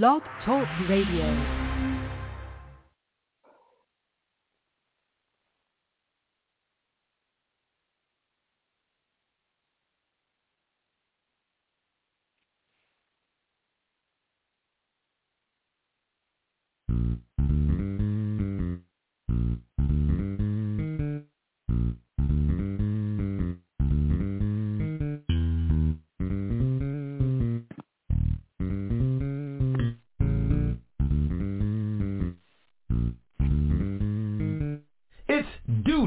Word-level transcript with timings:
Blog 0.00 0.22
Talk 0.42 0.66
Radio. 0.88 1.62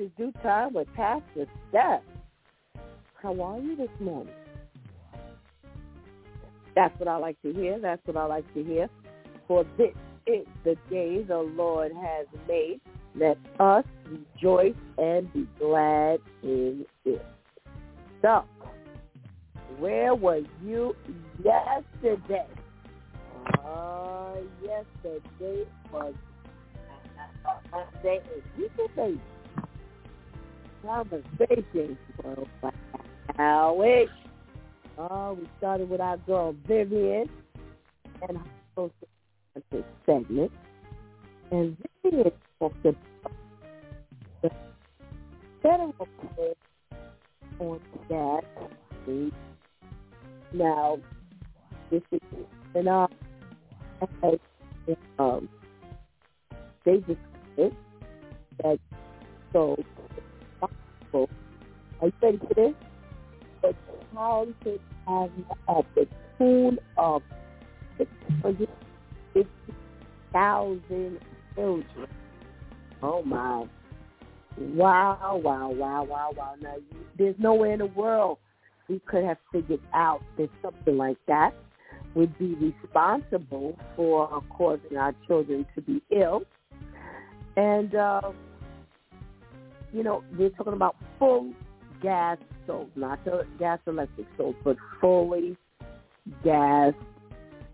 The 0.00 0.10
DEW 0.16 0.32
time 0.42 0.72
with 0.72 0.88
Pastor 0.94 1.44
Steph. 1.68 2.00
How 3.22 3.38
are 3.38 3.58
you 3.58 3.76
this 3.76 3.90
morning? 4.00 4.32
That's 6.74 6.98
what 6.98 7.06
I 7.06 7.18
like 7.18 7.36
to 7.42 7.52
hear. 7.52 7.78
That's 7.78 8.00
what 8.06 8.16
I 8.16 8.24
like 8.24 8.50
to 8.54 8.64
hear. 8.64 8.88
For 9.46 9.66
this 9.76 9.92
is 10.26 10.46
the 10.64 10.76
day 10.88 11.22
the 11.22 11.36
Lord 11.36 11.92
has 11.92 12.26
made. 12.48 12.80
Let 13.14 13.36
us 13.58 13.84
rejoice 14.06 14.72
and 14.96 15.30
be 15.34 15.46
glad 15.58 16.20
in 16.42 16.86
it. 17.04 17.22
So, 18.22 18.44
where 19.78 20.14
were 20.14 20.40
you 20.64 20.96
yesterday? 21.44 22.46
Uh, 23.62 24.36
yesterday 24.62 25.64
was 25.92 26.14
Monday 27.70 28.20
and 28.32 28.70
Tuesday. 28.78 29.20
Conversation 30.82 31.98
for 32.16 32.46
wow. 33.38 33.74
Wait. 33.74 34.08
Uh, 34.98 35.34
we 35.38 35.48
started 35.58 35.88
with 35.88 36.00
our 36.00 36.16
girl 36.18 36.54
Vivian 36.66 37.28
and 38.28 38.38
her 38.76 38.90
social 39.68 39.84
segment. 40.04 40.52
And 41.50 41.76
Vivian 42.02 42.32
talked 42.58 42.84
about 42.84 43.32
the 44.42 44.50
federal 45.62 45.94
code 46.36 46.56
on 47.58 47.80
gas. 48.08 48.44
Now, 50.52 50.98
this 51.90 52.02
is 52.12 52.20
in 52.74 52.88
our 52.88 53.08
um, 55.18 55.48
they 56.84 56.98
decided 56.98 57.76
that 58.62 58.78
so 59.52 59.76
you 62.06 62.12
ready 62.22 62.38
for 62.38 62.54
this? 62.54 62.74
The 63.62 63.74
talented 64.14 64.80
have 65.06 65.30
at 65.68 65.84
the 65.94 66.06
tune 66.38 66.78
of 66.96 67.22
thousand 70.32 71.18
children. 71.54 72.06
Oh 73.02 73.22
my! 73.22 73.66
Wow! 74.58 75.40
Wow! 75.42 75.70
Wow! 75.70 76.02
Wow! 76.04 76.30
Wow! 76.36 76.54
Now, 76.60 76.76
there's 77.18 77.36
nowhere 77.38 77.72
in 77.72 77.78
the 77.80 77.86
world 77.86 78.38
we 78.88 79.00
could 79.00 79.24
have 79.24 79.38
figured 79.52 79.80
out 79.94 80.22
that 80.36 80.48
something 80.62 80.96
like 80.96 81.18
that 81.26 81.54
would 82.14 82.36
be 82.38 82.54
responsible 82.54 83.78
for 83.96 84.42
causing 84.50 84.96
our 84.96 85.14
children 85.26 85.64
to 85.74 85.80
be 85.80 86.02
ill. 86.10 86.42
And, 87.56 87.94
uh, 87.94 88.32
you 89.92 90.02
know, 90.02 90.22
we're 90.38 90.50
talking 90.50 90.72
about 90.72 90.96
full 91.18 91.52
gas 92.02 92.38
stoves, 92.64 92.90
not 92.96 93.24
the 93.24 93.46
gas 93.58 93.78
electric 93.86 94.26
stoves, 94.34 94.56
but 94.64 94.76
fully 95.00 95.56
gas 96.44 96.94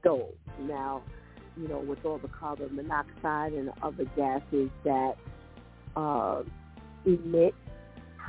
stoves. 0.00 0.37
Now, 0.60 1.03
you 1.56 1.69
know, 1.69 1.78
with 1.78 2.04
all 2.04 2.19
the 2.19 2.28
carbon 2.28 2.77
monoxide 2.77 3.53
and 3.53 3.71
other 3.82 4.04
gases 4.16 4.71
that 4.84 5.15
uh, 5.97 6.43
emit 7.04 7.54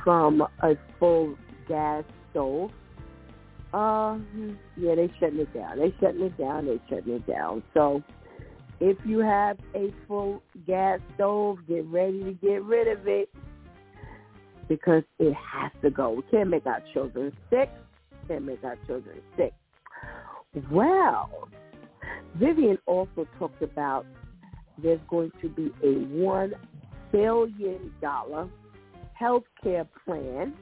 from 0.04 0.42
a 0.62 0.74
full 0.98 1.36
gas 1.68 2.04
stove, 2.30 2.70
uh, 3.74 4.16
yeah, 4.76 4.94
they 4.94 5.12
shutting 5.20 5.40
it 5.40 5.52
down. 5.52 5.78
They 5.78 5.94
shutting 6.00 6.22
it 6.22 6.38
down. 6.38 6.66
They 6.66 6.80
shutting 6.88 7.14
it 7.14 7.26
down. 7.26 7.62
So, 7.74 8.02
if 8.80 8.96
you 9.04 9.18
have 9.18 9.58
a 9.74 9.92
full 10.06 10.42
gas 10.66 11.00
stove, 11.16 11.58
get 11.68 11.84
ready 11.86 12.22
to 12.24 12.32
get 12.32 12.62
rid 12.62 12.88
of 12.88 13.06
it 13.06 13.28
because 14.68 15.02
it 15.18 15.34
has 15.34 15.72
to 15.82 15.90
go. 15.90 16.10
We 16.10 16.22
can't 16.30 16.50
make 16.50 16.66
our 16.66 16.82
children 16.92 17.32
sick. 17.50 17.70
Can't 18.28 18.44
make 18.44 18.62
our 18.62 18.76
children 18.86 19.20
sick. 19.36 19.54
Well, 20.70 21.48
Vivian 22.36 22.78
also 22.86 23.26
talked 23.38 23.62
about 23.62 24.06
there's 24.82 25.00
going 25.08 25.32
to 25.42 25.48
be 25.48 25.72
a 25.82 25.92
one 26.22 26.54
billion 27.10 27.92
dollar 28.00 28.48
health 29.14 29.44
care 29.62 29.86
plan 30.04 30.54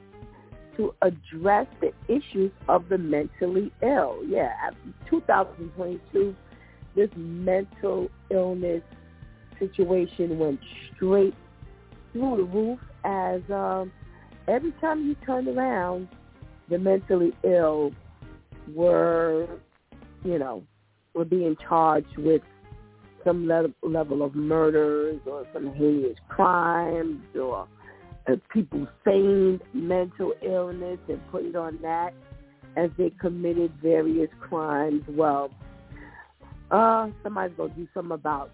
to 0.75 0.93
address 1.01 1.67
the 1.81 1.91
issues 2.07 2.51
of 2.67 2.87
the 2.89 2.97
mentally 2.97 3.71
ill. 3.81 4.21
Yeah, 4.27 4.53
2022, 5.09 6.35
this 6.95 7.09
mental 7.15 8.09
illness 8.31 8.83
situation 9.59 10.37
went 10.39 10.59
straight 10.95 11.33
through 12.17 12.37
the 12.37 12.43
roof 12.43 12.79
as 13.03 13.41
um, 13.51 13.91
every 14.47 14.71
time 14.81 15.05
you 15.05 15.15
turned 15.25 15.47
around, 15.47 16.07
the 16.69 16.77
mentally 16.77 17.33
ill 17.43 17.91
were, 18.73 19.47
you 20.23 20.37
know, 20.37 20.63
were 21.13 21.25
being 21.25 21.55
charged 21.67 22.17
with 22.17 22.41
some 23.23 23.47
le- 23.47 23.73
level 23.81 24.23
of 24.23 24.35
murders 24.35 25.19
or 25.25 25.45
some 25.53 25.73
heinous 25.73 26.17
crimes 26.29 27.21
or 27.35 27.67
uh, 28.27 28.35
people 28.53 28.87
feigned 29.03 29.61
mental 29.73 30.33
illness 30.41 30.99
and 31.07 31.19
put 31.31 31.45
it 31.45 31.55
on 31.55 31.79
that 31.81 32.13
as 32.75 32.89
they 32.97 33.09
committed 33.19 33.71
various 33.81 34.29
crimes. 34.39 35.03
Well, 35.09 35.49
uh, 36.71 37.09
somebody's 37.23 37.55
going 37.57 37.71
to 37.71 37.75
do 37.75 37.87
something 37.93 38.11
about 38.11 38.51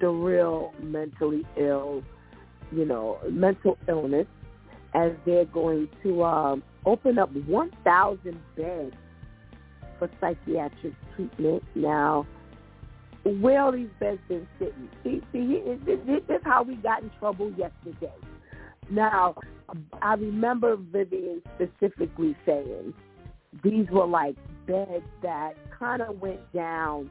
the 0.00 0.08
real 0.08 0.72
mentally 0.82 1.44
ill, 1.56 2.02
you 2.70 2.84
know, 2.84 3.18
mental 3.30 3.78
illness 3.88 4.26
as 4.94 5.12
they're 5.26 5.44
going 5.46 5.88
to 6.02 6.24
um, 6.24 6.62
open 6.86 7.18
up 7.18 7.30
1,000 7.46 8.40
beds 8.56 8.94
for 9.98 10.10
psychiatric 10.20 10.94
treatment. 11.14 11.62
Now, 11.74 12.26
where 13.24 13.60
all 13.60 13.72
these 13.72 13.88
beds 14.00 14.20
been 14.28 14.46
sitting? 14.58 14.88
See, 15.04 15.22
see, 15.32 15.62
this 15.84 16.22
is 16.28 16.40
how 16.44 16.62
we 16.62 16.76
got 16.76 17.02
in 17.02 17.10
trouble 17.18 17.52
yesterday. 17.56 18.14
Now, 18.90 19.34
I 20.00 20.14
remember 20.14 20.76
Vivian 20.76 21.42
specifically 21.56 22.34
saying 22.46 22.94
these 23.62 23.86
were 23.90 24.06
like 24.06 24.36
beds 24.66 25.04
that 25.22 25.54
kind 25.78 26.00
of 26.00 26.20
went 26.20 26.40
down 26.54 27.10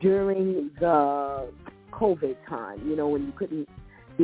during 0.00 0.70
the 0.78 1.50
COVID 1.92 2.36
time, 2.48 2.86
you 2.86 2.96
know, 2.96 3.08
when 3.08 3.26
you 3.26 3.32
couldn't, 3.32 3.68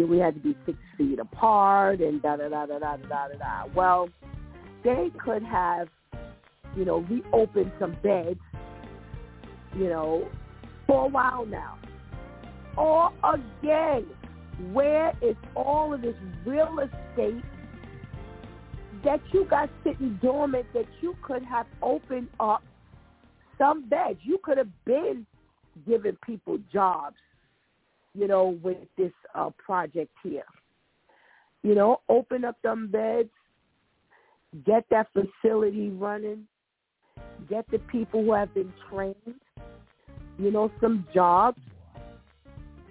we 0.05 0.19
had 0.19 0.35
to 0.35 0.41
be 0.41 0.57
six 0.67 0.79
feet 0.97 1.19
apart 1.19 2.01
and 2.01 2.23
da 2.23 2.37
da 2.37 2.49
da 2.49 2.67
da 2.67 2.79
da 2.79 2.97
da 2.97 3.29
da 3.29 3.39
da. 3.39 3.65
Well, 3.75 4.09
they 4.85 5.11
could 5.23 5.43
have, 5.43 5.89
you 6.77 6.85
know, 6.85 6.99
reopened 6.99 7.73
some 7.79 7.97
beds, 8.03 8.41
you 9.77 9.89
know, 9.89 10.29
for 10.87 11.07
a 11.07 11.09
while 11.09 11.47
now. 11.47 11.79
Or 12.77 13.11
again, 13.25 14.07
Where 14.73 15.13
is 15.21 15.37
all 15.55 15.93
of 15.93 16.01
this 16.01 16.15
real 16.47 16.79
estate 16.79 17.45
that 19.05 19.21
you 19.33 19.45
got 19.45 19.69
sitting 19.85 20.19
dormant 20.23 20.67
that 20.73 20.87
you 21.03 21.15
could 21.23 21.43
have 21.45 21.67
opened 21.83 22.29
up 22.41 22.63
some 23.59 23.89
beds? 23.89 24.19
You 24.23 24.39
could 24.43 24.57
have 24.57 24.85
been 24.87 25.27
giving 25.87 26.17
people 26.25 26.59
jobs, 26.73 27.17
you 28.17 28.27
know, 28.27 28.59
with 28.63 28.79
this 28.97 29.13
uh, 29.35 29.51
project 29.65 30.11
here. 30.23 30.45
You 31.63 31.75
know, 31.75 32.01
open 32.09 32.45
up 32.45 32.61
them 32.63 32.89
beds, 32.91 33.31
get 34.65 34.85
that 34.91 35.09
facility 35.13 35.91
running, 35.91 36.47
get 37.49 37.69
the 37.71 37.79
people 37.79 38.25
who 38.25 38.33
have 38.33 38.55
been 38.55 38.73
trained, 38.89 39.41
you 40.39 40.51
know, 40.51 40.71
some 40.81 41.07
jobs. 41.13 41.61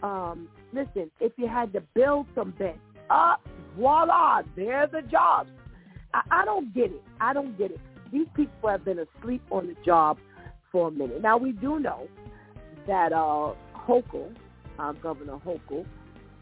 Um, 0.03 0.49
listen, 0.73 1.09
if 1.19 1.31
you 1.37 1.47
had 1.47 1.73
to 1.73 1.81
build 1.93 2.27
some 2.35 2.51
beds, 2.51 2.77
up, 3.09 3.41
uh, 3.45 3.49
voila, 3.77 4.41
there 4.55 4.87
the 4.87 5.01
jobs. 5.03 5.49
I, 6.13 6.21
I 6.31 6.45
don't 6.45 6.73
get 6.73 6.91
it. 6.91 7.03
I 7.21 7.33
don't 7.33 7.57
get 7.57 7.71
it. 7.71 7.79
These 8.11 8.27
people 8.35 8.69
have 8.69 8.83
been 8.85 8.99
asleep 8.99 9.41
on 9.51 9.67
the 9.67 9.75
job 9.85 10.17
for 10.71 10.89
a 10.89 10.91
minute. 10.91 11.21
Now 11.21 11.37
we 11.37 11.51
do 11.51 11.79
know 11.79 12.07
that 12.87 13.13
uh 13.13 13.53
Hochul, 13.87 14.33
uh, 14.79 14.91
Governor 14.93 15.39
Hochul, 15.45 15.85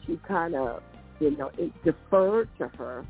she 0.06 0.20
kind 0.28 0.56
of, 0.56 0.82
you 1.20 1.36
know, 1.38 1.52
it 1.58 1.72
deferred 1.84 2.50
to 2.58 2.68
her 2.78 3.06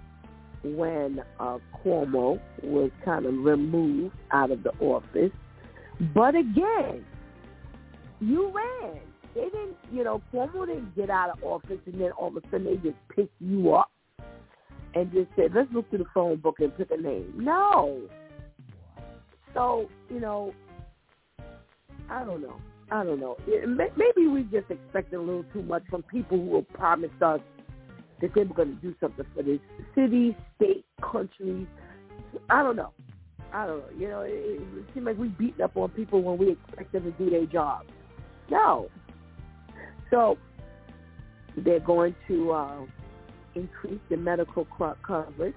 when 0.64 1.22
uh, 1.40 1.58
Cuomo 1.84 2.40
was 2.62 2.92
kind 3.04 3.26
of 3.26 3.34
removed 3.34 4.16
out 4.32 4.52
of 4.52 4.64
the 4.64 4.72
office. 4.80 5.32
But 6.14 6.36
again, 6.36 7.06
you 8.20 8.52
ran. 8.52 9.00
They 9.36 9.46
didn't, 9.46 9.78
you 9.92 10.04
know, 10.04 10.22
Cuomo 10.34 10.66
didn't 10.66 10.96
get 10.96 11.10
out 11.10 11.30
of 11.32 11.44
office 11.44 11.80
and 11.86 12.00
then 12.00 12.12
all 12.12 12.28
of 12.28 12.38
a 12.38 12.42
sudden 12.52 12.66
they 12.66 12.76
just 12.76 12.98
picked 13.14 13.34
you 13.42 13.74
up 13.74 13.92
and 14.96 15.12
just 15.12 15.30
said, 15.36 15.52
let's 15.56 15.72
look 15.74 15.90
through 15.90 16.00
the 16.00 16.06
phone 16.14 16.38
book 16.38 16.58
and 16.60 16.76
pick 16.78 16.92
a 16.92 16.98
name. 16.98 17.34
No. 17.36 18.02
So, 19.54 19.90
you 20.10 20.20
know, 20.20 20.54
I 22.10 22.24
don't 22.24 22.42
know. 22.42 22.60
I 22.92 23.04
don't 23.04 23.20
know. 23.20 23.38
Maybe 23.48 24.28
we 24.28 24.44
just 24.44 24.70
expected 24.70 25.16
a 25.16 25.22
little 25.22 25.46
too 25.54 25.64
much 25.64 25.84
from 25.90 26.04
people 26.04 26.38
who 26.38 26.56
have 26.56 26.70
promised 26.74 27.22
us 27.22 27.40
that 28.22 28.34
they 28.34 28.44
were 28.44 28.54
going 28.54 28.76
to 28.76 28.82
do 28.82 28.96
something 29.00 29.26
for 29.36 29.44
this 29.44 29.60
city, 29.96 30.36
state, 30.56 30.86
country. 31.02 31.68
I 32.50 32.64
don't 32.64 32.76
know. 32.76 32.92
I 33.52 33.68
don't 33.68 33.80
know. 33.80 34.00
You 34.00 34.08
know, 34.10 34.22
it, 34.22 34.32
it 34.32 34.86
seems 34.94 35.06
like 35.06 35.18
we 35.18 35.30
beating 35.30 35.62
up 35.62 35.76
on 35.76 35.90
people 35.90 36.22
when 36.22 36.38
we 36.38 36.52
expect 36.52 36.92
them 36.94 37.04
to 37.04 37.12
do 37.12 37.30
their 37.30 37.46
job. 37.46 37.86
No. 38.50 38.90
So 40.10 40.38
they're 41.58 41.80
going 41.80 42.16
to 42.28 42.52
uh, 42.52 42.86
increase 43.56 44.00
the 44.10 44.18
medical 44.18 44.68
coverage 45.06 45.56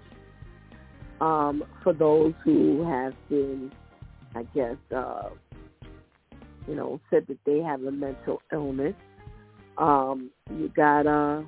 um, 1.20 1.64
for 1.82 1.92
those 1.92 2.34
who 2.44 2.84
have 2.84 3.14
been, 3.28 3.72
I 4.34 4.42
guess, 4.54 4.76
uh, 4.94 5.30
you 6.68 6.74
know, 6.74 7.00
said 7.10 7.26
that 7.28 7.38
they 7.44 7.60
have 7.60 7.82
a 7.82 7.90
mental 7.90 8.42
illness. 8.52 8.94
Um, 9.78 10.30
you 10.50 10.68
got 10.74 11.06
uh, 11.06 11.42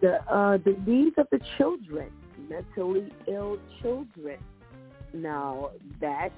the 0.00 0.16
uh, 0.32 0.58
the 0.58 0.76
needs 0.86 1.16
of 1.18 1.26
the 1.30 1.40
children, 1.58 2.10
mentally 2.48 3.12
ill 3.26 3.58
children. 3.82 4.38
Now 5.12 5.70
that 6.00 6.30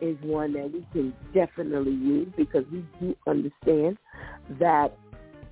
is 0.00 0.16
one 0.22 0.52
that 0.52 0.70
we 0.72 0.86
can 0.92 1.14
definitely 1.32 1.92
use 1.92 2.28
because 2.36 2.64
we 2.72 2.84
do 3.00 3.14
understand 3.26 3.96
that 4.58 4.92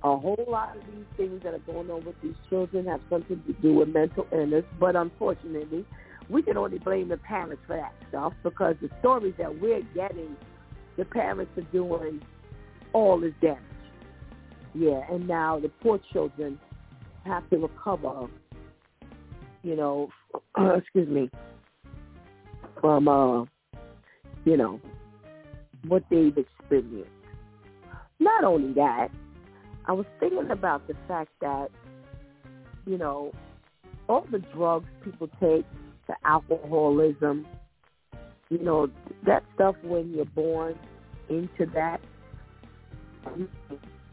a 0.03 0.17
whole 0.17 0.45
lot 0.47 0.75
of 0.75 0.83
these 0.87 1.05
things 1.15 1.41
that 1.43 1.53
are 1.53 1.59
going 1.59 1.89
on 1.89 2.03
with 2.05 2.15
these 2.21 2.35
children 2.49 2.85
have 2.85 3.01
something 3.09 3.41
to 3.47 3.53
do 3.61 3.75
with 3.75 3.89
mental 3.89 4.27
illness. 4.31 4.65
But 4.79 4.95
unfortunately, 4.95 5.85
we 6.31 6.41
can 6.41 6.57
only 6.57 6.79
blame 6.79 7.09
the 7.09 7.17
parents 7.17 7.61
for 7.67 7.75
that 7.75 7.93
stuff 8.09 8.33
because 8.43 8.75
the 8.81 8.89
stories 8.99 9.33
that 9.37 9.61
we're 9.61 9.81
getting, 9.93 10.35
the 10.97 11.05
parents 11.05 11.51
are 11.57 11.71
doing 11.73 12.21
all 12.93 13.19
this 13.19 13.33
damage. 13.41 13.59
Yeah, 14.73 15.01
and 15.11 15.27
now 15.27 15.59
the 15.59 15.69
poor 15.81 15.99
children 16.13 16.57
have 17.25 17.47
to 17.49 17.57
recover, 17.57 18.27
you 19.63 19.75
know, 19.75 20.09
excuse 20.77 21.09
me, 21.09 21.29
from, 22.79 23.07
uh, 23.07 23.41
you 24.45 24.55
know, 24.55 24.79
what 25.87 26.03
they've 26.09 26.35
experienced. 26.37 27.09
Not 28.19 28.43
only 28.43 28.73
that, 28.73 29.09
I 29.85 29.93
was 29.93 30.05
thinking 30.19 30.49
about 30.51 30.87
the 30.87 30.95
fact 31.07 31.31
that, 31.41 31.69
you 32.85 32.97
know, 32.97 33.33
all 34.07 34.25
the 34.31 34.39
drugs 34.53 34.87
people 35.03 35.27
take, 35.39 35.65
the 36.07 36.15
alcoholism, 36.25 37.45
you 38.49 38.59
know, 38.59 38.87
that 39.25 39.43
stuff 39.55 39.75
when 39.83 40.11
you're 40.13 40.25
born 40.25 40.77
into 41.29 41.65
that, 41.73 42.01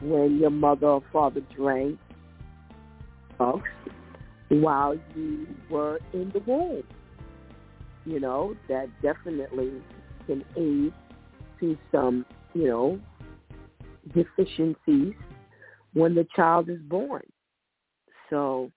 when 0.00 0.38
your 0.38 0.50
mother 0.50 0.86
or 0.86 1.02
father 1.12 1.40
drank, 1.56 1.98
drugs 3.36 3.68
while 4.48 4.96
you 5.14 5.46
were 5.70 6.00
in 6.12 6.30
the 6.32 6.40
womb. 6.40 6.82
You 8.04 8.20
know, 8.20 8.54
that 8.68 8.88
definitely 9.02 9.72
can 10.26 10.44
aid 10.56 10.92
to 11.60 11.76
some, 11.92 12.24
you 12.54 12.66
know, 12.66 13.00
deficiencies 14.14 15.14
when 15.92 16.14
the 16.14 16.26
child 16.34 16.68
is 16.70 16.80
born. 16.88 17.24
So, 18.30 18.70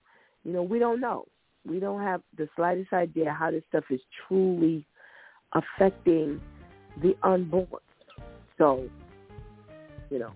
you 0.44 0.52
know, 0.52 0.64
we 0.64 0.80
don't 0.80 1.00
know. 1.00 1.26
We 1.66 1.80
don't 1.80 2.02
have 2.02 2.22
the 2.38 2.50
slightest 2.56 2.92
idea 2.94 3.36
how 3.38 3.52
this 3.52 3.64
stuff 3.70 3.84
is 3.90 4.00
truly 4.28 4.86
affecting 5.54 6.42
the 7.02 7.16
unborn. 7.24 7.68
So, 8.58 8.90
you 10.10 10.20
know, 10.20 10.32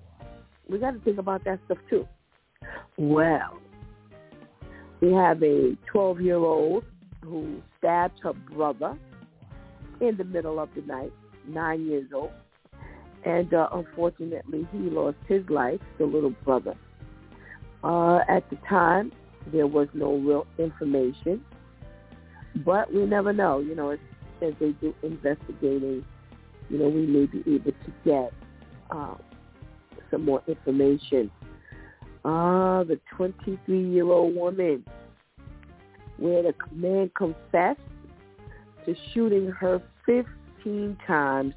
we 0.70 0.80
got 0.80 0.92
to 0.92 1.00
think 1.00 1.18
about 1.18 1.44
that 1.46 1.60
stuff 1.66 1.78
too. 1.90 2.08
Well, 2.98 3.60
we 5.02 5.12
have 5.14 5.42
a 5.44 5.78
12-year-old 5.94 6.84
who 7.24 7.62
stabbed 7.78 8.20
her 8.24 8.34
brother 8.34 8.98
in 10.00 10.18
the 10.18 10.24
middle 10.24 10.60
of 10.60 10.70
the 10.76 10.82
night, 10.82 11.12
nine 11.48 11.86
years 11.86 12.10
old. 12.14 12.32
And 13.26 13.54
uh, 13.54 13.70
unfortunately, 13.74 14.68
he 14.72 14.78
lost 14.78 15.18
his 15.28 15.44
life, 15.50 15.80
the 15.98 16.06
little 16.06 16.34
brother. 16.44 16.76
Uh, 17.84 18.20
at 18.30 18.48
the 18.50 18.58
time, 18.70 19.12
there 19.52 19.68
was 19.68 19.88
no 19.94 20.16
real 20.16 20.48
information. 20.58 21.44
But 22.66 22.94
we 22.94 23.06
never 23.06 23.34
know. 23.34 23.60
You 23.60 23.76
know, 23.76 23.90
as, 23.92 24.00
as 24.42 24.54
they 24.60 24.72
do 24.72 24.94
investigating, 25.04 26.06
you 26.70 26.78
know, 26.78 26.90
we 26.90 27.06
may 27.06 27.26
be 27.26 27.40
able 27.40 27.72
to 27.72 27.94
get 28.04 28.34
uh, 28.92 29.16
some 30.10 30.26
more 30.26 30.42
information 30.48 31.30
Ah, 32.28 32.84
the 32.84 33.00
23-year-old 33.20 34.36
woman 34.36 34.84
where 36.18 36.42
the 36.42 36.56
man 36.72 37.12
confessed 37.16 37.80
to 38.88 38.96
shooting 39.14 39.52
her 39.52 39.80
15 40.08 40.98
times 41.06 41.54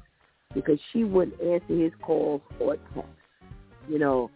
because 0.53 0.77
she 0.93 1.03
wouldn't 1.03 1.41
answer 1.41 1.75
his 1.75 1.91
calls 2.03 2.41
or 2.59 2.75
texts. 2.93 3.15
You 3.87 3.97
know, 3.97 4.29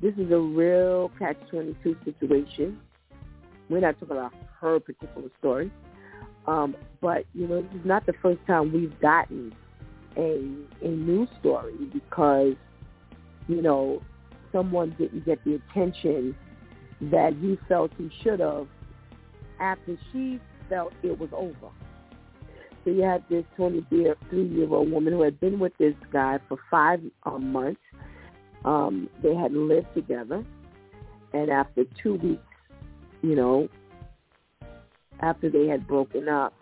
this 0.00 0.14
is 0.16 0.30
a 0.30 0.38
real 0.38 1.10
catch-22 1.18 2.04
situation. 2.04 2.80
We're 3.68 3.80
not 3.80 3.98
talking 4.00 4.16
about 4.16 4.32
her 4.60 4.80
particular 4.80 5.28
story. 5.38 5.70
Um, 6.46 6.74
but, 7.00 7.24
you 7.34 7.46
know, 7.46 7.62
this 7.62 7.80
is 7.80 7.86
not 7.86 8.06
the 8.06 8.14
first 8.22 8.40
time 8.46 8.72
we've 8.72 8.98
gotten 9.00 9.54
a, 10.16 10.40
a 10.82 10.88
news 10.88 11.28
story 11.38 11.74
because, 11.92 12.54
you 13.46 13.62
know, 13.62 14.02
someone 14.52 14.94
didn't 14.98 15.24
get 15.24 15.42
the 15.44 15.54
attention 15.54 16.34
that 17.02 17.34
he 17.40 17.58
felt 17.68 17.90
he 17.96 18.10
should 18.22 18.40
have 18.40 18.66
after 19.60 19.96
she 20.12 20.40
felt 20.68 20.92
it 21.02 21.18
was 21.18 21.30
over. 21.32 21.72
So 22.84 22.90
you 22.90 23.02
had 23.02 23.22
this 23.28 23.44
23-year-old 23.58 24.90
woman 24.90 25.12
who 25.12 25.22
had 25.22 25.38
been 25.40 25.58
with 25.58 25.76
this 25.78 25.94
guy 26.12 26.38
for 26.48 26.58
five 26.70 27.00
um, 27.24 27.52
months. 27.52 27.80
Um, 28.64 29.08
they 29.22 29.34
had 29.34 29.52
lived 29.52 29.94
together. 29.94 30.44
And 31.32 31.50
after 31.50 31.84
two 32.02 32.14
weeks, 32.14 32.42
you 33.22 33.34
know, 33.34 33.68
after 35.20 35.48
they 35.48 35.66
had 35.66 35.86
broken 35.86 36.28
up, 36.28 36.52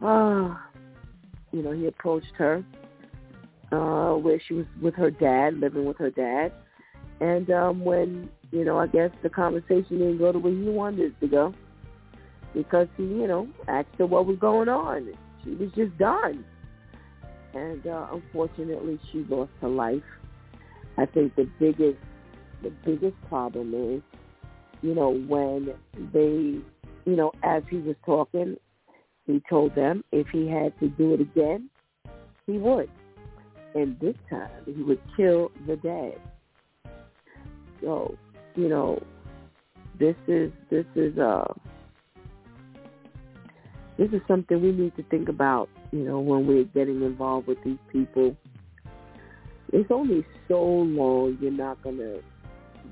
uh, 0.00 0.56
you 1.52 1.62
know, 1.62 1.72
he 1.72 1.86
approached 1.86 2.32
her 2.36 2.64
uh, 3.72 4.14
where 4.14 4.40
she 4.46 4.54
was 4.54 4.66
with 4.80 4.94
her 4.94 5.10
dad, 5.10 5.58
living 5.58 5.84
with 5.84 5.98
her 5.98 6.10
dad. 6.10 6.52
And 7.20 7.50
um, 7.50 7.84
when, 7.84 8.28
you 8.50 8.64
know, 8.64 8.78
I 8.78 8.86
guess 8.86 9.10
the 9.22 9.28
conversation 9.28 9.98
didn't 9.98 10.18
go 10.18 10.32
the 10.32 10.38
way 10.38 10.50
he 10.50 10.68
wanted 10.68 11.12
it 11.12 11.20
to 11.20 11.28
go 11.28 11.54
because 12.54 12.88
he, 12.96 13.04
you 13.04 13.26
know, 13.26 13.48
asked 13.68 13.88
her 13.98 14.06
what 14.06 14.26
was 14.26 14.38
going 14.38 14.68
on. 14.68 15.12
She 15.44 15.50
was 15.50 15.70
just 15.74 15.96
done. 15.98 16.44
And 17.54 17.86
uh, 17.86 18.06
unfortunately, 18.12 18.98
she 19.10 19.24
lost 19.28 19.50
her 19.60 19.68
life. 19.68 20.02
I 20.98 21.06
think 21.06 21.34
the 21.36 21.48
biggest 21.58 21.98
the 22.62 22.70
biggest 22.84 23.16
problem 23.28 23.74
is, 23.74 24.02
you 24.82 24.94
know, 24.94 25.10
when 25.10 25.74
they, 26.12 26.60
you 27.10 27.16
know, 27.16 27.32
as 27.42 27.62
he 27.68 27.78
was 27.78 27.96
talking, 28.06 28.56
he 29.26 29.42
told 29.50 29.74
them 29.74 30.04
if 30.12 30.28
he 30.28 30.48
had 30.48 30.78
to 30.80 30.88
do 30.88 31.14
it 31.14 31.20
again, 31.20 31.68
he 32.46 32.58
would. 32.58 32.90
And 33.74 33.98
this 34.00 34.14
time 34.28 34.50
he 34.66 34.82
would 34.82 35.00
kill 35.16 35.50
the 35.66 35.76
dad. 35.76 36.20
So, 37.80 38.16
you 38.54 38.68
know, 38.68 39.02
this 39.98 40.16
is 40.26 40.52
this 40.70 40.86
is 40.94 41.18
uh 41.18 41.52
this 43.98 44.08
is 44.12 44.20
something 44.26 44.60
we 44.60 44.72
need 44.72 44.96
to 44.96 45.02
think 45.04 45.28
about, 45.28 45.68
you 45.90 46.00
know, 46.00 46.18
when 46.20 46.46
we're 46.46 46.64
getting 46.64 47.02
involved 47.02 47.46
with 47.46 47.58
these 47.64 47.78
people. 47.90 48.36
It's 49.72 49.90
only 49.90 50.24
so 50.48 50.62
long 50.62 51.38
you're 51.40 51.50
not 51.50 51.82
gonna 51.82 52.18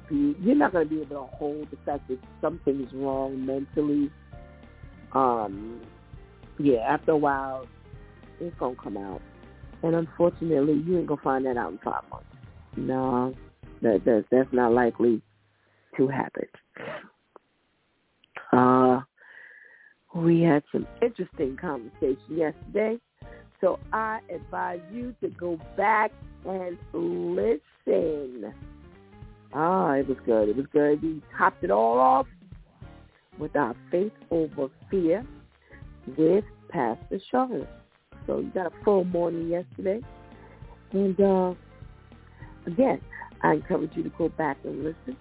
be 0.08 0.34
you're 0.40 0.56
not 0.56 0.72
gonna 0.72 0.87
be 0.87 1.02
able 1.02 1.26
to 1.26 1.37
hold 1.37 1.70
the 1.70 1.76
fact 1.84 2.08
that 2.08 2.18
something's 2.40 2.92
wrong 2.94 3.44
mentally. 3.44 4.10
Um 5.12 5.82
yeah, 6.58 6.78
after 6.78 7.12
a 7.12 7.16
while 7.16 7.66
it's 8.40 8.56
gonna 8.58 8.76
come 8.82 8.96
out. 8.96 9.20
And 9.82 9.94
unfortunately 9.94 10.82
you 10.87 10.99
ain't 10.99 11.06
gonna 11.06 11.20
find 11.22 11.44
that 11.44 11.58
out 11.58 11.72
in 11.72 11.78
five 11.84 12.02
months. 12.10 12.26
No, 12.76 13.34
that, 13.82 14.02
that 14.06 14.25
that's 14.30 14.52
not 14.52 14.72
likely 14.72 15.20
to 15.99 16.08
happen. 16.08 16.46
Uh 18.52 19.00
we 20.14 20.40
had 20.40 20.62
some 20.72 20.87
interesting 21.02 21.56
conversation 21.60 22.18
yesterday. 22.30 22.99
So 23.61 23.79
I 23.93 24.21
advise 24.35 24.81
you 24.93 25.14
to 25.21 25.29
go 25.29 25.59
back 25.76 26.12
and 26.47 26.79
listen. 26.95 28.55
Ah, 29.52 29.93
it 29.93 30.09
was 30.09 30.17
good. 30.25 30.49
It 30.49 30.57
was 30.57 30.67
good. 30.73 31.02
We 31.02 31.23
topped 31.37 31.62
it 31.62 31.71
all 31.71 31.99
off 31.99 32.26
with 33.38 33.55
our 33.57 33.75
faith 33.90 34.12
over 34.31 34.69
fear 34.90 35.25
with 36.17 36.45
Pastor 36.71 37.21
Charlotte. 37.31 37.69
So 38.26 38.38
you 38.38 38.50
got 38.50 38.67
a 38.67 38.85
full 38.85 39.05
morning 39.05 39.49
yesterday. 39.49 40.00
And 40.93 41.21
uh, 41.21 41.55
again, 42.67 43.00
I 43.43 43.55
encourage 43.55 43.90
you 43.95 44.02
to 44.05 44.11
go 44.11 44.29
back 44.31 44.59
and 44.64 44.85
listen. 44.85 45.17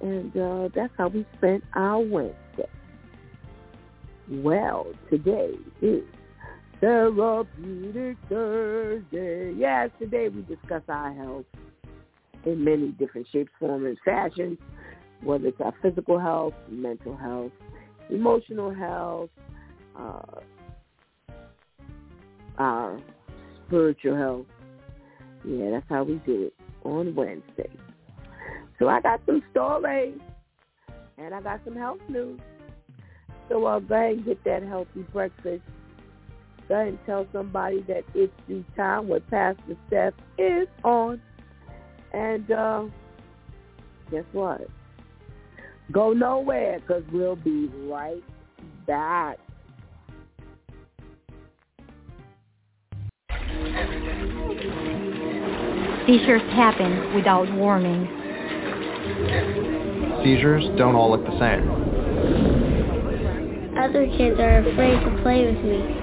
And 0.00 0.36
uh, 0.36 0.68
that's 0.74 0.92
how 0.98 1.08
we 1.08 1.26
spent 1.38 1.64
our 1.74 2.00
Wednesday. 2.00 2.68
Well, 4.30 4.86
today 5.10 5.52
is 5.80 6.02
Therapeutic 6.82 8.16
Thursday. 8.28 9.54
Yes, 9.56 9.90
today 10.00 10.28
we 10.28 10.42
discuss 10.42 10.82
our 10.88 11.14
health 11.14 11.44
in 12.44 12.64
many 12.64 12.88
different 12.88 13.28
shapes, 13.30 13.52
forms, 13.60 13.86
and 13.86 13.96
fashions, 14.04 14.58
whether 15.22 15.46
it's 15.46 15.60
our 15.60 15.72
physical 15.80 16.18
health, 16.18 16.54
mental 16.68 17.16
health, 17.16 17.52
emotional 18.10 18.74
health, 18.74 19.30
uh, 19.96 20.40
our 22.58 23.00
spiritual 23.68 24.16
health. 24.16 24.46
Yeah, 25.46 25.70
that's 25.70 25.86
how 25.88 26.02
we 26.02 26.20
do 26.26 26.46
it 26.46 26.54
on 26.84 27.14
Wednesday. 27.14 27.70
So 28.80 28.88
I 28.88 29.00
got 29.00 29.20
some 29.24 29.40
stories 29.52 30.18
and 31.16 31.32
I 31.32 31.40
got 31.42 31.60
some 31.64 31.76
health 31.76 32.00
news. 32.08 32.40
So 33.48 33.64
I'll 33.66 33.78
go 33.78 33.94
ahead 33.94 34.16
and 34.16 34.24
get 34.24 34.42
that 34.42 34.64
healthy 34.64 35.02
breakfast. 35.12 35.62
Go 36.72 36.80
ahead 36.80 36.88
and 36.88 36.98
tell 37.04 37.26
somebody 37.34 37.82
that 37.82 38.02
it's 38.14 38.32
the 38.48 38.64
time 38.74 39.06
with 39.06 39.28
Pastor 39.28 39.76
Steph 39.88 40.14
is 40.38 40.66
on. 40.82 41.20
And 42.14 42.50
uh, 42.50 42.84
guess 44.10 44.24
what? 44.32 44.62
Go 45.92 46.14
nowhere 46.14 46.80
because 46.80 47.02
we'll 47.12 47.36
be 47.36 47.70
right 47.84 48.24
back. 48.86 49.38
Seizures 56.06 56.40
happen 56.54 57.14
without 57.14 57.52
warning. 57.52 58.06
Seizures 60.24 60.64
don't 60.78 60.94
all 60.94 61.10
look 61.10 61.22
the 61.22 61.38
same. 61.38 61.68
Other 63.76 64.06
kids 64.16 64.40
are 64.40 64.60
afraid 64.60 65.04
to 65.04 65.22
play 65.22 65.44
with 65.44 65.62
me. 65.62 66.01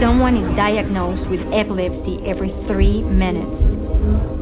Someone 0.00 0.36
is 0.36 0.56
diagnosed 0.56 1.28
with 1.28 1.40
epilepsy 1.52 2.20
every 2.26 2.50
three 2.66 3.02
minutes. 3.02 3.52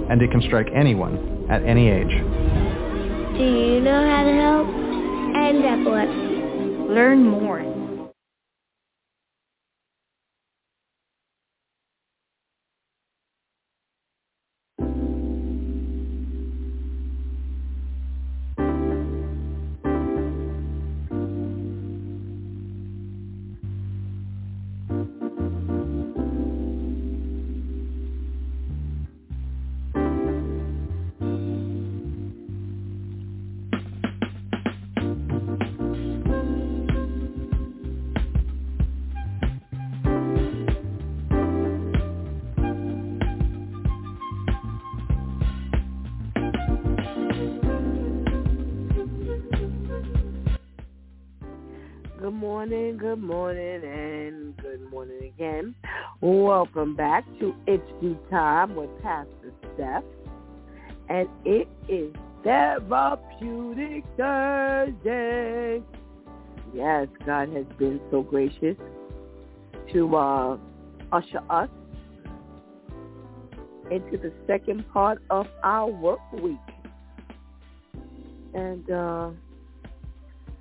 And 0.09 0.23
it 0.23 0.31
can 0.31 0.41
strike 0.43 0.69
anyone 0.75 1.47
at 1.51 1.65
any 1.65 1.89
age. 1.89 2.15
Do 3.37 3.45
you 3.45 3.81
know 3.81 4.07
how 4.09 4.25
to 4.25 4.33
help? 4.33 4.69
End 5.37 5.65
epilepsy. 5.65 6.93
Learn 6.95 7.25
more 7.25 7.68
good 52.59 53.23
morning, 53.23 53.85
and 53.85 54.57
good 54.57 54.91
morning 54.91 55.33
again. 55.33 55.77
Welcome 56.21 56.97
back 56.97 57.25
to 57.39 57.55
It's 57.69 57.87
DEW 58.01 58.19
Time 58.31 58.75
with 58.75 58.91
Pastor 59.01 59.53
Steph. 59.75 60.03
And 61.09 61.29
it 61.45 61.69
is 61.89 62.13
Therapeutic 62.43 64.03
Thursday. 64.17 65.81
Yes, 66.75 67.07
God 67.25 67.51
has 67.51 67.65
been 67.79 68.01
so 68.11 68.23
gracious 68.23 68.77
to 69.93 70.17
uh, 70.17 70.59
usher 71.13 71.41
us 71.49 71.71
into 73.93 74.19
the 74.19 74.33
second 74.49 74.85
part 74.93 75.23
of 75.31 75.47
our 75.63 75.89
work 75.89 76.33
week. 76.33 76.57
And 78.53 78.91
uh, 78.91 79.31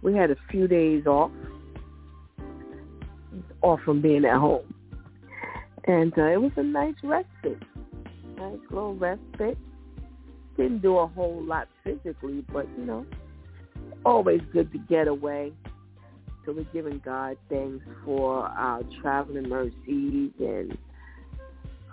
we 0.04 0.13
had 0.13 0.30
a 0.30 0.38
few 0.51 0.68
days 0.68 1.08
off 1.08 1.32
off 3.61 3.79
from 3.83 4.01
being 4.01 4.25
at 4.25 4.37
home. 4.37 4.73
And 5.85 6.13
uh, 6.17 6.25
it 6.25 6.41
was 6.41 6.51
a 6.57 6.63
nice 6.63 6.95
respite, 7.03 7.61
nice 8.37 8.59
little 8.69 8.95
respite. 8.95 9.57
Didn't 10.57 10.81
do 10.81 10.97
a 10.97 11.07
whole 11.07 11.41
lot 11.43 11.67
physically, 11.83 12.43
but 12.51 12.67
you 12.77 12.85
know, 12.85 13.05
always 14.05 14.41
good 14.51 14.71
to 14.73 14.79
get 14.79 15.07
away. 15.07 15.53
So 16.45 16.53
we're 16.53 16.65
giving 16.73 17.01
God 17.03 17.37
thanks 17.49 17.85
for 18.03 18.45
our 18.45 18.81
traveling 19.01 19.49
mercies 19.49 20.31
and 20.39 20.77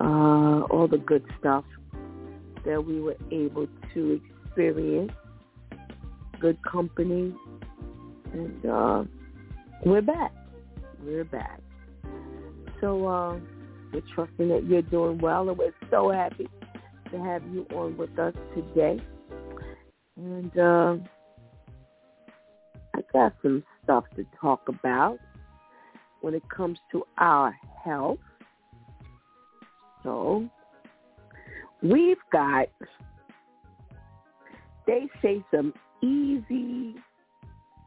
uh, 0.00 0.66
all 0.70 0.88
the 0.90 0.98
good 0.98 1.24
stuff 1.38 1.64
that 2.64 2.84
we 2.84 3.00
were 3.00 3.16
able 3.30 3.68
to 3.94 4.20
experience. 4.46 5.12
Good 6.40 6.58
company, 6.64 7.32
and 8.32 8.66
uh, 8.66 9.04
we're 9.84 10.02
back 10.02 10.32
we're 11.04 11.24
back. 11.24 11.60
So 12.80 13.06
uh, 13.06 13.38
we're 13.92 14.02
trusting 14.14 14.48
that 14.48 14.64
you're 14.64 14.82
doing 14.82 15.18
well, 15.18 15.48
and 15.48 15.58
we're 15.58 15.74
so 15.90 16.10
happy 16.10 16.48
to 17.10 17.18
have 17.18 17.42
you 17.52 17.66
on 17.74 17.96
with 17.96 18.18
us 18.18 18.34
today. 18.54 19.00
And 20.16 20.58
uh, 20.58 20.96
I 22.94 23.00
got 23.12 23.34
some 23.42 23.64
stuff 23.82 24.04
to 24.16 24.24
talk 24.40 24.68
about 24.68 25.18
when 26.20 26.34
it 26.34 26.42
comes 26.48 26.78
to 26.92 27.04
our 27.18 27.54
health. 27.84 28.18
So 30.02 30.48
we've 31.82 32.16
got, 32.32 32.68
they 34.86 35.08
say, 35.22 35.44
some 35.54 35.74
easy 36.02 36.94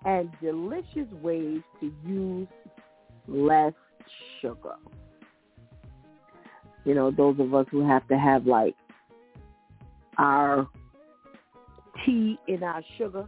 and 0.05 0.29
delicious 0.41 1.11
ways 1.21 1.61
to 1.79 1.91
use 2.05 2.47
less 3.27 3.73
sugar. 4.41 4.75
You 6.85 6.95
know, 6.95 7.11
those 7.11 7.39
of 7.39 7.53
us 7.53 7.65
who 7.69 7.87
have 7.87 8.07
to 8.07 8.17
have 8.17 8.45
like 8.45 8.75
our 10.17 10.67
tea 12.05 12.37
in 12.47 12.63
our 12.63 12.81
sugar, 12.97 13.27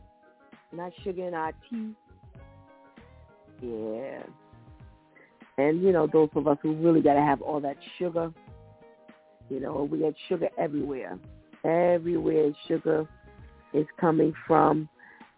not 0.72 0.92
sugar 1.04 1.28
in 1.28 1.34
our 1.34 1.52
tea. 1.70 1.94
Yeah. 3.62 4.24
And, 5.58 5.82
you 5.84 5.92
know, 5.92 6.08
those 6.08 6.30
of 6.36 6.48
us 6.48 6.58
who 6.62 6.74
really 6.76 7.02
got 7.02 7.16
to 7.16 7.22
have 7.22 7.42
all 7.42 7.60
that 7.60 7.76
sugar, 7.98 8.32
you 9.50 9.60
know, 9.60 9.88
we 9.92 10.00
got 10.00 10.14
sugar 10.30 10.48
everywhere. 10.58 11.20
Everywhere 11.66 12.52
sugar 12.68 13.06
is 13.74 13.86
coming 14.00 14.34
from. 14.48 14.88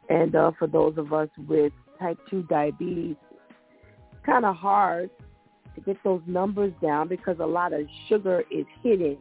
And 0.09 0.35
uh, 0.35 0.51
for 0.59 0.67
those 0.67 0.93
of 0.97 1.11
us 1.11 1.29
with 1.47 1.73
type 1.99 2.19
2 2.29 2.43
diabetes, 2.43 3.15
kind 4.25 4.45
of 4.45 4.55
hard 4.55 5.09
to 5.75 5.81
get 5.81 5.97
those 6.03 6.21
numbers 6.25 6.73
down 6.81 7.07
because 7.07 7.37
a 7.39 7.45
lot 7.45 7.73
of 7.73 7.81
sugar 8.09 8.43
is 8.51 8.65
hidden 8.83 9.17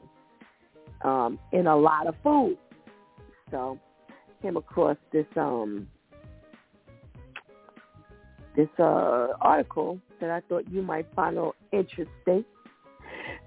um, 1.02 1.38
in 1.52 1.66
a 1.66 1.76
lot 1.76 2.06
of 2.06 2.14
food. 2.22 2.56
So 3.50 3.78
came 4.42 4.56
across 4.56 4.96
this 5.12 5.26
um 5.36 5.86
this 8.56 8.68
uh 8.78 9.28
article 9.40 10.00
that 10.20 10.30
I 10.30 10.40
thought 10.48 10.70
you 10.70 10.82
might 10.82 11.06
find 11.14 11.38
interesting. 11.72 12.44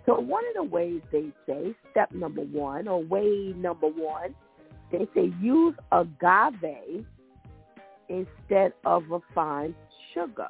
So 0.06 0.20
one 0.20 0.44
of 0.48 0.56
the 0.56 0.64
ways 0.64 1.02
they 1.12 1.32
say, 1.48 1.76
step 1.92 2.12
number 2.12 2.42
one, 2.42 2.88
or 2.88 3.02
way 3.04 3.54
number 3.56 3.88
one, 3.88 4.36
they 4.92 5.08
say 5.16 5.32
use 5.42 5.76
agave 5.92 7.06
instead 8.10 8.74
of 8.86 9.04
refined 9.10 9.76
sugar. 10.14 10.48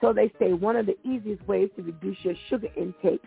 So 0.00 0.12
they 0.12 0.30
say 0.38 0.52
one 0.52 0.76
of 0.76 0.86
the 0.86 0.96
easiest 1.04 1.46
ways 1.48 1.70
to 1.76 1.82
reduce 1.82 2.18
your 2.22 2.34
sugar 2.48 2.68
intake 2.76 3.22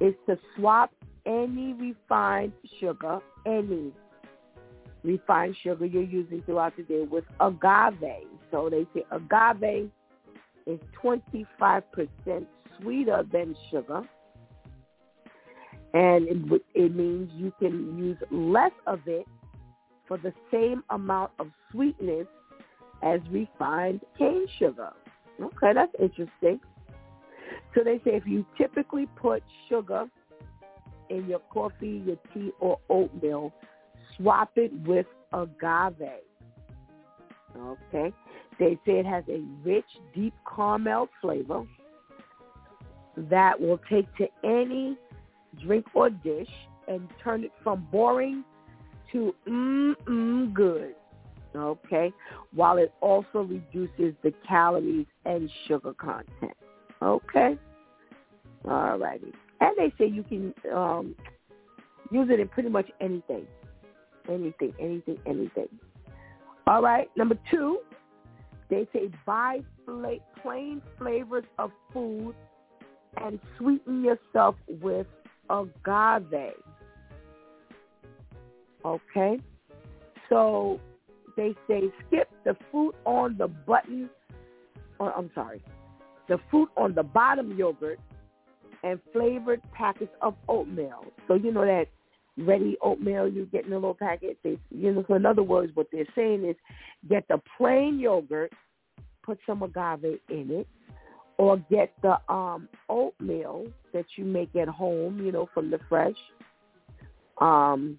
is 0.00 0.14
to 0.26 0.38
swap 0.56 0.92
any 1.24 1.72
refined 1.72 2.52
sugar, 2.78 3.20
any 3.44 3.92
refined 5.02 5.56
sugar 5.62 5.86
you're 5.86 6.02
using 6.02 6.42
throughout 6.42 6.76
the 6.76 6.82
day 6.84 7.02
with 7.02 7.24
agave. 7.40 8.28
So 8.50 8.70
they 8.70 8.86
say 8.94 9.04
agave 9.10 9.90
is 10.66 10.80
25% 11.02 11.82
sweeter 12.80 13.24
than 13.32 13.56
sugar. 13.70 14.02
And 15.94 16.28
it, 16.28 16.62
it 16.74 16.94
means 16.94 17.30
you 17.34 17.52
can 17.58 17.96
use 17.96 18.18
less 18.30 18.72
of 18.86 19.00
it 19.06 19.26
for 20.06 20.18
the 20.18 20.32
same 20.52 20.84
amount 20.90 21.32
of 21.38 21.48
sweetness 21.72 22.26
as 23.02 23.20
refined 23.30 24.00
cane 24.18 24.46
sugar. 24.58 24.92
Okay, 25.40 25.72
that's 25.74 25.92
interesting. 26.00 26.60
So 27.74 27.84
they 27.84 27.98
say 27.98 28.16
if 28.16 28.26
you 28.26 28.46
typically 28.56 29.06
put 29.16 29.42
sugar 29.68 30.06
in 31.10 31.26
your 31.28 31.40
coffee, 31.52 32.02
your 32.06 32.16
tea, 32.32 32.52
or 32.58 32.78
oatmeal, 32.88 33.52
swap 34.16 34.50
it 34.56 34.72
with 34.86 35.06
agave. 35.32 36.22
Okay. 37.56 38.12
They 38.58 38.78
say 38.86 39.00
it 39.00 39.06
has 39.06 39.24
a 39.28 39.42
rich, 39.64 39.84
deep 40.14 40.34
caramel 40.54 41.08
flavor 41.20 41.64
that 43.16 43.60
will 43.60 43.80
take 43.90 44.06
to 44.16 44.26
any 44.44 44.96
drink 45.62 45.86
or 45.94 46.10
dish 46.10 46.50
and 46.88 47.08
turn 47.22 47.44
it 47.44 47.52
from 47.62 47.86
boring 47.90 48.44
to 49.12 49.34
mm-mm 49.48 50.52
good 50.52 50.94
okay, 51.56 52.12
while 52.54 52.78
it 52.78 52.92
also 53.00 53.40
reduces 53.42 54.14
the 54.22 54.32
calories 54.46 55.06
and 55.24 55.50
sugar 55.66 55.94
content. 55.94 56.56
Okay? 57.02 57.56
All 58.64 58.98
righty. 58.98 59.32
And 59.60 59.76
they 59.76 59.92
say 59.98 60.10
you 60.10 60.22
can 60.22 60.54
um, 60.74 61.14
use 62.10 62.28
it 62.30 62.40
in 62.40 62.48
pretty 62.48 62.68
much 62.68 62.86
anything. 63.00 63.46
Anything, 64.28 64.74
anything, 64.80 65.18
anything. 65.26 65.68
All 66.66 66.82
right. 66.82 67.08
Number 67.16 67.38
two, 67.50 67.78
they 68.68 68.88
say 68.92 69.10
buy 69.24 69.60
fla- 69.84 70.16
plain 70.42 70.82
flavors 70.98 71.44
of 71.58 71.70
food 71.92 72.34
and 73.18 73.38
sweeten 73.56 74.04
yourself 74.04 74.56
with 74.82 75.06
agave. 75.48 76.54
Okay? 78.84 79.38
So 80.28 80.80
they 81.36 81.54
say 81.68 81.82
skip 82.06 82.28
the 82.44 82.56
fruit 82.70 82.94
on 83.04 83.36
the 83.38 83.48
button, 83.48 84.10
or 84.98 85.16
I'm 85.16 85.30
sorry, 85.34 85.62
the 86.28 86.38
fruit 86.50 86.68
on 86.76 86.94
the 86.94 87.02
bottom 87.02 87.56
yogurt 87.56 88.00
and 88.82 89.00
flavored 89.12 89.60
packets 89.72 90.12
of 90.22 90.34
oatmeal. 90.48 91.04
So 91.28 91.34
you 91.34 91.52
know 91.52 91.64
that 91.64 91.86
ready 92.38 92.76
oatmeal 92.82 93.28
you 93.28 93.46
get 93.46 93.66
in 93.66 93.72
a 93.72 93.76
little 93.76 93.94
packet. 93.94 94.38
They, 94.42 94.58
you 94.70 94.92
know, 94.92 95.04
so 95.08 95.14
in 95.14 95.26
other 95.26 95.42
words, 95.42 95.72
what 95.74 95.88
they're 95.90 96.06
saying 96.14 96.44
is 96.44 96.56
get 97.08 97.26
the 97.28 97.40
plain 97.56 97.98
yogurt, 97.98 98.52
put 99.22 99.38
some 99.46 99.62
agave 99.62 100.18
in 100.28 100.50
it, 100.50 100.68
or 101.38 101.58
get 101.70 101.92
the 102.02 102.18
um 102.32 102.68
oatmeal 102.88 103.66
that 103.92 104.04
you 104.16 104.24
make 104.24 104.54
at 104.56 104.68
home, 104.68 105.24
you 105.24 105.32
know, 105.32 105.48
from 105.52 105.70
the 105.70 105.78
fresh, 105.88 106.16
um, 107.40 107.98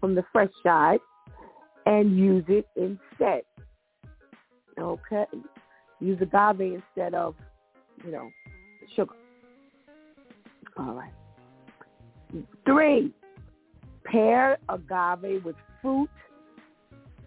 from 0.00 0.14
the 0.14 0.24
fresh 0.32 0.50
side, 0.62 1.00
and 1.86 2.18
use 2.18 2.44
it 2.48 2.66
instead. 2.76 3.42
Okay? 4.78 5.24
Use 6.00 6.18
agave 6.20 6.82
instead 6.82 7.14
of, 7.14 7.34
you 8.04 8.12
know, 8.12 8.30
sugar. 8.96 9.14
All 10.76 10.94
right. 10.94 11.12
Three, 12.64 13.12
pair 14.04 14.58
agave 14.68 15.44
with 15.44 15.56
fruit 15.80 16.10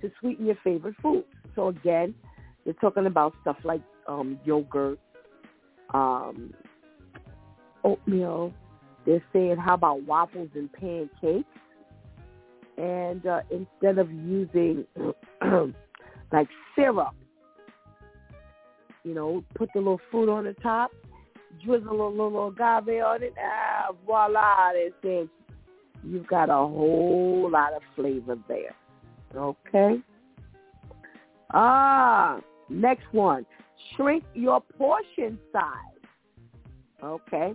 to 0.02 0.12
sweeten 0.20 0.46
your 0.46 0.58
favorite 0.64 0.96
food. 1.02 1.24
So 1.56 1.70
again, 1.70 2.14
they're 2.66 2.74
talking 2.76 3.06
about 3.06 3.34
stuff 3.42 3.58
like 3.64 3.82
um, 4.08 4.40
yogurt, 4.44 5.00
um, 5.94 6.54
oatmeal. 7.84 8.54
They're 9.06 9.24
saying, 9.32 9.58
how 9.58 9.76
about 9.76 10.04
waffles 10.04 10.50
and 10.56 10.72
pancakes? 10.74 11.48
And 12.78 13.26
uh, 13.26 13.42
instead 13.50 13.98
of 13.98 14.12
using 14.12 14.86
like 16.32 16.48
syrup, 16.76 17.16
you 19.04 19.14
know, 19.14 19.44
put 19.56 19.70
the 19.74 19.80
little 19.80 20.02
fruit 20.12 20.30
on 20.30 20.44
the 20.44 20.54
top, 20.56 20.92
drizzle 21.64 22.08
a 22.08 22.10
little 22.10 22.48
agave 22.48 23.02
on 23.04 23.24
it, 23.24 23.34
ah, 23.40 23.94
voila, 24.06 24.72
it 24.74 24.94
says 25.02 25.28
you've 26.04 26.28
got 26.28 26.50
a 26.50 26.54
whole 26.54 27.50
lot 27.52 27.74
of 27.74 27.82
flavor 27.96 28.38
there. 28.48 28.76
Okay? 29.36 30.02
Ah, 31.54 32.40
next 32.70 33.06
one. 33.12 33.46
Shrink 33.96 34.24
your 34.34 34.62
portion 34.78 35.40
size. 35.52 35.64
Okay? 37.04 37.54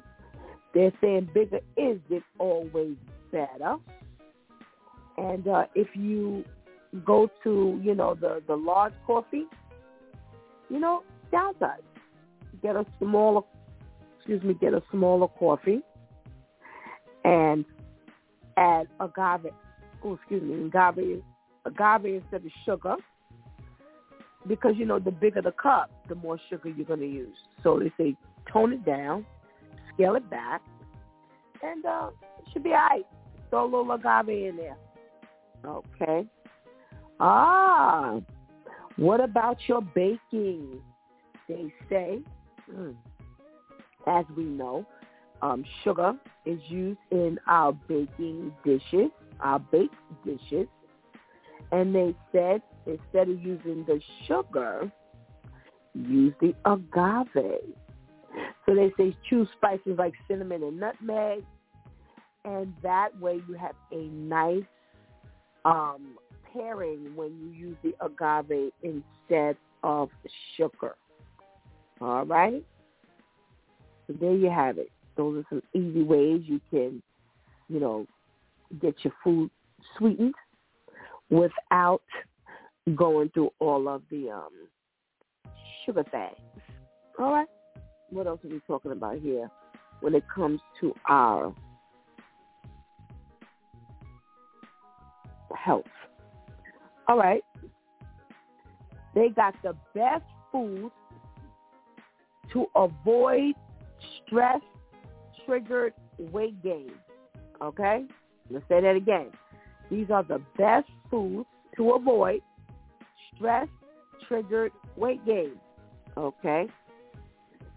They're 0.75 0.93
saying 1.01 1.31
bigger 1.35 1.61
isn't 1.77 2.25
always 2.39 2.97
better. 3.31 3.77
And 5.19 5.47
uh, 5.47 5.65
if 5.75 5.89
you 5.95 6.45
go 7.05 7.31
to, 7.45 7.81
you 7.83 7.95
know, 7.95 8.15
the, 8.15 8.43
the 8.47 8.55
large 8.55 8.93
coffee, 9.07 9.45
you 10.69 10.79
know, 10.79 11.03
downsize. 11.33 11.81
Get 12.63 12.77
a 12.77 12.87
smaller, 12.99 13.43
excuse 14.17 14.43
me, 14.43 14.55
get 14.55 14.75
a 14.75 14.83
smaller 14.91 15.29
coffee 15.39 15.81
and 17.25 17.65
add 18.57 18.89
agave, 19.01 19.53
oh, 20.05 20.15
excuse 20.15 20.43
me, 20.43 20.67
agave, 20.67 21.23
agave 21.65 22.23
instead 22.23 22.45
of 22.45 22.53
sugar. 22.65 22.97
Because, 24.47 24.75
you 24.77 24.85
know, 24.85 24.99
the 24.99 25.11
bigger 25.11 25.41
the 25.41 25.53
cup, 25.53 25.91
the 26.09 26.17
more 26.17 26.39
sugar 26.51 26.69
you're 26.69 26.87
going 26.87 27.01
to 27.01 27.07
use. 27.07 27.37
So 27.63 27.79
they 27.79 27.93
say 27.97 28.17
tone 28.53 28.73
it 28.73 28.85
down, 28.85 29.25
scale 29.95 30.17
it 30.17 30.29
back, 30.29 30.63
and 31.63 31.85
uh, 31.85 32.09
it 32.39 32.53
should 32.53 32.65
be 32.65 32.71
all 32.71 32.77
right. 32.77 33.07
Throw 33.51 33.65
a 33.65 33.67
little 33.67 33.93
agave 33.93 34.49
in 34.49 34.57
there. 34.57 34.77
Okay. 35.65 36.27
Ah, 37.21 38.19
what 38.97 39.21
about 39.21 39.59
your 39.69 39.81
baking? 39.81 40.81
They 41.49 41.73
say, 41.89 42.21
mm, 42.71 42.95
as 44.07 44.25
we 44.37 44.45
know, 44.45 44.87
um, 45.41 45.65
sugar 45.85 46.15
is 46.45 46.61
used 46.69 46.99
in 47.11 47.39
our 47.47 47.73
baking 47.89 48.53
dishes, 48.65 49.11
our 49.41 49.59
baked 49.59 49.95
dishes. 50.25 50.69
And 51.71 51.95
they 51.95 52.15
said 52.33 52.63
instead 52.87 53.29
of 53.29 53.41
using 53.41 53.85
the 53.87 54.01
sugar, 54.27 54.91
use 55.95 56.35
the 56.41 56.55
agave. 56.65 57.75
So 58.67 58.75
they 58.75 58.93
say 58.97 59.17
choose 59.29 59.49
spices 59.57 59.99
like 59.99 60.15
cinnamon 60.29 60.63
and 60.63 60.81
nutmeg, 60.81 61.45
and 62.45 62.73
that 62.83 63.19
way 63.21 63.41
you 63.49 63.55
have 63.55 63.75
a 63.91 64.05
nice 64.09 64.65
um, 65.65 66.17
pairing 66.53 67.15
when 67.15 67.31
you 67.39 67.69
use 67.69 67.77
the 67.83 67.95
agave 68.05 68.73
instead 68.83 69.57
of 69.83 70.09
sugar. 70.57 70.97
All 72.01 72.25
right? 72.25 72.65
So 74.07 74.15
there 74.21 74.35
you 74.35 74.51
have 74.51 74.79
it. 74.79 74.91
Those 75.17 75.45
are 75.45 75.47
some 75.49 75.63
easy 75.75 76.03
ways 76.03 76.43
you 76.45 76.61
can, 76.71 77.03
you 77.69 77.81
know, 77.81 78.07
get 78.81 78.95
your 79.05 79.13
food 79.23 79.51
sweetened 79.97 80.35
without 81.31 82.03
going 82.97 83.29
through 83.31 83.51
all 83.59 83.89
of 83.89 84.03
the 84.11 84.31
um, 84.31 84.51
sugar 85.85 86.05
things. 86.11 86.37
All 87.19 87.33
right. 87.33 87.49
What 88.11 88.27
else 88.27 88.41
are 88.45 88.49
we 88.49 88.61
talking 88.67 88.93
about 88.93 89.19
here 89.21 89.51
when 90.01 90.15
it 90.15 90.25
comes 90.35 90.61
to 90.81 90.95
our 91.09 91.55
health? 95.57 95.85
All 97.09 97.19
right. 97.19 97.45
They 99.15 99.29
got 99.29 99.55
the 99.63 99.75
best 99.95 100.25
foods 100.51 100.93
to 102.53 102.67
avoid 102.75 103.55
stress 104.27 104.61
triggered 105.45 105.93
weight 106.19 106.63
gain. 106.63 106.93
Okay? 107.61 108.05
Let's 108.51 108.65
say 108.69 108.81
that 108.81 108.97
again. 108.97 109.31
These 109.91 110.11
are 110.11 110.23
the 110.23 110.41
best 110.57 110.89
foods 111.11 111.47
to 111.77 111.91
avoid 111.93 112.41
stress 113.35 113.69
triggered 114.29 114.73
weight 114.97 115.25
gain. 115.27 115.53
Okay? 116.17 116.67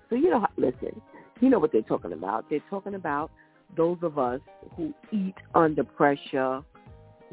So 0.10 0.16
you 0.16 0.30
know, 0.30 0.46
listen, 0.58 1.02
you 1.42 1.50
know 1.50 1.60
what 1.60 1.72
they're 1.72 1.82
talking 1.82 2.14
about. 2.14 2.50
They're 2.50 2.60
talking 2.70 2.96
about 2.96 3.32
those 3.76 3.98
of 4.02 4.18
us 4.18 4.40
who 4.76 4.94
eat 5.12 5.36
under 5.54 5.84
pressure, 5.84 6.62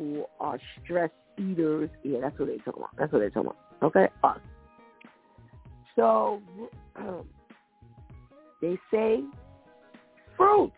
who 0.03 0.25
are 0.41 0.59
stress 0.83 1.11
eaters. 1.39 1.91
Yeah, 2.03 2.19
that's 2.21 2.39
what 2.39 2.49
they're 2.49 2.59
talking 2.59 2.83
about. 2.83 2.97
That's 2.99 3.13
what 3.13 3.21
they're 3.21 3.31
talking 3.31 3.51
about. 3.51 3.57
Okay, 3.83 4.09
us. 4.25 4.39
So 5.97 6.41
they 8.63 8.79
say 8.91 9.23
fruit. 10.37 10.73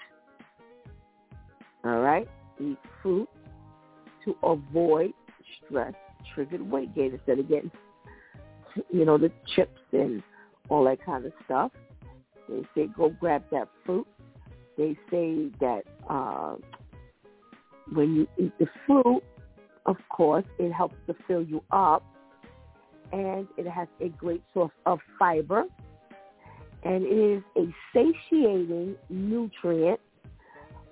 All 1.85 2.01
right, 2.01 2.29
eat 2.61 2.79
fruit 3.03 3.29
to 4.25 4.37
avoid 4.43 5.13
stress 5.67 5.95
triggered 6.35 6.63
weight 6.63 6.95
gain 6.95 7.13
instead 7.13 7.39
of 7.39 7.49
getting, 7.49 7.71
you 8.91 9.05
know, 9.05 9.19
the 9.19 9.31
chips 9.55 9.81
and 9.93 10.23
all 10.71 10.85
that 10.85 11.05
kind 11.05 11.27
of 11.27 11.33
stuff. 11.45 11.73
They 12.49 12.63
say 12.75 12.89
go 12.97 13.11
grab 13.21 13.43
that 13.53 13.69
fruit. 13.85 14.07
They 14.79 14.97
say 15.11 15.51
that 15.61 15.83
uh, 16.09 16.57
when 17.93 18.15
you 18.15 18.27
eat 18.39 18.53
the 18.59 18.67
fruit, 18.87 19.23
of 19.87 19.97
course, 20.09 20.45
it 20.59 20.73
helps 20.73 20.97
to 21.07 21.15
fill 21.27 21.43
you 21.43 21.63
up, 21.71 22.03
and 23.13 23.47
it 23.57 23.67
has 23.67 23.89
a 24.01 24.09
great 24.09 24.43
source 24.53 24.73
of 24.87 24.99
fiber, 25.19 25.65
and 26.83 27.05
it 27.05 27.09
is 27.09 27.43
a 27.57 27.75
satiating 27.93 28.97
nutrient 29.09 30.01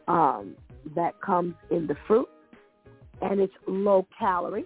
um, 0.09 0.55
that 0.95 1.21
comes 1.21 1.55
in 1.71 1.87
the 1.87 1.97
fruit, 2.07 2.29
and 3.23 3.41
it's 3.41 3.55
low 3.67 4.07
calorie, 4.19 4.65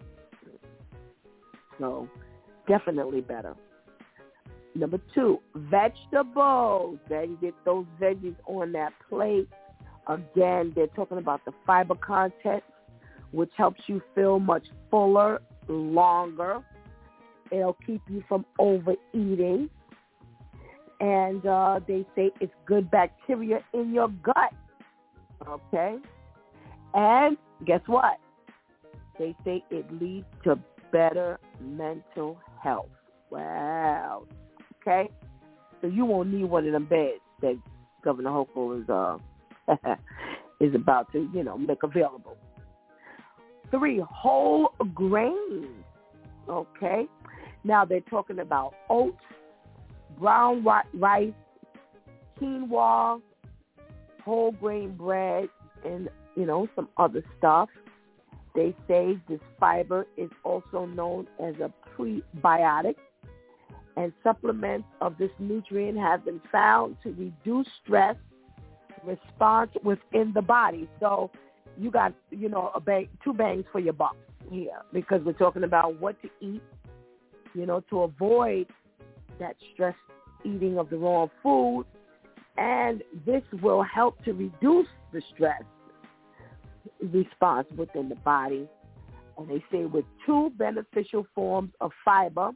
so 1.79 2.09
definitely 2.67 3.21
better. 3.21 3.55
Number 4.75 5.01
two, 5.15 5.41
vegetables. 5.55 6.99
There 7.09 7.25
you 7.25 7.39
get 7.41 7.55
those 7.65 7.87
veggies 8.01 8.37
on 8.47 8.73
that 8.73 8.93
plate. 9.09 9.49
Again, 10.09 10.73
they're 10.75 10.87
talking 10.89 11.19
about 11.19 11.45
the 11.45 11.53
fiber 11.67 11.95
content, 11.95 12.63
which 13.33 13.51
helps 13.57 13.81
you 13.87 14.01
feel 14.15 14.39
much 14.39 14.67
fuller 14.91 15.43
longer. 15.69 16.63
It'll 17.51 17.77
keep 17.87 18.03
you 18.09 18.23
from 18.29 18.45
overeating. 18.59 19.69
And 21.01 21.45
uh, 21.45 21.81
they 21.87 22.07
say 22.15 22.31
it's 22.41 22.53
good 22.67 22.91
bacteria 22.91 23.61
in 23.75 23.93
your 23.93 24.09
gut. 24.09 24.53
Okay? 25.47 25.97
And 26.95 27.37
guess 27.67 27.83
what? 27.87 28.19
They 29.19 29.35
say 29.45 29.65
it 29.71 29.91
leads 30.01 30.27
to 30.45 30.59
better 30.93 31.39
mental 31.61 32.39
health. 32.63 32.89
Wow. 33.31 34.25
Okay? 34.81 35.11
So 35.81 35.89
you 35.89 36.05
won't 36.05 36.33
need 36.33 36.45
one 36.45 36.67
of 36.67 36.73
them 36.73 36.87
beds 36.87 37.21
that 37.43 37.59
Governor 38.03 38.31
Hochul 38.31 38.83
is 38.83 38.89
uh 38.89 39.19
is 40.61 40.75
about 40.75 41.11
to, 41.13 41.29
you 41.35 41.45
know, 41.45 41.57
make 41.59 41.83
available. 41.83 42.37
Three, 43.71 44.03
whole 44.09 44.73
grains. 44.95 45.67
Okay? 46.49 47.07
Now 47.65 47.85
they're 47.85 48.01
talking 48.01 48.39
about 48.39 48.75
oats, 48.89 49.17
brown 50.19 50.65
rice, 50.95 51.33
quinoa, 52.41 53.21
whole 54.25 54.53
grain 54.53 54.97
bread, 54.97 55.49
and, 55.85 56.09
you 56.37 56.47
know, 56.47 56.69
some 56.77 56.89
other 56.97 57.25
stuff. 57.39 57.69
They 58.55 58.75
say 58.89 59.19
this 59.29 59.41
fiber 59.61 60.07
is 60.17 60.31
also 60.45 60.87
known 60.87 61.27
as 61.43 61.55
a 61.57 61.71
prebiotic 61.97 62.95
and 63.97 64.13
supplements 64.23 64.87
of 65.01 65.17
this 65.19 65.31
nutrient 65.39 65.99
have 65.99 66.25
been 66.25 66.41
found 66.53 66.97
to 67.03 67.11
reduce 67.11 67.67
stress 67.83 68.17
response 69.07 69.71
within 69.83 70.33
the 70.35 70.43
body. 70.43 70.89
So 71.01 71.31
you 71.79 71.91
got, 71.91 72.15
you 72.31 72.49
know, 72.49 72.71
a 72.75 72.81
bang, 72.81 73.09
two 73.23 73.33
bangs 73.33 73.65
for 73.73 73.81
your 73.81 73.93
buck 73.93 74.17
here 74.51 74.83
because 74.93 75.23
we're 75.25 75.33
talking 75.33 75.65
about 75.65 76.01
what 76.01 76.21
to 76.23 76.29
eat, 76.41 76.63
you 77.55 77.67
know, 77.67 77.81
to 77.91 78.03
avoid 78.03 78.67
that 79.39 79.57
stress 79.73 79.95
eating 80.45 80.79
of 80.79 80.91
the 80.91 80.97
wrong 80.97 81.31
food. 81.43 81.87
And 82.57 83.03
this 83.27 83.43
will 83.63 83.83
help 83.83 84.23
to 84.25 84.33
reduce 84.33 84.87
the 85.13 85.23
stress 85.35 85.63
response 87.13 87.69
within 87.77 88.09
the 88.09 88.15
body. 88.17 88.69
And 89.37 89.49
they 89.49 89.63
say 89.71 89.85
with 89.85 90.07
two 90.25 90.51
beneficial 90.57 91.27
forms 91.35 91.71
of 91.81 91.91
fiber 92.05 92.53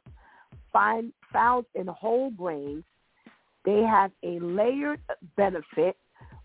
find, 0.73 1.13
found 1.33 1.67
in 1.75 1.87
whole 1.87 2.31
grains, 2.31 2.85
they 3.65 3.83
have 3.83 4.11
a 4.23 4.39
layered 4.41 5.01
benefit 5.37 5.97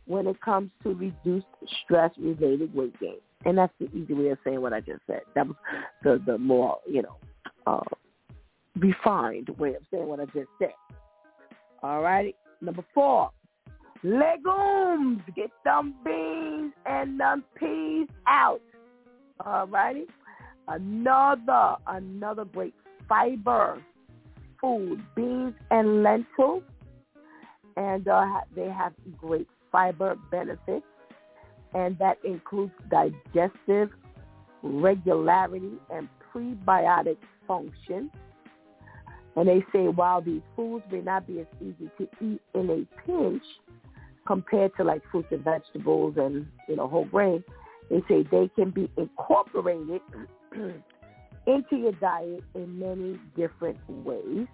when 0.07 0.27
it 0.27 0.39
comes 0.41 0.69
to 0.83 0.93
reduced 0.93 1.47
stress-related 1.83 2.73
weight 2.73 2.99
gain. 2.99 3.17
And 3.45 3.57
that's 3.57 3.73
the 3.79 3.85
easy 3.95 4.13
way 4.13 4.29
of 4.29 4.37
saying 4.43 4.61
what 4.61 4.73
I 4.73 4.79
just 4.79 5.01
said. 5.07 5.21
That 5.35 5.47
was 5.47 5.55
the, 6.03 6.21
the 6.25 6.37
more, 6.37 6.79
you 6.87 7.03
know, 7.03 7.17
uh, 7.67 7.79
refined 8.77 9.49
way 9.57 9.75
of 9.75 9.81
saying 9.91 10.07
what 10.07 10.19
I 10.19 10.25
just 10.25 10.49
said. 10.59 10.73
All 11.83 12.01
righty. 12.01 12.35
Number 12.61 12.83
four, 12.93 13.29
legumes. 14.03 15.21
Get 15.35 15.51
them 15.63 15.95
beans 16.03 16.73
and 16.85 17.19
them 17.19 17.43
peas 17.55 18.07
out. 18.27 18.61
All 19.45 19.67
righty. 19.67 20.05
Another, 20.67 21.75
another 21.87 22.45
great 22.45 22.73
fiber 23.07 23.79
food, 24.59 25.03
beans 25.15 25.53
and 25.69 26.01
lentils. 26.01 26.63
And 27.77 28.07
uh, 28.07 28.25
they 28.55 28.69
have 28.69 28.93
great 29.17 29.47
fiber 29.75 30.15
benefits. 30.31 30.85
And 31.73 31.97
that 31.99 32.17
includes 32.23 32.71
digestive 32.89 33.89
regularity 34.63 35.73
and 35.89 36.07
prebiotic 36.33 37.17
function. 37.45 38.09
And 39.35 39.49
they 39.49 39.65
say 39.73 39.89
while 39.89 40.21
these 40.21 40.41
foods 40.55 40.85
may 40.89 41.01
not 41.01 41.27
be 41.27 41.41
as 41.41 41.47
easy 41.59 41.91
to 41.97 42.07
eat 42.21 42.41
in 42.53 42.69
a 42.69 43.05
pinch 43.05 43.43
compared 44.25 44.71
to 44.77 44.85
like 44.85 45.01
fruits 45.11 45.27
and 45.31 45.43
vegetables 45.43 46.13
and, 46.15 46.47
you 46.69 46.77
know, 46.77 46.87
whole 46.87 47.05
grain, 47.05 47.43
they 47.89 48.01
say 48.07 48.25
they 48.31 48.49
can 48.55 48.69
be 48.69 48.89
incorporated 48.95 49.99
into 50.53 51.75
your 51.75 51.91
diet 51.99 52.43
in 52.55 52.79
many 52.79 53.19
different 53.35 53.77
ways. 53.89 54.47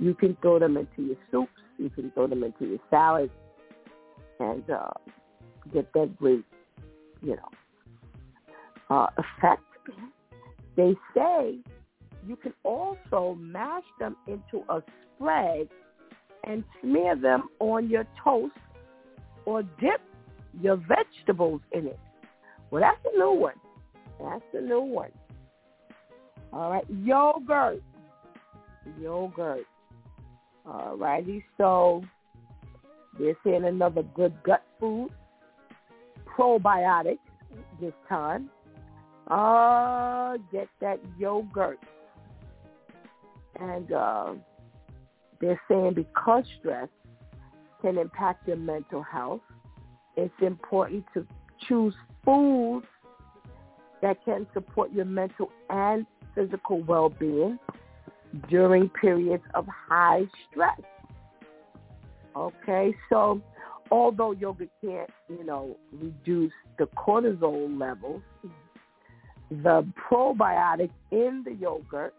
You 0.00 0.14
can 0.14 0.36
throw 0.42 0.58
them 0.58 0.76
into 0.76 1.02
your 1.02 1.16
soups. 1.30 1.52
You 1.78 1.88
can 1.88 2.10
throw 2.10 2.26
them 2.26 2.42
into 2.42 2.66
your 2.66 2.80
salads 2.90 3.30
and 4.40 4.68
uh, 4.70 4.90
get 5.72 5.92
that 5.94 6.16
great, 6.16 6.44
you 7.22 7.36
know, 7.36 7.48
uh, 8.90 9.06
effect. 9.16 9.62
They 10.76 10.94
say 11.14 11.58
you 12.26 12.36
can 12.36 12.52
also 12.64 13.36
mash 13.38 13.84
them 13.98 14.16
into 14.26 14.64
a 14.68 14.82
spread 15.16 15.68
and 16.44 16.64
smear 16.80 17.16
them 17.16 17.48
on 17.60 17.88
your 17.88 18.06
toast 18.22 18.52
or 19.44 19.62
dip 19.62 20.00
your 20.60 20.76
vegetables 20.76 21.60
in 21.72 21.86
it. 21.86 21.98
Well, 22.70 22.82
that's 22.82 23.14
a 23.14 23.18
new 23.18 23.32
one. 23.32 23.54
That's 24.20 24.42
a 24.54 24.60
new 24.60 24.80
one. 24.80 25.10
All 26.52 26.70
right, 26.70 26.84
yogurt. 26.88 27.82
Yogurt. 29.00 29.66
All 30.66 30.96
righty, 30.96 31.44
so 31.58 32.02
they're 33.18 33.36
saying 33.44 33.64
another 33.64 34.02
good 34.14 34.34
gut 34.44 34.62
food. 34.80 35.10
Probiotics 36.36 37.18
this 37.80 37.92
time. 38.08 38.50
Uh, 39.28 40.36
get 40.52 40.68
that 40.80 41.00
yogurt. 41.18 41.78
And 43.60 43.92
uh, 43.92 44.34
they're 45.40 45.60
saying 45.68 45.94
because 45.94 46.44
stress 46.58 46.88
can 47.80 47.98
impact 47.98 48.48
your 48.48 48.56
mental 48.56 49.02
health, 49.02 49.42
it's 50.16 50.34
important 50.40 51.04
to 51.14 51.26
choose 51.68 51.94
foods 52.24 52.86
that 54.02 54.22
can 54.24 54.46
support 54.52 54.92
your 54.92 55.04
mental 55.04 55.50
and 55.70 56.06
physical 56.34 56.82
well-being 56.82 57.58
during 58.48 58.88
periods 58.88 59.44
of 59.54 59.66
high 59.66 60.24
stress. 60.50 60.80
Okay, 62.36 62.94
so 63.08 63.40
although 63.90 64.32
yogurt 64.32 64.70
can't, 64.82 65.10
you 65.28 65.44
know, 65.44 65.76
reduce 65.92 66.52
the 66.78 66.86
cortisol 66.96 67.78
levels, 67.78 68.22
the 69.50 69.86
probiotic 70.10 70.90
in 71.10 71.42
the 71.44 71.52
yogurt 71.52 72.14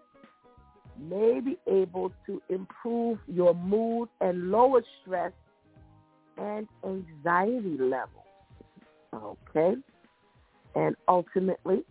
may 0.98 1.42
be 1.42 1.58
able 1.68 2.12
to 2.26 2.42
improve 2.50 3.20
your 3.28 3.54
mood 3.54 4.08
and 4.22 4.52
lower 4.52 4.82
stress 5.02 5.32
and 6.38 6.68
anxiety 6.86 7.78
levels. 7.78 8.10
Okay? 9.14 9.76
And 10.76 10.96
ultimately, 11.08 11.84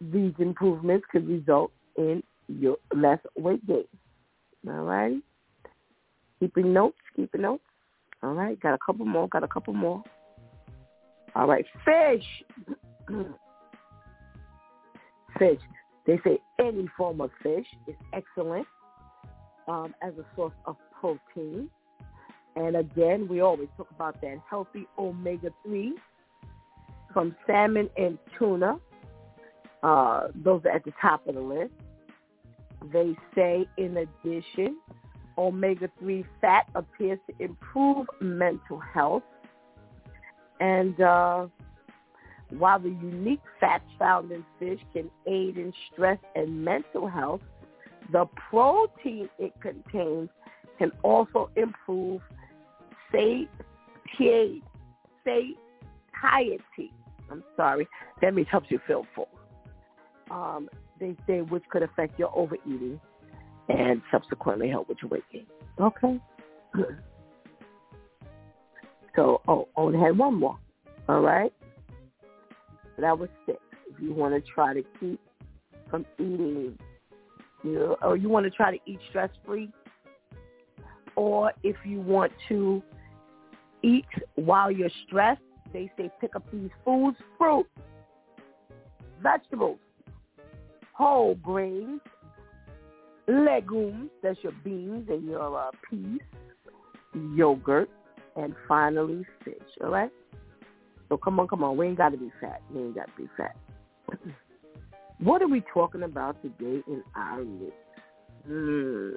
these 0.00 0.32
improvements 0.38 1.06
could 1.10 1.28
result 1.28 1.72
in 1.96 2.22
your 2.48 2.76
less 2.94 3.18
weight 3.36 3.66
gain. 3.66 3.84
All 4.66 4.84
right? 4.84 5.16
Keeping 6.40 6.72
notes, 6.72 6.98
keeping 7.16 7.42
notes. 7.42 7.64
All 8.22 8.32
right, 8.32 8.58
got 8.60 8.74
a 8.74 8.78
couple 8.84 9.04
more, 9.04 9.28
got 9.28 9.44
a 9.44 9.48
couple 9.48 9.74
more. 9.74 10.02
All 11.34 11.46
right, 11.46 11.64
fish. 11.84 12.24
fish. 15.38 15.60
They 16.06 16.20
say 16.24 16.38
any 16.58 16.88
form 16.96 17.20
of 17.20 17.30
fish 17.42 17.66
is 17.86 17.94
excellent 18.12 18.66
um, 19.68 19.94
as 20.02 20.12
a 20.18 20.24
source 20.36 20.54
of 20.66 20.76
protein. 21.00 21.70
And 22.56 22.76
again, 22.76 23.26
we 23.28 23.40
always 23.40 23.68
talk 23.76 23.90
about 23.90 24.20
that 24.20 24.36
healthy 24.48 24.86
omega-3 24.98 25.90
from 27.12 27.34
salmon 27.46 27.90
and 27.96 28.18
tuna. 28.38 28.76
Uh, 29.82 30.28
those 30.34 30.62
are 30.64 30.70
at 30.70 30.84
the 30.84 30.92
top 31.00 31.26
of 31.26 31.34
the 31.34 31.40
list. 31.40 31.72
They 32.92 33.16
say, 33.34 33.66
in 33.76 33.96
addition, 33.96 34.78
omega-3 35.38 36.24
fat 36.40 36.68
appears 36.74 37.18
to 37.28 37.44
improve 37.44 38.06
mental 38.20 38.78
health. 38.78 39.22
And 40.60 41.00
uh, 41.00 41.46
while 42.50 42.78
the 42.78 42.90
unique 42.90 43.42
fats 43.60 43.84
found 43.98 44.30
in 44.30 44.44
fish 44.58 44.80
can 44.92 45.10
aid 45.26 45.58
in 45.58 45.72
stress 45.92 46.18
and 46.34 46.64
mental 46.64 47.08
health, 47.08 47.42
the 48.12 48.26
protein 48.50 49.28
it 49.38 49.52
contains 49.60 50.28
can 50.78 50.92
also 51.02 51.50
improve 51.56 52.20
satiety. 53.10 53.48
I'm 57.30 57.42
sorry. 57.56 57.88
That 58.20 58.34
means 58.34 58.48
helps 58.50 58.70
you 58.70 58.80
feel 58.86 59.06
full. 59.14 59.28
Um, 60.30 60.68
they 61.00 61.16
say 61.26 61.40
which 61.40 61.64
could 61.70 61.82
affect 61.82 62.18
your 62.18 62.36
overeating 62.36 63.00
and 63.68 64.02
subsequently 64.10 64.68
help 64.68 64.88
with 64.88 64.98
your 65.02 65.10
weight 65.10 65.24
gain. 65.32 65.46
Okay. 65.80 66.20
So, 69.16 69.40
oh, 69.46 69.68
only 69.76 69.98
had 69.98 70.18
one 70.18 70.34
more. 70.34 70.58
All 71.08 71.20
right. 71.20 71.52
That 72.98 73.18
was 73.18 73.28
six. 73.46 73.58
If 73.88 74.00
you 74.00 74.12
want 74.12 74.34
to 74.34 74.50
try 74.52 74.74
to 74.74 74.82
keep 74.98 75.20
from 75.90 76.04
eating, 76.18 76.78
you 77.62 77.74
know, 77.74 77.96
or 78.02 78.16
you 78.16 78.28
want 78.28 78.44
to 78.44 78.50
try 78.50 78.76
to 78.76 78.78
eat 78.86 78.98
stress 79.10 79.30
free, 79.46 79.70
or 81.16 81.52
if 81.62 81.76
you 81.84 82.00
want 82.00 82.32
to 82.48 82.82
eat 83.82 84.06
while 84.34 84.70
you're 84.70 84.90
stressed, 85.06 85.40
they 85.72 85.90
say 85.96 86.10
pick 86.20 86.34
up 86.34 86.44
these 86.52 86.70
foods, 86.84 87.16
fruit, 87.38 87.66
vegetables, 89.22 89.78
whole 90.92 91.34
grains, 91.36 92.00
legumes, 93.26 94.10
that's 94.22 94.38
your 94.42 94.52
beans 94.64 95.08
and 95.08 95.24
your 95.24 95.58
uh, 95.58 95.70
peas, 95.88 96.20
yogurt, 97.34 97.90
and 98.36 98.54
finally 98.68 99.24
fish, 99.44 99.54
all 99.82 99.90
right? 99.90 100.10
So 101.08 101.16
come 101.16 101.38
on, 101.38 101.48
come 101.48 101.62
on. 101.62 101.76
We 101.76 101.86
ain't 101.86 101.98
got 101.98 102.10
to 102.10 102.16
be 102.16 102.32
fat. 102.40 102.62
We 102.72 102.82
ain't 102.82 102.94
got 102.94 103.06
to 103.06 103.22
be 103.22 103.28
fat. 103.36 103.56
what 105.18 105.42
are 105.42 105.48
we 105.48 105.62
talking 105.72 106.02
about 106.02 106.42
today 106.42 106.82
in 106.86 107.02
our 107.14 107.42
list? 107.42 107.72
Hmm. 108.46 109.10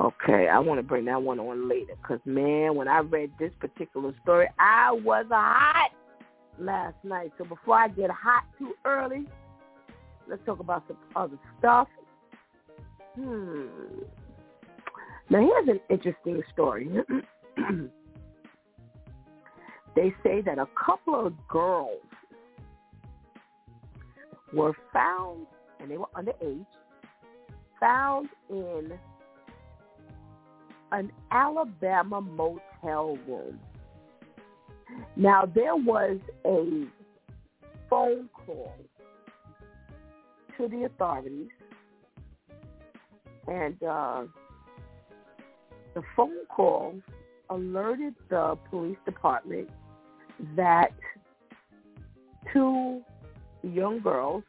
Okay, 0.00 0.46
I 0.46 0.60
want 0.60 0.78
to 0.78 0.84
bring 0.84 1.06
that 1.06 1.20
one 1.20 1.40
on 1.40 1.68
later 1.68 1.94
because, 2.00 2.20
man, 2.24 2.76
when 2.76 2.86
I 2.86 3.00
read 3.00 3.32
this 3.40 3.50
particular 3.58 4.14
story, 4.22 4.46
I 4.60 4.92
was 4.92 5.26
hot 5.28 5.90
last 6.56 6.94
night. 7.02 7.32
So 7.36 7.44
before 7.44 7.74
I 7.74 7.88
get 7.88 8.08
hot 8.10 8.44
too 8.58 8.74
early, 8.84 9.26
let's 10.28 10.44
talk 10.44 10.60
about 10.60 10.84
some 10.86 10.98
other 11.16 11.38
stuff. 11.58 11.88
Hmm. 13.14 13.66
Now, 15.30 15.40
here's 15.40 15.68
an 15.68 15.80
interesting 15.90 16.42
story. 16.52 16.88
they 19.96 20.14
say 20.22 20.40
that 20.42 20.58
a 20.58 20.66
couple 20.86 21.26
of 21.26 21.32
girls 21.48 22.00
were 24.52 24.72
found, 24.92 25.46
and 25.80 25.90
they 25.90 25.98
were 25.98 26.08
underage, 26.16 26.64
found 27.80 28.28
in 28.48 28.92
an 30.92 31.12
Alabama 31.30 32.20
motel 32.20 33.18
room. 33.28 33.58
Now, 35.16 35.44
there 35.44 35.76
was 35.76 36.18
a 36.46 36.86
phone 37.90 38.28
call 38.32 38.74
to 40.58 40.68
the 40.68 40.84
authorities, 40.84 41.48
and 43.46 43.82
uh, 43.82 44.24
the 45.94 46.02
phone 46.16 46.44
call 46.48 46.94
alerted 47.50 48.14
the 48.28 48.58
police 48.68 48.98
department 49.06 49.70
that 50.54 50.90
two 52.52 53.02
young 53.62 54.00
girls 54.00 54.44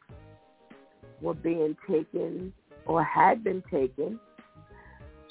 were 1.20 1.34
being 1.34 1.76
taken 1.88 2.52
or 2.86 3.02
had 3.02 3.42
been 3.42 3.62
taken 3.70 4.18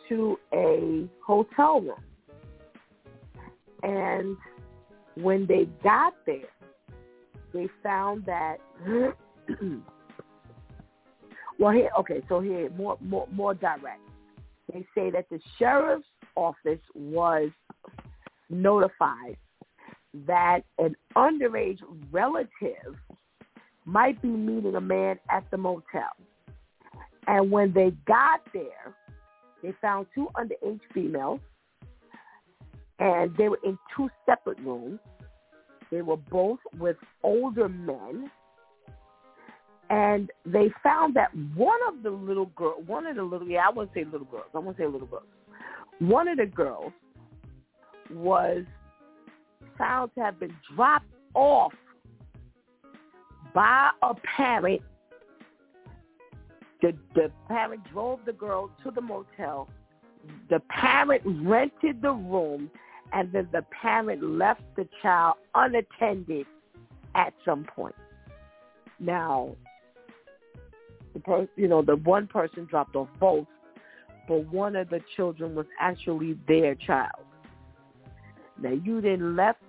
to 0.07 0.39
a 0.53 1.07
hotel 1.25 1.81
room. 1.81 2.03
And 3.83 4.37
when 5.15 5.45
they 5.45 5.65
got 5.83 6.13
there, 6.25 6.49
they 7.53 7.67
found 7.83 8.25
that 8.25 8.57
well 11.59 11.73
here 11.73 11.89
okay, 11.99 12.21
so 12.27 12.39
here 12.39 12.69
more 12.71 12.97
more 13.01 13.27
more 13.31 13.53
direct. 13.53 14.01
They 14.73 14.85
say 14.95 15.11
that 15.11 15.25
the 15.29 15.39
sheriff's 15.57 16.05
office 16.35 16.79
was 16.95 17.49
notified 18.49 19.37
that 20.27 20.61
an 20.77 20.95
underage 21.15 21.79
relative 22.11 22.95
might 23.85 24.21
be 24.21 24.27
meeting 24.27 24.75
a 24.75 24.81
man 24.81 25.19
at 25.29 25.49
the 25.51 25.57
motel. 25.57 26.09
And 27.27 27.51
when 27.51 27.73
they 27.73 27.91
got 28.07 28.41
there, 28.53 28.95
they 29.61 29.73
found 29.81 30.07
two 30.15 30.29
underage 30.35 30.79
females, 30.93 31.39
and 32.99 33.35
they 33.37 33.49
were 33.49 33.59
in 33.63 33.77
two 33.95 34.09
separate 34.25 34.59
rooms. 34.59 34.99
They 35.91 36.01
were 36.01 36.17
both 36.17 36.59
with 36.77 36.97
older 37.23 37.69
men, 37.69 38.29
and 39.89 40.29
they 40.45 40.71
found 40.83 41.15
that 41.15 41.31
one 41.55 41.79
of 41.87 42.03
the 42.03 42.09
little 42.11 42.47
girl, 42.55 42.81
one 42.85 43.07
of 43.07 43.15
the 43.15 43.23
little, 43.23 43.47
yeah, 43.47 43.67
I 43.67 43.71
wouldn't 43.71 43.93
say 43.93 44.03
little 44.03 44.27
girls, 44.27 44.45
I 44.53 44.59
won't 44.59 44.77
say 44.77 44.85
little 44.85 45.07
girls. 45.07 45.23
One 45.99 46.27
of 46.27 46.37
the 46.37 46.45
girls 46.45 46.93
was 48.11 48.63
found 49.77 50.11
to 50.15 50.21
have 50.21 50.39
been 50.39 50.55
dropped 50.75 51.07
off 51.33 51.73
by 53.53 53.89
a 54.03 54.13
parent. 54.37 54.81
The, 56.81 56.93
the 57.15 57.31
parent 57.47 57.81
drove 57.91 58.19
the 58.25 58.33
girl 58.33 58.69
to 58.83 58.91
the 58.91 59.01
motel. 59.01 59.69
The 60.49 60.59
parent 60.69 61.23
rented 61.25 62.01
the 62.01 62.11
room, 62.11 62.69
and 63.11 63.31
then 63.31 63.49
the 63.51 63.65
parent 63.81 64.23
left 64.23 64.61
the 64.75 64.87
child 65.01 65.37
unattended 65.55 66.45
at 67.15 67.33
some 67.43 67.65
point. 67.75 67.95
Now, 68.99 69.55
the 71.13 71.19
per- 71.19 71.47
you 71.55 71.67
know, 71.67 71.81
the 71.81 71.95
one 71.97 72.27
person 72.27 72.65
dropped 72.65 72.95
off 72.95 73.09
both, 73.19 73.47
but 74.27 74.45
one 74.51 74.75
of 74.75 74.89
the 74.89 75.01
children 75.15 75.55
was 75.55 75.65
actually 75.79 76.37
their 76.47 76.75
child. 76.75 77.25
Now, 78.61 78.71
you 78.71 79.01
then 79.01 79.35
left 79.35 79.59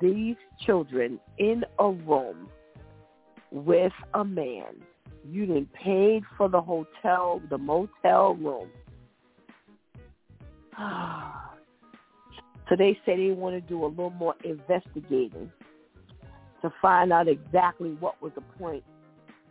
these 0.00 0.36
children 0.64 1.20
in 1.38 1.64
a 1.78 1.90
room 1.90 2.48
with 3.50 3.92
a 4.14 4.24
man. 4.24 4.82
You 5.28 5.46
didn't 5.46 5.72
paid 5.72 6.22
for 6.36 6.48
the 6.48 6.60
hotel, 6.60 7.42
the 7.50 7.58
motel 7.58 8.34
room. 8.34 8.68
So 12.68 12.76
they 12.76 12.96
say 13.04 13.16
they 13.16 13.32
want 13.32 13.56
to 13.56 13.60
do 13.60 13.84
a 13.84 13.88
little 13.88 14.10
more 14.10 14.36
investigating 14.44 15.50
to 16.62 16.72
find 16.80 17.12
out 17.12 17.26
exactly 17.26 17.96
what 17.98 18.22
was 18.22 18.30
the 18.36 18.42
point 18.60 18.84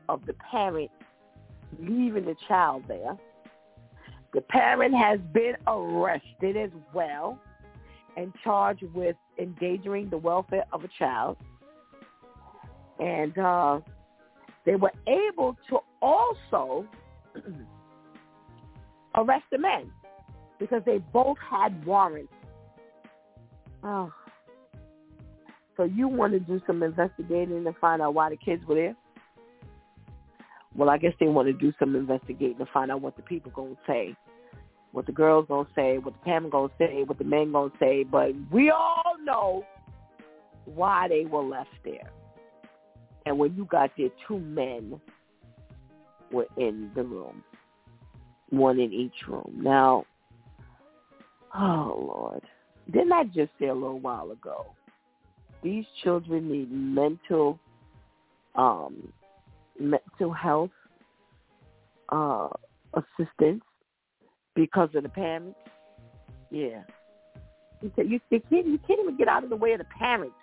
of 0.08 0.26
the 0.26 0.34
parent 0.36 0.90
leaving 1.78 2.26
the 2.26 2.36
child 2.48 2.84
there. 2.88 3.18
The 4.34 4.42
parent 4.42 4.96
has 4.96 5.20
been 5.34 5.54
arrested 5.68 6.56
as 6.56 6.70
well 6.94 7.40
and 8.16 8.34
charged 8.44 8.84
with 8.94 9.16
endangering 9.40 10.10
the 10.10 10.18
welfare 10.18 10.66
of 10.72 10.84
a 10.84 10.90
child. 11.00 11.38
And 13.00 13.38
uh, 13.38 13.80
they 14.66 14.76
were 14.76 14.92
able 15.08 15.58
to 15.70 15.80
also 16.02 16.86
arrest 19.16 19.46
the 19.52 19.58
men 19.58 19.92
because 20.60 20.82
they 20.86 20.98
both 20.98 21.38
had 21.50 21.86
warrants. 21.86 22.34
Oh. 23.84 24.12
So 25.78 25.86
you 25.86 26.10
want 26.10 26.34
to 26.34 26.40
do 26.40 26.62
some 26.68 26.84
investigating 26.84 27.64
to 27.64 27.74
find 27.80 28.02
out 28.02 28.14
why 28.14 28.30
the 28.30 28.38
kids 28.38 28.64
were 28.68 28.76
there? 28.76 28.96
Well, 30.76 30.90
I 30.90 30.98
guess 30.98 31.14
they 31.20 31.28
want 31.28 31.48
to 31.48 31.54
do 31.54 31.74
some 31.80 31.96
investigating 31.96 32.58
to 32.58 32.66
find 32.74 32.92
out 32.92 33.02
what 33.02 33.16
the 33.16 33.24
people 33.24 33.52
to 33.76 33.78
say, 33.88 34.16
what 34.92 35.06
the 35.06 35.12
girls 35.12 35.48
to 35.68 35.74
say, 35.76 35.98
what 35.98 36.14
the 36.24 36.50
going 36.50 36.70
to 36.70 36.76
say, 36.78 37.04
what 37.04 37.18
the 37.18 37.24
men 37.24 37.52
to 37.52 37.72
say. 37.80 38.04
But 38.04 38.32
we 38.52 38.70
all 38.70 39.16
know 39.24 39.66
why 40.66 41.08
they 41.08 41.26
were 41.26 41.44
left 41.44 41.70
there. 41.84 42.12
And 43.26 43.38
when 43.38 43.56
you 43.56 43.66
got 43.66 43.92
there, 43.98 44.10
two 44.28 44.40
men 44.40 45.00
were 46.32 46.48
in 46.58 46.92
the 46.96 47.04
room, 47.04 47.44
one 48.50 48.80
in 48.80 48.94
each 48.94 49.28
room. 49.28 49.60
Now, 49.62 50.06
oh 51.56 52.06
Lord, 52.08 52.44
didn't 52.92 53.12
I 53.12 53.24
just 53.26 53.52
say 53.60 53.68
a 53.68 53.74
little 53.74 54.00
while 54.00 54.32
ago? 54.32 54.68
These 55.64 55.86
children 56.04 56.52
need 56.52 56.72
mental, 56.72 57.60
um, 58.56 59.12
mental 59.80 60.34
health 60.34 60.72
uh, 62.10 62.50
assistance 62.94 63.64
because 64.56 64.90
of 64.96 65.04
the 65.04 65.10
parents. 65.10 65.58
Yeah, 66.52 66.84
you 67.82 67.92
said 67.96 68.10
you, 68.10 68.20
you 68.30 68.42
can't 68.50 68.68
you 68.68 68.80
can't 68.88 69.00
even 69.02 69.18
get 69.18 69.28
out 69.28 69.44
of 69.44 69.50
the 69.50 69.56
way 69.56 69.74
of 69.74 69.80
the 69.80 69.86
parents. 69.86 70.36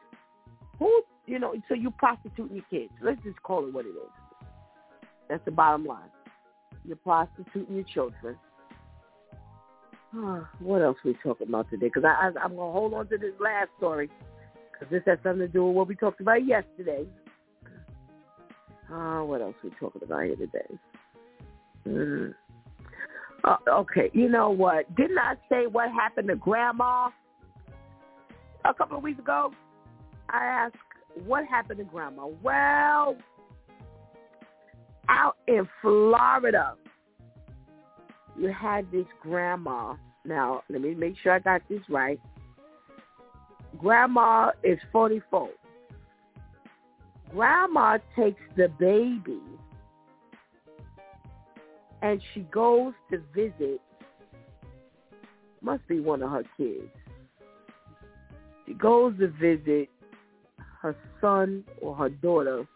Who 0.78 1.02
you 1.26 1.38
know? 1.38 1.54
So 1.68 1.74
you 1.74 1.90
prostituting 1.90 2.56
your 2.56 2.64
kids. 2.70 2.92
Let's 3.02 3.22
just 3.22 3.42
call 3.42 3.66
it 3.66 3.74
what 3.74 3.84
it 3.84 3.90
is. 3.90 4.48
That's 5.28 5.44
the 5.44 5.50
bottom 5.50 5.84
line. 5.84 6.10
You're 6.84 6.96
prostituting 6.96 7.74
your 7.74 7.84
children. 7.84 8.36
what 10.60 10.82
else 10.82 10.96
we 11.04 11.16
talking 11.22 11.48
about 11.48 11.68
today? 11.68 11.86
Because 11.86 12.04
I, 12.04 12.28
I, 12.28 12.44
I'm 12.44 12.54
going 12.54 12.68
to 12.68 12.72
hold 12.72 12.94
on 12.94 13.08
to 13.08 13.18
this 13.18 13.34
last 13.40 13.70
story 13.76 14.08
because 14.72 14.90
this 14.90 15.02
has 15.06 15.18
something 15.22 15.40
to 15.40 15.48
do 15.48 15.66
with 15.66 15.74
what 15.74 15.88
we 15.88 15.96
talked 15.96 16.20
about 16.20 16.46
yesterday. 16.46 17.04
Uh, 18.92 19.20
what 19.20 19.40
else 19.40 19.54
we 19.64 19.70
talking 19.80 20.02
about 20.04 20.24
here 20.24 20.36
today? 20.36 20.78
Mm. 21.86 22.34
Uh, 23.44 23.56
okay, 23.68 24.10
you 24.12 24.28
know 24.28 24.50
what? 24.50 24.94
Didn't 24.96 25.18
I 25.18 25.34
say 25.48 25.66
what 25.66 25.90
happened 25.90 26.28
to 26.28 26.36
Grandma 26.36 27.10
a 28.64 28.74
couple 28.74 28.96
of 28.96 29.02
weeks 29.02 29.18
ago? 29.18 29.52
I 30.28 30.44
asked, 30.44 30.76
what 31.24 31.44
happened 31.46 31.78
to 31.78 31.84
Grandma? 31.84 32.26
Well, 32.42 33.16
out 35.08 35.36
in 35.46 35.68
Florida, 35.80 36.74
you 38.38 38.52
had 38.52 38.90
this 38.90 39.06
grandma. 39.22 39.94
Now, 40.24 40.62
let 40.68 40.80
me 40.80 40.94
make 40.94 41.14
sure 41.22 41.32
I 41.32 41.38
got 41.38 41.62
this 41.68 41.80
right. 41.88 42.20
Grandma 43.78 44.50
is 44.62 44.78
44. 44.92 45.50
Grandma 47.36 47.98
takes 48.18 48.40
the 48.56 48.68
baby 48.80 49.42
and 52.00 52.18
she 52.32 52.40
goes 52.40 52.94
to 53.10 53.18
visit, 53.34 53.78
must 55.60 55.86
be 55.86 56.00
one 56.00 56.22
of 56.22 56.30
her 56.30 56.44
kids. 56.56 56.88
She 58.64 58.72
goes 58.72 59.18
to 59.18 59.28
visit 59.28 59.90
her 60.80 60.96
son 61.20 61.64
or 61.82 61.94
her 61.96 62.08
daughter 62.08 62.66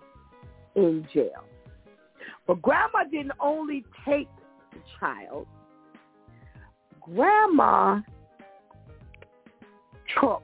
in 0.77 1.09
jail. 1.15 1.45
But 2.47 2.61
grandma 2.61 3.05
didn't 3.11 3.33
only 3.41 3.83
take 4.07 4.29
the 4.73 4.81
child. 4.99 5.47
Grandma 7.01 8.01
took, 10.21 10.43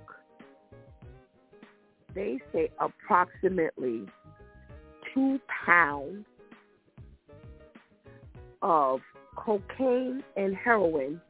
they 2.16 2.38
say, 2.52 2.70
approximately 2.80 4.06
two 5.14 5.38
pounds 5.64 6.24
of 8.62 9.00
cocaine 9.36 10.24
and 10.36 10.56
heroin 10.56 11.20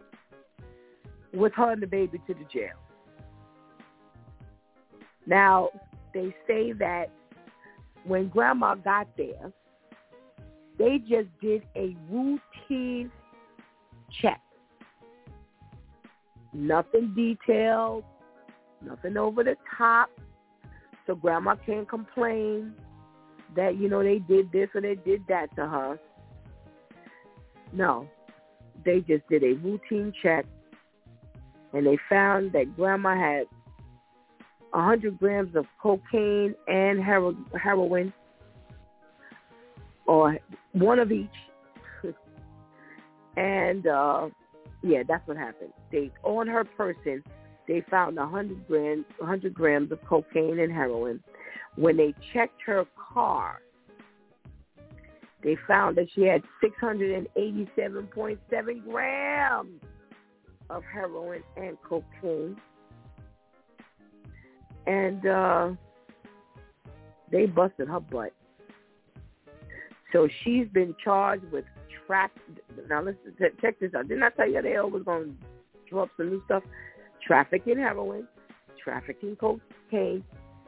with 1.34 1.52
her 1.54 1.72
and 1.72 1.82
the 1.82 1.86
baby 1.86 2.18
to 2.26 2.34
the 2.34 2.44
jail. 2.52 2.76
Now, 5.26 5.70
they 6.14 6.34
say 6.46 6.72
that 6.72 7.10
when 8.04 8.28
grandma 8.28 8.76
got 8.76 9.08
there, 9.16 9.52
they 10.78 10.98
just 10.98 11.28
did 11.42 11.62
a 11.74 11.96
routine 12.08 13.10
check. 14.22 14.40
Nothing 16.52 17.12
detailed, 17.14 18.04
nothing 18.80 19.16
over 19.16 19.42
the 19.42 19.56
top. 19.76 20.10
So 21.06 21.14
grandma 21.14 21.54
can't 21.64 21.88
complain 21.88 22.74
that, 23.54 23.76
you 23.76 23.88
know, 23.88 24.02
they 24.02 24.18
did 24.18 24.50
this 24.50 24.68
or 24.74 24.80
they 24.80 24.96
did 24.96 25.24
that 25.28 25.54
to 25.56 25.66
her. 25.66 25.98
No. 27.72 28.08
They 28.84 29.00
just 29.00 29.26
did 29.28 29.42
a 29.42 29.54
routine 29.54 30.12
check 30.22 30.44
and 31.72 31.86
they 31.86 31.98
found 32.08 32.52
that 32.52 32.76
grandma 32.76 33.16
had 33.16 33.46
100 34.70 35.18
grams 35.18 35.54
of 35.56 35.66
cocaine 35.80 36.54
and 36.66 36.98
hero- 37.02 37.36
heroin 37.60 38.12
or 40.06 40.38
one 40.72 40.98
of 40.98 41.12
each. 41.12 41.28
and 43.36 43.86
uh 43.86 44.28
yeah, 44.82 45.02
that's 45.06 45.26
what 45.26 45.36
happened. 45.36 45.72
They 45.90 46.10
on 46.22 46.46
her 46.46 46.64
person 46.64 47.24
they 47.68 47.82
found 47.90 48.18
a 48.18 48.26
hundred 48.26 48.66
grams 48.66 49.04
hundred 49.20 49.54
grams 49.54 49.92
of 49.92 50.04
cocaine 50.04 50.58
and 50.60 50.72
heroin. 50.72 51.22
When 51.76 51.96
they 51.96 52.14
checked 52.32 52.60
her 52.66 52.86
car, 53.12 53.60
they 55.42 55.56
found 55.68 55.96
that 55.96 56.06
she 56.14 56.22
had 56.22 56.42
six 56.62 56.74
hundred 56.80 57.12
and 57.16 57.28
eighty 57.36 57.68
seven 57.76 58.06
point 58.06 58.38
seven 58.50 58.82
grams 58.88 59.80
of 60.70 60.82
heroin 60.84 61.42
and 61.56 61.76
cocaine. 61.82 62.56
And 64.86 65.26
uh 65.26 65.70
they 67.30 67.46
busted 67.46 67.88
her 67.88 68.00
butt. 68.00 68.32
So 70.12 70.28
she's 70.44 70.68
been 70.68 70.94
charged 71.02 71.44
with 71.50 71.64
trap. 72.06 72.30
Now 72.88 73.02
listen, 73.02 73.34
check 73.60 73.78
this 73.80 73.92
out. 73.94 74.08
Didn't 74.08 74.22
I 74.22 74.30
tell 74.30 74.48
you 74.48 74.62
they 74.62 74.76
always 74.76 75.02
going 75.02 75.24
to 75.24 75.90
drop 75.90 76.08
some 76.16 76.30
new 76.30 76.42
stuff? 76.46 76.62
Trafficking 77.26 77.78
heroin, 77.78 78.28
trafficking 78.82 79.36
cocaine, 79.36 80.22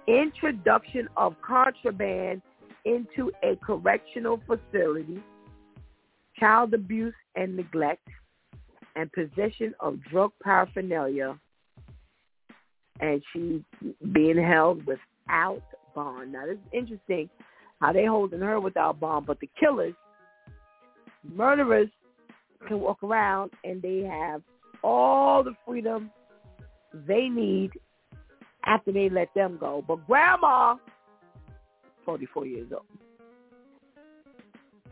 introduction 0.09 1.09
of 1.16 1.35
contraband 1.40 2.42
into 2.85 3.31
a 3.44 3.55
correctional 3.57 4.40
facility, 4.47 5.23
child 6.38 6.75
abuse 6.75 7.14
and 7.37 7.57
neglect, 7.57 8.07
and 8.97 9.11
possession 9.12 9.73
of 9.79 10.02
drug 10.11 10.33
paraphernalia. 10.42 11.38
And 13.00 13.23
she's 13.33 13.61
being 14.13 14.42
held 14.42 14.85
without 14.85 15.63
bond. 15.94 16.33
Now, 16.33 16.46
this 16.46 16.56
is 16.56 16.73
interesting 16.73 17.31
how 17.81 17.92
they 17.92 18.06
holding 18.06 18.40
her 18.40 18.59
without 18.59 18.98
bond, 18.98 19.27
but 19.27 19.38
the 19.38 19.48
killers, 19.61 19.94
murderers, 21.23 21.88
can 22.67 22.81
walk 22.81 23.02
around 23.04 23.52
and 23.63 23.81
they 23.81 24.00
have 24.00 24.42
all 24.83 25.44
the 25.44 25.54
freedom 25.65 26.11
they 26.92 27.28
need 27.28 27.70
after 28.64 28.92
they 28.92 29.08
let 29.08 29.32
them 29.34 29.56
go. 29.58 29.84
But 29.86 30.06
grandma, 30.06 30.76
44 32.04 32.46
years 32.46 32.68
old. 32.72 32.82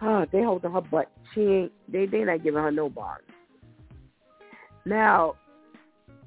Oh, 0.03 0.26
they 0.30 0.42
holding 0.42 0.72
her 0.72 0.80
butt. 0.80 1.11
She 1.34 1.40
ain't. 1.40 1.72
They 1.90 2.07
they 2.07 2.24
not 2.24 2.42
giving 2.42 2.62
her 2.62 2.70
no 2.70 2.90
bond. 2.90 3.22
Now, 4.84 5.34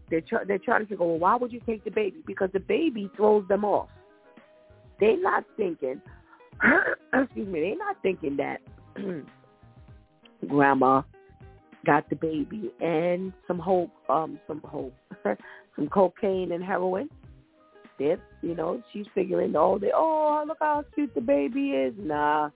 they're 0.10 0.22
try, 0.22 0.44
they're 0.44 0.58
trying 0.58 0.82
to 0.82 0.88
figure, 0.88 1.06
well, 1.06 1.20
why 1.20 1.36
would 1.36 1.54
you 1.54 1.62
take 1.66 1.84
the 1.84 1.92
baby? 1.92 2.18
Because 2.26 2.50
the 2.52 2.60
baby 2.60 3.10
throws 3.16 3.48
them 3.48 3.64
off. 3.64 3.90
They're 5.00 5.22
not 5.22 5.46
thinking, 5.56 6.02
excuse 7.14 7.48
me, 7.48 7.62
they're 7.62 7.78
not 7.78 7.98
thinking 8.02 8.38
that 8.38 8.62
grandma 10.48 11.04
got 11.86 12.10
the 12.10 12.16
baby 12.16 12.72
and 12.82 13.34
some 13.48 13.60
hope, 13.60 13.92
um, 14.10 14.40
some 14.48 14.62
hope, 14.64 14.94
some 15.76 15.88
cocaine 15.90 16.52
and 16.52 16.64
heroin. 16.64 17.10
Did 17.98 18.22
you 18.42 18.56
know 18.56 18.82
she's 18.94 19.06
figuring 19.14 19.56
all 19.56 19.78
day. 19.78 19.92
Oh, 19.94 20.44
look 20.48 20.58
how 20.62 20.86
cute 20.96 21.14
the 21.16 21.22
baby 21.22 21.72
is. 21.72 21.94
Nah, 21.98 22.50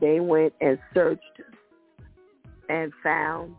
they 0.00 0.20
went 0.20 0.54
and 0.60 0.78
searched 0.94 1.42
and 2.70 2.92
found 3.02 3.54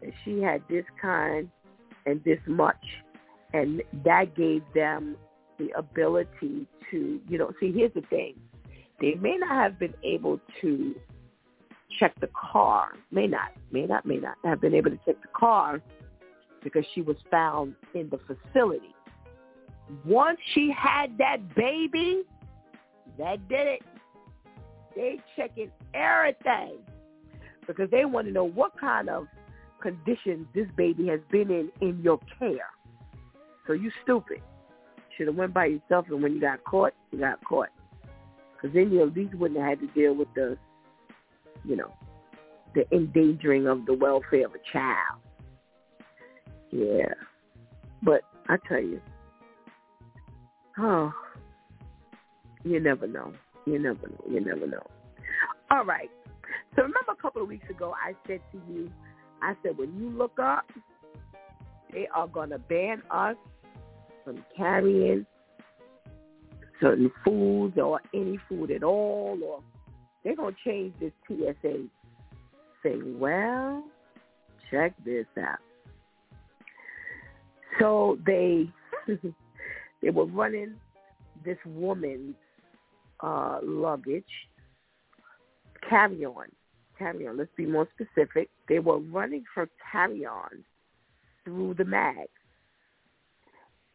that 0.00 0.12
she 0.24 0.40
had 0.40 0.62
this 0.68 0.84
kind 1.00 1.50
and 2.06 2.22
this 2.22 2.38
much, 2.46 2.84
and 3.52 3.82
that 4.04 4.36
gave 4.36 4.62
them 4.72 5.16
the 5.58 5.70
ability 5.76 6.66
to, 6.90 7.20
you 7.28 7.38
know, 7.38 7.52
see. 7.58 7.72
Here's 7.72 7.94
the 7.94 8.02
thing: 8.02 8.34
they 9.00 9.14
may 9.14 9.36
not 9.36 9.50
have 9.50 9.80
been 9.80 9.94
able 10.04 10.40
to 10.60 10.94
check 11.98 12.18
the 12.20 12.28
car. 12.28 12.92
May 13.10 13.26
not, 13.26 13.50
may 13.70 13.86
not, 13.86 14.06
may 14.06 14.16
not 14.16 14.36
have 14.44 14.60
been 14.60 14.74
able 14.74 14.90
to 14.90 14.98
check 15.04 15.20
the 15.22 15.28
car 15.34 15.80
because 16.62 16.84
she 16.94 17.02
was 17.02 17.16
found 17.30 17.74
in 17.94 18.10
the 18.10 18.18
facility. 18.18 18.94
Once 20.04 20.38
she 20.54 20.72
had 20.76 21.18
that 21.18 21.54
baby, 21.54 22.22
that 23.18 23.48
did 23.48 23.66
it. 23.66 23.82
They 24.94 25.20
checking 25.36 25.70
everything 25.94 26.78
because 27.66 27.90
they 27.90 28.04
want 28.04 28.26
to 28.26 28.32
know 28.32 28.44
what 28.44 28.78
kind 28.78 29.08
of 29.08 29.26
conditions 29.80 30.46
this 30.54 30.66
baby 30.76 31.08
has 31.08 31.20
been 31.30 31.50
in 31.50 31.70
in 31.80 32.00
your 32.02 32.18
care. 32.38 32.70
So 33.66 33.72
you 33.72 33.90
stupid. 34.02 34.42
Should 35.16 35.26
have 35.26 35.36
went 35.36 35.52
by 35.52 35.66
yourself, 35.66 36.06
and 36.08 36.22
when 36.22 36.34
you 36.34 36.40
got 36.40 36.64
caught, 36.64 36.94
you 37.10 37.18
got 37.18 37.42
caught. 37.44 37.68
Because 38.54 38.74
then 38.74 38.90
you 38.90 39.02
at 39.02 39.14
least 39.14 39.34
wouldn't 39.34 39.60
have 39.60 39.78
had 39.78 39.80
to 39.80 39.86
deal 39.88 40.14
with 40.14 40.28
the 40.34 40.56
you 41.64 41.76
know, 41.76 41.92
the 42.74 42.84
endangering 42.92 43.66
of 43.66 43.86
the 43.86 43.94
welfare 43.94 44.46
of 44.46 44.52
a 44.52 44.72
child. 44.72 45.20
Yeah. 46.70 47.14
But 48.02 48.22
I 48.48 48.56
tell 48.68 48.80
you, 48.80 49.00
oh, 50.78 51.12
you 52.64 52.80
never 52.80 53.06
know. 53.06 53.32
You 53.66 53.78
never 53.78 54.08
know. 54.08 54.24
You 54.28 54.40
never 54.40 54.66
know. 54.66 54.84
All 55.70 55.84
right. 55.84 56.10
So 56.74 56.82
remember 56.82 57.12
a 57.12 57.22
couple 57.22 57.42
of 57.42 57.48
weeks 57.48 57.68
ago 57.70 57.94
I 57.94 58.14
said 58.26 58.40
to 58.52 58.60
you, 58.72 58.90
I 59.42 59.54
said 59.62 59.76
when 59.76 59.94
you 59.98 60.10
look 60.10 60.38
up, 60.38 60.64
they 61.92 62.08
are 62.14 62.26
going 62.26 62.50
to 62.50 62.58
ban 62.58 63.02
us 63.10 63.36
from 64.24 64.44
carrying 64.56 65.26
certain 66.80 67.10
foods 67.24 67.78
or 67.78 68.00
any 68.14 68.38
food 68.48 68.70
at 68.70 68.82
all 68.82 69.38
or 69.44 69.62
they're 70.24 70.36
going 70.36 70.54
to 70.54 70.70
change 70.70 70.94
this 71.00 71.12
TSA 71.26 71.84
thing. 72.82 73.18
Well, 73.18 73.84
check 74.70 74.94
this 75.04 75.26
out. 75.38 75.58
So 77.80 78.18
they 78.26 78.68
they 80.02 80.10
were 80.10 80.26
running 80.26 80.74
this 81.44 81.58
woman's 81.66 82.34
uh, 83.20 83.58
luggage, 83.62 84.24
carry-on, 85.88 86.46
carry-on. 86.98 87.36
Let's 87.36 87.50
be 87.56 87.66
more 87.66 87.88
specific. 87.94 88.50
They 88.68 88.78
were 88.78 88.98
running 88.98 89.44
her 89.54 89.68
carry-on 89.90 90.64
through 91.44 91.74
the 91.74 91.84
mag. 91.84 92.28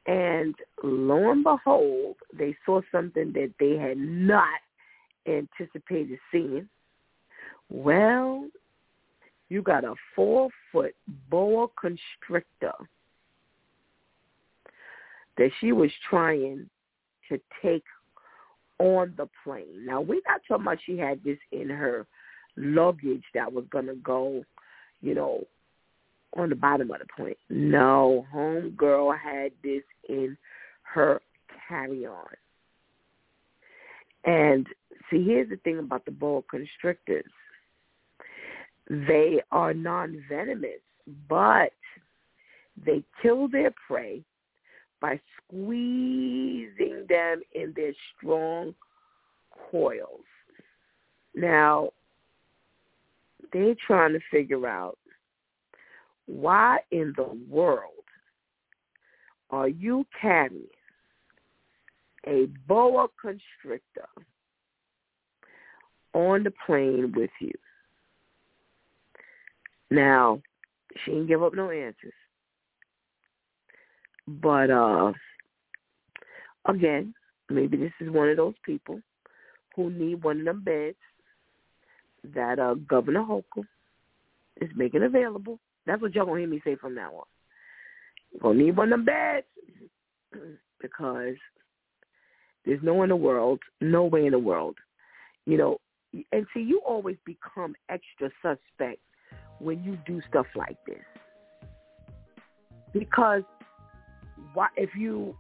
And 0.06 0.56
lo 0.84 1.32
and 1.32 1.44
behold, 1.44 2.16
they 2.34 2.56
saw 2.66 2.82
something 2.92 3.34
that 3.34 3.54
they 3.60 3.78
had 3.78 3.98
not 3.98 4.60
anticipated 5.28 6.20
seeing. 6.32 6.68
Well, 7.70 8.48
you 9.50 9.62
got 9.62 9.84
a 9.84 9.94
four 10.16 10.50
foot 10.72 10.96
boa 11.30 11.68
constrictor 11.80 12.74
that 15.38 15.52
she 15.60 15.72
was 15.72 15.92
trying 16.10 16.70
to 17.30 17.40
take 17.62 17.84
on 18.80 19.14
the 19.18 19.28
plane. 19.44 19.86
Now 19.86 20.02
we're 20.02 20.22
not 20.28 20.42
talking 20.48 20.64
about 20.64 20.78
she 20.86 20.98
had 20.98 21.24
this 21.24 21.38
in 21.52 21.70
her 21.70 22.06
luggage 22.56 23.24
that 23.34 23.52
was 23.52 23.66
gonna 23.72 23.96
go, 23.96 24.44
you 25.02 25.16
know, 25.16 25.44
on 26.36 26.50
the 26.50 26.56
bottom 26.56 26.92
of 26.92 27.00
the 27.00 27.06
plane. 27.16 27.36
No, 27.50 28.26
homegirl 28.34 29.18
had 29.18 29.52
this 29.64 29.84
in 30.10 30.38
her 30.84 31.22
carry 31.68 32.06
on. 32.06 32.28
And 34.26 34.68
See, 35.10 35.24
here's 35.24 35.50
the 35.50 35.58
thing 35.58 35.80
about 35.80 36.06
the 36.06 36.12
boa 36.12 36.42
constrictors. 36.44 37.32
They 38.90 39.42
are 39.52 39.74
non-venomous, 39.74 40.82
but 41.30 41.72
they 42.86 43.04
kill 43.22 43.48
their 43.48 43.74
prey 43.88 44.24
by 45.00 45.20
squeezing 45.38 47.06
them 47.08 47.42
in 47.54 47.74
their 47.76 47.94
strong 48.18 48.74
coils. 49.72 50.26
Now, 51.36 51.92
they're 53.54 53.76
trying 53.86 54.14
to 54.14 54.20
figure 54.32 54.68
out 54.68 54.98
why 56.26 56.80
in 56.92 57.14
the 57.16 57.38
world 57.50 57.92
are 59.50 59.70
you 59.70 60.06
carrying 60.20 60.68
a 62.26 62.48
boa 62.68 63.08
constrictor 63.22 64.10
on 66.14 66.44
the 66.44 66.52
plane 66.66 67.14
with 67.16 67.30
you. 67.40 67.52
Now, 69.90 70.42
she 71.04 71.12
didn't 71.12 71.28
give 71.28 71.44
up 71.44 71.54
no 71.54 71.70
answers. 71.70 72.14
But 74.28 74.70
uh 74.70 75.14
again, 76.68 77.14
maybe 77.50 77.78
this 77.78 77.94
is 78.02 78.10
one 78.10 78.30
of 78.30 78.38
those 78.38 78.56
people 78.66 79.00
who 79.76 79.90
need 79.90 80.24
one 80.24 80.40
of 80.40 80.46
them 80.46 80.64
beds 80.64 80.98
that 82.36 82.60
uh 82.60 82.74
Governor 82.74 83.24
Hochul 83.24 83.66
is 84.60 84.70
making 84.76 85.04
available. 85.04 85.60
That's 85.86 86.02
what 86.02 86.14
y'all 86.14 86.26
gonna 86.26 86.40
hear 86.40 86.50
me 86.50 86.62
say 86.64 86.76
from 86.76 86.96
now 86.96 87.12
on. 87.14 87.24
You're 88.34 88.42
gonna 88.42 88.60
need 88.60 88.76
one 88.76 88.92
of 88.92 89.00
them 89.00 89.06
beds 89.06 89.46
because 90.82 91.36
there's 92.66 92.84
no 92.84 93.04
in 93.04 93.10
the 93.10 93.16
world, 93.16 93.60
no 93.80 94.04
way 94.04 94.26
in 94.26 94.34
the 94.34 94.40
world, 94.40 94.76
you 95.46 95.58
know, 95.58 95.78
and 96.32 96.46
see, 96.54 96.62
you 96.62 96.82
always 96.86 97.18
become 97.26 97.76
extra 97.90 98.30
suspect 98.42 99.00
when 99.60 99.84
you 99.84 99.98
do 100.06 100.22
stuff 100.30 100.46
like 100.56 100.78
this. 100.86 101.04
Because 102.94 103.44
why 104.54 104.68
if 104.76 104.90
you 104.96 105.36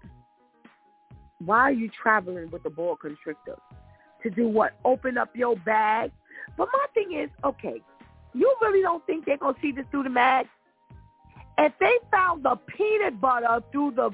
why 1.40 1.60
are 1.60 1.72
you 1.72 1.90
traveling 2.02 2.50
with 2.50 2.66
a 2.66 2.70
boa 2.70 2.98
constrictor? 2.98 3.58
To 4.24 4.30
do 4.30 4.48
what? 4.48 4.74
Open 4.84 5.18
up 5.18 5.36
your 5.36 5.56
bag? 5.58 6.12
But 6.58 6.70
my 6.74 6.86
thing 6.94 7.14
is, 7.14 7.30
okay, 7.44 7.82
you 8.34 8.56
really 8.62 8.82
don't 8.82 9.06
think 9.06 9.26
they're 9.26 9.38
gonna 9.38 9.58
see 9.62 9.72
this 9.72 9.86
through 9.92 10.04
the 10.04 10.10
mag? 10.10 10.48
If 11.60 11.74
they 11.80 11.94
found 12.12 12.44
the 12.44 12.56
peanut 12.68 13.20
butter 13.20 13.62
through 13.72 13.92
the 13.92 14.12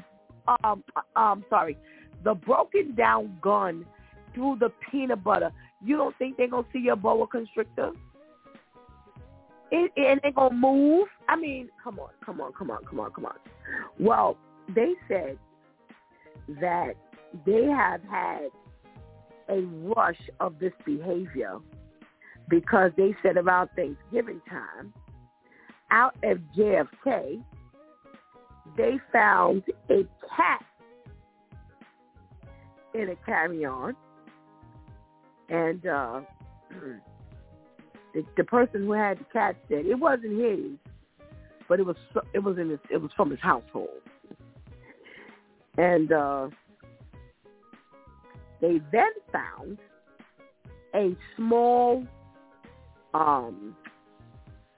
um 0.63 0.83
um 1.15 1.45
sorry, 1.49 1.77
the 2.23 2.33
broken 2.33 2.95
down 2.95 3.37
gun 3.41 3.85
through 4.33 4.57
the 4.59 4.71
peanut 4.91 5.23
butter, 5.23 5.51
you 5.83 5.97
don't 5.97 6.17
think 6.17 6.37
they're 6.37 6.47
gonna 6.47 6.67
see 6.71 6.79
your 6.79 6.95
boa 6.95 7.27
constrictor? 7.27 7.91
It, 9.71 9.91
and 9.97 10.19
they're 10.21 10.31
gonna 10.31 10.55
move? 10.55 11.07
I 11.27 11.35
mean, 11.35 11.69
come 11.83 11.99
on, 11.99 12.09
come 12.25 12.41
on, 12.41 12.53
come 12.53 12.71
on, 12.71 12.83
come 12.85 12.99
on, 12.99 13.11
come 13.11 13.25
on. 13.25 13.35
Well, 13.99 14.37
they 14.75 14.93
said 15.07 15.37
that 16.61 16.93
they 17.45 17.65
have 17.65 18.01
had 18.03 18.49
a 19.49 19.61
rush 19.95 20.19
of 20.39 20.59
this 20.59 20.73
behavior 20.85 21.59
because 22.49 22.91
they 22.97 23.15
said 23.23 23.37
around 23.37 23.69
Thanksgiving 23.75 24.41
time, 24.49 24.93
out 25.91 26.15
at 26.23 26.37
JFK, 26.57 27.43
they 28.77 28.99
found 29.11 29.63
a 29.89 30.05
cat 30.35 30.65
in 32.93 33.09
a 33.09 33.15
carry-on 33.25 33.95
and 35.49 35.85
uh, 35.85 36.21
the, 38.13 38.23
the 38.37 38.43
person 38.43 38.85
who 38.85 38.91
had 38.91 39.19
the 39.19 39.25
cat 39.25 39.55
said 39.67 39.85
it 39.85 39.99
wasn't 39.99 40.39
his, 40.39 40.77
but 41.67 41.79
it 41.79 41.85
was 41.85 41.95
it 42.33 42.39
was 42.39 42.57
in 42.57 42.69
his, 42.69 42.79
it 42.89 42.97
was 42.97 43.11
from 43.15 43.29
his 43.29 43.39
household, 43.39 43.89
and 45.77 46.11
uh, 46.11 46.49
they 48.61 48.79
then 48.91 49.11
found 49.31 49.77
a 50.95 51.15
small 51.35 52.05
um, 53.13 53.75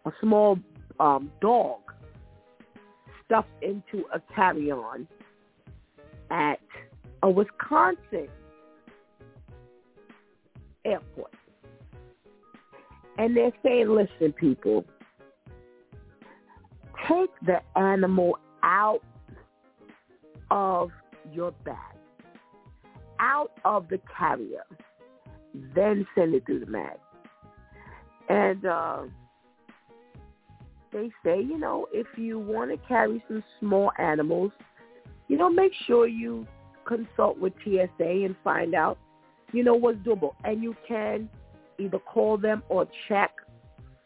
a 0.06 0.12
small 0.22 0.58
um, 1.00 1.32
dog 1.42 1.80
stuffed 3.26 3.50
into 3.62 4.06
a 4.14 4.22
carry-on 4.34 5.08
at 6.30 6.60
a 7.24 7.30
Wisconsin 7.30 8.28
airport. 10.86 11.32
And 13.18 13.36
they're 13.36 13.52
saying, 13.64 13.90
listen, 13.90 14.34
people, 14.34 14.86
take 17.08 17.30
the 17.46 17.60
animal 17.80 18.38
out 18.64 19.02
of 20.52 20.92
your 21.32 21.52
bag, 21.64 21.78
out 23.20 23.52
of 23.64 23.88
the 23.90 24.00
carrier, 24.18 24.64
then 25.74 26.06
send 26.16 26.36
it 26.36 26.46
through 26.46 26.60
the 26.60 26.66
mag. 26.66 26.98
And 28.28 28.66
uh, 28.66 29.04
they 30.92 31.10
say, 31.24 31.42
you 31.42 31.58
know, 31.58 31.88
if 31.94 32.08
you 32.18 32.40
want 32.40 32.72
to 32.72 32.88
carry 32.88 33.24
some 33.28 33.44
small 33.60 33.92
animals, 34.00 34.52
you 35.28 35.38
know, 35.38 35.50
make 35.50 35.72
sure 35.88 36.08
you 36.08 36.48
consult 36.86 37.38
with 37.40 37.54
TSA 37.64 37.88
and 38.00 38.36
find 38.44 38.76
out, 38.76 38.98
you 39.56 39.64
know, 39.64 39.76
what's 39.76 39.98
doable. 40.00 40.34
And 40.44 40.62
you 40.62 40.76
can 40.88 41.30
either 41.80 42.00
call 42.00 42.38
them 42.38 42.64
or 42.70 42.88
check 43.08 43.32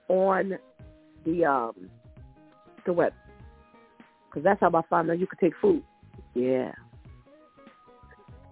on 0.07 0.57
the 1.25 1.45
um 1.45 1.89
the 2.85 2.93
web 2.93 3.13
because 4.27 4.43
that's 4.43 4.59
how 4.59 4.69
I 4.69 4.81
found 4.89 5.09
out 5.11 5.19
you 5.19 5.27
could 5.27 5.39
take 5.39 5.53
food. 5.61 5.83
Yeah. 6.33 6.71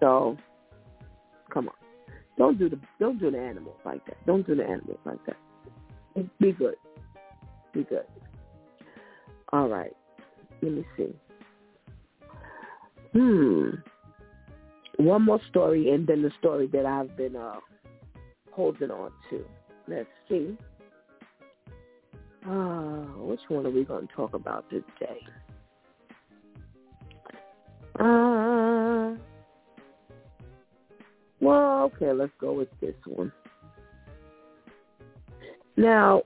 So, 0.00 0.36
come 1.52 1.68
on, 1.68 1.74
don't 2.36 2.58
do 2.58 2.68
the 2.68 2.78
don't 3.00 3.18
do 3.18 3.30
the 3.30 3.38
animals 3.38 3.76
like 3.84 4.04
that. 4.06 4.16
Don't 4.26 4.46
do 4.46 4.54
the 4.54 4.64
animals 4.64 4.98
like 5.04 5.24
that. 5.26 5.36
Be 6.40 6.52
good. 6.52 6.74
Be 7.72 7.84
good. 7.84 8.04
All 9.52 9.68
right. 9.68 9.94
Let 10.62 10.72
me 10.72 10.84
see. 10.96 11.14
Hmm. 13.12 13.70
One 14.98 15.24
more 15.24 15.40
story, 15.48 15.90
and 15.90 16.06
then 16.06 16.22
the 16.22 16.30
story 16.40 16.66
that 16.72 16.84
I've 16.84 17.16
been 17.16 17.36
uh, 17.36 17.60
holding 18.50 18.90
on 18.90 19.12
to. 19.30 19.44
Let's 19.86 20.08
see. 20.28 20.56
Uh, 22.44 23.04
which 23.22 23.40
one 23.48 23.64
are 23.64 23.70
we 23.70 23.84
going 23.84 24.08
to 24.08 24.14
talk 24.14 24.34
about 24.34 24.68
today? 24.70 25.20
Uh, 27.98 29.14
well, 31.40 31.84
okay, 31.84 32.12
let's 32.12 32.32
go 32.40 32.52
with 32.52 32.68
this 32.80 32.94
one. 33.06 33.32
Now, 35.76 36.22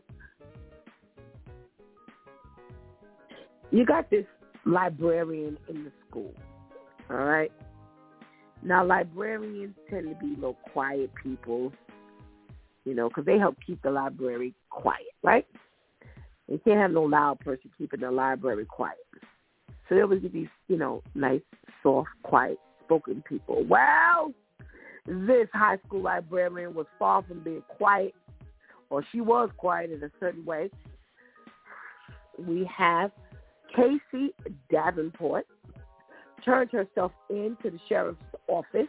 you 3.71 3.85
got 3.85 4.09
this 4.11 4.25
librarian 4.65 5.59
in 5.69 5.85
the 5.85 5.93
school, 6.09 6.33
all 7.11 7.17
right? 7.17 7.53
Now, 8.65 8.85
librarians 8.85 9.75
tend 9.91 10.09
to 10.09 10.15
be 10.15 10.35
little 10.37 10.57
quiet 10.73 11.11
people, 11.21 11.73
you 12.85 12.95
know, 12.95 13.09
because 13.09 13.25
they 13.25 13.39
help 13.39 13.57
keep 13.67 13.83
the 13.83 13.91
library 13.91 14.55
quiet, 14.71 15.13
right? 15.23 15.47
You 16.49 16.61
can't 16.65 16.79
have 16.79 16.93
no 16.93 17.03
loud 17.03 17.41
person 17.41 17.71
keeping 17.77 18.01
the 18.01 18.11
library 18.11 18.65
quiet. 18.65 18.99
So 19.89 19.97
they 19.97 20.03
always 20.03 20.23
get 20.23 20.33
these, 20.33 20.49
you 20.69 20.77
know, 20.77 21.03
nice, 21.15 21.41
soft, 21.83 22.11
quiet 22.23 22.59
spoken 22.85 23.23
people. 23.29 23.65
Well, 23.69 24.33
this 25.07 25.49
high 25.53 25.79
school 25.87 26.03
librarian 26.03 26.75
was 26.75 26.87
far 26.99 27.23
from 27.23 27.41
being 27.41 27.63
quiet, 27.69 28.15
or 28.91 29.05
she 29.11 29.21
was 29.21 29.51
quiet 29.57 29.91
in 29.91 30.03
a 30.03 30.11
certain 30.21 30.45
way. 30.45 30.71
We 32.39 32.69
have 32.77 33.11
Casey 33.75 34.35
Davenport 34.71 35.47
turned 36.45 36.71
herself 36.71 37.13
in 37.31 37.57
to 37.63 37.71
the 37.71 37.79
sheriff's 37.89 38.19
office, 38.53 38.89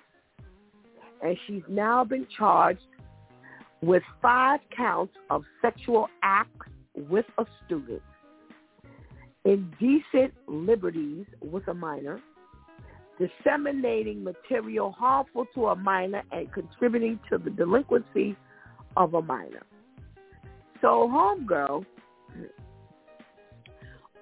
and 1.21 1.37
she's 1.47 1.63
now 1.67 2.03
been 2.03 2.27
charged 2.37 2.81
with 3.81 4.03
five 4.21 4.59
counts 4.75 5.13
of 5.29 5.43
sexual 5.61 6.07
acts 6.21 6.67
with 6.95 7.25
a 7.37 7.45
student, 7.65 8.01
indecent 9.45 10.33
liberties 10.47 11.25
with 11.41 11.67
a 11.67 11.73
minor, 11.73 12.19
disseminating 13.19 14.23
material 14.23 14.91
harmful 14.91 15.45
to 15.53 15.67
a 15.67 15.75
minor 15.75 16.23
and 16.31 16.51
contributing 16.51 17.19
to 17.29 17.37
the 17.37 17.49
delinquency 17.49 18.35
of 18.97 19.13
a 19.13 19.21
minor. 19.21 19.63
So 20.81 21.09
homegirl 21.11 21.85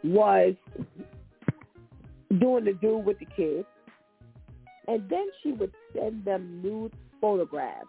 was 0.04 0.56
doing 2.40 2.66
the 2.66 2.74
do 2.82 2.98
with 2.98 3.20
the 3.20 3.26
kids, 3.26 3.68
and 4.88 5.10
then 5.10 5.28
she 5.42 5.52
would 5.52 5.72
send 5.94 6.26
them 6.26 6.62
nude 6.62 6.94
photographs. 7.20 7.86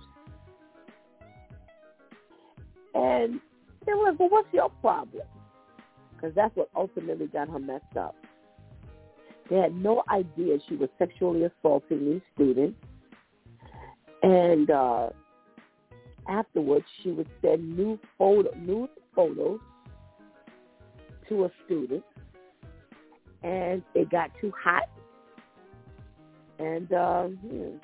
And 2.94 3.40
they 3.86 3.94
were 3.94 4.10
like, 4.10 4.20
well, 4.20 4.28
what's 4.28 4.52
your 4.52 4.68
problem? 4.80 5.26
Because 6.14 6.34
that's 6.34 6.54
what 6.54 6.68
ultimately 6.76 7.26
got 7.26 7.48
her 7.48 7.58
messed 7.58 7.96
up. 7.98 8.14
They 9.50 9.56
had 9.56 9.74
no 9.74 10.02
idea 10.08 10.58
she 10.68 10.76
was 10.76 10.88
sexually 10.98 11.44
assaulting 11.44 12.12
these 12.12 12.20
students. 12.34 12.78
And 14.22 14.70
uh, 14.70 15.10
afterwards, 16.28 16.84
she 17.02 17.10
would 17.10 17.28
send 17.40 17.76
new 17.76 17.98
photo, 18.16 18.50
nude 18.56 18.90
photos 19.14 19.60
to 21.28 21.44
a 21.44 21.50
student. 21.64 22.04
And 23.42 23.82
it 23.94 24.10
got 24.10 24.30
too 24.40 24.52
hot. 24.62 24.84
And 26.62 26.92
uh, 26.92 27.22
hmm, 27.24 27.76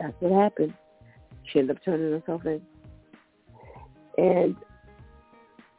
that's 0.00 0.14
what 0.20 0.42
happened. 0.42 0.72
She 1.52 1.58
ended 1.58 1.76
up 1.76 1.84
turning 1.84 2.12
herself 2.12 2.46
in. 2.46 2.62
And, 4.16 4.56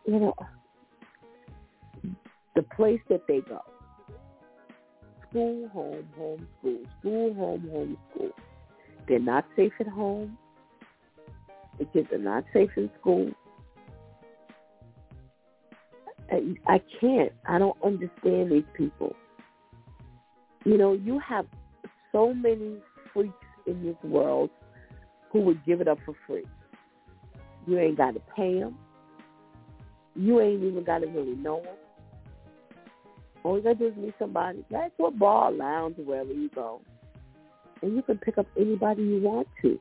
you 0.05 0.19
know, 0.19 0.35
the 2.55 2.61
place 2.61 2.99
that 3.09 3.21
they 3.27 3.41
go, 3.41 3.59
school, 5.27 5.67
home, 5.69 6.07
home, 6.15 6.47
school, 6.59 6.79
school, 6.99 7.33
home, 7.33 7.69
home, 7.71 7.97
school. 8.11 8.31
They're 9.07 9.19
not 9.19 9.45
safe 9.55 9.73
at 9.79 9.87
home. 9.87 10.37
The 11.79 11.85
kids 11.85 12.09
are 12.11 12.19
not 12.19 12.43
safe 12.53 12.69
in 12.77 12.91
school. 12.99 13.31
I, 16.31 16.55
I 16.67 16.81
can't. 17.01 17.31
I 17.47 17.57
don't 17.57 17.77
understand 17.83 18.51
these 18.51 18.63
people. 18.75 19.15
You 20.65 20.77
know, 20.77 20.93
you 20.93 21.19
have 21.19 21.45
so 22.11 22.33
many 22.33 22.77
freaks 23.13 23.33
in 23.67 23.83
this 23.83 23.95
world 24.03 24.49
who 25.31 25.41
would 25.41 25.63
give 25.65 25.79
it 25.79 25.87
up 25.87 25.99
for 26.05 26.15
free. 26.25 26.45
You 27.67 27.79
ain't 27.79 27.97
got 27.97 28.15
to 28.15 28.21
pay 28.35 28.59
them. 28.59 28.77
You 30.15 30.41
ain't 30.41 30.63
even 30.63 30.83
got 30.83 30.99
to 30.99 31.07
really 31.07 31.35
know 31.35 31.61
them. 31.61 31.75
All 33.43 33.57
you 33.57 33.63
got 33.63 33.73
to 33.73 33.75
do 33.75 33.87
is 33.87 33.95
meet 33.95 34.15
somebody. 34.17 34.65
To 34.69 35.05
a 35.05 35.11
bar, 35.11 35.51
lounge, 35.51 35.97
wherever 35.97 36.33
you 36.33 36.49
go. 36.49 36.81
And 37.81 37.95
you 37.95 38.01
can 38.01 38.17
pick 38.17 38.37
up 38.37 38.47
anybody 38.57 39.03
you 39.03 39.21
want 39.21 39.47
to. 39.61 39.79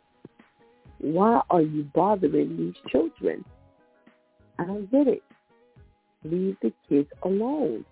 Why 0.98 1.40
are 1.50 1.62
you 1.62 1.84
bothering 1.94 2.56
these 2.56 2.74
children? 2.90 3.44
I 4.58 4.64
don't 4.64 4.90
get 4.90 5.06
it. 5.06 5.22
Leave 6.24 6.56
the 6.62 6.72
kids 6.88 7.08
alone. 7.22 7.84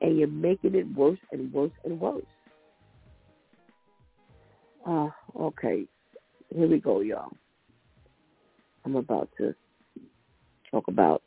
And 0.00 0.18
you're 0.18 0.28
making 0.28 0.74
it 0.74 0.86
worse 0.94 1.18
and 1.32 1.52
worse 1.52 1.72
and 1.84 2.00
worse. 2.00 2.22
Uh, 4.86 5.08
okay. 5.38 5.84
Here 6.54 6.68
we 6.68 6.78
go, 6.78 7.00
y'all. 7.00 7.32
I'm 8.84 8.96
about 8.96 9.28
to 9.38 9.54
talk 10.70 10.88
about 10.88 11.22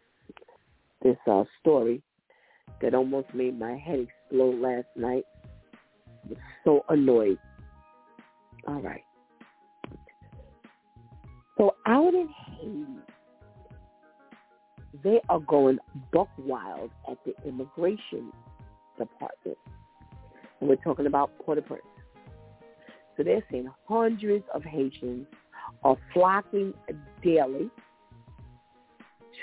this 1.04 1.18
uh, 1.30 1.44
story 1.60 2.02
that 2.82 2.96
almost 2.96 3.28
made 3.34 3.60
my 3.60 3.76
head 3.78 4.00
explode 4.00 4.60
last 4.60 4.88
night. 4.96 5.24
I 6.08 6.30
was 6.30 6.38
so 6.64 6.86
annoyed. 6.90 7.38
All 8.68 8.82
right. 8.82 9.04
So 11.58 11.76
out 11.86 12.14
in 12.14 12.30
Haiti, 12.48 12.86
they 15.04 15.20
are 15.30 15.40
going 15.40 15.78
buck 16.12 16.30
wild 16.38 16.90
at 17.10 17.18
the 17.26 17.34
immigration 17.48 18.32
department. 18.98 19.58
And 20.60 20.70
we're 20.70 20.76
talking 20.76 21.08
about 21.08 21.32
Port-au-Prince. 21.40 21.84
So 23.18 23.24
they're 23.24 23.44
saying 23.52 23.70
hundreds 23.88 24.46
of 24.54 24.64
Haitians 24.64 25.28
are 25.84 25.98
flocking 26.14 26.74
daily 27.24 27.70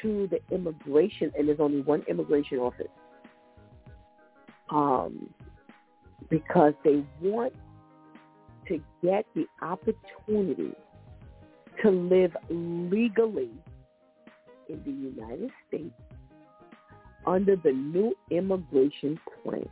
to 0.02 0.28
the 0.28 0.40
immigration, 0.54 1.32
and 1.36 1.48
there's 1.48 1.60
only 1.60 1.80
one 1.80 2.02
immigration 2.08 2.58
office, 2.58 2.86
um, 4.70 5.28
because 6.30 6.74
they 6.84 7.02
want 7.20 7.52
to 8.68 8.80
get 9.02 9.24
the 9.34 9.46
opportunity 9.62 10.72
to 11.82 11.90
live 11.90 12.36
legally 12.50 13.50
in 14.68 14.82
the 14.84 14.90
United 14.90 15.50
States 15.66 15.94
under 17.28 17.56
the 17.56 17.72
new 17.72 18.14
immigration 18.30 19.20
plan. 19.42 19.68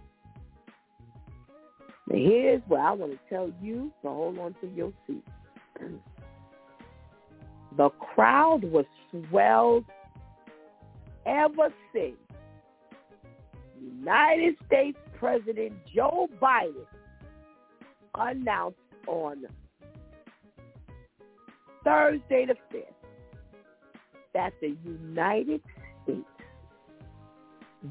Now 2.09 2.17
here's 2.17 2.63
what 2.69 2.81
I 2.81 2.93
want 2.93 3.13
to 3.13 3.19
tell 3.29 3.51
you, 3.63 3.91
so 4.03 4.09
hold 4.09 4.39
on 4.39 4.55
to 4.61 4.69
your 4.69 4.93
seat. 5.07 5.25
The 7.77 7.91
crowd 7.91 8.65
was 8.65 8.87
swelled 9.11 9.85
ever 11.27 11.69
since 11.93 12.17
United 13.79 14.55
States 14.67 14.97
President 15.19 15.75
Joe 15.95 16.27
Biden 16.41 16.87
announced 18.15 18.79
on 19.07 19.45
Thursday 21.85 22.47
the 22.47 22.55
5th 22.75 22.85
that 24.33 24.55
the 24.63 24.75
United 24.85 25.61
States 26.05 26.25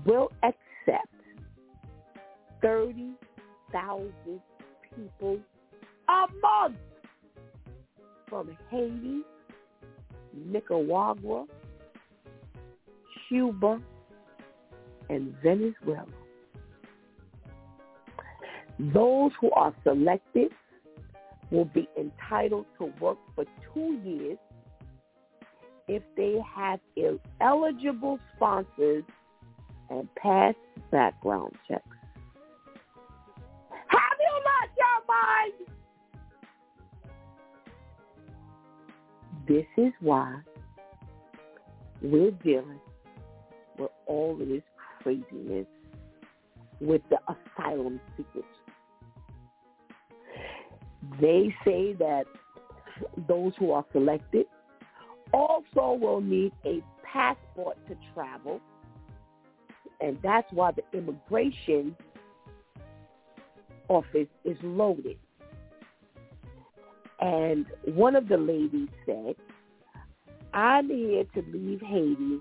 will 0.05 0.31
accept 0.43 1.07
30,000 2.61 4.41
people 4.95 5.39
a 6.09 6.25
month 6.41 6.77
from 8.29 8.57
Haiti, 8.69 9.21
Nicaragua, 10.33 11.45
Cuba, 13.27 13.81
and 15.09 15.33
Venezuela. 15.43 16.05
Those 18.79 19.31
who 19.39 19.51
are 19.51 19.73
selected 19.83 20.51
will 21.51 21.65
be 21.65 21.87
entitled 21.97 22.65
to 22.79 22.91
work 22.99 23.17
for 23.35 23.45
two 23.73 23.99
years 24.03 24.37
if 25.87 26.01
they 26.17 26.37
have 26.55 26.79
eligible 27.39 28.19
sponsors 28.35 29.03
and 29.89 30.13
pass 30.15 30.53
background 30.91 31.53
checks. 31.67 31.83
Have 33.87 34.17
you 34.19 34.33
lost 34.45 34.73
your 34.77 34.99
mind? 35.07 35.53
This 39.47 39.67
is 39.77 39.93
why 39.99 40.39
we're 42.01 42.31
dealing 42.31 42.79
with 43.77 43.91
all 44.07 44.33
of 44.41 44.47
this 44.47 44.63
craziness 45.01 45.67
with 46.81 47.01
the 47.09 47.17
asylum 47.27 47.99
seekers. 48.17 48.43
They 51.21 51.53
say 51.63 51.93
that 51.93 52.25
those 53.27 53.53
who 53.59 53.71
are 53.71 53.85
selected 53.91 54.47
also 55.31 55.97
will 55.99 56.21
need 56.21 56.51
a 56.65 56.81
passport 57.03 57.77
to 57.87 57.95
travel, 58.13 58.59
and 60.01 60.17
that's 60.21 60.51
why 60.51 60.71
the 60.71 60.83
immigration 60.97 61.95
office 63.87 64.27
is 64.43 64.57
loaded. 64.63 65.17
And 67.19 67.65
one 67.85 68.15
of 68.15 68.27
the 68.27 68.37
ladies 68.37 68.89
said, 69.05 69.35
I'm 70.53 70.89
here 70.89 71.23
to 71.33 71.43
leave 71.51 71.81
Haiti, 71.81 72.39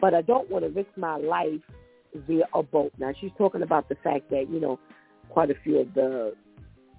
but 0.00 0.14
I 0.14 0.22
don't 0.22 0.50
want 0.50 0.64
to 0.64 0.70
risk 0.70 0.90
my 0.96 1.16
life 1.16 1.60
via 2.26 2.44
a 2.54 2.62
boat. 2.62 2.92
Now, 2.98 3.12
she's 3.20 3.30
talking 3.36 3.62
about 3.62 3.88
the 3.88 3.96
fact 3.96 4.30
that, 4.30 4.48
you 4.50 4.60
know, 4.60 4.78
quite 5.28 5.50
a 5.50 5.54
few 5.62 5.78
of 5.78 5.94
the 5.94 6.34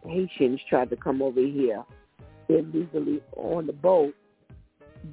Haitians 0.03 0.59
tried 0.69 0.89
to 0.91 0.95
come 0.95 1.21
over 1.21 1.41
here 1.41 1.84
illegally 2.47 3.21
on 3.36 3.67
the 3.67 3.73
boat, 3.73 4.13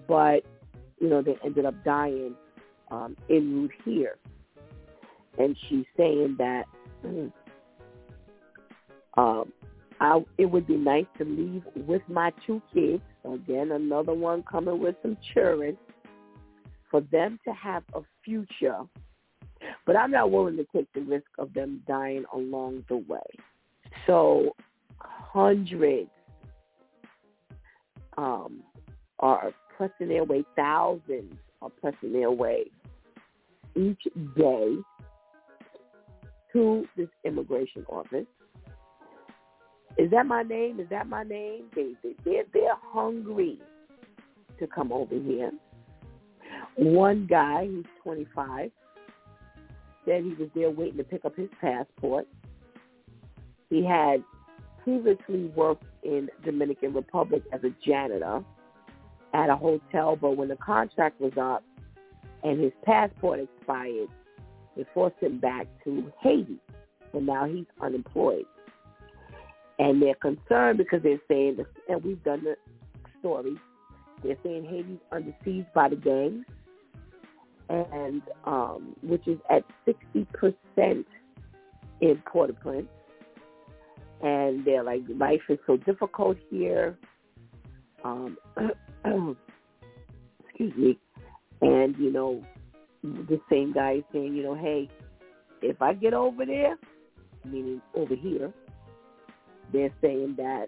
but, 0.09 0.45
you 1.01 1.09
know, 1.09 1.23
they 1.23 1.37
ended 1.45 1.65
up 1.67 1.75
dying 1.85 2.35
um, 2.91 3.17
en 3.29 3.55
route 3.55 3.73
here. 3.85 4.17
And 5.39 5.57
she's 5.69 5.85
saying 5.97 6.37
that 6.39 6.65
um, 9.17 9.53
I, 10.01 10.21
it 10.39 10.47
would 10.47 10.67
be 10.67 10.77
nice 10.77 11.07
to 11.19 11.25
leave 11.25 11.63
with 11.75 12.03
my 12.09 12.33
two 12.47 12.61
kids. 12.73 13.03
Again, 13.25 13.73
another 13.73 14.15
one 14.15 14.43
coming 14.45 14.79
with 14.79 14.95
some 15.03 15.17
children 15.35 15.77
for 16.91 17.01
them 17.13 17.39
to 17.45 17.53
have 17.53 17.83
a 17.95 18.01
future. 18.25 18.81
But 19.85 19.97
I'm 19.97 20.11
not 20.11 20.31
willing 20.31 20.57
to 20.59 20.67
take 20.75 20.93
the 20.93 21.01
risk 21.01 21.27
of 21.39 21.53
them 21.55 21.83
dying 21.89 22.25
along 22.33 22.85
the 22.89 22.99
way. 22.99 23.27
So 24.07 24.55
hundreds 24.99 26.11
um, 28.17 28.63
are 29.19 29.53
pressing 29.77 30.09
their 30.09 30.25
way, 30.25 30.45
thousands 30.55 31.35
are 31.63 31.71
pressing 31.71 32.13
their 32.13 32.31
way 32.31 32.65
each 33.75 34.03
day 34.37 34.77
to 36.57 36.87
this 36.97 37.09
immigration 37.25 37.85
office 37.89 38.27
is 39.99 40.11
that 40.11 40.27
my 40.27 40.43
name? 40.43 40.79
Is 40.79 40.89
that 40.91 41.09
my 41.09 41.23
name? 41.23 41.65
They, 41.75 41.93
they 42.03 42.15
they're 42.25 42.45
they're 42.53 42.77
hungry 42.83 43.59
to 44.59 44.67
come 44.67 44.93
over 44.93 45.15
here. 45.15 45.51
One 46.77 47.27
guy, 47.27 47.67
he's 47.67 47.85
25, 48.03 48.71
said 50.05 50.23
he 50.23 50.35
was 50.35 50.49
there 50.55 50.71
waiting 50.71 50.99
to 50.99 51.05
pick 51.05 51.25
up 51.25 51.35
his 51.37 51.49
passport. 51.61 52.27
He 53.71 53.85
had 53.85 54.23
previously 54.85 55.47
worked 55.57 55.85
in 56.03 56.29
Dominican 56.45 56.93
Republic 56.93 57.43
as 57.53 57.61
a 57.65 57.71
janitor 57.85 58.45
at 59.33 59.49
a 59.49 59.57
hotel, 59.57 60.17
but 60.17 60.37
when 60.37 60.49
the 60.49 60.57
contract 60.57 61.21
was 61.21 61.33
up 61.41 61.65
and 62.43 62.61
his 62.61 62.73
passport 62.85 63.41
expired, 63.41 64.09
it 64.77 64.87
forced 64.95 65.17
him 65.21 65.39
back 65.39 65.67
to 65.85 66.13
Haiti, 66.23 66.59
and 67.13 67.27
now 67.27 67.47
he's 67.47 67.67
unemployed 67.81 68.45
and 69.79 70.01
they're 70.01 70.15
concerned 70.15 70.79
because 70.79 71.03
they're 71.03 71.21
saying, 71.29 71.59
and 71.89 72.03
we've 72.03 72.23
done 72.25 72.45
the 72.45 72.57
story, 73.21 73.57
they're 74.23 74.37
saying 74.43 74.65
Haiti's 74.65 74.99
under 75.13 75.35
siege 75.45 75.67
by 75.75 75.89
the 75.89 75.97
gangs, 75.97 76.47
and 77.69 78.23
um, 78.45 78.97
which 79.03 79.27
is 79.27 79.39
at 79.51 79.65
60% 79.87 81.05
in 82.01 82.23
Port-au-Prince. 82.27 82.89
And 84.23 84.65
they're 84.65 84.83
like, 84.83 85.03
life 85.15 85.43
is 85.51 85.59
so 85.67 85.77
difficult 85.77 86.39
here. 86.49 86.97
Um, 88.03 88.39
excuse 90.45 90.75
me. 90.75 90.99
And, 91.61 91.95
you 91.99 92.11
know, 92.11 92.43
the 93.29 93.41
same 93.51 93.73
guy 93.73 93.97
is 93.97 94.05
saying, 94.13 94.35
you 94.35 94.43
know, 94.43 94.55
hey, 94.55 94.89
if 95.63 95.81
I 95.81 95.93
get 95.95 96.15
over 96.15 96.45
there, 96.45 96.77
meaning 97.45 97.81
over 97.95 98.15
here, 98.15 98.53
they're 99.73 99.93
saying 100.01 100.35
that 100.39 100.67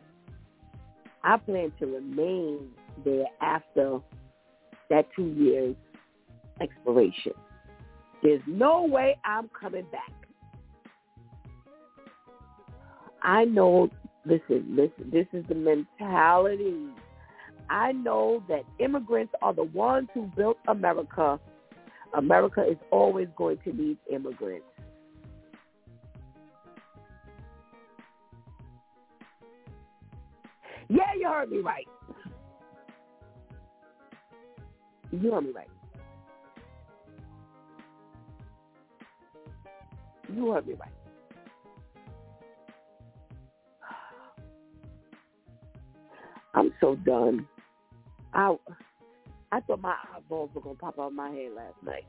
I 1.23 1.37
plan 1.37 1.73
to 1.81 1.87
remain 1.87 2.69
there 3.05 3.27
after 3.41 4.01
that 4.91 5.07
two 5.15 5.27
years 5.27 5.77
expiration. 6.61 7.33
There's 8.23 8.43
no 8.47 8.85
way 8.85 9.17
I'm 9.25 9.49
coming 9.49 9.87
back. 9.93 10.13
I 13.23 13.45
know, 13.45 13.91
listen, 14.25 14.67
listen, 14.71 15.11
this 15.13 15.27
is 15.33 15.45
the 15.49 15.55
mentality. 15.55 16.89
I 17.71 17.93
know 17.93 18.43
that 18.49 18.63
immigrants 18.79 19.35
are 19.43 19.53
the 19.53 19.65
ones 19.65 20.09
who 20.15 20.23
built 20.37 20.59
America. 20.69 21.39
America 22.15 22.65
is 22.69 22.77
always 22.91 23.29
going 23.37 23.59
to 23.65 23.73
need 23.73 23.99
immigrants. 24.11 24.67
Yeah, 30.89 31.13
you 31.19 31.29
heard 31.29 31.51
me 31.51 31.59
right. 31.59 31.87
You 35.11 35.33
heard 35.33 35.45
me 35.45 35.53
right. 35.55 35.69
You 40.35 40.53
heard 40.53 40.67
me 40.67 40.75
right. 40.75 40.93
I'm 46.55 46.73
so 46.81 46.97
done. 46.97 47.47
I 48.33 48.57
I 49.51 49.61
thought 49.61 49.81
my 49.81 49.97
eyeballs 50.15 50.51
were 50.55 50.61
gonna 50.61 50.75
pop 50.75 50.99
out 50.99 51.07
of 51.09 51.15
my 51.15 51.31
head 51.31 51.53
last 51.55 51.83
night. 51.83 52.05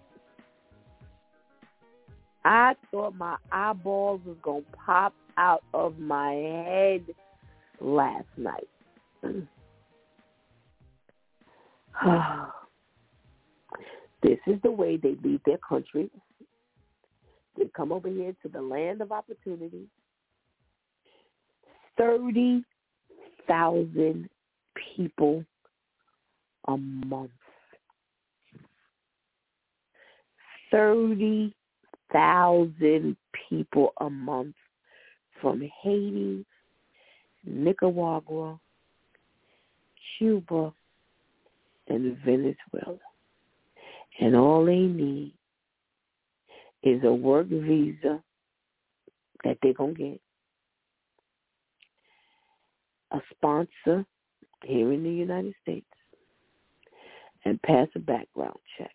I 2.43 2.75
thought 2.91 3.15
my 3.15 3.37
eyeballs 3.51 4.19
was 4.25 4.35
gonna 4.41 4.65
pop 4.85 5.13
out 5.37 5.63
of 5.73 5.97
my 5.99 6.33
head 6.33 7.05
last 7.79 8.27
night. 8.37 8.67
this 14.21 14.37
is 14.47 14.61
the 14.63 14.71
way 14.71 14.97
they 14.97 15.15
leave 15.23 15.41
their 15.45 15.57
country. 15.57 16.09
They 17.57 17.65
come 17.75 17.91
over 17.91 18.07
here 18.07 18.35
to 18.41 18.49
the 18.49 18.61
land 18.61 19.01
of 19.01 19.11
opportunity. 19.11 19.87
30,000 21.97 24.29
people 24.95 25.43
a 26.69 26.77
month. 26.77 27.31
30,000 30.71 33.17
people 33.49 33.91
a 33.99 34.09
month 34.09 34.55
from 35.41 35.61
Haiti 35.83 36.45
Nicaragua, 37.45 38.59
Cuba, 40.17 40.73
and 41.87 42.17
Venezuela. 42.25 42.97
And 44.19 44.35
all 44.35 44.65
they 44.65 44.79
need 44.79 45.33
is 46.83 47.01
a 47.03 47.11
work 47.11 47.47
visa 47.47 48.21
that 49.43 49.57
they're 49.63 49.73
going 49.73 49.95
to 49.95 50.03
get, 50.03 50.21
a 53.11 53.19
sponsor 53.33 54.05
here 54.63 54.93
in 54.93 55.03
the 55.03 55.09
United 55.09 55.55
States, 55.63 55.87
and 57.45 57.61
pass 57.61 57.87
a 57.95 57.99
background 57.99 58.57
check. 58.77 58.91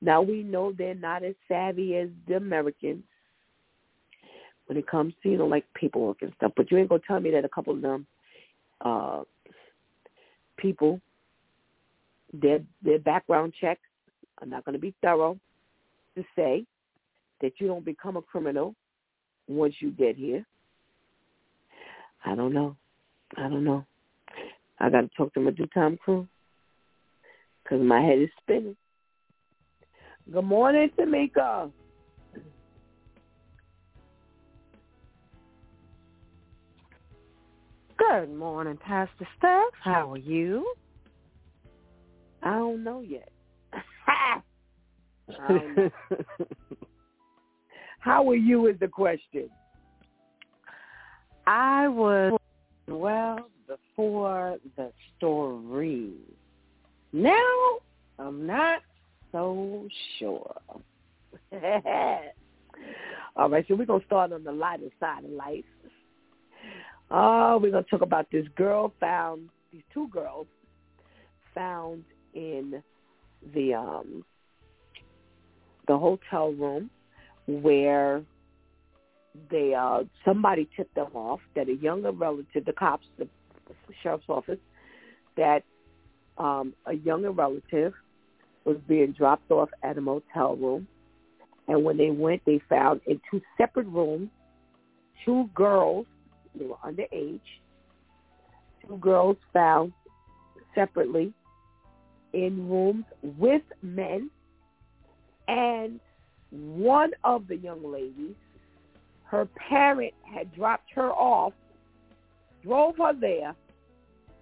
Now 0.00 0.22
we 0.22 0.42
know 0.42 0.72
they're 0.72 0.94
not 0.94 1.24
as 1.24 1.34
savvy 1.48 1.96
as 1.96 2.08
the 2.26 2.36
Americans 2.36 3.04
when 4.66 4.76
it 4.76 4.86
comes 4.86 5.14
to, 5.22 5.28
you 5.28 5.38
know, 5.38 5.46
like 5.46 5.64
paperwork 5.74 6.22
and 6.22 6.32
stuff, 6.36 6.52
but 6.56 6.70
you 6.70 6.78
ain't 6.78 6.88
to 7.00 7.06
tell 7.06 7.20
me 7.20 7.30
that 7.30 7.44
a 7.44 7.48
couple 7.48 7.74
of 7.74 7.82
them 7.82 8.06
uh, 8.84 9.22
people, 10.56 11.00
their, 12.32 12.60
their 12.82 12.98
background 12.98 13.52
checks 13.60 13.80
are 14.40 14.46
not 14.46 14.64
to 14.74 14.78
be 14.78 14.94
thorough 15.02 15.38
to 16.14 16.24
say 16.36 16.64
that 17.40 17.52
you 17.58 17.66
don't 17.66 17.84
become 17.84 18.16
a 18.16 18.22
criminal 18.22 18.74
once 19.48 19.74
you 19.80 19.90
get 19.90 20.16
here. 20.16 20.44
I 22.24 22.34
don't 22.34 22.52
know. 22.52 22.76
I 23.36 23.48
don't 23.48 23.64
know. 23.64 23.84
I 24.78 24.90
got 24.90 25.02
to 25.02 25.10
talk 25.16 25.34
to 25.34 25.40
my 25.40 25.50
DEW 25.50 25.66
time 25.68 25.96
crew 25.96 26.26
because 27.70 27.84
my 27.84 28.00
head 28.00 28.18
is 28.18 28.28
spinning. 28.42 28.76
Good 30.32 30.44
morning, 30.44 30.90
Tamika. 30.98 31.72
Good 37.98 38.34
morning, 38.34 38.78
Pastor 38.84 39.28
Steph. 39.38 39.62
How 39.82 40.12
are 40.12 40.18
you? 40.18 40.66
I 42.42 42.54
don't 42.54 42.82
know 42.82 43.00
yet. 43.00 43.28
don't 45.48 45.76
know. 45.76 45.90
How 48.00 48.28
are 48.30 48.36
you 48.36 48.66
is 48.66 48.78
the 48.80 48.88
question. 48.88 49.50
I 51.46 51.88
was 51.88 52.38
well 52.88 53.50
before 53.68 54.56
the 54.76 54.90
story. 55.16 56.14
Now 57.12 57.78
I'm 58.18 58.46
not 58.46 58.82
so 59.32 59.88
sure. 60.18 60.54
All 63.36 63.48
right, 63.48 63.64
so 63.68 63.74
we're 63.74 63.86
gonna 63.86 64.04
start 64.06 64.32
on 64.32 64.44
the 64.44 64.52
lighter 64.52 64.90
side 64.98 65.24
of 65.24 65.30
life. 65.30 65.64
Oh, 67.10 67.58
we're 67.60 67.72
gonna 67.72 67.84
talk 67.84 68.02
about 68.02 68.26
this 68.30 68.46
girl 68.56 68.92
found 69.00 69.48
these 69.72 69.82
two 69.92 70.08
girls 70.08 70.46
found 71.54 72.04
in 72.34 72.82
the 73.54 73.74
um 73.74 74.24
the 75.88 75.96
hotel 75.98 76.52
room 76.52 76.90
where 77.46 78.22
they 79.50 79.74
uh 79.74 80.04
somebody 80.24 80.68
tipped 80.76 80.94
them 80.94 81.10
off 81.14 81.40
that 81.56 81.68
a 81.68 81.74
younger 81.74 82.12
relative 82.12 82.64
the 82.64 82.72
cops 82.72 83.06
the 83.18 83.26
sheriff's 84.02 84.24
office 84.28 84.58
that 85.36 85.62
um 86.40 86.74
a 86.86 86.94
younger 86.94 87.30
relative 87.30 87.92
was 88.64 88.76
being 88.88 89.12
dropped 89.12 89.50
off 89.50 89.68
at 89.82 89.98
a 89.98 90.00
motel 90.00 90.56
room 90.56 90.86
and 91.68 91.84
when 91.84 91.96
they 91.96 92.10
went 92.10 92.42
they 92.44 92.60
found 92.68 93.00
in 93.06 93.20
two 93.30 93.40
separate 93.56 93.86
rooms 93.86 94.28
two 95.24 95.48
girls 95.54 96.06
they 96.54 96.64
were 96.64 96.76
underage 96.84 97.40
two 98.86 98.96
girls 98.98 99.36
found 99.52 99.92
separately 100.74 101.32
in 102.32 102.68
rooms 102.68 103.04
with 103.38 103.62
men 103.82 104.30
and 105.48 106.00
one 106.50 107.12
of 107.24 107.46
the 107.48 107.56
young 107.56 107.84
ladies, 107.90 108.34
her 109.24 109.46
parent 109.68 110.12
had 110.22 110.52
dropped 110.54 110.90
her 110.94 111.10
off, 111.10 111.52
drove 112.62 112.96
her 112.98 113.12
there. 113.18 113.54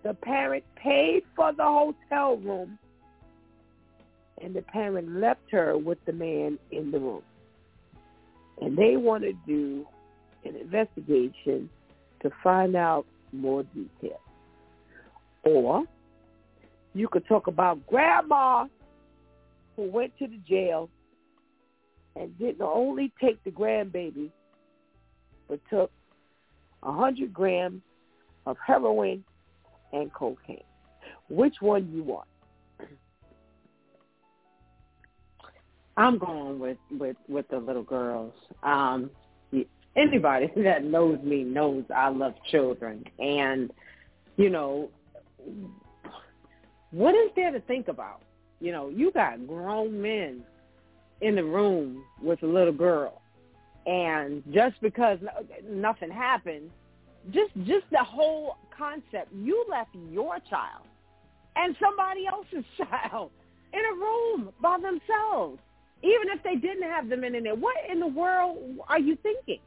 The 0.02 0.14
parent 0.14 0.64
paid 0.76 1.24
for 1.34 1.52
the 1.52 1.64
hotel 1.64 2.36
room, 2.36 2.78
and 4.40 4.54
the 4.54 4.62
parent 4.62 5.16
left 5.16 5.50
her 5.50 5.76
with 5.76 5.98
the 6.04 6.12
man 6.12 6.58
in 6.70 6.90
the 6.90 6.98
room. 6.98 7.22
And 8.60 8.76
they 8.76 8.96
want 8.96 9.24
to 9.24 9.32
do 9.46 9.86
an 10.44 10.56
investigation 10.56 11.68
to 12.20 12.30
find 12.42 12.76
out 12.76 13.06
more 13.32 13.64
details. 13.64 14.20
Or 15.44 15.84
you 16.94 17.08
could 17.08 17.26
talk 17.26 17.46
about 17.46 17.86
grandma 17.86 18.66
who 19.76 19.90
went 19.90 20.16
to 20.18 20.26
the 20.26 20.38
jail 20.48 20.88
and 22.16 22.36
didn't 22.38 22.62
only 22.62 23.12
take 23.20 23.42
the 23.44 23.50
grandbaby, 23.50 24.30
but 25.48 25.60
took 25.70 25.90
a 26.82 26.92
hundred 26.92 27.32
grams 27.32 27.82
of 28.46 28.56
heroin 28.66 29.24
and 29.92 30.12
cocaine. 30.12 30.62
Which 31.28 31.56
one 31.60 31.90
you 31.92 32.02
want? 32.02 32.28
I'm 35.96 36.18
going 36.18 36.58
with 36.58 36.78
with 36.90 37.16
with 37.28 37.48
the 37.48 37.58
little 37.58 37.82
girls. 37.82 38.32
Um, 38.62 39.10
anybody 39.96 40.50
that 40.56 40.84
knows 40.84 41.18
me 41.22 41.42
knows 41.42 41.84
I 41.94 42.08
love 42.08 42.34
children, 42.50 43.04
and 43.18 43.70
you 44.36 44.50
know, 44.50 44.90
what 46.90 47.14
is 47.14 47.30
there 47.36 47.50
to 47.50 47.60
think 47.60 47.88
about? 47.88 48.22
You 48.60 48.72
know, 48.72 48.88
you 48.88 49.10
got 49.12 49.46
grown 49.46 50.00
men 50.00 50.42
in 51.20 51.34
the 51.34 51.44
room 51.44 52.04
with 52.22 52.42
a 52.42 52.46
little 52.46 52.72
girl, 52.72 53.20
and 53.86 54.42
just 54.52 54.80
because 54.80 55.18
nothing 55.68 56.10
happened, 56.10 56.70
just 57.30 57.50
just 57.64 57.84
the 57.90 58.02
whole 58.02 58.56
concept, 58.78 59.32
you 59.34 59.64
left 59.68 59.90
your 60.10 60.38
child 60.48 60.86
and 61.56 61.76
somebody 61.80 62.26
else's 62.26 62.64
child 62.76 63.30
in 63.72 63.80
a 63.80 63.94
room 63.94 64.50
by 64.62 64.76
themselves, 64.76 65.58
even 66.02 66.28
if 66.28 66.42
they 66.42 66.54
didn't 66.54 66.84
have 66.84 67.08
them 67.08 67.24
in 67.24 67.42
there. 67.42 67.54
What 67.54 67.76
in 67.90 68.00
the 68.00 68.06
world 68.06 68.58
are 68.88 69.00
you 69.00 69.16
thinking? 69.22 69.60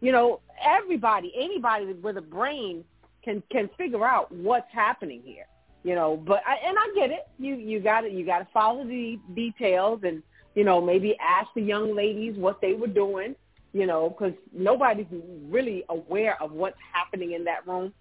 You 0.00 0.12
know, 0.12 0.40
everybody, 0.64 1.32
anybody 1.36 1.92
with 1.92 2.16
a 2.16 2.22
brain 2.22 2.84
can 3.24 3.42
can 3.50 3.68
figure 3.76 4.04
out 4.04 4.32
what's 4.32 4.70
happening 4.72 5.22
here. 5.24 5.46
You 5.84 5.96
know, 5.96 6.16
but 6.16 6.42
I, 6.46 6.56
and 6.66 6.76
I 6.78 6.92
get 6.94 7.10
it. 7.10 7.26
You 7.38 7.56
you 7.56 7.80
got 7.80 8.02
to 8.02 8.10
you 8.10 8.24
got 8.24 8.38
to 8.38 8.48
follow 8.52 8.84
the 8.84 9.18
details 9.34 10.00
and 10.04 10.22
you 10.54 10.64
know, 10.64 10.80
maybe 10.80 11.16
ask 11.20 11.48
the 11.54 11.62
young 11.62 11.94
ladies 11.96 12.36
what 12.36 12.60
they 12.60 12.74
were 12.74 12.86
doing, 12.86 13.34
you 13.72 13.86
know, 13.86 14.10
because 14.10 14.34
nobody's 14.52 15.06
really 15.48 15.84
aware 15.88 16.40
of 16.42 16.52
what's 16.52 16.76
happening 16.92 17.32
in 17.32 17.44
that 17.44 17.66
room. 17.66 17.92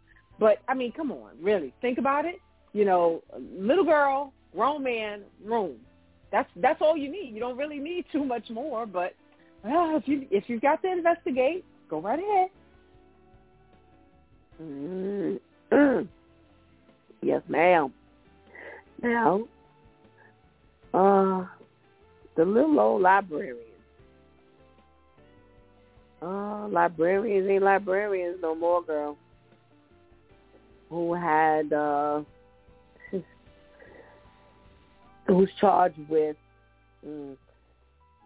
But 0.42 0.58
I 0.68 0.74
mean, 0.74 0.92
come 0.92 1.12
on, 1.12 1.34
really, 1.40 1.72
think 1.82 2.00
about 2.00 2.26
it. 2.26 2.38
You 2.74 2.84
know, 2.84 3.22
little 3.38 3.86
girl, 3.86 4.34
grown 4.54 4.84
man, 4.84 5.22
room. 5.46 5.76
That's 6.32 6.50
that's 6.56 6.82
all 6.82 6.98
you 6.98 7.12
need. 7.12 7.36
You 7.36 7.40
don't 7.40 7.58
really 7.58 7.78
need 7.78 8.06
too 8.12 8.26
much 8.26 8.50
more. 8.50 8.88
But 8.88 9.14
well, 9.64 9.96
if 9.96 10.08
you 10.08 10.26
if 10.32 10.46
you've 10.48 10.64
got 10.64 10.82
to 10.82 10.92
investigate, 10.92 11.64
go 11.88 12.02
right 12.02 12.20
ahead. 12.20 12.50
Mm-hmm. 14.62 16.08
Yes, 17.24 17.44
ma'am. 17.48 17.94
Now, 19.04 19.44
uh, 20.92 21.46
the 22.36 22.44
little 22.44 22.80
old 22.80 23.04
librarians. 23.04 23.60
Oh, 26.24 26.68
librarians 26.72 27.48
ain't 27.48 27.62
librarians 27.62 28.40
no 28.42 28.56
more, 28.56 28.82
girl. 28.82 29.18
Who 30.92 31.14
had 31.16 31.74
uh 31.74 32.22
who's 35.28 35.50
charged 35.60 35.98
with 36.10 36.36
mm, 37.06 37.36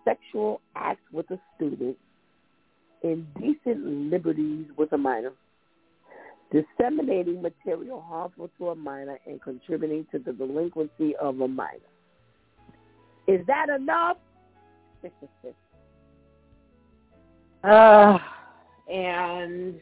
sexual 0.03 0.61
acts 0.75 1.03
with 1.11 1.29
a 1.31 1.39
student, 1.55 1.97
indecent 3.03 3.85
liberties 4.11 4.65
with 4.77 4.91
a 4.93 4.97
minor, 4.97 5.31
disseminating 6.51 7.41
material 7.41 8.01
harmful 8.01 8.49
to 8.57 8.69
a 8.69 8.75
minor, 8.75 9.19
and 9.25 9.41
contributing 9.41 10.07
to 10.11 10.19
the 10.19 10.33
delinquency 10.33 11.15
of 11.17 11.39
a 11.41 11.47
minor. 11.47 11.79
Is 13.27 13.45
that 13.47 13.69
enough? 13.69 14.17
uh, 17.63 18.17
and 18.91 19.79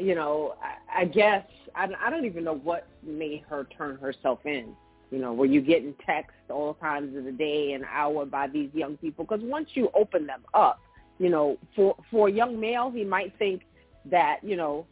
you 0.00 0.14
know, 0.14 0.54
I, 0.62 1.02
I 1.02 1.04
guess 1.04 1.44
I, 1.74 1.88
I 2.04 2.10
don't 2.10 2.24
even 2.24 2.44
know 2.44 2.56
what 2.56 2.86
made 3.02 3.42
her 3.48 3.66
turn 3.76 3.96
herself 3.96 4.40
in. 4.44 4.74
You 5.10 5.18
know, 5.18 5.32
were 5.32 5.46
you 5.46 5.60
getting 5.60 5.94
texts 6.06 6.38
all 6.50 6.74
times 6.74 7.16
of 7.16 7.24
the 7.24 7.32
day 7.32 7.72
and 7.72 7.84
hour 7.84 8.24
by 8.24 8.46
these 8.46 8.70
young 8.72 8.96
people? 8.96 9.24
Because 9.24 9.42
once 9.42 9.68
you 9.74 9.90
open 9.94 10.26
them 10.26 10.42
up, 10.54 10.80
you 11.18 11.28
know, 11.28 11.58
for 11.74 11.96
for 12.10 12.28
a 12.28 12.32
young 12.32 12.58
male, 12.58 12.90
he 12.90 13.04
might 13.04 13.36
think 13.38 13.62
that 14.06 14.38
you 14.42 14.56
know 14.56 14.86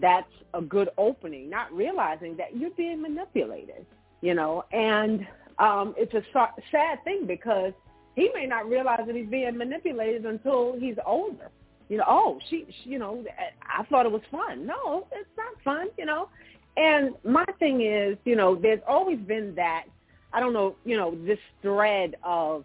that's 0.00 0.32
a 0.54 0.60
good 0.60 0.88
opening, 0.98 1.50
not 1.50 1.72
realizing 1.72 2.36
that 2.38 2.56
you're 2.56 2.70
being 2.70 3.02
manipulated. 3.02 3.86
You 4.22 4.34
know, 4.34 4.64
and 4.72 5.26
um, 5.58 5.94
it's 5.98 6.14
a 6.14 6.22
sad 6.72 7.04
thing 7.04 7.26
because 7.26 7.72
he 8.14 8.30
may 8.34 8.46
not 8.46 8.68
realize 8.68 9.02
that 9.06 9.14
he's 9.14 9.28
being 9.28 9.56
manipulated 9.56 10.24
until 10.24 10.74
he's 10.78 10.96
older. 11.04 11.50
You 11.88 11.98
know, 11.98 12.04
oh, 12.08 12.38
she, 12.50 12.66
she 12.82 12.90
you 12.90 12.98
know, 12.98 13.24
I 13.62 13.84
thought 13.84 14.06
it 14.06 14.12
was 14.12 14.22
fun. 14.30 14.66
No, 14.66 15.06
it's 15.12 15.28
not 15.36 15.54
fun. 15.64 15.88
You 15.96 16.06
know, 16.06 16.28
and 16.76 17.14
my 17.24 17.44
thing 17.58 17.82
is, 17.82 18.16
you 18.24 18.36
know, 18.36 18.56
there's 18.56 18.80
always 18.86 19.18
been 19.18 19.54
that. 19.54 19.84
I 20.32 20.40
don't 20.40 20.52
know, 20.52 20.76
you 20.84 20.96
know, 20.96 21.16
this 21.24 21.38
thread 21.62 22.16
of 22.22 22.64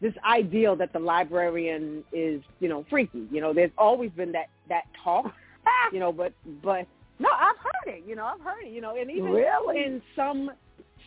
this 0.00 0.14
ideal 0.28 0.74
that 0.76 0.92
the 0.92 0.98
librarian 0.98 2.02
is, 2.12 2.42
you 2.58 2.68
know, 2.68 2.84
freaky. 2.90 3.26
You 3.30 3.40
know, 3.40 3.54
there's 3.54 3.70
always 3.78 4.10
been 4.10 4.32
that 4.32 4.48
that 4.68 4.84
talk, 5.02 5.32
you 5.92 6.00
know, 6.00 6.12
but 6.12 6.32
but 6.62 6.86
no, 7.18 7.28
I've 7.32 7.56
heard 7.58 7.94
it. 7.94 8.04
You 8.06 8.16
know, 8.16 8.24
I've 8.24 8.40
heard 8.40 8.64
it. 8.64 8.72
You 8.72 8.80
know, 8.80 8.96
and 8.96 9.10
even 9.10 9.30
Really? 9.30 9.84
in 9.84 10.02
some 10.16 10.50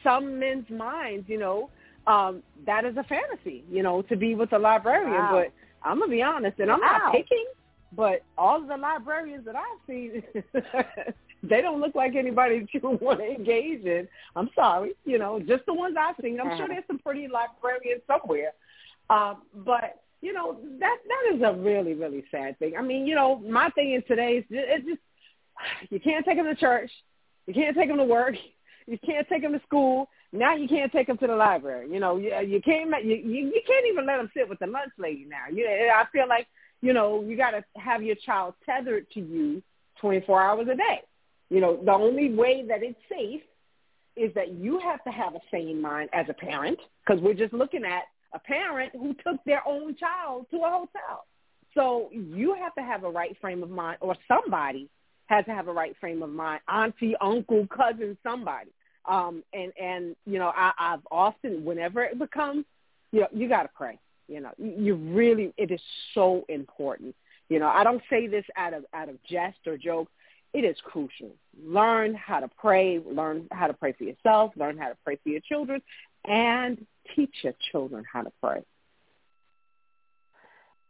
some 0.03 0.39
men's 0.39 0.69
minds, 0.69 1.25
you 1.27 1.37
know, 1.39 1.69
um, 2.07 2.41
that 2.65 2.85
is 2.85 2.95
a 2.95 3.03
fantasy. 3.03 3.63
You 3.69 3.83
know, 3.83 4.01
to 4.03 4.15
be 4.15 4.33
with 4.33 4.53
a 4.53 4.59
librarian. 4.59 5.11
Wow. 5.11 5.43
But 5.43 5.51
I'm 5.85 5.99
gonna 5.99 6.11
be 6.11 6.21
honest, 6.21 6.59
and 6.59 6.71
I'm 6.71 6.79
not 6.79 7.13
picking, 7.13 7.45
but 7.93 8.23
all 8.37 8.61
of 8.61 8.67
the 8.67 8.75
librarians 8.75 9.45
that 9.45 9.55
I've 9.55 9.79
seen, 9.87 10.23
they 11.43 11.61
don't 11.61 11.79
look 11.79 11.95
like 11.95 12.15
anybody 12.15 12.59
that 12.59 12.73
you 12.73 12.79
want 13.01 13.19
to 13.19 13.25
engage 13.25 13.85
in. 13.85 14.07
I'm 14.35 14.49
sorry, 14.55 14.93
you 15.05 15.19
know, 15.19 15.39
just 15.39 15.65
the 15.65 15.73
ones 15.73 15.95
I've 15.99 16.15
seen. 16.21 16.39
I'm 16.41 16.57
sure 16.57 16.67
there's 16.67 16.83
some 16.87 16.99
pretty 16.99 17.27
librarians 17.27 18.01
somewhere, 18.07 18.53
um, 19.09 19.43
but 19.53 20.01
you 20.21 20.33
know 20.33 20.57
that 20.79 20.97
that 21.07 21.35
is 21.35 21.41
a 21.43 21.53
really 21.53 21.93
really 21.93 22.25
sad 22.31 22.57
thing. 22.57 22.73
I 22.77 22.81
mean, 22.81 23.05
you 23.05 23.15
know, 23.15 23.37
my 23.37 23.69
thing 23.69 23.93
is 23.93 24.03
today 24.07 24.37
is 24.37 24.45
it's 24.49 24.85
just 24.85 25.01
you 25.91 25.99
can't 25.99 26.25
take 26.25 26.37
them 26.37 26.47
to 26.47 26.55
church, 26.55 26.91
you 27.47 27.53
can't 27.53 27.75
take 27.77 27.89
them 27.89 27.97
to 27.97 28.03
work, 28.03 28.35
you 28.87 28.97
can't 29.05 29.27
take 29.29 29.43
them 29.43 29.53
to 29.53 29.61
school. 29.65 30.09
Now 30.31 30.55
you 30.55 30.67
can't 30.67 30.91
take 30.91 31.07
them 31.07 31.17
to 31.19 31.27
the 31.27 31.35
library. 31.35 31.89
You 31.91 31.99
know, 31.99 32.17
you, 32.17 32.33
uh, 32.33 32.41
you 32.41 32.61
can't 32.61 32.89
you, 33.03 33.15
you 33.15 33.61
can't 33.65 33.85
even 33.87 34.05
let 34.05 34.17
them 34.17 34.29
sit 34.35 34.49
with 34.49 34.59
the 34.59 34.67
lunch 34.67 34.91
lady 34.97 35.25
now. 35.27 35.45
You, 35.51 35.65
uh, 35.65 35.93
I 35.93 36.05
feel 36.11 36.27
like 36.27 36.47
you 36.81 36.93
know 36.93 37.21
you 37.21 37.37
got 37.37 37.51
to 37.51 37.63
have 37.77 38.03
your 38.03 38.15
child 38.15 38.55
tethered 38.65 39.09
to 39.11 39.19
you 39.19 39.61
24 40.01 40.41
hours 40.41 40.67
a 40.71 40.75
day. 40.75 41.01
You 41.49 41.61
know, 41.61 41.79
the 41.83 41.93
only 41.93 42.33
way 42.33 42.65
that 42.67 42.83
it's 42.83 42.99
safe 43.09 43.41
is 44.15 44.33
that 44.33 44.53
you 44.53 44.79
have 44.79 45.03
to 45.03 45.11
have 45.11 45.35
a 45.35 45.39
sane 45.51 45.81
mind 45.81 46.09
as 46.13 46.25
a 46.29 46.33
parent 46.33 46.79
because 47.05 47.21
we're 47.21 47.33
just 47.33 47.53
looking 47.53 47.83
at 47.83 48.03
a 48.33 48.39
parent 48.39 48.91
who 48.93 49.13
took 49.25 49.43
their 49.45 49.65
own 49.67 49.95
child 49.95 50.47
to 50.51 50.57
a 50.57 50.69
hotel. 50.69 51.25
So 51.73 52.09
you 52.11 52.55
have 52.55 52.73
to 52.75 52.81
have 52.81 53.03
a 53.03 53.09
right 53.09 53.35
frame 53.41 53.61
of 53.61 53.69
mind 53.69 53.97
or 54.01 54.15
somebody 54.27 54.89
has 55.27 55.45
to 55.45 55.51
have 55.51 55.67
a 55.67 55.73
right 55.73 55.95
frame 55.99 56.21
of 56.23 56.29
mind, 56.29 56.61
auntie, 56.69 57.15
uncle, 57.19 57.67
cousin, 57.67 58.17
somebody. 58.23 58.69
Um, 59.07 59.43
and, 59.53 59.71
and, 59.81 60.15
you 60.25 60.39
know, 60.39 60.51
I, 60.55 60.71
I've 60.77 61.05
often, 61.11 61.63
whenever 61.63 62.03
it 62.03 62.17
becomes, 62.17 62.65
you 63.11 63.21
know, 63.21 63.27
you 63.33 63.47
got 63.47 63.63
to 63.63 63.69
pray. 63.75 63.99
You 64.27 64.41
know, 64.41 64.51
you 64.57 64.95
really, 64.95 65.53
it 65.57 65.69
is 65.71 65.81
so 66.13 66.45
important. 66.49 67.15
You 67.49 67.59
know, 67.59 67.67
I 67.67 67.83
don't 67.83 68.01
say 68.09 68.25
this 68.27 68.45
out 68.57 68.73
of, 68.73 68.85
out 68.93 69.07
of 69.07 69.21
jest 69.29 69.59
or 69.67 69.77
joke. 69.77 70.07
It 70.53 70.63
is 70.63 70.77
crucial. 70.83 71.31
Learn 71.63 72.15
how 72.15 72.39
to 72.39 72.49
pray, 72.59 72.99
learn 73.05 73.47
how 73.51 73.67
to 73.67 73.73
pray 73.73 73.91
for 73.91 74.03
yourself, 74.05 74.53
learn 74.55 74.77
how 74.77 74.87
to 74.87 74.97
pray 75.03 75.19
for 75.21 75.29
your 75.29 75.41
children, 75.41 75.81
and 76.25 76.83
teach 77.15 77.33
your 77.43 77.53
children 77.71 78.03
how 78.11 78.23
to 78.23 78.31
pray. 78.41 78.63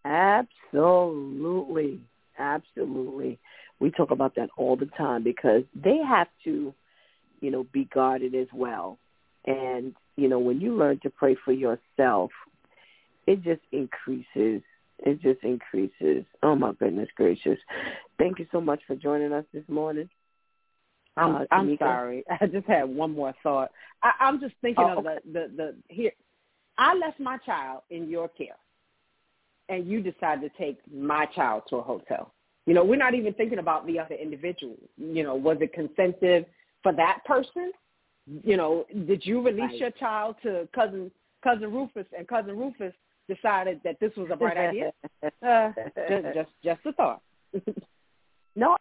Absolutely. 0.05 1.99
Absolutely. 2.37 3.39
We 3.79 3.91
talk 3.91 4.11
about 4.11 4.35
that 4.35 4.49
all 4.55 4.75
the 4.75 4.85
time 4.97 5.23
because 5.23 5.63
they 5.73 5.97
have 5.97 6.27
to, 6.45 6.73
you 7.41 7.51
know, 7.51 7.65
be 7.71 7.85
guarded 7.93 8.35
as 8.35 8.47
well. 8.53 8.97
And, 9.45 9.93
you 10.15 10.27
know, 10.27 10.39
when 10.39 10.59
you 10.61 10.75
learn 10.75 10.99
to 11.03 11.09
pray 11.09 11.35
for 11.45 11.51
yourself, 11.51 12.31
it 13.27 13.43
just 13.43 13.61
increases. 13.71 14.61
It 14.99 15.21
just 15.21 15.43
increases. 15.43 16.25
Oh 16.41 16.55
my 16.55 16.71
goodness 16.73 17.09
gracious. 17.15 17.59
Thank 18.17 18.39
you 18.39 18.47
so 18.51 18.61
much 18.61 18.81
for 18.87 18.95
joining 18.95 19.33
us 19.33 19.45
this 19.53 19.63
morning. 19.67 20.09
I'm 21.17 21.35
Uh, 21.35 21.45
I'm 21.51 21.77
sorry. 21.77 22.23
I 22.41 22.47
just 22.47 22.67
had 22.67 22.83
one 22.89 23.11
more 23.11 23.33
thought. 23.43 23.71
I, 24.03 24.11
I'm 24.19 24.39
just 24.39 24.55
thinking 24.61 24.85
Oh, 24.85 24.99
of 24.99 25.03
the, 25.03 25.21
the 25.31 25.51
the 25.55 25.75
here. 25.89 26.11
I 26.77 26.93
left 26.95 27.19
my 27.19 27.37
child 27.39 27.83
in 27.89 28.09
your 28.09 28.27
care, 28.27 28.57
and 29.69 29.87
you 29.87 30.01
decided 30.01 30.49
to 30.51 30.57
take 30.57 30.77
my 30.93 31.25
child 31.27 31.63
to 31.69 31.77
a 31.77 31.81
hotel. 31.81 32.33
You 32.65 32.73
know, 32.73 32.83
we're 32.83 32.95
not 32.97 33.13
even 33.13 33.33
thinking 33.33 33.59
about 33.59 33.85
the 33.85 33.99
other 33.99 34.15
individual. 34.15 34.77
You 34.97 35.23
know, 35.23 35.35
was 35.35 35.57
it 35.61 35.73
consentive 35.73 36.45
for 36.85 36.93
that 36.93 37.25
person? 37.25 37.71
You 38.43 38.57
know, 38.57 38.85
did 39.07 39.25
you 39.25 39.41
release 39.41 39.71
Right. 39.71 39.79
your 39.79 39.91
child 39.91 40.35
to 40.43 40.69
cousin 40.71 41.11
cousin 41.43 41.71
Rufus, 41.71 42.05
and 42.15 42.27
cousin 42.27 42.55
Rufus 42.57 42.93
decided 43.27 43.81
that 43.83 43.99
this 43.99 44.15
was 44.15 44.29
a 44.31 44.35
bright 44.35 44.57
idea? 44.57 44.93
Uh, 45.41 45.71
just 46.07 46.25
just 46.35 46.49
just 46.63 46.85
a 46.85 46.93
thought. 46.93 47.21
no, 48.55 48.77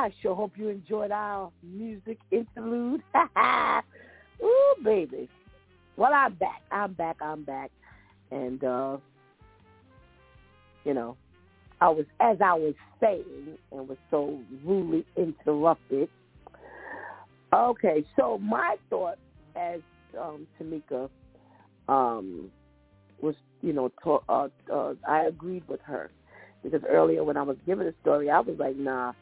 I 0.00 0.10
sure 0.22 0.34
hope 0.34 0.52
you 0.56 0.68
enjoyed 0.68 1.10
our 1.10 1.52
music 1.62 2.16
interlude. 2.30 3.02
Ooh, 4.42 4.74
baby. 4.82 5.28
Well, 5.98 6.12
I'm 6.14 6.32
back. 6.36 6.62
I'm 6.72 6.94
back. 6.94 7.16
I'm 7.20 7.42
back. 7.44 7.70
And, 8.30 8.64
uh, 8.64 8.96
you 10.86 10.94
know, 10.94 11.18
I 11.82 11.90
was, 11.90 12.06
as 12.18 12.38
I 12.42 12.54
was 12.54 12.72
saying, 12.98 13.58
and 13.72 13.86
was 13.86 13.98
so 14.10 14.38
rudely 14.64 15.04
interrupted. 15.18 16.08
Okay, 17.52 18.02
so 18.18 18.38
my 18.38 18.76
thought 18.88 19.18
as 19.54 19.80
um, 20.18 20.46
Tamika 20.58 21.10
um, 21.90 22.50
was, 23.20 23.34
you 23.60 23.74
know, 23.74 23.90
ta- 24.02 24.22
uh, 24.30 24.48
uh, 24.72 24.94
I 25.06 25.24
agreed 25.24 25.68
with 25.68 25.80
her 25.82 26.10
because 26.62 26.80
earlier 26.88 27.22
when 27.22 27.36
I 27.36 27.42
was 27.42 27.58
giving 27.66 27.84
the 27.84 27.94
story, 28.00 28.30
I 28.30 28.40
was 28.40 28.56
like, 28.58 28.76
nah, 28.76 29.12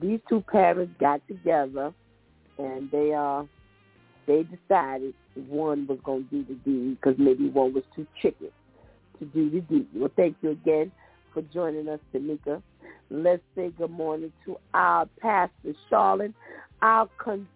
these 0.00 0.20
two 0.28 0.42
parents 0.50 0.92
got 1.00 1.20
together 1.28 1.92
and 2.58 2.90
they 2.90 3.12
uh 3.12 3.44
they 4.26 4.44
decided 4.44 5.14
one 5.48 5.86
was 5.86 5.98
going 6.04 6.26
to 6.28 6.42
do 6.42 6.44
the 6.48 6.54
deed 6.68 6.98
because 7.00 7.18
maybe 7.18 7.48
one 7.48 7.72
was 7.72 7.84
too 7.94 8.06
chicken 8.20 8.48
to 9.18 9.24
do 9.26 9.50
the 9.50 9.60
deed. 9.60 9.86
Well, 9.94 10.10
thank 10.16 10.36
you 10.42 10.50
again 10.50 10.90
for 11.32 11.42
joining 11.42 11.88
us, 11.88 12.00
Tamika. 12.14 12.62
Let's 13.10 13.42
say 13.54 13.70
good 13.78 13.90
morning 13.90 14.32
to 14.44 14.56
our 14.74 15.06
pastor, 15.20 15.74
Charlotte, 15.88 16.34
our 16.82 17.08
con, 17.18 17.46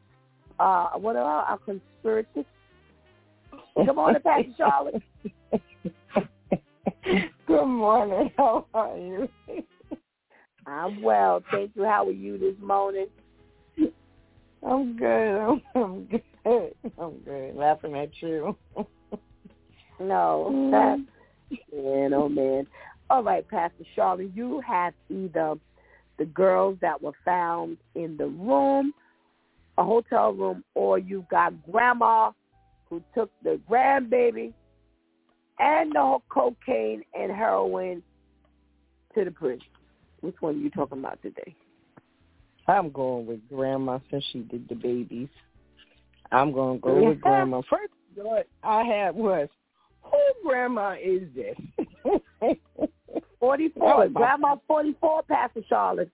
uh, 0.60 0.90
what 0.90 1.16
are 1.16 1.24
our, 1.24 1.44
our 1.44 1.58
conspirators? 1.58 2.44
Good 3.74 3.94
morning, 3.94 4.22
Pastor 4.22 4.52
Charlotte. 4.56 5.02
good 7.46 7.66
morning. 7.66 8.30
How 8.36 8.66
are 8.74 8.96
you? 8.96 9.28
I'm 10.66 11.02
well, 11.02 11.42
thank 11.50 11.72
you. 11.74 11.84
How 11.84 12.06
are 12.06 12.12
you 12.12 12.38
this 12.38 12.54
morning? 12.62 13.06
I'm 14.66 14.96
good. 14.96 15.60
I'm 15.74 16.04
good. 16.06 16.74
I'm 16.98 17.18
good. 17.24 17.56
Laughing 17.56 17.96
at 17.96 18.10
you. 18.20 18.56
no, 20.00 20.48
mm-hmm. 20.50 20.70
man, 20.70 22.14
oh 22.14 22.28
man. 22.28 22.66
All 23.08 23.22
right, 23.22 23.46
Pastor 23.48 23.84
Charlotte, 23.94 24.30
you 24.34 24.60
have 24.66 24.94
either 25.08 25.54
the 26.18 26.26
girls 26.26 26.78
that 26.80 27.00
were 27.02 27.14
found 27.24 27.78
in 27.94 28.16
the 28.16 28.26
room, 28.26 28.92
a 29.78 29.84
hotel 29.84 30.32
room, 30.32 30.62
or 30.74 30.98
you've 30.98 31.28
got 31.28 31.54
grandma 31.70 32.30
who 32.88 33.02
took 33.14 33.30
the 33.42 33.58
grandbaby 33.68 34.52
and 35.58 35.92
the 35.92 36.00
whole 36.00 36.22
cocaine 36.28 37.02
and 37.18 37.32
heroin 37.32 38.02
to 39.14 39.24
the 39.24 39.30
prison. 39.30 39.60
Which 40.20 40.36
one 40.40 40.56
are 40.56 40.58
you 40.58 40.70
talking 40.70 40.98
about 40.98 41.20
today? 41.22 41.54
I'm 42.68 42.90
going 42.90 43.26
with 43.26 43.40
grandma 43.48 43.98
since 44.10 44.24
she 44.32 44.40
did 44.40 44.68
the 44.68 44.74
babies. 44.74 45.28
I'm 46.30 46.52
going 46.52 46.78
to 46.78 46.82
go 46.82 47.08
with 47.08 47.20
grandma. 47.20 47.62
First 47.68 47.92
thought 48.16 48.44
I 48.62 48.84
had 48.84 49.14
was, 49.14 49.48
who 50.02 50.18
grandma 50.48 50.94
is 51.02 51.22
this? 51.34 51.56
44. 53.40 54.08
That 54.08 54.40
was 54.40 54.58
44, 54.68 55.22
Pastor 55.24 55.62
Charlotte. 55.68 56.10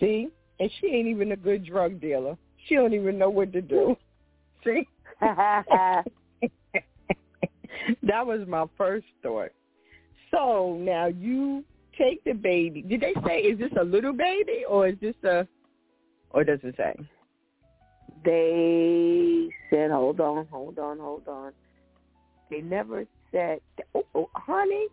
See? 0.00 0.28
And 0.58 0.70
she 0.80 0.88
ain't 0.88 1.08
even 1.08 1.32
a 1.32 1.36
good 1.36 1.64
drug 1.64 2.00
dealer. 2.00 2.36
She 2.66 2.74
don't 2.74 2.94
even 2.94 3.18
know 3.18 3.30
what 3.30 3.52
to 3.52 3.62
do. 3.62 3.96
See? 4.64 4.86
that 5.20 6.04
was 8.02 8.40
my 8.46 8.66
first 8.76 9.06
thought. 9.22 9.50
So 10.30 10.76
now 10.80 11.06
you 11.06 11.64
take 11.98 12.22
the 12.24 12.32
baby. 12.32 12.82
Did 12.82 13.00
they 13.00 13.14
say 13.26 13.40
is 13.40 13.58
this 13.58 13.72
a 13.80 13.84
little 13.84 14.12
baby 14.12 14.64
or 14.68 14.88
is 14.88 14.96
this 15.00 15.14
a 15.24 15.46
or 16.30 16.44
does 16.44 16.60
it 16.62 16.74
say? 16.76 16.94
they 18.26 19.48
said, 19.70 19.90
hold 19.90 20.20
on, 20.20 20.46
hold 20.50 20.78
on, 20.78 20.98
hold 20.98 21.26
on. 21.28 21.52
They 22.50 22.60
never 22.60 23.04
said, 23.32 23.60
oh, 23.94 24.04
oh 24.14 24.28
honey, 24.34 24.88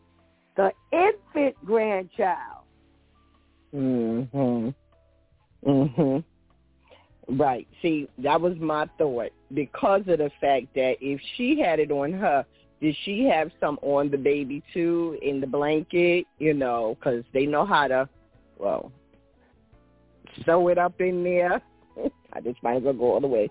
the 0.56 0.72
infant 0.92 1.56
grandchild. 1.66 2.66
Mhm. 3.74 4.74
Mhm. 5.66 6.24
Right. 7.28 7.68
See, 7.82 8.08
that 8.20 8.40
was 8.40 8.58
my 8.60 8.88
thought 8.98 9.32
because 9.54 10.02
of 10.08 10.20
the 10.20 10.32
fact 10.40 10.68
that 10.76 10.98
if 11.02 11.20
she 11.36 11.60
had 11.60 11.80
it 11.80 11.90
on 11.90 12.12
her, 12.12 12.46
did 12.84 12.98
she 13.06 13.24
have 13.24 13.50
some 13.62 13.80
on 13.82 14.12
the 14.12 14.18
baby 14.18 14.62
too 14.74 15.18
in 15.22 15.40
the 15.40 15.48
blanket? 15.48 16.26
You 16.38 16.54
know, 16.54 16.98
because 17.00 17.24
they 17.34 17.46
know 17.46 17.66
how 17.66 17.88
to, 17.88 18.10
well, 18.60 18.92
sew 20.46 20.68
it 20.68 20.78
up 20.78 21.00
in 21.00 21.24
there. 21.24 21.62
I 22.34 22.42
just 22.42 22.62
might 22.62 22.76
as 22.76 22.84
well 22.84 22.92
go 22.92 23.14
all 23.14 23.22
the 23.22 23.28
way. 23.28 23.50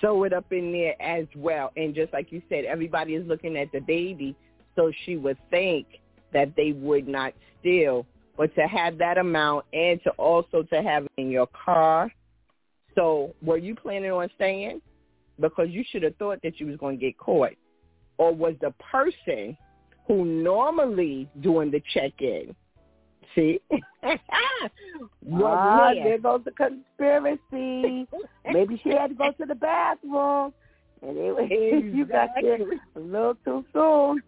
Sew 0.00 0.24
it 0.24 0.32
up 0.32 0.52
in 0.52 0.72
there 0.72 1.00
as 1.00 1.26
well. 1.36 1.70
And 1.76 1.94
just 1.94 2.12
like 2.12 2.32
you 2.32 2.42
said, 2.48 2.64
everybody 2.64 3.14
is 3.14 3.24
looking 3.24 3.56
at 3.56 3.70
the 3.70 3.78
baby, 3.78 4.34
so 4.74 4.90
she 5.06 5.16
would 5.16 5.38
think 5.48 5.86
that 6.32 6.56
they 6.56 6.72
would 6.72 7.06
not 7.06 7.34
steal. 7.60 8.04
But 8.36 8.52
to 8.56 8.62
have 8.62 8.98
that 8.98 9.16
amount 9.16 9.64
and 9.72 10.02
to 10.02 10.10
also 10.12 10.64
to 10.64 10.82
have 10.82 11.04
it 11.04 11.12
in 11.18 11.30
your 11.30 11.46
car. 11.46 12.10
So 12.96 13.36
were 13.42 13.58
you 13.58 13.76
planning 13.76 14.10
on 14.10 14.28
staying? 14.34 14.82
Because 15.38 15.68
you 15.68 15.84
should 15.88 16.02
have 16.02 16.16
thought 16.16 16.40
that 16.42 16.58
you 16.58 16.66
was 16.66 16.78
going 16.78 16.98
to 16.98 17.00
get 17.00 17.16
caught. 17.16 17.52
Or 18.22 18.32
was 18.32 18.54
the 18.60 18.72
person 18.92 19.56
who 20.06 20.24
normally 20.24 21.28
doing 21.40 21.72
the 21.72 21.82
check-in, 21.92 22.54
see? 23.34 23.58
was 25.24 25.56
ah, 25.58 25.92
there. 25.92 26.04
there 26.04 26.18
goes 26.18 26.42
the 26.44 26.52
conspiracy. 26.52 28.06
Maybe 28.48 28.80
she 28.84 28.90
had 28.90 29.08
to 29.08 29.14
go 29.14 29.32
to 29.32 29.44
the 29.44 29.56
bathroom. 29.56 30.52
And 31.02 31.18
it, 31.18 31.84
you 31.96 32.06
got 32.06 32.28
there 32.40 32.60
a 32.94 33.00
little 33.00 33.34
too 33.44 33.64
soon. 33.72 34.22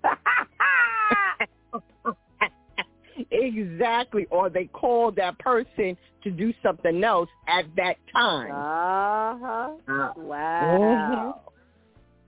exactly. 3.30 4.26
Or 4.28 4.50
they 4.50 4.64
called 4.64 5.14
that 5.14 5.38
person 5.38 5.96
to 6.24 6.30
do 6.32 6.52
something 6.64 7.04
else 7.04 7.28
at 7.46 7.66
that 7.76 7.94
time. 8.12 8.50
uh-huh. 8.50 9.70
Uh, 9.88 10.12
Wow. 10.16 11.42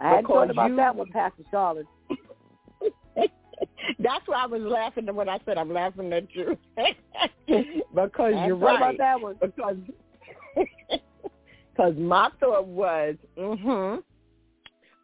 I 0.00 0.08
hadn't 0.08 0.26
thought 0.26 0.50
about 0.50 0.70
you- 0.70 0.76
that 0.76 0.94
one, 0.96 1.10
Pastor 1.10 1.42
Charlotte. 1.50 1.86
That's 3.98 4.26
why 4.26 4.42
I 4.42 4.46
was 4.46 4.60
laughing 4.62 5.06
when 5.14 5.28
I 5.28 5.38
said 5.44 5.56
I'm 5.56 5.72
laughing 5.72 6.12
at 6.12 6.24
you. 6.34 6.58
because 7.94 8.34
I 8.36 8.46
you're 8.46 8.56
right. 8.56 8.76
about 8.76 8.98
that 8.98 9.20
one. 9.20 9.36
Because 9.40 9.76
because 11.72 11.94
my 11.96 12.30
thought 12.40 12.66
was, 12.66 13.14
mhm, 13.38 14.02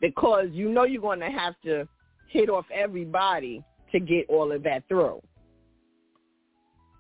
because 0.00 0.48
you 0.52 0.68
know 0.68 0.84
you're 0.84 1.00
going 1.00 1.20
to 1.20 1.30
have 1.30 1.54
to 1.64 1.88
hit 2.28 2.50
off 2.50 2.66
everybody 2.72 3.62
to 3.92 4.00
get 4.00 4.26
all 4.28 4.52
of 4.52 4.62
that 4.64 4.86
through. 4.88 5.20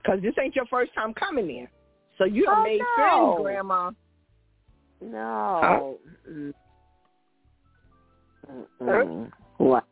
Because 0.02 0.20
this 0.22 0.34
ain't 0.40 0.56
your 0.56 0.66
first 0.66 0.94
time 0.94 1.12
coming 1.14 1.46
there, 1.48 1.70
so 2.18 2.24
you 2.24 2.44
done 2.44 2.56
Oh, 2.58 2.64
made 2.64 2.80
no. 2.80 2.86
friends, 2.96 3.42
Grandma. 3.42 3.90
No. 5.00 5.98
Mm. 6.30 6.52
Mm-mm. 8.50 9.30
What? 9.58 9.84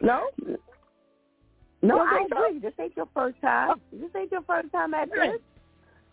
No, 0.00 0.28
No, 1.82 2.00
I 2.00 2.26
agree. 2.30 2.58
This 2.58 2.72
ain't 2.80 2.96
your 2.96 3.08
first 3.14 3.40
time. 3.40 3.80
This 3.92 4.10
ain't 4.16 4.32
your 4.32 4.42
first 4.42 4.72
time 4.72 4.94
at 4.94 5.08
this. 5.10 5.40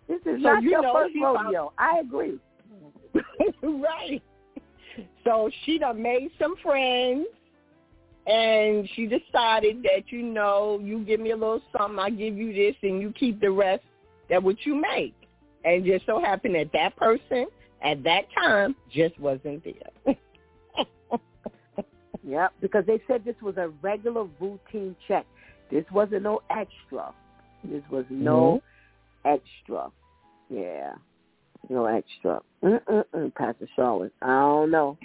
This 0.08 0.20
is 0.22 0.42
So 0.42 0.54
not 0.54 0.64
you 0.64 0.72
your 0.72 0.94
first 0.94 1.14
rodeo. 1.22 1.74
I 1.78 2.00
agree. 2.00 2.40
right. 3.64 4.22
So 5.24 5.50
she 5.66 5.80
done 5.80 6.02
made 6.02 6.30
some 6.40 6.56
friends, 6.62 7.26
and 8.28 8.88
she 8.96 9.08
decided 9.08 9.84
that 9.84 10.04
you 10.08 10.22
know 10.22 10.80
you 10.84 11.00
give 11.00 11.20
me 11.20 11.32
a 11.32 11.36
little 11.36 11.62
something, 11.76 12.00
I 12.00 12.10
give 12.10 12.38
you 12.38 12.54
this, 12.54 12.76
and 12.84 13.02
you 13.02 13.12
keep 13.18 13.40
the 13.40 13.52
rest. 13.52 13.84
That 14.30 14.42
what 14.42 14.66
you 14.66 14.76
make, 14.76 15.14
and 15.66 15.84
just 15.86 16.06
so 16.06 16.20
happened 16.20 16.56
that 16.56 16.72
that 16.74 16.96
person 16.96 17.48
at 17.84 18.04
that 18.04 18.26
time 18.34 18.76
just 18.92 19.20
wasn't 19.20 19.64
there. 19.64 20.16
Yep, 22.26 22.54
because 22.62 22.86
they 22.86 23.02
said 23.08 23.26
this 23.26 23.36
was 23.42 23.58
a 23.58 23.70
regular 23.82 24.26
routine 24.40 24.96
check. 25.08 25.26
This 25.70 25.86
wasn't 25.92 26.24
no 26.24 26.42
extra. 26.50 27.14
This 27.64 27.84
was 27.90 28.06
no 28.10 28.62
extra. 29.26 29.90
Yeah, 30.50 30.94
no 31.70 31.86
extra. 31.86 32.42
Mm-mm-mm, 32.64 33.34
Pastor 33.36 33.68
Charlotte. 33.76 34.14
I 34.22 34.40
don't 34.40 34.72
know. 34.72 34.98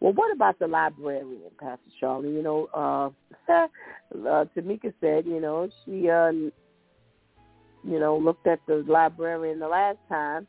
Well, 0.00 0.12
what 0.12 0.32
about 0.34 0.58
the 0.58 0.66
librarian, 0.66 1.50
Pastor 1.58 1.90
Charlotte? 2.00 2.30
You 2.30 2.42
know, 2.42 2.68
uh, 2.74 3.52
uh, 3.52 4.44
Tamika 4.56 4.92
said, 5.00 5.26
you 5.26 5.40
know, 5.40 5.68
she, 5.84 6.10
uh, 6.10 6.30
you 6.30 8.00
know, 8.00 8.16
looked 8.16 8.46
at 8.46 8.60
the 8.66 8.84
librarian 8.88 9.58
the 9.58 9.68
last 9.68 9.98
time. 10.08 10.46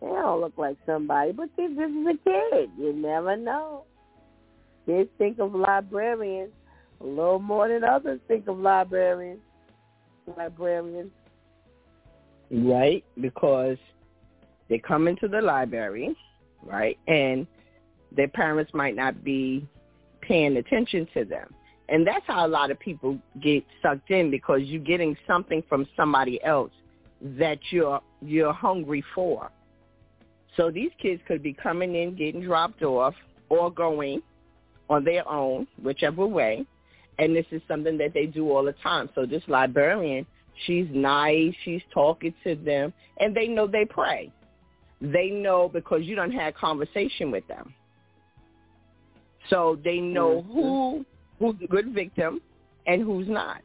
They 0.00 0.08
don't 0.08 0.40
look 0.40 0.58
like 0.58 0.76
somebody, 0.84 1.32
but 1.32 1.48
this, 1.56 1.70
this 1.76 1.90
is 1.90 2.06
a 2.06 2.18
kid. 2.24 2.70
You 2.78 2.92
never 2.92 3.36
know. 3.36 3.84
Kids 4.86 5.10
think 5.18 5.38
of 5.38 5.54
librarians 5.54 6.52
a 7.00 7.06
little 7.06 7.38
more 7.38 7.68
than 7.68 7.84
others 7.84 8.20
think 8.28 8.46
of 8.48 8.58
librarians. 8.58 9.40
Librarians. 10.36 11.10
right? 12.50 13.04
Because 13.20 13.76
they 14.68 14.78
come 14.78 15.06
into 15.08 15.28
the 15.28 15.40
library, 15.40 16.16
right? 16.64 16.98
And 17.06 17.46
their 18.16 18.28
parents 18.28 18.72
might 18.72 18.96
not 18.96 19.22
be 19.22 19.66
paying 20.22 20.56
attention 20.56 21.06
to 21.14 21.24
them. 21.24 21.52
And 21.90 22.06
that's 22.06 22.24
how 22.26 22.46
a 22.46 22.48
lot 22.48 22.70
of 22.70 22.80
people 22.80 23.18
get 23.42 23.64
sucked 23.82 24.10
in 24.10 24.30
because 24.30 24.62
you're 24.62 24.82
getting 24.82 25.16
something 25.26 25.62
from 25.68 25.86
somebody 25.94 26.42
else 26.42 26.72
that 27.20 27.58
you're 27.70 28.00
you're 28.22 28.52
hungry 28.52 29.04
for. 29.14 29.50
So 30.56 30.70
these 30.70 30.90
kids 31.02 31.20
could 31.26 31.42
be 31.42 31.52
coming 31.52 31.94
in, 31.94 32.16
getting 32.16 32.42
dropped 32.42 32.82
off, 32.82 33.14
or 33.50 33.70
going 33.70 34.22
on 34.88 35.04
their 35.04 35.26
own, 35.28 35.66
whichever 35.82 36.26
way. 36.26 36.64
And 37.18 37.34
this 37.34 37.46
is 37.52 37.62
something 37.68 37.96
that 37.98 38.12
they 38.12 38.26
do 38.26 38.50
all 38.50 38.64
the 38.64 38.74
time. 38.82 39.08
So 39.14 39.24
this 39.24 39.42
librarian, 39.46 40.26
she's 40.66 40.86
nice, 40.90 41.54
she's 41.64 41.82
talking 41.92 42.34
to 42.44 42.56
them, 42.56 42.92
and 43.18 43.34
they 43.34 43.46
know 43.46 43.66
they 43.66 43.84
pray. 43.84 44.30
they 45.00 45.28
know 45.28 45.68
because 45.68 46.02
you 46.04 46.16
don't 46.16 46.30
have 46.30 46.54
conversation 46.54 47.30
with 47.30 47.46
them. 47.46 47.74
So 49.50 49.76
they 49.84 49.98
know 50.00 50.42
Mhm. 50.42 50.52
who 50.52 51.06
who's 51.38 51.56
a 51.62 51.66
good 51.66 51.92
victim 51.92 52.40
and 52.86 53.02
who's 53.02 53.28
not. 53.28 53.60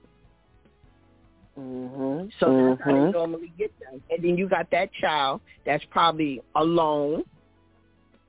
Mhm. 1.58 2.30
So 2.40 2.46
that's 2.52 2.82
how 2.82 2.90
you 2.92 2.98
Mhm. 3.04 3.14
normally 3.14 3.54
get 3.58 3.72
them. 3.80 4.02
And 4.10 4.24
then 4.24 4.38
you 4.38 4.50
got 4.50 4.70
that 4.72 4.92
child 4.94 5.40
that's 5.66 5.86
probably 5.86 6.42
alone, 6.56 7.24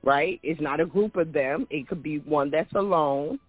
right? 0.03 0.39
It's 0.43 0.61
not 0.61 0.79
a 0.79 0.85
group 0.85 1.15
of 1.15 1.33
them. 1.33 1.67
It 1.69 1.87
could 1.87 2.03
be 2.03 2.19
one 2.19 2.49
that's 2.49 2.73
alone, 2.73 3.39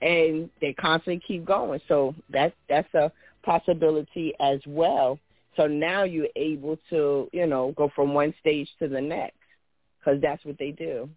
and 0.00 0.48
they 0.60 0.72
constantly 0.74 1.22
keep 1.26 1.44
going. 1.44 1.80
So 1.88 2.14
that's 2.30 2.54
that's 2.68 2.92
a 2.94 3.10
possibility 3.42 4.34
as 4.40 4.60
well. 4.66 5.18
So 5.56 5.66
now 5.66 6.04
you're 6.04 6.28
able 6.36 6.78
to, 6.90 7.28
you 7.32 7.46
know, 7.46 7.72
go 7.76 7.90
from 7.94 8.14
one 8.14 8.32
stage 8.40 8.68
to 8.78 8.88
the 8.88 9.00
next 9.00 9.36
because 9.98 10.20
that's 10.20 10.44
what 10.44 10.58
they 10.58 10.70
do. 10.70 11.08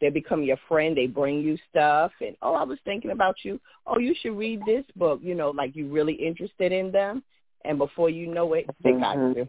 They 0.00 0.10
become 0.10 0.42
your 0.42 0.58
friend. 0.68 0.94
They 0.94 1.06
bring 1.06 1.40
you 1.40 1.56
stuff, 1.70 2.12
and 2.20 2.36
oh, 2.42 2.54
I 2.54 2.64
was 2.64 2.78
thinking 2.84 3.12
about 3.12 3.36
you. 3.42 3.58
Oh, 3.86 3.98
you 3.98 4.14
should 4.20 4.36
read 4.36 4.64
this 4.66 4.84
book. 4.96 5.20
You 5.22 5.34
know, 5.34 5.50
like 5.50 5.74
you're 5.74 5.88
really 5.88 6.14
interested 6.14 6.72
in 6.72 6.92
them, 6.92 7.22
and 7.64 7.78
before 7.78 8.10
you 8.10 8.26
know 8.26 8.52
it, 8.52 8.68
they 8.82 8.92
got 8.92 9.16
Mhm. 9.16 9.36
you. 9.36 9.48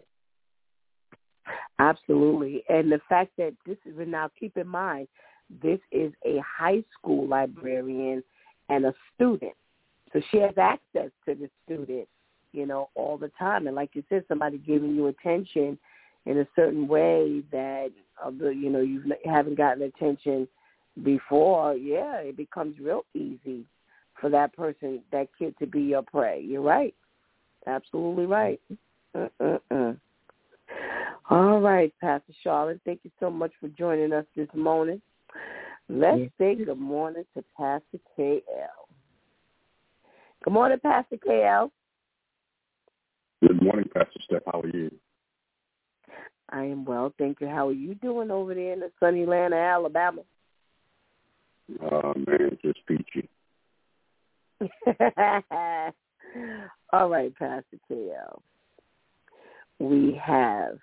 Absolutely. 1.79 2.63
And 2.69 2.91
the 2.91 3.01
fact 3.07 3.31
that 3.37 3.53
this 3.65 3.77
is, 3.85 3.93
now 4.07 4.29
keep 4.39 4.57
in 4.57 4.67
mind, 4.67 5.07
this 5.61 5.79
is 5.91 6.11
a 6.25 6.39
high 6.39 6.83
school 6.97 7.27
librarian 7.27 8.23
and 8.69 8.85
a 8.85 8.93
student. 9.13 9.53
So 10.13 10.21
she 10.31 10.37
has 10.37 10.57
access 10.57 11.11
to 11.27 11.35
the 11.35 11.49
student, 11.65 12.07
you 12.51 12.65
know, 12.65 12.89
all 12.95 13.17
the 13.17 13.31
time. 13.37 13.67
And 13.67 13.75
like 13.75 13.91
you 13.93 14.03
said, 14.09 14.23
somebody 14.27 14.57
giving 14.57 14.95
you 14.95 15.07
attention 15.07 15.77
in 16.25 16.39
a 16.39 16.47
certain 16.55 16.87
way 16.87 17.43
that, 17.51 17.89
you 18.39 18.69
know, 18.69 18.81
you 18.81 19.03
haven't 19.25 19.57
gotten 19.57 19.83
attention 19.83 20.47
before, 21.03 21.75
yeah, 21.75 22.15
it 22.17 22.37
becomes 22.37 22.79
real 22.79 23.03
easy 23.13 23.65
for 24.19 24.29
that 24.29 24.55
person, 24.55 25.01
that 25.11 25.27
kid 25.37 25.53
to 25.59 25.67
be 25.67 25.81
your 25.81 26.01
prey. 26.01 26.41
You're 26.41 26.61
right. 26.61 26.95
Absolutely 27.67 28.25
right. 28.25 28.59
Mm-mm-mm. 29.15 29.99
All 31.30 31.59
right, 31.59 31.93
Pastor 31.99 32.34
Charlotte, 32.43 32.82
thank 32.86 32.99
you 33.03 33.11
so 33.20 33.30
much 33.30 33.51
for 33.59 33.68
joining 33.70 34.13
us 34.13 34.26
this 34.36 34.49
morning. 34.53 35.01
Let's 35.89 36.20
Yes. 36.20 36.32
say 36.38 36.55
good 36.55 36.80
morning 36.80 37.26
to 37.36 37.43
Pastor 37.57 37.99
KL. 38.18 38.88
Good 40.43 40.53
morning, 40.53 40.80
Pastor 40.80 41.18
KL. 41.18 41.72
Good 43.41 43.61
morning, 43.61 43.89
Pastor 43.93 44.20
Steph. 44.24 44.43
How 44.45 44.61
are 44.61 44.68
you? 44.68 44.91
I 46.49 46.63
am 46.63 46.86
well, 46.86 47.13
thank 47.18 47.41
you. 47.41 47.47
How 47.47 47.68
are 47.70 47.74
you 47.74 47.95
doing 47.95 48.32
over 48.32 48.53
there 48.53 48.74
in 48.74 48.80
the 48.80 48.91
sunny 48.99 49.26
land 49.26 49.53
of 49.53 49.59
Alabama? 49.59 50.22
Uh, 51.82 52.13
man, 52.28 52.57
just 52.63 52.80
peachy. 52.86 53.28
All 56.93 57.09
right, 57.09 57.36
Pastor 57.36 57.78
KL. 57.89 58.41
We 59.80 60.19
have 60.23 60.78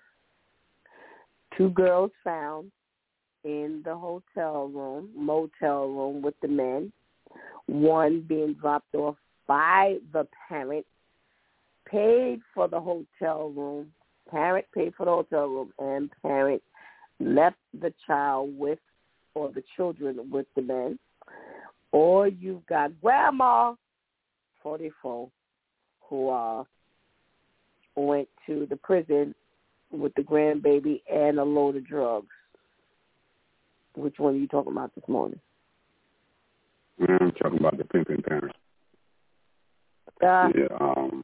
two 1.57 1.69
girls 1.69 2.11
found 2.23 2.71
in 3.43 3.81
the 3.83 3.95
hotel 3.95 4.67
room, 4.67 5.09
motel 5.15 5.87
room 5.87 6.21
with 6.21 6.35
the 6.41 6.47
men. 6.47 6.91
One 7.65 8.21
being 8.21 8.53
dropped 8.53 8.93
off 8.95 9.15
by 9.47 9.97
the 10.11 10.27
parent, 10.47 10.85
paid 11.89 12.41
for 12.53 12.67
the 12.67 12.79
hotel 12.79 13.49
room. 13.49 13.91
Parent 14.29 14.65
paid 14.73 14.93
for 14.95 15.05
the 15.05 15.11
hotel 15.11 15.47
room, 15.47 15.73
and 15.79 16.09
parent 16.21 16.61
left 17.19 17.57
the 17.79 17.93
child 18.07 18.57
with, 18.57 18.79
or 19.35 19.51
the 19.51 19.63
children 19.75 20.19
with 20.31 20.45
the 20.55 20.61
men. 20.61 20.99
Or 21.91 22.27
you've 22.27 22.65
got 22.65 22.99
grandma, 23.01 23.75
44, 24.61 25.29
who 26.09 26.29
uh, 26.29 26.63
went 27.95 28.27
to 28.47 28.65
the 28.69 28.75
prison 28.75 29.33
with 29.91 30.13
the 30.15 30.21
grandbaby 30.21 31.01
and 31.11 31.39
a 31.39 31.43
load 31.43 31.75
of 31.75 31.85
drugs. 31.85 32.27
Which 33.95 34.15
one 34.17 34.35
are 34.35 34.37
you 34.37 34.47
talking 34.47 34.71
about 34.71 34.93
this 34.95 35.07
morning? 35.07 35.39
I'm 36.99 37.31
talking 37.31 37.59
about 37.59 37.77
the 37.77 37.85
pimping 37.85 38.21
parents. 38.23 38.55
Uh, 40.21 40.49
Yeah, 40.55 40.75
um, 40.79 41.23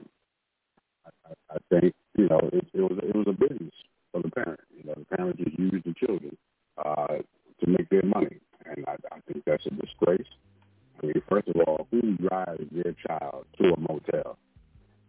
I, 1.05 1.09
I- 1.29 1.55
I 1.55 1.57
think 1.79 1.93
you 2.17 2.27
know 2.27 2.39
it, 2.53 2.65
it 2.73 2.81
was 2.81 2.99
it 3.01 3.15
was 3.15 3.25
a 3.27 3.31
business 3.33 3.73
for 4.11 4.21
the 4.21 4.29
parent. 4.29 4.59
You 4.75 4.83
know, 4.85 4.93
the 4.97 5.17
parents 5.17 5.39
just 5.43 5.57
used 5.57 5.85
the 5.85 5.93
children 5.93 6.35
uh, 6.83 7.07
to 7.59 7.67
make 7.67 7.89
their 7.89 8.03
money, 8.03 8.37
and 8.65 8.85
I, 8.87 8.95
I 9.11 9.19
think 9.27 9.43
that's 9.45 9.65
a 9.65 9.69
disgrace. 9.71 10.27
I 11.01 11.07
mean, 11.07 11.21
first 11.29 11.47
of 11.47 11.55
all, 11.67 11.87
who 11.91 12.17
drives 12.17 12.63
their 12.71 12.93
child 13.07 13.45
to 13.59 13.73
a 13.73 13.79
motel 13.79 14.37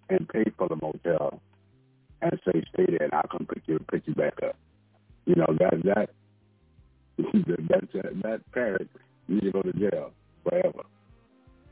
and 0.09 0.29
pay 0.29 0.45
for 0.57 0.69
the 0.69 0.77
motel 0.77 1.41
and 2.23 2.41
say 2.45 2.63
stay 2.75 2.87
there 2.87 3.05
and 3.05 3.15
I'll 3.15 3.29
come 3.31 3.47
pick 3.53 3.63
you 3.67 3.79
pick 3.91 4.03
you 4.07 4.15
back 4.15 4.35
up? 4.43 4.57
You 5.27 5.37
know 5.37 5.47
that 5.59 5.83
that 5.85 6.11
that 7.19 7.89
that, 7.93 8.23
that 8.23 8.53
parent 8.53 8.91
needs 9.29 9.47
to 9.47 9.53
go 9.53 9.63
to 9.63 9.73
jail 9.73 10.13
forever. 10.43 10.83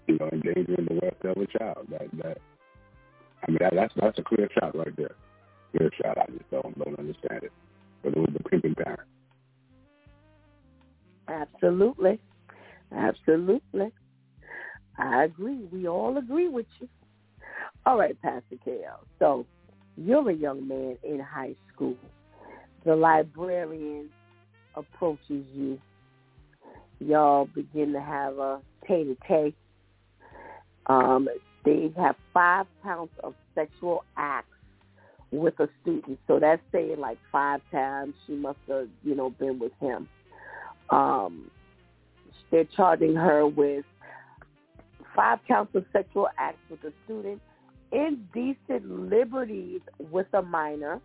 You 0.06 0.18
know, 0.18 0.28
endangering 0.32 0.86
the 0.88 1.00
welfare 1.02 1.32
of 1.32 1.38
a 1.38 1.58
child. 1.58 1.88
That 1.90 2.08
that 2.22 2.38
I 3.46 3.50
mean 3.50 3.58
that, 3.60 3.74
that's 3.74 3.94
that's 3.96 4.18
a 4.18 4.22
clear 4.22 4.48
shot 4.58 4.76
right 4.76 4.96
there. 4.96 5.14
Clear 5.76 5.90
shot. 6.02 6.18
I 6.18 6.26
just 6.32 6.50
don't 6.50 6.78
don't 6.78 6.98
understand 6.98 7.44
it. 7.44 7.52
But 8.02 8.12
it 8.12 8.18
was 8.18 8.30
the 8.32 8.48
pimping 8.48 8.74
parent. 8.74 9.00
absolutely. 11.28 12.20
Absolutely. 12.92 13.92
I 14.98 15.24
agree. 15.24 15.68
We 15.70 15.86
all 15.88 16.16
agree 16.16 16.48
with 16.48 16.66
you. 16.80 16.88
All 17.86 17.98
right, 17.98 18.20
Pastor 18.20 18.56
KL. 18.66 19.04
So 19.18 19.46
you're 19.98 20.30
a 20.30 20.34
young 20.34 20.66
man 20.66 20.96
in 21.02 21.20
high 21.20 21.54
school. 21.72 21.96
The 22.84 22.94
librarian 22.94 24.08
approaches 24.74 25.44
you. 25.54 25.80
Y'all 27.00 27.46
begin 27.54 27.92
to 27.92 28.00
have 28.00 28.38
a 28.38 28.60
tete-a-tete. 28.86 29.54
Um, 30.86 31.28
they 31.64 31.92
have 31.96 32.16
five 32.32 32.66
counts 32.82 33.12
of 33.22 33.34
sexual 33.54 34.04
acts 34.16 34.48
with 35.30 35.58
a 35.60 35.68
student. 35.82 36.18
So 36.26 36.38
that's 36.40 36.62
saying 36.72 36.98
like 36.98 37.18
five 37.30 37.60
times 37.70 38.14
she 38.26 38.32
must 38.32 38.58
have, 38.68 38.88
you 39.02 39.14
know, 39.14 39.30
been 39.30 39.58
with 39.58 39.72
him. 39.80 40.08
Um, 40.90 41.50
they're 42.50 42.64
charging 42.64 43.14
her 43.14 43.46
with 43.46 43.84
five 45.14 45.38
counts 45.46 45.74
of 45.74 45.84
sexual 45.92 46.28
acts 46.38 46.58
with 46.70 46.82
a 46.84 46.92
student, 47.04 47.42
indecent 47.92 49.10
liberties 49.10 49.80
with 50.10 50.26
a 50.34 50.42
minor, 50.42 51.00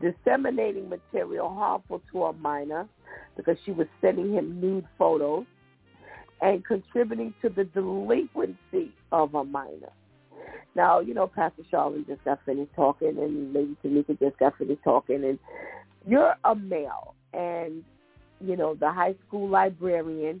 disseminating 0.00 0.88
material 0.88 1.48
harmful 1.52 2.00
to 2.12 2.24
a 2.24 2.32
minor 2.34 2.88
because 3.36 3.56
she 3.64 3.72
was 3.72 3.86
sending 4.00 4.32
him 4.32 4.60
nude 4.60 4.86
photos, 4.98 5.44
and 6.40 6.64
contributing 6.64 7.34
to 7.42 7.48
the 7.48 7.64
delinquency 7.64 8.92
of 9.10 9.34
a 9.34 9.44
minor. 9.44 9.90
Now, 10.74 11.00
you 11.00 11.14
know, 11.14 11.26
Pastor 11.26 11.62
Charlene 11.72 12.06
just 12.06 12.24
got 12.24 12.38
finished 12.46 12.72
talking, 12.76 13.16
and 13.18 13.52
Lady 13.52 13.76
Tamika 13.84 14.18
just 14.18 14.38
got 14.38 14.56
finished 14.56 14.82
talking, 14.84 15.24
and 15.24 15.38
you're 16.06 16.34
a 16.44 16.54
male, 16.54 17.14
and 17.32 17.82
you 18.40 18.56
know 18.56 18.74
the 18.74 18.90
high 18.90 19.14
school 19.26 19.48
librarian 19.48 20.40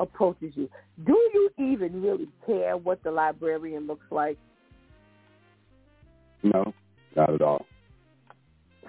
approaches 0.00 0.52
you. 0.54 0.68
Do 1.06 1.12
you 1.32 1.50
even 1.58 2.02
really 2.02 2.28
care 2.44 2.76
what 2.76 3.02
the 3.02 3.10
librarian 3.10 3.86
looks 3.86 4.06
like? 4.10 4.36
No, 6.44 6.74
not 7.16 7.34
at 7.34 7.42
all. 7.42 7.66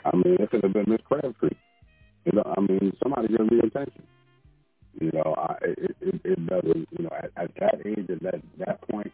I 0.05 0.15
mean, 0.15 0.37
it 0.39 0.51
could 0.51 0.63
have 0.63 0.73
been 0.73 0.85
Miss 0.89 1.01
Crabtree. 1.05 1.49
You 2.25 2.33
know, 2.33 2.53
I 2.57 2.61
mean, 2.61 2.93
somebody 3.01 3.29
give 3.29 3.51
me 3.51 3.59
attention. 3.59 4.03
You 4.99 5.11
know, 5.13 5.35
I, 5.37 5.55
it, 5.63 5.97
it, 6.01 6.21
it 6.25 6.47
doesn't. 6.47 6.87
You 6.97 7.03
know, 7.05 7.11
at, 7.17 7.31
at 7.37 7.51
that 7.59 7.85
age, 7.85 8.09
at 8.09 8.21
that 8.23 8.41
that 8.59 8.81
point, 8.89 9.11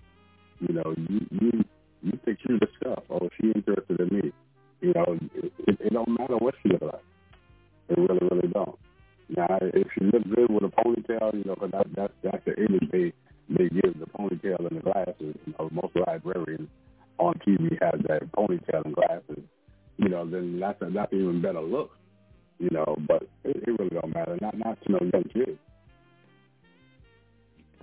you 0.59 0.73
know, 0.75 0.93
you 0.97 1.21
you 1.31 1.65
you 2.03 2.19
think 2.25 2.39
you 2.47 2.59
the 2.59 2.67
stuff. 2.81 3.03
Oh, 3.09 3.29
she 3.39 3.47
interested 3.53 3.99
in 3.99 4.09
me. 4.17 4.33
You 4.81 4.93
know, 4.95 5.17
it, 5.35 5.53
it, 5.67 5.77
it 5.81 5.93
don't 5.93 6.09
matter 6.19 6.37
what 6.37 6.55
she 6.63 6.69
look 6.69 6.81
like. 6.83 7.03
It 7.89 7.97
really, 7.99 8.19
really 8.31 8.49
don't. 8.53 8.79
Now, 9.29 9.59
if 9.61 9.87
she 9.97 10.05
looks 10.05 10.27
good 10.35 10.51
with 10.51 10.63
a 10.63 10.69
ponytail, 10.69 11.33
you 11.35 11.43
know, 11.45 11.55
'cause 11.55 11.71
that, 11.71 11.87
that's 11.95 12.13
that's 12.23 12.45
the 12.45 12.55
image 12.57 12.89
they 12.91 13.13
they 13.49 13.69
give 13.69 13.99
the 13.99 14.07
ponytail 14.07 14.59
and 14.67 14.77
the 14.77 14.81
glasses. 14.83 15.35
You 15.45 15.53
know, 15.59 15.69
most 15.71 15.95
librarians 16.07 16.69
on 17.21 17.39
TV 17.47 17.77
have 17.81 18.01
that 18.07 18.31
ponytail 18.31 18.85
and 18.85 18.95
glasses. 18.95 19.43
You 19.97 20.09
know, 20.09 20.29
then 20.29 20.59
that's 20.59 20.81
a, 20.81 20.89
that's 20.89 21.11
an 21.13 21.21
even 21.21 21.41
better 21.41 21.61
look. 21.61 21.91
You 22.57 22.69
know, 22.71 22.97
but 23.07 23.23
it, 23.43 23.63
it 23.67 23.79
really 23.79 23.89
don't 23.89 24.13
matter. 24.13 24.37
Not 24.41 24.57
not 24.57 24.81
to 24.83 24.91
no 24.91 24.99
young 25.13 25.23
kid. 25.33 25.57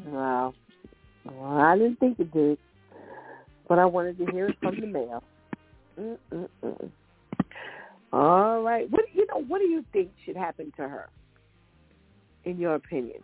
Wow. 0.06 0.54
Well, 1.24 1.58
I 1.58 1.76
didn't 1.76 2.00
think 2.00 2.18
it 2.20 2.32
did, 2.32 2.58
but 3.68 3.78
I 3.78 3.84
wanted 3.84 4.18
to 4.18 4.26
hear 4.32 4.48
it 4.48 4.56
from 4.60 4.80
the 4.80 4.86
male. 4.86 5.22
Mm-mm-mm. 5.98 6.90
All 8.12 8.62
right. 8.62 8.90
What 8.90 9.04
you 9.12 9.26
know? 9.26 9.44
What 9.46 9.58
do 9.58 9.66
you 9.66 9.84
think 9.92 10.10
should 10.24 10.36
happen 10.36 10.72
to 10.76 10.88
her? 10.88 11.08
In 12.44 12.58
your 12.58 12.74
opinion? 12.76 13.22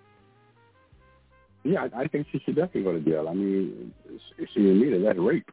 Yeah, 1.63 1.89
I, 1.95 2.03
I 2.03 2.09
think 2.09 2.27
she 2.31 2.41
should 2.45 2.57
definitely 2.57 2.83
go 2.83 2.93
to 2.93 3.01
jail. 3.01 3.27
I 3.29 3.35
mean, 3.35 3.93
she 4.37 4.69
admitted 4.69 5.05
that's 5.05 5.19
rape. 5.19 5.51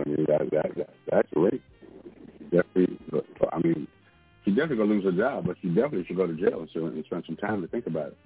I 0.00 0.08
mean, 0.08 0.26
that 0.28 0.50
that, 0.50 0.76
that 0.76 0.90
that's 1.10 1.28
rape. 1.36 1.62
Definitely. 2.50 2.98
I 3.52 3.58
mean, 3.58 3.86
she 4.44 4.50
definitely 4.50 4.76
gonna 4.78 4.90
lose 4.90 5.04
her 5.04 5.12
job, 5.12 5.46
but 5.46 5.56
she 5.62 5.68
definitely 5.68 6.04
should 6.06 6.16
go 6.16 6.26
to 6.26 6.34
jail 6.34 6.66
and, 6.74 6.94
and 6.94 7.04
spend 7.04 7.24
some 7.26 7.36
time 7.36 7.62
to 7.62 7.68
think 7.68 7.86
about 7.86 8.08
it. 8.08 8.18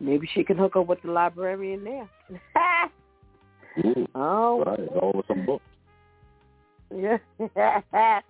Maybe 0.00 0.28
she 0.32 0.44
can 0.44 0.56
hook 0.56 0.76
up 0.76 0.86
with 0.86 1.02
the 1.02 1.10
librarian 1.10 1.84
there. 1.84 2.08
Ooh, 3.84 4.06
oh, 4.14 4.64
right. 4.64 4.88
Over 5.02 5.22
some 5.26 5.44
books. 5.44 5.64
Yeah. 6.94 7.18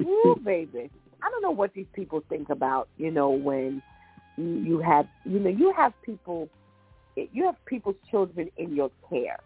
Ooh, 0.00 0.36
baby. 0.42 0.90
I 1.22 1.30
don't 1.30 1.42
know 1.42 1.50
what 1.50 1.74
these 1.74 1.86
people 1.92 2.22
think 2.28 2.48
about, 2.50 2.88
you 2.96 3.10
know, 3.10 3.30
when 3.30 3.82
you, 4.36 4.44
you 4.44 4.78
have, 4.78 5.06
you 5.24 5.38
know, 5.38 5.50
you 5.50 5.72
have 5.76 5.92
people, 6.02 6.48
you 7.16 7.44
have 7.44 7.56
people's 7.66 7.96
children 8.10 8.50
in 8.56 8.74
your 8.74 8.90
care. 9.08 9.38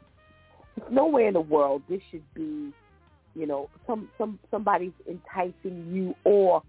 Nowhere 0.91 1.29
in 1.29 1.35
the 1.35 1.41
world 1.41 1.83
this 1.89 2.01
should 2.11 2.25
be, 2.35 2.73
you 3.35 3.47
know, 3.47 3.69
some 3.87 4.09
some 4.19 4.39
somebody's 4.51 4.93
enticing 5.09 5.93
you 5.93 6.15
or 6.25 6.63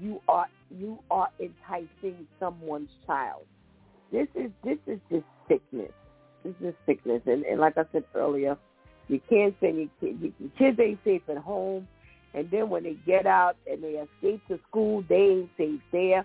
you 0.00 0.20
are 0.28 0.46
you 0.70 0.98
are 1.10 1.28
enticing 1.40 2.26
someone's 2.38 2.90
child. 3.06 3.44
This 4.12 4.28
is 4.34 4.50
this 4.64 4.78
is 4.86 4.98
just 5.10 5.24
sickness. 5.48 5.92
This 6.44 6.54
is 6.62 6.74
sickness, 6.86 7.22
and, 7.26 7.44
and 7.44 7.60
like 7.60 7.76
I 7.76 7.84
said 7.92 8.04
earlier, 8.14 8.56
you 9.08 9.20
can't 9.28 9.54
send 9.60 9.78
your 9.78 9.88
kids. 10.00 10.34
Your 10.38 10.50
kids 10.58 10.78
ain't 10.80 11.00
safe 11.04 11.22
at 11.28 11.38
home, 11.38 11.88
and 12.34 12.50
then 12.50 12.70
when 12.70 12.84
they 12.84 12.96
get 13.06 13.26
out 13.26 13.56
and 13.70 13.82
they 13.82 14.02
escape 14.16 14.40
to 14.48 14.58
school, 14.68 15.04
they 15.08 15.16
ain't 15.16 15.50
safe 15.56 15.80
there. 15.92 16.24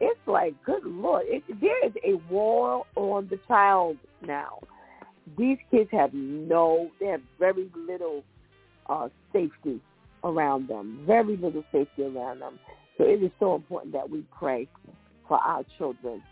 It's 0.00 0.20
like, 0.26 0.54
good 0.64 0.84
lord, 0.84 1.24
it, 1.26 1.42
there 1.60 1.84
is 1.84 1.92
a 2.04 2.14
war 2.32 2.86
on 2.94 3.26
the 3.28 3.38
child 3.48 3.96
now. 4.24 4.60
These 5.36 5.58
kids 5.70 5.90
have 5.92 6.12
no, 6.14 6.90
they 7.00 7.06
have 7.06 7.20
very 7.38 7.70
little 7.76 8.22
uh, 8.88 9.08
safety 9.32 9.80
around 10.24 10.68
them, 10.68 11.02
very 11.06 11.36
little 11.36 11.64
safety 11.72 12.02
around 12.02 12.40
them. 12.40 12.58
So 12.96 13.04
it 13.04 13.22
is 13.22 13.30
so 13.38 13.54
important 13.54 13.92
that 13.92 14.08
we 14.08 14.24
pray 14.36 14.68
for 15.26 15.38
our 15.38 15.64
children. 15.76 16.22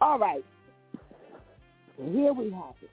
All 0.00 0.18
right. 0.18 0.44
Here 1.96 2.32
we 2.32 2.50
have 2.50 2.74
it. 2.82 2.90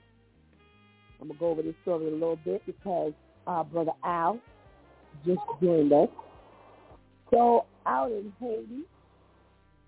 I'm 1.20 1.28
going 1.28 1.36
to 1.36 1.40
go 1.40 1.48
over 1.48 1.62
this 1.62 1.74
story 1.82 2.06
a 2.06 2.10
little 2.10 2.36
bit 2.36 2.62
because 2.64 3.12
our 3.46 3.64
brother 3.64 3.92
Al 4.04 4.40
just 5.26 5.40
joined 5.62 5.92
us. 5.92 6.08
So 7.30 7.66
out 7.86 8.10
in 8.10 8.32
Haiti, 8.40 8.84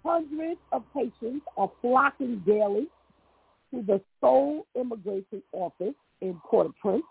hundreds 0.04 0.60
of 0.72 0.82
patients 0.94 1.46
are 1.56 1.70
flocking 1.80 2.42
daily 2.46 2.88
to 3.72 3.82
the 3.82 4.00
sole 4.20 4.66
Immigration 4.78 5.42
Office 5.52 5.94
in 6.20 6.40
Port-au-Prince 6.48 7.04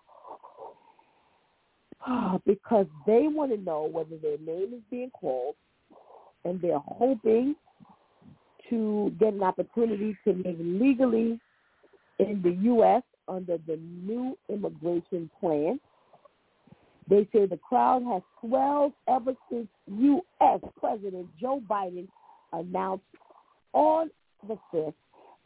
ah, 2.05 2.39
because 2.45 2.85
they 3.05 3.27
want 3.27 3.51
to 3.51 3.57
know 3.57 3.89
whether 3.91 4.17
their 4.17 4.38
name 4.38 4.73
is 4.73 4.81
being 4.89 5.11
called 5.11 5.55
and 6.45 6.61
they're 6.61 6.79
hoping 6.79 7.55
to 8.69 9.13
get 9.19 9.33
an 9.33 9.43
opportunity 9.43 10.17
to 10.23 10.31
live 10.31 10.59
legally 10.59 11.39
in 12.19 12.41
the 12.41 12.51
U.S. 12.63 13.03
under 13.27 13.57
the 13.67 13.77
new 13.77 14.38
immigration 14.49 15.29
plan. 15.39 15.79
They 17.09 17.27
say 17.33 17.45
the 17.45 17.57
crowd 17.57 18.03
has 18.05 18.21
swelled 18.39 18.93
ever 19.07 19.33
since 19.51 19.67
U.S. 19.88 20.59
President 20.79 21.27
Joe 21.39 21.61
Biden 21.69 22.07
announced 22.53 23.03
on 23.73 24.09
the 24.47 24.57
5th 24.73 24.93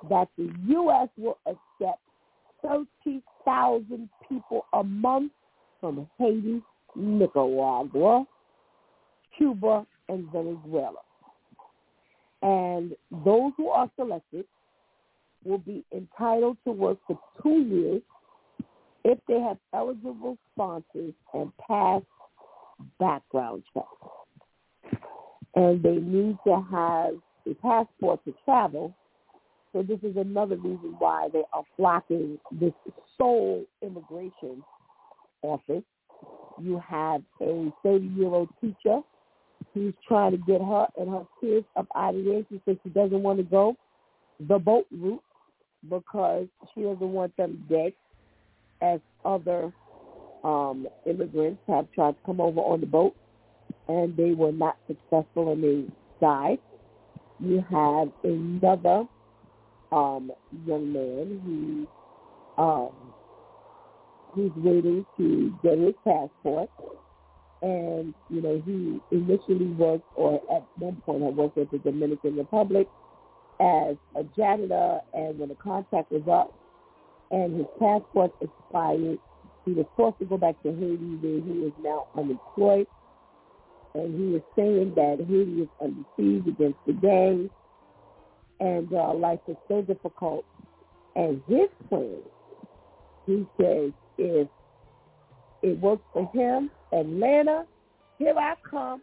that 0.09 0.27
the 0.37 0.51
U.S. 0.67 1.09
will 1.17 1.37
accept 1.45 2.01
30,000 2.63 4.09
people 4.27 4.65
a 4.73 4.83
month 4.83 5.31
from 5.79 6.07
Haiti, 6.17 6.61
Nicaragua, 6.95 8.25
Cuba, 9.37 9.85
and 10.09 10.31
Venezuela. 10.31 10.99
And 12.41 12.95
those 13.23 13.51
who 13.57 13.69
are 13.69 13.89
selected 13.95 14.45
will 15.43 15.57
be 15.59 15.83
entitled 15.93 16.57
to 16.65 16.71
work 16.71 16.97
for 17.07 17.19
two 17.41 17.61
years 17.61 18.01
if 19.03 19.19
they 19.27 19.39
have 19.39 19.57
eligible 19.73 20.37
sponsors 20.53 21.13
and 21.33 21.51
pass 21.57 22.01
background 22.99 23.63
checks. 23.73 23.87
And 25.53 25.81
they 25.81 25.95
need 25.95 26.37
to 26.45 26.65
have 26.71 27.13
a 27.47 27.53
passport 27.61 28.23
to 28.25 28.33
travel. 28.43 28.93
So 29.75 29.83
this 29.83 29.99
is 30.03 30.15
another 30.15 30.55
reason 30.55 30.95
why 30.99 31.27
they 31.33 31.43
are 31.51 31.63
flocking 31.75 32.39
this 32.49 32.71
sole 33.17 33.65
immigration 33.81 34.63
office. 35.41 35.83
You 36.61 36.81
have 36.87 37.21
a 37.41 37.73
30-year-old 37.85 38.47
teacher 38.61 39.01
who's 39.73 39.93
trying 40.07 40.31
to 40.31 40.37
get 40.37 40.61
her 40.61 40.87
and 40.95 41.09
her 41.09 41.25
kids 41.41 41.65
up 41.75 41.87
out 41.93 42.15
of 42.15 42.23
there. 42.23 42.43
She 42.47 42.61
says 42.63 42.77
she 42.83 42.89
doesn't 42.89 43.21
want 43.21 43.39
to 43.39 43.43
go 43.43 43.75
the 44.47 44.57
boat 44.57 44.85
route 44.91 45.21
because 45.89 46.47
she 46.73 46.83
doesn't 46.83 47.11
want 47.11 47.35
them 47.35 47.65
dead 47.69 47.91
as 48.81 49.01
other 49.25 49.73
um, 50.45 50.87
immigrants 51.05 51.59
have 51.67 51.91
tried 51.91 52.11
to 52.11 52.17
come 52.25 52.39
over 52.39 52.61
on 52.61 52.79
the 52.79 52.87
boat 52.87 53.13
and 53.89 54.15
they 54.15 54.31
were 54.31 54.53
not 54.53 54.77
successful 54.87 55.51
and 55.51 55.61
they 55.61 55.93
died. 56.21 56.59
You 57.41 57.61
have 57.69 58.13
another 58.23 59.05
um, 59.91 60.31
young 60.65 60.91
man. 60.91 61.87
Who 62.57 62.61
um, 62.61 62.91
who's 64.35 64.51
waiting 64.57 65.05
to 65.17 65.53
get 65.63 65.77
his 65.79 65.95
passport. 66.03 66.69
And 67.61 68.13
you 68.29 68.41
know 68.41 68.61
he 68.65 69.01
initially 69.15 69.71
worked 69.71 70.05
or 70.15 70.35
at 70.53 70.67
one 70.77 71.01
point 71.05 71.23
had 71.23 71.35
worked 71.35 71.57
at 71.57 71.71
the 71.71 71.79
Dominican 71.79 72.35
Republic 72.35 72.87
as 73.59 73.95
a 74.15 74.23
janitor 74.35 74.99
and 75.13 75.39
when 75.39 75.49
the 75.49 75.55
contract 75.55 76.11
was 76.11 76.23
up 76.29 76.53
and 77.31 77.55
his 77.55 77.65
passport 77.79 78.33
expired, 78.41 79.17
he 79.63 79.71
was 79.71 79.85
forced 79.95 80.19
to 80.19 80.25
go 80.25 80.37
back 80.37 80.61
to 80.63 80.69
Haiti 80.69 81.17
where 81.21 81.41
he 81.41 81.65
is 81.65 81.73
now 81.81 82.07
unemployed. 82.15 82.87
And 83.95 84.13
he 84.13 84.33
was 84.33 84.41
saying 84.55 84.93
that 84.95 85.25
Haiti 85.25 85.61
is 85.61 85.69
under 85.81 86.03
siege 86.17 86.45
against 86.47 86.79
the 86.85 86.93
gangs 86.93 87.49
and 88.59 88.91
uh, 88.93 89.13
life 89.13 89.39
is 89.47 89.57
so 89.67 89.81
difficult. 89.81 90.45
And 91.15 91.41
his 91.47 91.69
plan, 91.89 92.19
he 93.25 93.45
says, 93.59 93.91
if 94.17 94.47
it 95.61 95.79
works 95.79 96.03
for 96.13 96.29
him, 96.33 96.69
Atlanta, 96.91 97.65
here 98.17 98.35
I 98.37 98.55
come. 98.69 99.01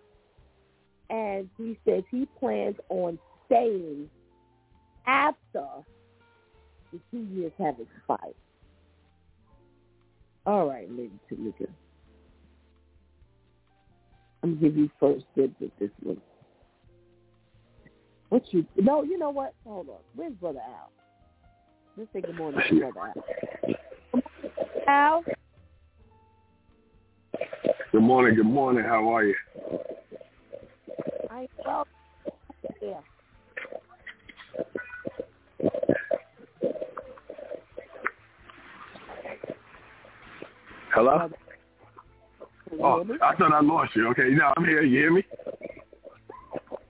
And 1.11 1.49
he 1.59 1.79
says 1.87 2.05
he 2.11 2.27
plans 2.39 2.77
on 2.89 3.19
staying 3.47 4.09
after 5.07 5.67
the 6.93 7.01
two 7.11 7.27
years 7.35 7.53
have 7.59 7.77
expired. 7.81 8.35
All 10.47 10.67
right, 10.67 10.91
Lady 10.91 11.13
Tamika. 11.31 11.69
I'm 14.43 14.55
gonna 14.55 14.69
give 14.69 14.77
you 14.77 14.91
first 14.99 15.25
dibs 15.37 15.55
at 15.63 15.71
this 15.79 15.91
one. 16.03 16.21
What 18.33 18.51
you? 18.51 18.65
No, 18.79 19.03
you 19.03 19.19
know 19.19 19.29
what? 19.29 19.53
Hold 19.67 19.91
on. 19.91 19.99
Where's 20.15 20.33
Brother 20.33 20.61
Al? 20.67 20.91
Let's 21.99 22.11
say 22.15 22.23
good 22.23 22.35
morning 22.35 22.63
to 22.67 22.81
Brother 22.81 23.13
Al. 24.89 25.23
Al. 25.23 25.25
Good 27.93 28.01
morning. 28.01 28.35
Good 28.35 28.47
morning. 28.47 28.85
How 28.85 29.07
are 29.15 29.25
you? 29.25 29.35
I 31.31 31.47
well. 31.63 31.87
Yeah. 32.81 33.01
Hello? 40.95 41.29
Oh, 42.83 43.05
I 43.21 43.37
thought 43.37 43.53
I 43.53 43.61
lost 43.61 43.95
you. 43.95 44.09
Okay, 44.13 44.31
now 44.31 44.55
I'm 44.57 44.65
here. 44.65 44.81
You 44.81 45.01
hear 45.01 45.13
me? 45.13 45.23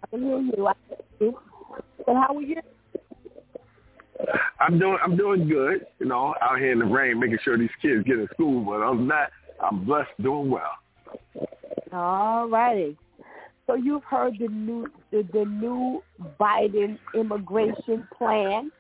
I 0.05 0.07
can 0.07 0.23
hear 0.23 0.39
you. 0.39 0.69
I 0.69 0.75
you. 1.23 1.39
And 2.07 2.19
how 2.19 2.37
are 2.37 2.43
you? 2.43 2.57
I'm 4.61 4.79
doing 4.79 4.99
I'm 5.03 5.17
doing 5.17 5.49
good, 5.49 5.87
you 5.99 6.07
know, 6.07 6.35
out 6.41 6.59
here 6.59 6.73
in 6.73 6.79
the 6.79 6.85
rain 6.85 7.19
making 7.19 7.39
sure 7.45 7.59
these 7.59 7.71
kids 7.81 8.05
get 8.05 8.19
in 8.19 8.29
school, 8.35 8.65
but 8.65 8.83
other 8.83 8.97
than 8.97 9.09
that, 9.09 9.31
I'm 9.61 9.85
blessed 9.85 10.11
doing 10.23 10.51
well. 10.51 10.79
All 11.93 12.49
righty. 12.49 12.97
So 13.67 13.75
you've 13.75 14.05
heard 14.05 14.35
the 14.39 14.49
new 14.49 14.89
the, 15.11 15.27
the 15.33 15.45
new 15.45 16.03
Biden 16.41 16.99
immigration 17.15 18.07
plan. 18.17 18.71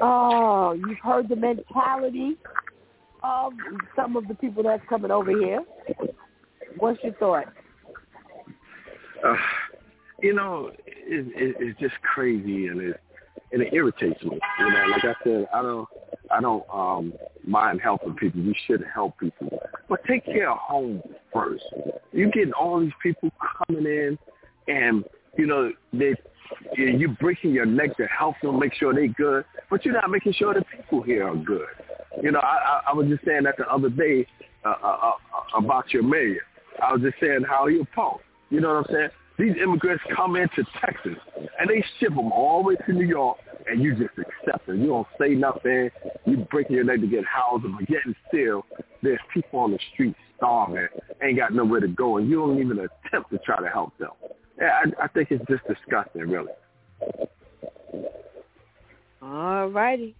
Oh, 0.00 0.72
you've 0.74 0.98
heard 1.02 1.28
the 1.28 1.36
mentality 1.36 2.36
of 3.22 3.52
some 3.96 4.16
of 4.16 4.28
the 4.28 4.34
people 4.34 4.62
that's 4.62 4.82
coming 4.88 5.10
over 5.10 5.30
here. 5.30 5.64
What's 6.78 7.02
your 7.02 7.14
thought? 7.14 7.46
Uh, 9.26 9.34
you 10.20 10.34
know, 10.34 10.70
it, 10.86 11.26
it, 11.36 11.56
it's 11.58 11.80
just 11.80 11.94
crazy 12.02 12.66
and 12.66 12.80
it 12.80 13.00
and 13.52 13.62
it 13.62 13.72
irritates 13.72 14.22
me. 14.22 14.38
You 14.58 14.70
know, 14.70 14.84
like 14.90 15.04
I 15.04 15.14
said, 15.24 15.48
I 15.54 15.62
don't 15.62 15.88
I 16.30 16.40
don't 16.40 16.64
um 16.72 17.12
mind 17.46 17.80
helping 17.82 18.14
people. 18.14 18.42
We 18.42 18.56
should 18.66 18.84
help 18.92 19.18
people, 19.18 19.58
but 19.88 20.04
take 20.04 20.24
care 20.24 20.50
of 20.50 20.58
home 20.58 21.02
first. 21.32 21.64
You 22.12 22.30
getting 22.30 22.52
all 22.52 22.80
these 22.80 22.92
people 23.02 23.30
coming 23.66 23.86
in, 23.86 24.18
and 24.66 25.04
you 25.36 25.46
know 25.46 25.72
they 25.92 26.14
you're 26.76 27.14
breaking 27.20 27.52
your 27.52 27.66
neck 27.66 27.96
to 27.96 28.06
help 28.06 28.36
them 28.42 28.58
make 28.58 28.74
sure 28.74 28.94
they're 28.94 29.08
good, 29.08 29.44
but 29.70 29.84
you're 29.84 29.94
not 29.94 30.10
making 30.10 30.32
sure 30.32 30.54
the 30.54 30.64
people 30.76 31.02
here 31.02 31.28
are 31.28 31.36
good. 31.36 31.68
You 32.22 32.32
know, 32.32 32.40
I, 32.40 32.56
I, 32.56 32.80
I 32.88 32.92
was 32.94 33.06
just 33.08 33.24
saying 33.24 33.44
that 33.44 33.56
the 33.58 33.70
other 33.70 33.90
day 33.90 34.26
uh, 34.64 34.74
uh, 34.82 35.12
uh, 35.12 35.58
about 35.58 35.92
your 35.92 36.02
mayor. 36.02 36.40
I 36.82 36.92
was 36.92 37.02
just 37.02 37.16
saying 37.20 37.44
how 37.48 37.66
he 37.66 37.80
opposed. 37.80 38.22
You 38.50 38.60
know 38.60 38.74
what 38.74 38.88
I'm 38.88 38.94
saying? 38.94 39.08
These 39.38 39.54
immigrants 39.62 40.02
come 40.16 40.34
into 40.36 40.64
Texas 40.84 41.16
and 41.58 41.70
they 41.70 41.84
ship 41.98 42.10
them 42.10 42.32
all 42.32 42.62
the 42.62 42.68
way 42.68 42.76
to 42.86 42.92
New 42.92 43.06
York, 43.06 43.38
and 43.70 43.82
you 43.82 43.94
just 43.94 44.18
accept 44.18 44.66
them. 44.66 44.80
You 44.80 44.88
don't 44.88 45.06
say 45.20 45.34
nothing. 45.34 45.90
You 46.26 46.46
breaking 46.50 46.76
your 46.76 46.84
leg 46.84 47.00
to 47.02 47.06
get 47.06 47.24
housing, 47.24 47.76
but 47.78 47.86
getting 47.86 48.14
still, 48.28 48.64
there's 49.02 49.20
people 49.32 49.60
on 49.60 49.70
the 49.70 49.78
street 49.92 50.16
starving, 50.36 50.88
ain't 51.22 51.38
got 51.38 51.52
nowhere 51.52 51.80
to 51.80 51.88
go, 51.88 52.16
and 52.16 52.28
you 52.28 52.36
don't 52.36 52.58
even 52.58 52.78
attempt 52.78 53.30
to 53.30 53.38
try 53.38 53.60
to 53.60 53.68
help 53.68 53.96
them. 53.98 54.10
Yeah, 54.60 54.80
I, 54.98 55.04
I 55.04 55.08
think 55.08 55.30
it's 55.30 55.44
just 55.48 55.62
disgusting, 55.68 56.22
really. 56.22 56.52
All 59.22 59.68
righty. 59.68 60.16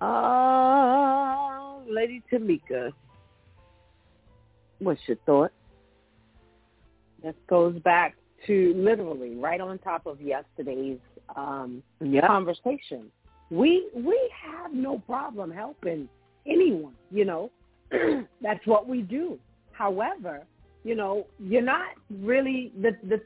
Uh, 0.00 1.78
Lady 1.88 2.22
Tamika, 2.32 2.92
what's 4.78 5.00
your 5.06 5.16
thought? 5.26 5.52
This 7.24 7.34
goes 7.48 7.78
back 7.78 8.16
to 8.46 8.74
literally 8.76 9.34
right 9.36 9.58
on 9.58 9.78
top 9.78 10.04
of 10.04 10.20
yesterday's 10.20 10.98
um, 11.34 11.82
yeah. 12.00 12.26
conversation. 12.26 13.10
We 13.50 13.88
we 13.94 14.30
have 14.42 14.74
no 14.74 14.98
problem 14.98 15.50
helping 15.50 16.06
anyone. 16.46 16.92
You 17.10 17.24
know, 17.24 17.50
that's 18.42 18.66
what 18.66 18.86
we 18.86 19.00
do. 19.00 19.38
However, 19.72 20.42
you 20.84 20.94
know, 20.94 21.26
you're 21.40 21.62
not 21.62 21.92
really 22.10 22.72
the 22.82 22.90
the 23.08 23.22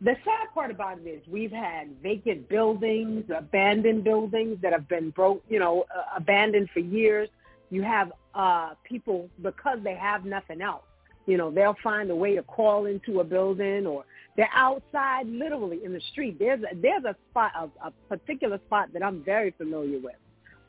the 0.00 0.16
sad 0.24 0.54
part 0.54 0.70
about 0.70 0.98
it 0.98 1.06
is 1.06 1.22
we've 1.28 1.52
had 1.52 1.94
vacant 2.02 2.48
buildings, 2.48 3.24
abandoned 3.36 4.04
buildings 4.04 4.56
that 4.62 4.72
have 4.72 4.88
been 4.88 5.10
broke, 5.10 5.44
you 5.50 5.58
know, 5.58 5.84
uh, 5.94 6.16
abandoned 6.16 6.70
for 6.72 6.80
years. 6.80 7.28
You 7.68 7.82
have 7.82 8.10
uh 8.34 8.70
people 8.84 9.28
because 9.42 9.80
they 9.84 9.96
have 9.96 10.24
nothing 10.24 10.62
else 10.62 10.84
you 11.26 11.36
know, 11.36 11.50
they'll 11.50 11.76
find 11.82 12.10
a 12.10 12.16
way 12.16 12.34
to 12.34 12.42
crawl 12.42 12.86
into 12.86 13.20
a 13.20 13.24
building 13.24 13.86
or 13.86 14.04
they're 14.36 14.50
outside 14.54 15.26
literally 15.28 15.84
in 15.84 15.92
the 15.92 16.00
street. 16.12 16.38
There's 16.38 16.62
a, 16.62 16.74
there's 16.74 17.04
a 17.04 17.14
spot, 17.30 17.52
a, 17.56 17.88
a 17.88 17.92
particular 18.08 18.58
spot 18.66 18.92
that 18.92 19.02
I'm 19.02 19.22
very 19.22 19.52
familiar 19.52 19.98
with 19.98 20.16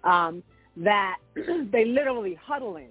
um, 0.04 0.44
that 0.78 1.18
they 1.36 1.86
literally 1.86 2.38
huddle 2.42 2.76
in, 2.78 2.90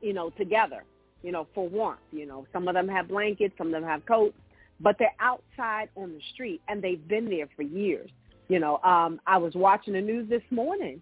you 0.00 0.12
know, 0.12 0.30
together, 0.30 0.84
you 1.22 1.32
know, 1.32 1.46
for 1.54 1.68
warmth. 1.68 2.00
You 2.12 2.26
know, 2.26 2.46
some 2.52 2.68
of 2.68 2.74
them 2.74 2.88
have 2.88 3.08
blankets, 3.08 3.54
some 3.58 3.68
of 3.68 3.72
them 3.72 3.84
have 3.84 4.04
coats, 4.06 4.36
but 4.80 4.96
they're 4.98 5.14
outside 5.20 5.88
on 5.96 6.10
the 6.12 6.20
street 6.34 6.60
and 6.68 6.82
they've 6.82 7.06
been 7.08 7.28
there 7.28 7.48
for 7.56 7.62
years. 7.62 8.10
You 8.48 8.58
know, 8.58 8.78
um, 8.84 9.20
I 9.26 9.38
was 9.38 9.54
watching 9.54 9.94
the 9.94 10.00
news 10.00 10.28
this 10.28 10.42
morning 10.50 11.00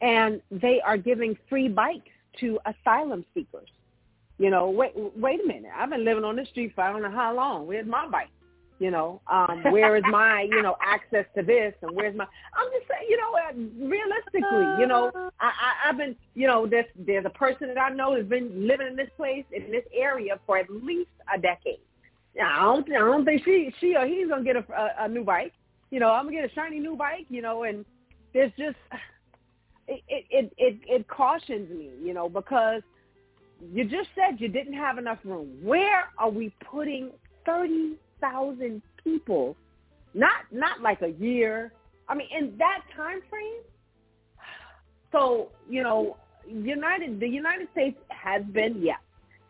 and 0.00 0.40
they 0.50 0.80
are 0.80 0.96
giving 0.96 1.36
free 1.48 1.68
bikes 1.68 2.08
to 2.40 2.58
asylum 2.66 3.24
seekers 3.34 3.68
you 4.38 4.50
know, 4.50 4.70
wait, 4.70 4.92
wait 4.94 5.40
a 5.42 5.46
minute. 5.46 5.70
I've 5.74 5.90
been 5.90 6.04
living 6.04 6.24
on 6.24 6.36
this 6.36 6.48
street 6.48 6.72
for 6.74 6.82
I 6.82 6.92
don't 6.92 7.02
know 7.02 7.10
how 7.10 7.34
long. 7.34 7.66
Where's 7.66 7.86
my 7.86 8.08
bike? 8.08 8.28
You 8.78 8.90
know, 8.90 9.22
um, 9.32 9.62
where 9.70 9.96
is 9.96 10.02
my, 10.10 10.42
you 10.42 10.60
know, 10.60 10.76
access 10.82 11.24
to 11.34 11.42
this 11.42 11.72
and 11.80 11.96
where's 11.96 12.14
my? 12.14 12.24
I'm 12.24 12.68
just 12.78 12.86
saying, 12.90 13.08
you 13.08 13.16
know, 13.16 13.88
realistically, 13.88 14.80
you 14.80 14.86
know, 14.86 15.10
I, 15.40 15.46
I, 15.46 15.88
I've 15.88 15.96
been, 15.96 16.14
you 16.34 16.46
know, 16.46 16.66
there's 16.66 16.84
there's 16.94 17.24
a 17.24 17.30
person 17.30 17.68
that 17.68 17.78
I 17.78 17.88
know 17.88 18.14
has 18.14 18.26
been 18.26 18.66
living 18.66 18.88
in 18.88 18.94
this 18.94 19.08
place 19.16 19.46
in 19.50 19.70
this 19.72 19.84
area 19.94 20.38
for 20.44 20.58
at 20.58 20.68
least 20.68 21.08
a 21.34 21.40
decade. 21.40 21.80
I 22.38 22.60
don't, 22.64 22.86
I 22.92 22.98
don't 22.98 23.24
think 23.24 23.44
she, 23.46 23.72
she 23.80 23.96
or 23.96 24.06
he's 24.06 24.28
gonna 24.28 24.44
get 24.44 24.56
a, 24.56 24.64
a, 24.70 25.04
a 25.06 25.08
new 25.08 25.24
bike. 25.24 25.54
You 25.90 25.98
know, 25.98 26.10
I'm 26.10 26.26
gonna 26.26 26.36
get 26.36 26.50
a 26.50 26.54
shiny 26.54 26.78
new 26.78 26.96
bike. 26.96 27.24
You 27.30 27.40
know, 27.40 27.62
and 27.62 27.82
there's 28.34 28.52
just, 28.58 28.76
it, 29.88 30.02
it, 30.06 30.52
it, 30.58 30.78
it 30.86 31.08
cautions 31.08 31.70
me, 31.70 31.92
you 32.02 32.12
know, 32.12 32.28
because 32.28 32.82
you 33.72 33.84
just 33.84 34.08
said 34.14 34.40
you 34.40 34.48
didn't 34.48 34.74
have 34.74 34.98
enough 34.98 35.18
room. 35.24 35.58
Where 35.62 36.04
are 36.18 36.30
we 36.30 36.52
putting 36.70 37.10
30,000 37.44 38.82
people? 39.02 39.56
Not 40.14 40.44
not 40.50 40.80
like 40.80 41.02
a 41.02 41.10
year. 41.10 41.72
I 42.08 42.14
mean, 42.14 42.28
in 42.36 42.56
that 42.58 42.82
time 42.96 43.20
frame. 43.28 43.62
So, 45.12 45.48
you 45.68 45.82
know, 45.82 46.16
United 46.48 47.20
the 47.20 47.28
United 47.28 47.68
States 47.72 47.98
has 48.08 48.42
been 48.52 48.80
yes, 48.82 48.98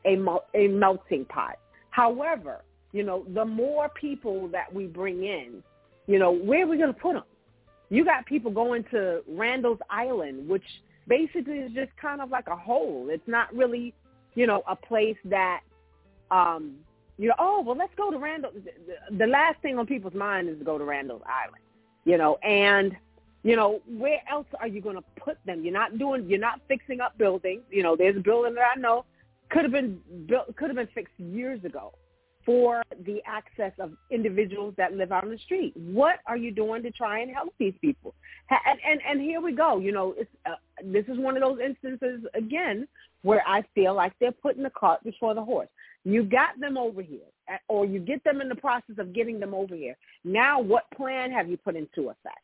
a 0.04 0.16
a 0.54 0.68
melting 0.68 1.24
pot. 1.26 1.58
However, 1.90 2.62
you 2.92 3.02
know, 3.02 3.24
the 3.34 3.44
more 3.44 3.88
people 3.90 4.48
that 4.48 4.72
we 4.72 4.86
bring 4.86 5.24
in, 5.24 5.62
you 6.06 6.18
know, 6.18 6.32
where 6.32 6.64
are 6.64 6.66
we 6.66 6.76
going 6.76 6.92
to 6.92 7.00
put 7.00 7.14
them? 7.14 7.24
You 7.90 8.04
got 8.04 8.26
people 8.26 8.50
going 8.50 8.84
to 8.90 9.22
Randall's 9.28 9.78
Island, 9.90 10.48
which 10.48 10.64
basically 11.06 11.58
is 11.58 11.72
just 11.72 11.96
kind 11.96 12.20
of 12.20 12.30
like 12.30 12.48
a 12.48 12.56
hole. 12.56 13.08
It's 13.10 13.26
not 13.26 13.54
really, 13.54 13.94
you 14.34 14.46
know, 14.46 14.62
a 14.66 14.76
place 14.76 15.16
that, 15.26 15.60
um, 16.30 16.76
you 17.18 17.28
know, 17.28 17.34
oh, 17.38 17.62
well, 17.62 17.76
let's 17.76 17.94
go 17.96 18.10
to 18.10 18.18
Randall. 18.18 18.52
The 19.10 19.26
last 19.26 19.60
thing 19.62 19.78
on 19.78 19.86
people's 19.86 20.14
mind 20.14 20.48
is 20.48 20.58
to 20.58 20.64
go 20.64 20.78
to 20.78 20.84
Randall's 20.84 21.22
Island, 21.26 21.62
you 22.04 22.18
know, 22.18 22.36
and, 22.42 22.96
you 23.42 23.56
know, 23.56 23.80
where 23.86 24.20
else 24.30 24.46
are 24.60 24.68
you 24.68 24.80
going 24.80 24.96
to 24.96 25.04
put 25.16 25.38
them? 25.46 25.62
You're 25.64 25.72
not 25.72 25.98
doing, 25.98 26.28
you're 26.28 26.38
not 26.38 26.60
fixing 26.68 27.00
up 27.00 27.16
buildings. 27.16 27.62
You 27.70 27.82
know, 27.82 27.96
there's 27.96 28.16
a 28.16 28.20
building 28.20 28.54
that 28.54 28.72
I 28.76 28.78
know 28.78 29.04
could 29.48 29.62
have 29.62 29.72
been 29.72 30.00
built, 30.26 30.54
could 30.56 30.68
have 30.68 30.76
been 30.76 30.88
fixed 30.88 31.18
years 31.18 31.64
ago 31.64 31.92
for 32.46 32.82
the 33.04 33.20
access 33.26 33.72
of 33.80 33.90
individuals 34.10 34.72
that 34.78 34.94
live 34.94 35.10
out 35.10 35.24
on 35.24 35.30
the 35.30 35.38
street. 35.38 35.72
What 35.76 36.20
are 36.26 36.36
you 36.36 36.52
doing 36.52 36.82
to 36.84 36.90
try 36.92 37.18
and 37.18 37.30
help 37.30 37.52
these 37.58 37.74
people? 37.80 38.14
And 38.48 38.78
and, 38.88 39.00
and 39.06 39.20
here 39.20 39.40
we 39.40 39.52
go. 39.52 39.78
You 39.78 39.92
know, 39.92 40.14
it's, 40.16 40.30
uh, 40.46 40.54
this 40.82 41.04
is 41.08 41.18
one 41.18 41.36
of 41.36 41.42
those 41.42 41.58
instances 41.58 42.24
again 42.34 42.86
where 43.22 43.42
I 43.46 43.64
feel 43.74 43.94
like 43.94 44.12
they're 44.20 44.30
putting 44.30 44.62
the 44.62 44.70
cart 44.70 45.02
before 45.02 45.34
the 45.34 45.44
horse. 45.44 45.68
You 46.04 46.22
got 46.22 46.58
them 46.60 46.78
over 46.78 47.02
here, 47.02 47.26
or 47.66 47.84
you 47.84 47.98
get 47.98 48.22
them 48.22 48.40
in 48.40 48.48
the 48.48 48.54
process 48.54 48.96
of 48.98 49.12
getting 49.12 49.40
them 49.40 49.52
over 49.52 49.74
here. 49.74 49.96
Now, 50.24 50.60
what 50.60 50.84
plan 50.96 51.32
have 51.32 51.50
you 51.50 51.56
put 51.56 51.74
into 51.74 52.10
effect? 52.10 52.38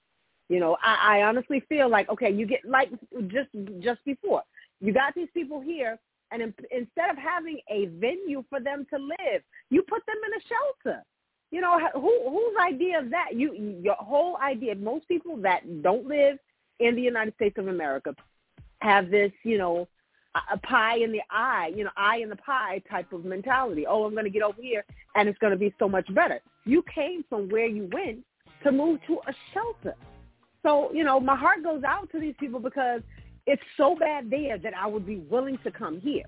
You 0.49 0.59
know, 0.59 0.77
I, 0.83 1.21
I 1.21 1.23
honestly 1.23 1.63
feel 1.69 1.89
like 1.89 2.09
okay, 2.09 2.31
you 2.31 2.45
get 2.45 2.65
like 2.65 2.91
just 3.29 3.49
just 3.79 4.05
before 4.05 4.43
you 4.81 4.93
got 4.93 5.15
these 5.15 5.29
people 5.33 5.61
here 5.61 5.99
and 6.33 6.43
in, 6.43 6.55
instead 6.71 7.11
of 7.11 7.17
having 7.19 7.59
a 7.69 7.87
venue 7.87 8.45
for 8.49 8.61
them 8.61 8.87
to 8.91 8.99
live, 8.99 9.43
you 9.71 9.83
put 9.83 10.05
them 10.07 10.17
in 10.27 10.41
a 10.41 10.43
shelter. 10.49 11.03
You 11.51 11.61
know, 11.61 11.79
who 11.95 12.31
whose 12.31 12.57
idea 12.61 13.01
is 13.03 13.11
that? 13.11 13.35
You 13.35 13.53
your 13.83 13.97
whole 13.97 14.39
idea. 14.39 14.75
Most 14.75 15.07
people 15.07 15.37
that 15.39 15.83
don't 15.83 16.07
live 16.07 16.39
in 16.81 16.97
the 16.97 17.03
United 17.03 17.35
States 17.35 17.59
of 17.59 17.69
America 17.69 18.15
have 18.81 19.11
this, 19.11 19.33
you 19.45 19.59
know, 19.59 19.87
a 20.51 20.57
pie 20.59 20.97
in 20.97 21.13
the 21.13 21.21
eye, 21.31 21.73
you 21.77 21.85
know, 21.85 21.91
eye 21.97 22.19
in 22.23 22.31
the 22.31 22.37
pie 22.37 22.83
type 22.91 23.13
of 23.13 23.25
mentality. 23.25 23.87
Oh, 23.87 24.05
I'm 24.05 24.13
going 24.13 24.25
to 24.25 24.31
get 24.31 24.43
over 24.43 24.61
here 24.61 24.85
and 25.15 25.29
it's 25.29 25.39
going 25.39 25.53
to 25.53 25.59
be 25.59 25.75
so 25.79 25.89
much 25.89 26.13
better. 26.15 26.41
You 26.65 26.83
came 26.93 27.23
from 27.29 27.49
where 27.51 27.67
you 27.67 27.89
went 27.93 28.25
to 28.65 28.73
move 28.73 29.01
to 29.09 29.21
a 29.29 29.35
shelter. 29.53 29.95
So, 30.63 30.91
you 30.95 31.05
know, 31.05 31.21
my 31.21 31.37
heart 31.37 31.63
goes 31.63 31.83
out 31.85 32.11
to 32.13 32.21
these 32.21 32.35
people 32.41 32.61
because 32.61 33.03
it's 33.47 33.63
so 33.77 33.97
bad 33.97 34.31
there 34.31 34.59
that 34.59 34.73
I 34.77 34.87
would 34.87 35.07
be 35.07 35.19
willing 35.19 35.59
to 35.65 35.71
come 35.71 36.01
here, 36.01 36.27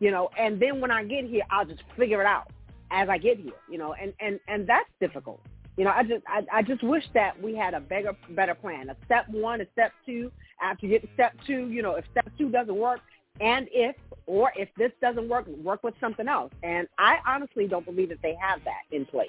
you 0.00 0.10
know, 0.10 0.30
and 0.38 0.60
then 0.60 0.80
when 0.80 0.90
I 0.90 1.04
get 1.04 1.24
here, 1.24 1.42
I'll 1.50 1.66
just 1.66 1.82
figure 1.96 2.20
it 2.20 2.26
out 2.26 2.50
as 2.90 3.08
I 3.08 3.18
get 3.18 3.38
here, 3.38 3.54
you 3.68 3.78
know, 3.78 3.94
and, 3.94 4.12
and, 4.20 4.38
and 4.48 4.66
that's 4.66 4.88
difficult. 5.00 5.40
You 5.76 5.84
know, 5.84 5.90
I 5.90 6.02
just 6.02 6.22
I, 6.26 6.42
I 6.52 6.62
just 6.62 6.82
wish 6.82 7.04
that 7.14 7.40
we 7.42 7.56
had 7.56 7.72
a 7.72 7.80
better 7.80 8.14
better 8.30 8.54
plan. 8.54 8.90
A 8.90 8.96
step 9.06 9.26
one, 9.30 9.62
a 9.62 9.66
step 9.72 9.92
two. 10.04 10.30
After 10.60 10.86
you 10.86 10.98
get 10.98 11.08
step 11.14 11.32
two, 11.46 11.68
you 11.70 11.80
know, 11.80 11.94
if 11.94 12.04
step 12.10 12.30
two 12.36 12.50
doesn't 12.50 12.76
work, 12.76 13.00
and 13.40 13.68
if 13.72 13.96
or 14.26 14.52
if 14.54 14.68
this 14.76 14.92
doesn't 15.00 15.28
work, 15.30 15.46
work 15.46 15.82
with 15.82 15.94
something 15.98 16.28
else. 16.28 16.52
And 16.62 16.86
I 16.98 17.16
honestly 17.26 17.66
don't 17.66 17.86
believe 17.86 18.10
that 18.10 18.20
they 18.22 18.36
have 18.40 18.60
that 18.64 18.82
in 18.94 19.06
place. 19.06 19.28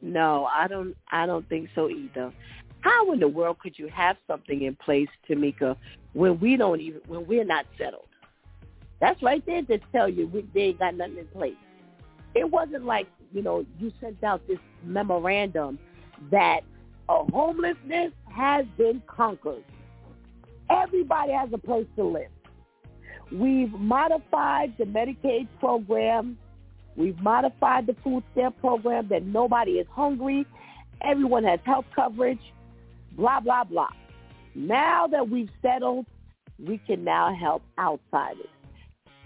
No, 0.00 0.48
I 0.52 0.66
don't. 0.66 0.96
I 1.12 1.26
don't 1.26 1.48
think 1.48 1.68
so 1.76 1.88
either. 1.88 2.32
How 2.82 3.12
in 3.12 3.20
the 3.20 3.28
world 3.28 3.58
could 3.60 3.78
you 3.78 3.88
have 3.88 4.16
something 4.26 4.62
in 4.62 4.76
place, 4.76 5.08
Tamika, 5.28 5.76
when 6.12 6.38
we 6.40 6.56
don't 6.56 6.80
even 6.80 7.00
when 7.06 7.26
we're 7.26 7.44
not 7.44 7.64
settled? 7.78 8.08
That's 9.00 9.20
right 9.22 9.44
there 9.46 9.62
to 9.62 9.78
tell 9.92 10.08
you 10.08 10.26
we, 10.28 10.46
they 10.52 10.60
ain't 10.60 10.78
got 10.78 10.96
nothing 10.96 11.18
in 11.18 11.26
place. 11.28 11.54
It 12.34 12.48
wasn't 12.50 12.84
like 12.84 13.06
you 13.32 13.42
know 13.42 13.64
you 13.78 13.92
sent 14.00 14.22
out 14.22 14.46
this 14.46 14.58
memorandum 14.84 15.78
that 16.30 16.60
a 17.08 17.24
homelessness 17.32 18.12
has 18.34 18.66
been 18.76 19.00
conquered. 19.06 19.64
Everybody 20.68 21.32
has 21.32 21.50
a 21.52 21.58
place 21.58 21.86
to 21.96 22.04
live. 22.04 22.30
We've 23.30 23.72
modified 23.72 24.74
the 24.78 24.84
Medicaid 24.84 25.48
program. 25.60 26.36
We've 26.96 27.18
modified 27.20 27.86
the 27.86 27.96
food 28.02 28.22
stamp 28.32 28.58
program 28.60 29.08
that 29.08 29.24
nobody 29.24 29.72
is 29.72 29.86
hungry. 29.90 30.46
Everyone 31.02 31.44
has 31.44 31.58
health 31.64 31.86
coverage, 31.94 32.40
blah, 33.16 33.40
blah, 33.40 33.64
blah. 33.64 33.88
Now 34.54 35.06
that 35.06 35.28
we've 35.28 35.50
settled, 35.62 36.06
we 36.58 36.78
can 36.78 37.04
now 37.04 37.34
help 37.34 37.62
outsiders. 37.78 38.48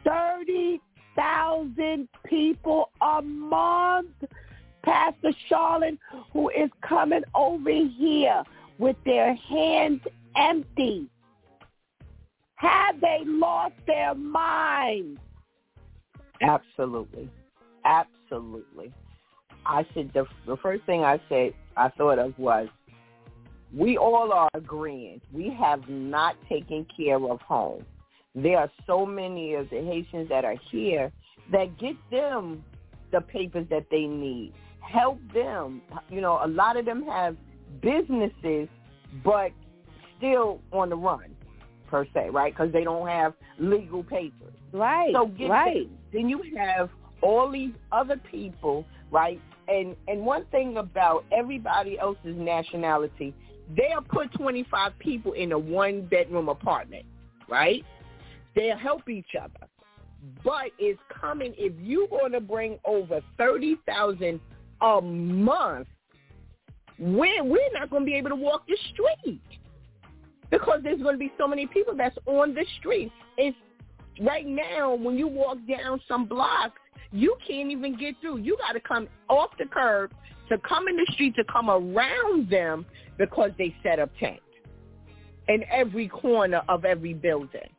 30,000 0.05 2.09
people 2.25 2.91
a 3.01 3.23
month. 3.23 4.09
Pastor 4.83 5.33
Charlotte, 5.49 5.99
who 6.33 6.49
is 6.51 6.71
coming 6.89 7.23
over 7.35 7.71
here 7.71 8.45
with 8.79 8.97
their 9.05 9.35
hands 9.35 10.01
empty. 10.37 11.09
Have 12.55 13.01
they 13.01 13.23
lost 13.25 13.75
their 13.87 14.15
minds? 14.15 15.21
Absolutely. 16.41 17.29
Absolutely. 17.85 18.93
I 19.65 19.85
said 19.95 20.11
the, 20.15 20.27
the 20.47 20.57
first 20.59 20.85
thing 20.85 21.03
I 21.03 21.21
said 21.29 21.55
I 21.77 21.89
thought 21.89 22.19
of 22.19 22.39
was 22.39 22.69
we 23.75 23.97
all 23.97 24.33
are 24.33 24.49
agreeing 24.55 25.21
we 25.33 25.51
have 25.59 25.89
not 25.89 26.37
taken 26.49 26.87
care 26.97 27.17
of 27.17 27.41
home. 27.41 27.85
There 28.35 28.59
are 28.59 28.71
so 28.87 29.07
many 29.07 29.55
of 29.55 29.71
the 29.71 29.83
Haitians 29.83 30.29
that 30.29 30.45
are 30.45 30.57
here 30.71 31.11
that 31.53 31.79
get 31.79 31.97
them 32.11 32.63
the 33.13 33.21
papers 33.21 33.67
that 33.71 33.87
they 33.91 34.05
need. 34.05 34.53
Help 34.81 35.19
them. 35.33 35.81
You 36.11 36.21
know, 36.21 36.41
a 36.45 36.47
lot 36.47 36.77
of 36.77 36.85
them 36.85 37.05
have 37.05 37.37
businesses, 37.83 38.69
but 39.25 39.53
still 40.19 40.61
on 40.73 40.91
the 40.91 40.97
run, 40.97 41.35
per 41.89 42.07
se, 42.15 42.31
right? 42.31 42.53
Because 42.53 42.73
they 42.73 42.85
don't 42.85 43.09
have 43.09 43.35
legal 43.59 44.03
papers. 44.03 44.53
Right. 44.73 45.13
So 45.13 45.27
get 45.27 45.49
right. 45.49 45.89
Them. 45.89 45.99
Then 46.13 46.29
you 46.29 46.43
have 46.57 46.91
all 47.23 47.51
these 47.51 47.73
other 47.93 48.21
people, 48.31 48.85
right? 49.11 49.41
And 49.69 49.97
and 50.07 50.25
one 50.25 50.45
thing 50.47 50.77
about 50.77 51.25
everybody 51.33 51.99
else's 51.99 52.37
nationality, 52.37 53.35
they'll 53.75 54.03
put 54.03 54.33
25 54.35 54.99
people 54.99 55.33
in 55.33 55.53
a 55.53 55.59
one 55.59 56.03
bedroom 56.07 56.49
apartment, 56.49 57.05
right? 57.49 57.85
They'll 58.55 58.77
help 58.77 59.09
each 59.09 59.35
other. 59.41 59.67
But 60.45 60.71
it's 60.79 61.01
coming 61.21 61.55
if 61.57 61.73
you're 61.81 62.09
going 62.09 62.33
to 62.33 62.41
bring 62.41 62.79
over 62.85 63.21
30,000 63.39 64.41
a 64.81 65.01
month, 65.01 65.89
we're, 66.99 67.45
we're 67.45 67.73
not 67.73 67.91
going 67.91 68.03
to 68.03 68.07
be 68.07 68.15
able 68.15 68.31
to 68.31 68.37
walk 68.37 68.67
the 68.67 68.77
street 68.93 69.43
because 70.51 70.81
there's 70.83 71.03
going 71.03 71.15
to 71.15 71.19
be 71.19 71.33
so 71.39 71.47
many 71.47 71.67
people 71.67 71.95
that's 71.97 72.17
on 72.27 72.55
the 72.55 72.65
street. 72.79 73.13
It's 73.37 73.57
right 74.21 74.47
now 74.47 74.95
when 74.95 75.19
you 75.19 75.29
walk 75.29 75.59
down 75.69 76.01
some 76.09 76.27
blocks, 76.27 76.81
you 77.13 77.37
can't 77.47 77.71
even 77.71 77.97
get 77.97 78.15
through. 78.21 78.39
You 78.39 78.57
got 78.59 78.73
to 78.73 78.81
come 78.81 79.09
off 79.29 79.51
the 79.59 79.67
curb 79.67 80.13
to 80.49 80.59
come 80.59 80.89
in 80.89 80.97
the 80.97 81.07
street 81.13 81.35
to 81.37 81.45
come 81.45 81.71
around 81.71 82.51
them 82.51 82.87
because 83.19 83.51
they 83.59 83.75
set 83.83 83.99
up 83.99 84.11
tents 84.19 84.41
in 85.49 85.65
every 85.71 86.09
corner 86.09 86.63
of 86.69 86.85
every 86.85 87.15
building. 87.15 87.71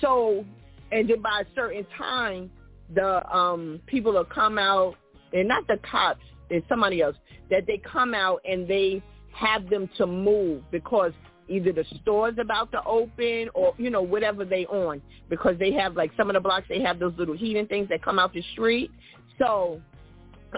So, 0.00 0.44
and 0.92 1.08
then 1.08 1.22
by 1.22 1.42
a 1.42 1.54
certain 1.54 1.86
time, 1.96 2.50
the 2.94 3.28
um 3.34 3.80
people 3.86 4.12
will 4.12 4.24
come 4.24 4.58
out, 4.58 4.94
and 5.32 5.48
not 5.48 5.66
the 5.66 5.78
cops, 5.88 6.20
and 6.50 6.62
somebody 6.68 7.02
else, 7.02 7.16
that 7.50 7.66
they 7.66 7.78
come 7.78 8.14
out 8.14 8.40
and 8.48 8.68
they 8.68 9.02
have 9.32 9.68
them 9.68 9.88
to 9.98 10.06
move 10.06 10.62
because 10.70 11.12
either 11.48 11.72
the 11.72 11.84
store's 12.02 12.36
about 12.38 12.72
to 12.72 12.82
open 12.84 13.48
or 13.54 13.74
you 13.78 13.90
know 13.90 14.02
whatever 14.02 14.44
they 14.44 14.66
on 14.66 15.00
because 15.28 15.56
they 15.58 15.72
have 15.72 15.94
like 15.94 16.10
some 16.16 16.28
of 16.28 16.34
the 16.34 16.40
blocks 16.40 16.66
they 16.68 16.80
have 16.80 16.98
those 16.98 17.12
little 17.16 17.36
heating 17.36 17.66
things 17.66 17.88
that 17.88 18.02
come 18.02 18.18
out 18.18 18.32
the 18.32 18.42
street. 18.52 18.90
So, 19.38 19.80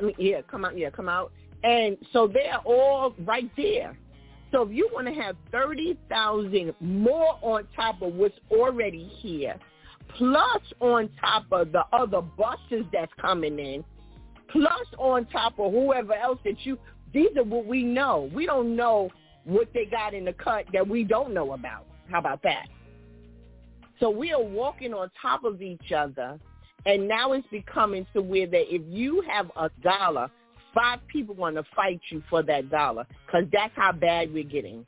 Mean, 0.02 0.14
yeah, 0.18 0.42
come 0.42 0.64
out, 0.64 0.76
yeah, 0.76 0.90
come 0.90 1.08
out, 1.08 1.32
and 1.64 1.96
so 2.12 2.28
they're 2.28 2.58
all 2.64 3.14
right 3.24 3.50
there. 3.56 3.96
So 4.52 4.62
if 4.62 4.70
you 4.70 4.88
want 4.92 5.06
to 5.08 5.14
have 5.14 5.36
thirty 5.50 5.98
thousand 6.08 6.74
more 6.80 7.38
on 7.42 7.66
top 7.74 8.00
of 8.02 8.14
what's 8.14 8.38
already 8.50 9.10
here, 9.20 9.56
plus 10.16 10.62
on 10.80 11.10
top 11.20 11.46
of 11.50 11.72
the 11.72 11.82
other 11.92 12.20
buses 12.20 12.86
that's 12.92 13.12
coming 13.20 13.58
in, 13.58 13.84
plus 14.50 14.86
on 14.98 15.26
top 15.26 15.58
of 15.58 15.72
whoever 15.72 16.14
else 16.14 16.38
that 16.44 16.64
you, 16.64 16.78
these 17.12 17.36
are 17.36 17.44
what 17.44 17.66
we 17.66 17.82
know. 17.82 18.30
We 18.32 18.46
don't 18.46 18.76
know 18.76 19.10
what 19.44 19.68
they 19.74 19.86
got 19.86 20.14
in 20.14 20.24
the 20.24 20.32
cut 20.32 20.66
that 20.72 20.86
we 20.86 21.04
don't 21.04 21.34
know 21.34 21.52
about. 21.52 21.86
How 22.10 22.18
about 22.18 22.42
that? 22.42 22.68
So 24.00 24.10
we 24.10 24.32
are 24.32 24.42
walking 24.42 24.94
on 24.94 25.10
top 25.20 25.44
of 25.44 25.60
each 25.60 25.92
other, 25.92 26.38
and 26.88 27.06
now 27.06 27.34
it's 27.34 27.46
becoming 27.48 28.06
to 28.14 28.22
where 28.22 28.46
that 28.46 28.74
if 28.74 28.82
you 28.86 29.22
have 29.28 29.50
a 29.56 29.70
dollar, 29.82 30.30
five 30.74 31.00
people 31.06 31.34
want 31.34 31.56
to 31.56 31.64
fight 31.76 32.00
you 32.10 32.22
for 32.30 32.42
that 32.42 32.70
dollar 32.70 33.06
because 33.26 33.44
that's 33.52 33.74
how 33.76 33.92
bad 33.92 34.32
we're 34.32 34.42
getting. 34.42 34.86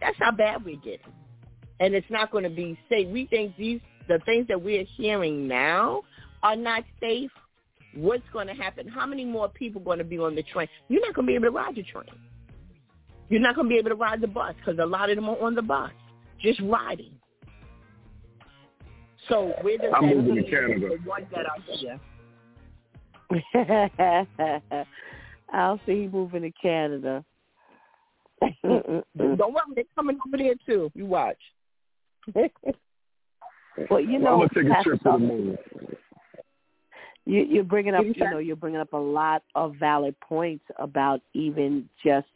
That's 0.00 0.16
how 0.18 0.32
bad 0.32 0.64
we're 0.64 0.76
getting, 0.76 1.12
and 1.78 1.94
it's 1.94 2.10
not 2.10 2.32
going 2.32 2.44
to 2.44 2.50
be 2.50 2.78
safe. 2.88 3.08
We 3.08 3.26
think 3.26 3.56
these 3.56 3.80
the 4.08 4.18
things 4.26 4.48
that 4.48 4.60
we're 4.60 4.84
hearing 4.96 5.46
now 5.46 6.02
are 6.42 6.56
not 6.56 6.82
safe. 7.00 7.30
What's 7.94 8.28
going 8.32 8.48
to 8.48 8.54
happen? 8.54 8.88
How 8.88 9.06
many 9.06 9.24
more 9.24 9.48
people 9.48 9.80
are 9.80 9.84
going 9.84 9.98
to 9.98 10.04
be 10.04 10.18
on 10.18 10.34
the 10.34 10.42
train? 10.42 10.68
You're 10.88 11.00
not 11.00 11.14
going 11.14 11.26
to 11.26 11.30
be 11.30 11.34
able 11.36 11.46
to 11.46 11.50
ride 11.52 11.76
the 11.76 11.84
train. 11.84 12.04
You're 13.28 13.40
not 13.40 13.54
going 13.54 13.68
to 13.68 13.70
be 13.70 13.78
able 13.78 13.90
to 13.90 13.96
ride 13.96 14.20
the 14.20 14.26
bus 14.26 14.54
because 14.58 14.78
a 14.80 14.86
lot 14.86 15.10
of 15.10 15.16
them 15.16 15.28
are 15.28 15.40
on 15.40 15.54
the 15.54 15.62
bus, 15.62 15.92
just 16.40 16.60
riding. 16.60 17.12
So 19.28 19.52
where 19.62 19.78
does 19.78 19.92
I'm 19.94 20.08
that 20.08 20.16
moving 20.16 20.44
to 20.44 20.50
Canada. 20.50 20.88
the 20.88 21.08
ones 21.08 21.26
that 21.32 21.46
are 21.46 21.58
here? 21.76 22.00
I'll 25.52 25.80
see 25.86 25.92
you 25.92 26.10
moving 26.10 26.42
to 26.42 26.50
Canada. 26.50 27.24
Don't 28.62 29.02
worry, 29.16 29.62
they're 29.74 29.84
coming 29.94 30.18
over 30.26 30.36
there 30.36 30.54
too. 30.66 30.90
You 30.94 31.06
watch. 31.06 31.38
well, 32.34 32.50
you 34.00 34.16
I'm 34.16 34.22
know, 34.22 34.36
gonna 34.38 34.48
take 34.54 34.66
a 34.66 34.82
trip 34.82 35.02
to 35.02 35.12
the 35.12 35.18
moon. 35.18 35.58
You, 37.24 37.42
you're 37.42 37.64
bringing 37.64 37.94
up, 37.94 38.04
You 38.04 38.14
you 38.14 38.30
know, 38.30 38.38
you're 38.38 38.54
bringing 38.54 38.80
up 38.80 38.92
a 38.92 38.98
lot 38.98 39.42
of 39.56 39.74
valid 39.80 40.14
points 40.20 40.64
about 40.78 41.20
even 41.34 41.88
just, 42.04 42.28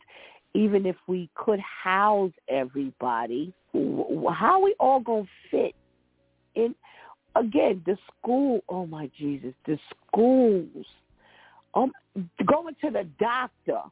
even 0.55 0.85
if 0.85 0.97
we 1.07 1.31
could 1.37 1.61
house 1.61 2.33
everybody, 2.49 3.53
how 3.73 4.55
are 4.55 4.63
we 4.63 4.75
all 4.81 4.99
gonna 4.99 5.23
fit 5.51 5.75
in? 6.55 6.75
Again, 7.37 7.83
the 7.87 7.97
school. 8.19 8.63
Oh 8.69 8.87
my 8.87 9.11
Jesus, 9.19 9.55
the 9.67 9.79
schools. 9.91 10.87
Um, 11.75 11.93
going 12.45 12.75
to 12.83 12.91
the 12.91 13.05
doctor. 13.19 13.83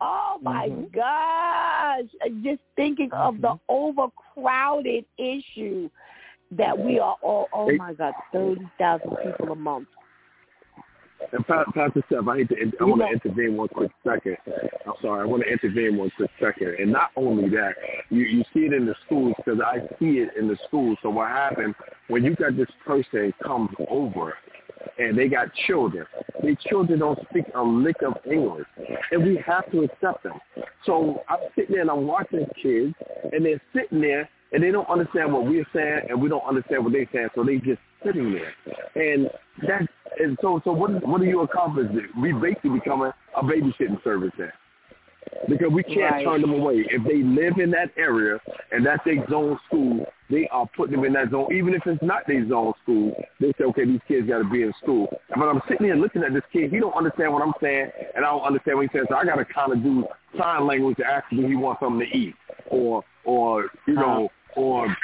Oh 0.00 0.38
my 0.42 0.68
Mhm. 0.68 0.90
gosh! 0.92 2.10
Just 2.42 2.60
thinking 2.74 3.12
of 3.12 3.40
the 3.40 3.58
overcrowded 3.68 5.04
issue 5.16 5.88
that 6.50 6.76
we 6.76 6.98
are 6.98 7.16
all. 7.22 7.48
Oh 7.52 7.72
my 7.72 7.94
God, 7.94 8.14
thirty 8.32 8.68
thousand 8.76 9.16
people 9.22 9.52
a 9.52 9.56
month. 9.56 9.88
And 11.32 11.46
Pa- 11.46 11.64
Pastor 11.74 12.02
Steph, 12.06 12.28
I 12.28 12.38
hate 12.38 12.48
to, 12.50 12.56
I 12.80 12.84
want 12.84 13.02
to 13.02 13.08
intervene 13.08 13.56
one 13.56 13.68
quick 13.68 13.90
second. 14.06 14.36
I'm 14.86 14.94
sorry, 15.02 15.22
I 15.22 15.24
want 15.24 15.42
to 15.44 15.50
intervene 15.50 15.96
one 15.96 16.10
quick 16.16 16.30
second. 16.40 16.76
And 16.78 16.92
not 16.92 17.10
only 17.16 17.48
that, 17.50 17.74
you 18.10 18.20
you 18.22 18.44
see 18.52 18.60
it 18.60 18.72
in 18.72 18.86
the 18.86 18.94
schools 19.06 19.34
because 19.36 19.60
I 19.60 19.80
see 19.98 20.18
it 20.18 20.30
in 20.38 20.48
the 20.48 20.56
schools. 20.66 20.98
So 21.02 21.10
what 21.10 21.28
happened 21.28 21.74
when 22.08 22.24
you 22.24 22.34
got 22.36 22.56
this 22.56 22.68
person 22.86 23.32
comes 23.42 23.70
over 23.88 24.34
and 24.98 25.18
they 25.18 25.28
got 25.28 25.48
children. 25.66 26.06
These 26.42 26.58
children 26.68 26.98
don't 26.98 27.18
speak 27.30 27.46
a 27.54 27.62
lick 27.62 27.96
of 28.06 28.14
English, 28.30 28.66
and 29.10 29.24
we 29.24 29.42
have 29.46 29.70
to 29.72 29.82
accept 29.82 30.22
them. 30.22 30.38
So 30.84 31.22
I'm 31.28 31.38
sitting 31.56 31.72
there 31.72 31.80
and 31.80 31.90
I'm 31.90 32.06
watching 32.06 32.46
kids, 32.62 32.94
and 33.32 33.44
they're 33.44 33.62
sitting 33.72 34.00
there 34.00 34.28
and 34.52 34.62
they 34.62 34.70
don't 34.70 34.88
understand 34.88 35.32
what 35.32 35.44
we're 35.46 35.66
saying, 35.74 36.02
and 36.08 36.22
we 36.22 36.28
don't 36.28 36.44
understand 36.46 36.84
what 36.84 36.92
they're 36.92 37.08
saying. 37.12 37.28
So 37.34 37.42
they 37.42 37.56
just 37.56 37.80
sitting 38.04 38.32
there, 38.32 38.54
and 38.94 39.30
that 39.66 39.88
and 40.20 40.38
so 40.40 40.60
so 40.64 40.72
what 40.72 41.06
what 41.06 41.20
do 41.20 41.26
you 41.26 41.40
accomplish? 41.40 41.88
We 42.20 42.32
basically 42.32 42.70
becoming 42.70 43.12
a 43.36 43.42
babysitting 43.42 44.02
service 44.04 44.32
there. 44.38 44.54
Because 45.48 45.72
we 45.72 45.82
can't 45.82 46.12
Right. 46.12 46.24
turn 46.24 46.40
them 46.42 46.52
away. 46.52 46.86
If 46.90 47.02
they 47.04 47.22
live 47.22 47.58
in 47.58 47.70
that 47.72 47.90
area 47.96 48.38
and 48.72 48.84
that's 48.84 49.02
their 49.04 49.26
zone 49.28 49.58
school, 49.66 50.06
they 50.30 50.46
are 50.48 50.66
putting 50.76 50.96
them 50.96 51.04
in 51.04 51.12
that 51.14 51.30
zone. 51.30 51.52
Even 51.52 51.74
if 51.74 51.86
it's 51.86 52.02
not 52.02 52.26
their 52.26 52.46
zone 52.48 52.72
school, 52.82 53.14
they 53.40 53.52
say, 53.58 53.64
okay, 53.64 53.84
these 53.84 54.00
kids 54.06 54.28
got 54.28 54.38
to 54.38 54.44
be 54.44 54.62
in 54.62 54.72
school. 54.82 55.08
But 55.30 55.48
I'm 55.48 55.60
sitting 55.68 55.86
here 55.86 55.96
looking 55.96 56.22
at 56.22 56.32
this 56.32 56.44
kid. 56.52 56.70
He 56.70 56.78
don't 56.78 56.94
understand 56.94 57.32
what 57.32 57.42
I'm 57.42 57.54
saying, 57.60 57.90
and 58.14 58.24
I 58.24 58.30
don't 58.30 58.42
understand 58.42 58.76
what 58.78 58.82
he's 58.82 58.92
saying. 58.92 59.06
So 59.08 59.16
I 59.16 59.24
got 59.24 59.36
to 59.36 59.44
kind 59.44 59.72
of 59.72 59.82
do 59.82 60.06
sign 60.38 60.66
language 60.66 60.96
to 60.98 61.06
ask 61.06 61.30
him 61.30 61.44
if 61.44 61.50
he 61.50 61.56
wants 61.56 61.80
something 61.80 62.06
to 62.06 62.16
eat, 62.16 62.34
or 62.68 63.04
or 63.24 63.70
you 63.86 63.94
know, 63.94 64.28
or 64.56 64.94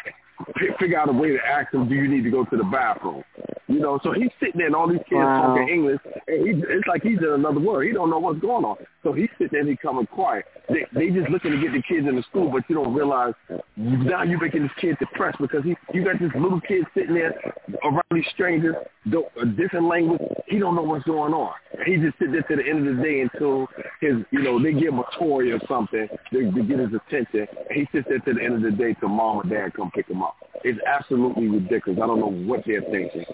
figure 0.79 0.99
out 0.99 1.09
a 1.09 1.13
way 1.13 1.31
to 1.31 1.39
ask 1.45 1.73
him, 1.73 1.89
do 1.89 1.95
you 1.95 2.09
need 2.09 2.25
to 2.25 2.31
go 2.31 2.45
to 2.45 2.57
the 2.57 2.65
bathroom? 2.65 3.23
You 3.69 3.79
know, 3.79 4.01
so 4.03 4.13
he's 4.13 4.31
sitting 4.41 4.59
there 4.59 4.67
and 4.67 4.75
all 4.75 4.89
these 4.89 4.99
kids 5.09 5.21
Wow. 5.21 5.55
talking 5.55 5.69
English, 5.69 6.01
and 6.27 6.47
he, 6.47 6.63
it's 6.69 6.87
like 6.89 7.03
he's 7.03 7.19
in 7.19 7.33
another 7.33 7.61
world. 7.61 7.85
He 7.85 7.93
don't 7.93 8.11
know 8.11 8.19
what's 8.19 8.41
going 8.41 8.65
on. 8.65 8.77
So 9.05 9.13
he's 9.13 9.29
sitting 9.39 9.49
there 9.53 9.61
and 9.61 9.69
he's 9.69 9.79
coming 9.81 10.07
quiet. 10.07 10.45
They 10.69 10.87
they 10.93 11.11
just 11.11 11.31
looking 11.31 11.53
to 11.53 11.61
get 11.61 11.73
the 11.73 11.83
kids 11.83 12.07
in 12.09 12.17
the 12.17 12.23
school, 12.25 12.51
but 12.51 12.65
you 12.69 12.75
don't 12.75 12.93
realize 12.93 13.33
now 13.77 14.25
you're 14.25 14.41
making 14.41 14.63
this 14.63 14.73
kid 14.81 14.97
depressed 14.99 15.39
because 15.41 15.63
he 15.63 15.77
you 15.95 16.05
got 16.05 16.19
this 16.19 16.33
little 16.35 16.61
kid 16.61 16.85
sitting 16.95 17.15
there 17.15 17.55
around 17.85 18.03
these 18.11 18.27
strangers, 18.35 18.75
a 19.07 19.47
different 19.47 19.87
language. 19.87 20.21
He 20.49 20.59
don't 20.59 20.75
know 20.75 20.83
what's 20.83 21.05
going 21.05 21.33
on. 21.33 21.53
He 21.87 21.97
just 21.97 22.19
sit 22.19 22.33
there 22.33 22.43
to 22.43 22.57
the 22.57 22.69
end 22.69 22.89
of 22.89 22.97
the 22.97 23.03
day 23.03 23.21
until 23.21 23.69
his 24.01 24.17
you 24.33 24.43
know 24.43 24.61
they 24.61 24.73
give 24.73 24.93
him 24.93 24.99
a 24.99 25.07
toy 25.17 25.53
or 25.53 25.61
something 25.69 26.09
to, 26.33 26.53
to 26.53 26.63
get 26.65 26.79
his 26.81 26.91
attention. 27.07 27.47
He 27.71 27.89
sits 27.93 28.07
there 28.09 28.19
to 28.19 28.35
the 28.35 28.43
end 28.43 28.55
of 28.57 28.63
the 28.63 28.73
day 28.73 28.95
till 28.99 29.09
mom 29.09 29.39
or 29.39 29.45
dad 29.45 29.75
come 29.75 29.91
pick 29.93 30.09
him 30.09 30.23
up. 30.23 30.30
It's 30.65 30.79
absolutely 30.87 31.49
ridiculous. 31.49 32.01
I 32.03 32.07
don't 32.07 32.21
know 32.21 32.31
what 32.31 32.63
they're 32.67 32.83
thinking. 32.83 33.25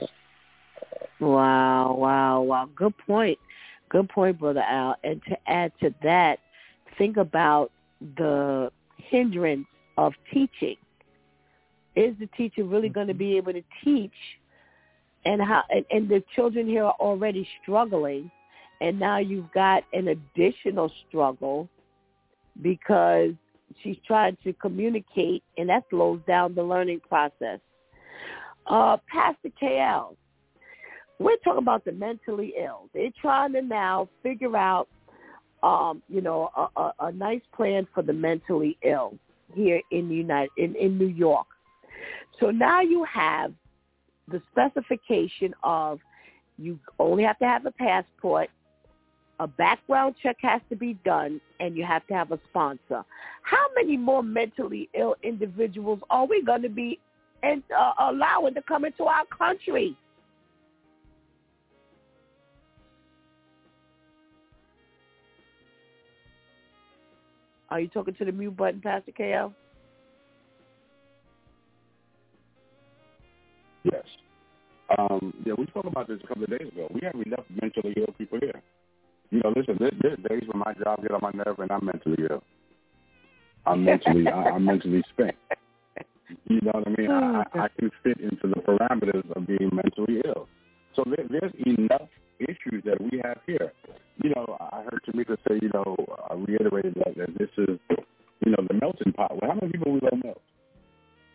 Wow, 1.21 1.97
wow, 1.99 2.43
wow. 2.43 2.69
Good 2.75 2.95
point. 2.99 3.39
Good 3.89 4.09
point, 4.09 4.39
Brother 4.39 4.61
Al. 4.61 4.97
And 5.05 5.23
to 5.29 5.37
add 5.47 5.73
to 5.81 5.95
that, 6.03 6.39
think 6.99 7.17
about 7.17 7.71
the 8.17 8.71
hindrance 8.97 9.67
of 9.97 10.13
teaching. 10.33 10.77
Is 11.95 12.15
the 12.21 12.27
teacher 12.37 12.65
really 12.65 12.91
going 12.91 13.07
to 13.07 13.15
be 13.15 13.37
able 13.37 13.55
to 13.55 13.63
teach? 13.83 14.13
And 15.25 15.43
how 15.43 15.63
and, 15.71 15.85
and 15.91 16.09
the 16.09 16.23
children 16.35 16.67
here 16.67 16.85
are 16.85 16.97
already 17.01 17.49
struggling 17.63 18.31
and 18.81 18.99
now 18.99 19.19
you've 19.19 19.51
got 19.53 19.85
an 19.93 20.09
additional 20.09 20.93
struggle 21.09 21.69
because 22.63 23.33
she's 23.83 23.97
trying 24.07 24.37
to 24.45 24.53
communicate 24.55 25.43
and 25.57 25.69
that 25.69 25.85
slows 25.91 26.21
down 26.27 26.55
the 26.55 26.63
learning 26.63 27.01
process. 27.09 27.61
Uh, 28.67 28.97
Pastor 29.13 29.51
KL, 29.61 30.17
we're 31.19 31.37
talking 31.39 31.63
about 31.63 31.85
the 31.85 31.93
mentally 31.93 32.55
ill. 32.63 32.89
They're 32.93 33.11
trying 33.21 33.53
to 33.53 33.63
now 33.63 34.09
figure 34.23 34.57
out, 34.57 34.89
um, 35.63 36.03
you 36.09 36.21
know, 36.21 36.51
a, 36.57 36.81
a, 36.81 36.93
a 37.01 37.13
nice 37.13 37.41
plan 37.55 37.87
for 37.95 38.03
the 38.03 38.13
mentally 38.13 38.77
ill 38.83 39.15
here 39.55 39.81
in 39.91 40.09
the 40.09 40.15
United 40.15 40.51
in, 40.57 40.75
in 40.77 40.99
New 40.99 41.07
York. 41.07 41.47
So 42.41 42.51
now 42.51 42.81
you 42.81 43.05
have 43.05 43.53
the 44.29 44.43
specification 44.51 45.55
of 45.63 46.01
you 46.59 46.79
only 46.99 47.23
have 47.23 47.39
to 47.39 47.45
have 47.45 47.67
a 47.67 47.71
passport, 47.71 48.49
a 49.39 49.47
background 49.47 50.15
check 50.23 50.37
has 50.41 50.61
to 50.71 50.77
be 50.77 50.95
done, 51.05 51.41
and 51.61 51.77
you 51.77 51.85
have 51.85 52.07
to 52.07 52.15
have 52.15 52.33
a 52.33 52.39
sponsor. 52.49 53.05
How 53.43 53.65
many 53.75 53.97
more 53.97 54.23
mentally 54.23 54.89
ill 54.99 55.15
individuals 55.23 56.01
are 56.11 56.27
we 56.27 56.43
going 56.43 56.63
to 56.63 56.69
be 56.69 56.99
and 57.43 57.63
uh, 57.77 57.93
allowing 58.01 58.55
to 58.55 58.63
come 58.63 58.85
into 58.85 59.05
our 59.05 59.25
country? 59.27 59.97
Are 67.69 67.81
you 67.81 67.89
talking 67.89 68.15
to 68.15 68.25
the 68.25 68.33
mute 68.33 68.57
button, 68.57 68.81
Pastor 68.81 69.13
KL? 69.13 69.53
Yes. 73.85 74.05
Um, 74.99 75.35
yeah, 75.45 75.55
we 75.59 75.67
spoke 75.67 75.85
about 75.85 76.09
this 76.09 76.19
a 76.23 76.27
couple 76.27 76.45
of 76.45 76.51
days 76.51 76.69
ago. 76.69 76.89
We 76.93 77.01
have 77.03 77.15
enough 77.15 77.45
mentally 77.51 77.95
ill 77.97 78.15
people 78.17 78.39
here. 78.41 78.63
You 79.31 79.41
know, 79.43 79.53
listen, 79.57 79.77
there, 79.79 79.91
there's 80.01 80.19
days 80.29 80.49
when 80.49 80.59
my 80.59 80.73
job 80.75 81.03
get 81.03 81.11
on 81.13 81.21
my 81.23 81.33
nerve 81.33 81.59
and 81.59 81.71
I'm 81.71 81.85
mentally 81.85 82.27
ill. 82.31 82.43
I'm 83.67 83.85
mentally, 83.85 84.29
I, 84.29 84.51
I'm 84.51 84.65
mentally 84.65 85.03
spent. 85.13 85.35
You 86.49 86.61
know 86.63 86.73
what 86.75 86.87
I 86.87 86.91
mean? 86.91 87.11
I, 87.11 87.43
oh, 87.43 87.43
I 87.55 87.65
I 87.65 87.69
can 87.79 87.91
fit 88.03 88.19
into 88.21 88.47
the 88.49 88.61
parameters 88.61 89.29
of 89.37 89.47
being 89.47 89.71
mentally 89.73 90.23
ill. 90.25 90.49
So 90.95 91.05
there, 91.07 91.27
there's 91.29 91.53
enough 91.67 92.09
issues 92.39 92.83
that 92.85 93.01
we 93.01 93.21
have 93.25 93.39
here. 93.47 93.73
You 94.23 94.31
know, 94.31 94.57
I 94.61 94.83
heard 94.85 95.03
Tamika 95.09 95.37
say, 95.49 95.59
you 95.61 95.71
know, 95.75 95.97
I 96.31 96.35
reiterated 96.35 96.95
that, 97.05 97.17
that 97.17 97.39
this 97.39 97.51
is, 97.59 97.79
you 98.45 98.53
know, 98.53 98.65
the 98.69 98.75
melting 98.75 99.13
pot. 99.13 99.33
Well, 99.41 99.51
how 99.51 99.59
many 99.61 99.73
people 99.73 99.93
we 99.93 100.01
let 100.03 100.25
melt? 100.25 100.41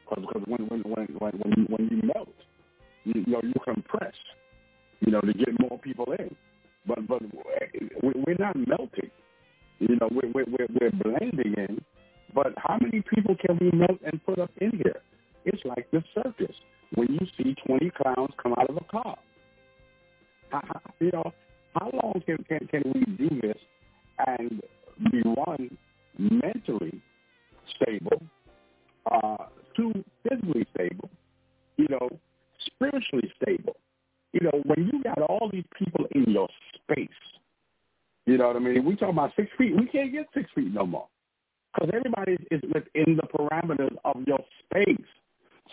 Because 0.09 0.43
when 0.45 0.68
when 0.68 0.81
when 0.81 1.07
when 1.19 1.31
when 1.34 1.53
you, 1.57 1.65
when 1.69 1.88
you 1.89 2.01
melt, 2.13 2.30
you, 3.05 3.23
you 3.26 3.34
know, 3.34 3.41
you 3.43 3.53
compress, 3.63 4.13
you 4.99 5.11
know, 5.11 5.22
to 5.22 5.34
get 5.34 5.57
more 5.59 5.80
people 5.80 6.11
in. 6.18 6.35
But 6.85 7.07
but 7.07 7.21
we- 7.21 8.23
we're 8.25 8.35
not 8.39 8.55
melting. 8.55 9.11
You 9.79 9.95
know, 9.97 10.09
we're 10.11 10.31
we're 10.33 10.45
we're, 10.49 10.91
blending 10.91 11.53
in. 11.57 11.81
But 12.33 12.53
how 12.57 12.77
many 12.81 13.01
people 13.01 13.35
can 13.35 13.57
we 13.59 13.71
melt 13.77 13.99
and 14.05 14.23
put 14.25 14.39
up 14.39 14.51
in 14.59 14.71
here? 14.71 15.01
It's 15.45 15.63
like 15.65 15.89
the 15.91 16.03
circus 16.13 16.55
when 16.95 17.07
you 17.13 17.27
see 17.37 17.55
twenty 17.65 17.91
clowns 17.91 18.31
come 18.41 18.53
out 18.57 18.69
of 18.69 18.77
a 18.77 18.85
car. 18.91 19.17
You 20.99 21.11
know, 21.11 21.33
how 21.75 21.89
long 21.91 22.21
can, 22.25 22.37
can 22.47 22.67
can 22.67 22.83
we 22.93 23.05
do 23.17 23.41
this 23.41 23.57
and 24.27 24.61
be 25.11 25.21
one 25.23 25.77
mentally 26.17 27.01
stable, 27.75 28.21
uh, 29.11 29.45
two 29.75 30.03
physically 30.23 30.65
stable, 30.73 31.09
you 31.77 31.87
know, 31.89 32.09
spiritually 32.65 33.31
stable. 33.41 33.75
You 34.33 34.41
know, 34.41 34.61
when 34.65 34.89
you 34.91 35.03
got 35.03 35.21
all 35.21 35.49
these 35.51 35.65
people 35.77 36.05
in 36.11 36.31
your 36.31 36.47
space, 36.75 37.09
you 38.25 38.37
know 38.37 38.47
what 38.47 38.55
I 38.55 38.59
mean? 38.59 38.85
We 38.85 38.95
talk 38.95 39.09
about 39.09 39.31
six 39.35 39.49
feet. 39.57 39.75
We 39.75 39.87
can't 39.87 40.11
get 40.11 40.27
six 40.33 40.49
feet 40.55 40.73
no 40.73 40.85
more 40.85 41.07
because 41.73 41.89
everybody 41.93 42.37
is 42.49 42.61
within 42.73 43.17
the 43.17 43.27
parameters 43.27 43.95
of 44.05 44.23
your 44.27 44.39
space. 44.65 45.05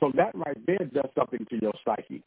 So 0.01 0.13
that 0.17 0.35
right 0.35 0.59
there 0.67 0.79
does 0.93 1.11
something 1.17 1.47
to 1.51 1.61
your 1.61 1.73
psyche. 1.85 2.23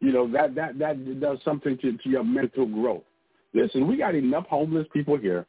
You 0.00 0.12
know 0.12 0.30
that 0.32 0.54
that 0.54 0.78
that 0.78 1.20
does 1.20 1.38
something 1.44 1.78
to, 1.78 1.96
to 1.96 2.08
your 2.08 2.24
mental 2.24 2.66
growth. 2.66 3.04
Listen, 3.54 3.86
we 3.86 3.96
got 3.96 4.14
enough 4.14 4.46
homeless 4.46 4.86
people 4.92 5.16
here. 5.16 5.46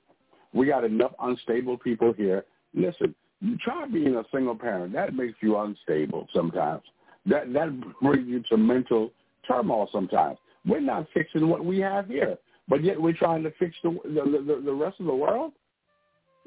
We 0.53 0.67
got 0.67 0.85
enough 0.85 1.11
unstable 1.19 1.77
people 1.77 2.13
here. 2.13 2.45
Listen, 2.73 3.15
you 3.41 3.57
try 3.57 3.85
being 3.87 4.15
a 4.15 4.23
single 4.31 4.55
parent. 4.55 4.93
That 4.93 5.13
makes 5.13 5.35
you 5.41 5.57
unstable 5.57 6.27
sometimes. 6.33 6.83
That 7.25 7.51
that 7.53 7.69
brings 8.01 8.27
you 8.27 8.43
to 8.49 8.57
mental 8.57 9.11
turmoil 9.47 9.89
sometimes. 9.91 10.37
We're 10.65 10.79
not 10.79 11.07
fixing 11.13 11.47
what 11.47 11.63
we 11.63 11.79
have 11.79 12.07
here, 12.07 12.37
but 12.67 12.83
yet 12.83 12.99
we're 12.99 13.13
trying 13.13 13.43
to 13.43 13.51
fix 13.59 13.75
the 13.83 13.91
the, 14.05 14.43
the, 14.45 14.61
the 14.65 14.73
rest 14.73 14.99
of 14.99 15.05
the 15.05 15.15
world. 15.15 15.53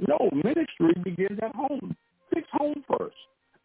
No, 0.06 0.30
ministry 0.32 0.94
begins 1.02 1.38
at 1.42 1.54
home. 1.54 1.96
Fix 2.32 2.46
home 2.52 2.84
first, 2.88 3.16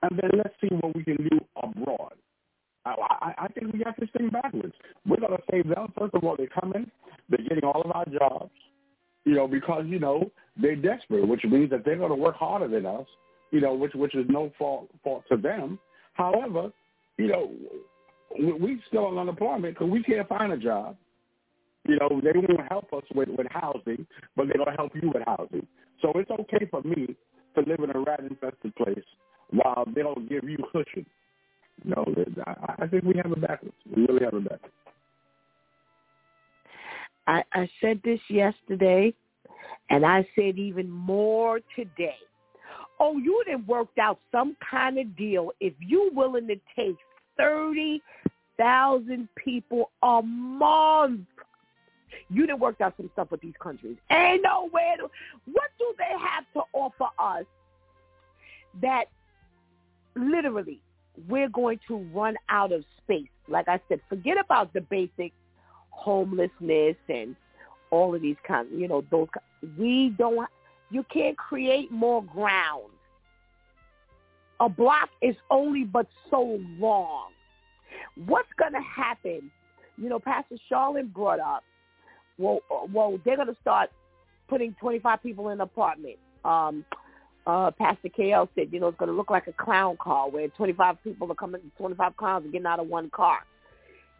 and 0.02 0.20
then 0.20 0.32
let's 0.38 0.56
see 0.62 0.74
what 0.76 0.96
we 0.96 1.04
can 1.04 1.18
do 1.18 1.40
abroad. 1.62 2.14
I, 2.86 3.34
I, 3.38 3.48
think 3.48 3.72
we 3.72 3.84
got 3.84 3.98
this 3.98 4.10
thing 4.18 4.30
backwards. 4.30 4.74
We're 5.08 5.20
going 5.20 5.32
to 5.32 5.44
save 5.50 5.70
them. 5.70 5.94
First 5.98 6.16
of 6.16 6.24
all, 6.24 6.36
they 6.38 6.48
come 6.48 6.74
in, 6.76 6.92
they're 7.30 7.48
getting 7.48 7.64
all 7.64 7.82
of 7.82 7.92
our 7.92 8.06
jobs, 8.06 8.52
you 9.24 9.36
know, 9.36 9.48
because, 9.48 9.86
you 9.88 10.00
know, 10.00 10.30
they're 10.62 10.76
desperate, 10.76 11.26
which 11.26 11.46
means 11.46 11.70
that 11.70 11.86
they're 11.86 11.98
going 11.98 12.10
to 12.10 12.16
work 12.16 12.36
harder 12.36 12.68
than 12.68 12.86
us, 12.86 13.08
you 13.52 13.62
know, 13.62 13.74
which 13.74 13.94
which 13.94 14.16
is 14.16 14.26
no 14.28 14.52
fault 14.58 14.90
fault 15.04 15.24
to 15.32 15.38
them. 15.38 15.80
However, 16.14 16.72
you 17.18 17.28
know, 17.28 17.52
we, 18.40 18.82
still 18.88 19.06
on 19.06 19.18
unemployment 19.18 19.76
because 19.76 19.92
we 19.92 20.04
can't 20.04 20.28
find 20.28 20.52
a 20.54 20.58
job. 20.58 20.96
You 21.88 21.98
know, 22.00 22.22
they 22.22 22.32
won't 22.34 22.68
help 22.70 22.94
us 22.94 23.04
with, 23.14 23.30
with 23.30 23.48
housing, 23.50 24.08
but 24.36 24.48
they 24.48 24.54
don't 24.54 24.76
help 24.76 24.94
you 24.96 25.12
with 25.14 25.24
housing. 25.26 25.68
So 26.02 26.14
it's 26.16 26.32
okay 26.32 26.66
for 26.72 26.82
me 26.84 27.16
to 27.56 27.62
live 27.62 27.80
in 27.80 27.96
a 27.96 28.00
rat-infested 28.00 28.76
place 28.76 29.04
while 29.52 29.86
they 29.94 30.02
don't 30.02 30.30
give 30.30 30.44
you 30.44 30.58
cushion. 30.72 31.06
No, 31.84 32.06
I, 32.48 32.84
I 32.84 32.88
think 32.88 33.04
we 33.04 33.16
have 33.22 33.32
it 33.32 33.42
backwards. 33.42 33.76
We 33.96 34.06
really 34.06 34.24
have 34.24 34.34
it 34.34 34.50
backwards. 34.50 34.74
I, 37.28 37.44
I 37.54 37.70
said 37.82 38.02
this 38.04 38.20
yesterday, 38.30 39.14
and 39.90 40.06
I 40.06 40.28
said 40.36 40.58
even 40.58 40.90
more 40.90 41.60
today. 41.76 42.16
Oh, 43.00 43.18
you 43.18 43.44
done 43.46 43.66
worked 43.68 43.98
out 43.98 44.20
some 44.32 44.56
kind 44.70 44.98
of 44.98 45.18
deal 45.18 45.52
if 45.60 45.74
you 45.80 46.12
willing 46.14 46.48
to 46.48 46.56
take 46.76 46.96
thirty 47.38 48.02
thousand 48.58 49.28
people 49.36 49.92
a 50.02 50.22
month. 50.22 51.22
You 52.30 52.48
done 52.48 52.60
worked 52.60 52.82
out 52.82 52.94
some 52.98 53.10
stuff 53.14 53.32
with 53.32 53.42
these 53.42 53.54
countries. 53.62 53.98
Ain't 54.12 54.44
nowhere 54.44 54.98
to 54.98 55.10
what 55.52 55.70
do 55.80 55.94
they 55.98 56.18
have 56.20 56.46
to 56.54 56.62
offer 56.74 57.08
us 57.20 57.46
that 58.82 59.06
literally 60.16 60.80
we're 61.28 61.50
going 61.50 61.80
to 61.88 61.98
run 62.14 62.36
out 62.50 62.72
of 62.72 62.84
space. 63.04 63.28
Like 63.48 63.68
I 63.68 63.80
said, 63.90 64.00
forget 64.10 64.38
about 64.40 64.74
the 64.74 64.82
basic 64.82 65.32
homelessness 65.90 66.96
and 67.10 67.36
all 67.92 68.16
of 68.16 68.22
these 68.22 68.38
kind, 68.48 68.68
you 68.72 68.88
know, 68.88 69.04
those. 69.12 69.28
We 69.78 70.14
don't. 70.18 70.48
You 70.90 71.04
can't 71.12 71.38
create 71.38 71.92
more 71.92 72.24
ground. 72.24 72.93
A 74.60 74.70
block 74.70 75.10
is 75.22 75.36
only 75.50 75.84
but 75.84 76.08
so 76.30 76.60
long. 76.80 77.32
What's 78.26 78.50
going 78.58 78.74
to 78.74 78.82
happen? 78.82 79.52
You 79.98 80.10
know, 80.10 80.20
Pastor 80.20 80.56
Charlotte 80.70 81.14
brought 81.14 81.40
up. 81.40 81.64
Well, 82.38 82.60
uh, 82.72 82.88
well, 82.92 83.20
they're 83.26 83.36
going 83.36 83.48
to 83.48 83.58
start 83.62 83.90
putting 84.48 84.74
25 84.80 85.22
people 85.22 85.50
in 85.50 85.54
an 85.54 85.62
apartment. 85.62 86.18
Um, 86.46 86.86
uh, 87.46 87.72
Pastor 87.72 88.10
KL 88.10 88.48
said, 88.56 88.70
you 88.72 88.80
know, 88.80 88.88
it's 88.88 88.98
going 88.98 89.10
to 89.10 89.16
look 89.16 89.30
like 89.30 89.48
a 89.48 89.54
clown 89.54 89.98
car 90.02 90.30
where 90.30 90.48
25 90.50 91.04
people 91.04 91.32
are 91.32 91.36
coming, 91.36 91.62
25 91.78 92.16
clowns 92.18 92.46
are 92.46 92.50
getting 92.50 92.66
out 92.66 92.80
of 92.80 92.88
one 92.88 93.10
car. 93.10 93.40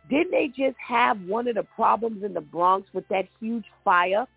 Didn't 0.10 0.32
they 0.32 0.48
just 0.48 0.78
have 0.86 1.22
one 1.22 1.48
of 1.48 1.56
the 1.56 1.64
problems 1.64 2.24
in 2.24 2.34
the 2.34 2.42
Bronx 2.42 2.88
with 2.94 3.08
that 3.08 3.28
huge 3.40 3.66
fire 3.86 4.28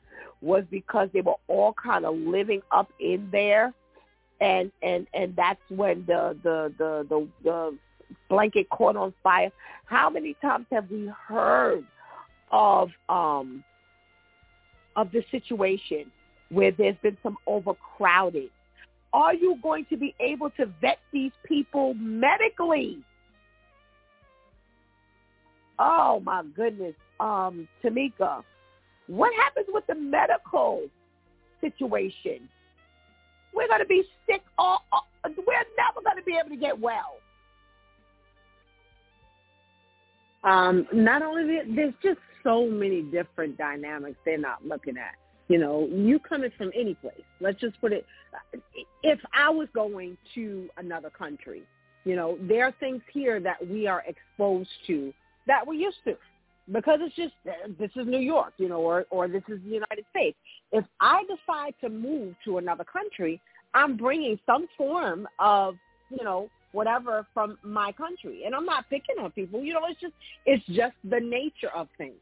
was 0.41 0.65
because 0.71 1.09
they 1.13 1.21
were 1.21 1.35
all 1.49 1.73
kind 1.73 2.05
of 2.05 2.15
living 2.17 2.63
up 2.71 2.89
in 3.01 3.29
there 3.33 3.73
and 4.41 4.71
and 4.83 5.07
and 5.15 5.35
that's 5.37 5.61
when 5.69 6.05
the 6.07 6.37
the 6.43 6.73
the 6.79 7.07
the, 7.09 7.29
the 7.45 7.79
blanket 8.29 8.69
caught 8.71 8.97
on 8.97 9.13
fire. 9.23 9.51
How 9.87 10.11
many 10.11 10.35
times 10.43 10.67
have 10.71 10.91
we 10.91 11.11
heard 11.29 11.85
of 12.51 12.91
um 13.09 13.65
of 14.95 15.11
the 15.13 15.23
situation 15.31 16.11
where 16.51 16.71
there's 16.73 16.97
been 17.03 17.17
some 17.23 17.37
overcrowding? 17.47 18.51
Are 19.13 19.35
you 19.35 19.57
going 19.63 19.87
to 19.91 19.97
be 19.97 20.15
able 20.21 20.51
to 20.51 20.67
vet 20.81 20.99
these 21.13 21.33
people 21.47 21.95
medically? 21.95 22.99
Oh 25.79 26.21
my 26.21 26.43
goodness, 26.55 26.95
um, 27.21 27.69
Tamika, 27.85 28.43
what 29.07 29.33
happens 29.35 29.67
with 29.69 29.87
the 29.87 29.95
medical 29.95 30.83
situation? 31.61 32.49
We're 33.57 33.69
going 33.69 33.81
to 33.81 33.87
be 33.87 34.05
sick. 34.29 34.43
All, 34.59 34.85
we're 35.25 35.65
never 35.77 36.03
going 36.05 36.17
to 36.17 36.23
be 36.25 36.37
able 36.39 36.51
to 36.51 36.57
get 36.57 36.79
well. 36.79 37.17
Um, 40.45 40.87
not 40.93 41.23
only 41.23 41.57
that, 41.57 41.75
there's 41.75 41.95
just 42.03 42.21
so 42.45 42.67
many 42.67 43.03
different 43.03 43.59
dynamics 43.59 44.19
they're 44.25 44.39
not 44.39 44.65
looking 44.65 44.97
at. 44.97 45.15
You 45.49 45.59
know, 45.59 45.89
you 45.91 46.19
coming 46.19 46.51
from 46.57 46.71
any 46.75 46.95
place. 46.95 47.23
Let's 47.41 47.61
just 47.61 47.81
put 47.81 47.93
it. 47.93 48.05
If 49.03 49.19
I 49.33 49.49
was 49.51 49.69
going 49.75 50.17
to 50.35 50.69
another 50.77 51.11
country, 51.11 51.63
you 52.05 52.15
know, 52.15 52.39
there 52.43 52.65
are 52.65 52.73
things 52.79 53.03
here 53.13 53.41
that 53.41 53.67
we 53.69 53.87
are 53.87 54.05
exposed 54.07 54.71
to 54.87 55.13
that 55.47 55.67
we're 55.67 55.75
used 55.75 55.99
to 56.05 56.17
because 56.73 56.99
it's 57.03 57.15
just 57.15 57.35
this 57.79 57.91
is 57.97 58.07
New 58.07 58.21
York, 58.21 58.55
you 58.59 58.69
know, 58.69 58.81
or 58.81 59.07
or 59.11 59.29
this 59.29 59.43
is 59.49 59.61
the 59.63 59.71
United 59.71 60.05
States. 60.11 60.37
If 60.73 60.85
I 61.01 61.23
decide 61.25 61.75
to 61.81 61.89
move 61.89 62.35
to 62.45 62.59
another 62.59 62.85
country, 62.85 63.41
I'm 63.75 63.97
bringing 63.97 64.39
some 64.47 64.67
form 64.77 65.29
of, 65.39 65.77
you 66.11 66.25
know, 66.25 66.49
whatever 66.73 67.27
from 67.33 67.59
my 67.63 67.93
country. 67.93 68.45
And 68.45 68.55
I'm 68.55 68.65
not 68.65 68.89
picking 68.91 69.17
on 69.21 69.31
people. 69.33 69.63
You 69.63 69.75
know, 69.75 69.83
it's 69.89 70.01
just 70.01 70.15
it's 70.45 70.65
just 70.67 70.95
the 71.05 71.21
nature 71.21 71.71
of 71.75 71.89
things. 71.99 72.17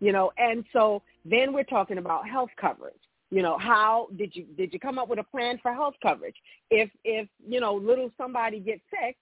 You 0.00 0.12
know, 0.12 0.30
and 0.38 0.64
so 0.72 1.02
then 1.24 1.52
we're 1.52 1.64
talking 1.64 1.98
about 1.98 2.28
health 2.28 2.50
coverage. 2.60 2.94
You 3.30 3.42
know, 3.42 3.58
how 3.58 4.08
did 4.16 4.34
you 4.34 4.46
did 4.56 4.72
you 4.72 4.78
come 4.78 4.98
up 4.98 5.08
with 5.08 5.18
a 5.18 5.24
plan 5.24 5.58
for 5.60 5.74
health 5.74 5.94
coverage? 6.02 6.36
If 6.70 6.88
if, 7.04 7.28
you 7.46 7.60
know, 7.60 7.74
little 7.74 8.10
somebody 8.16 8.60
gets 8.60 8.80
sick, 8.90 9.16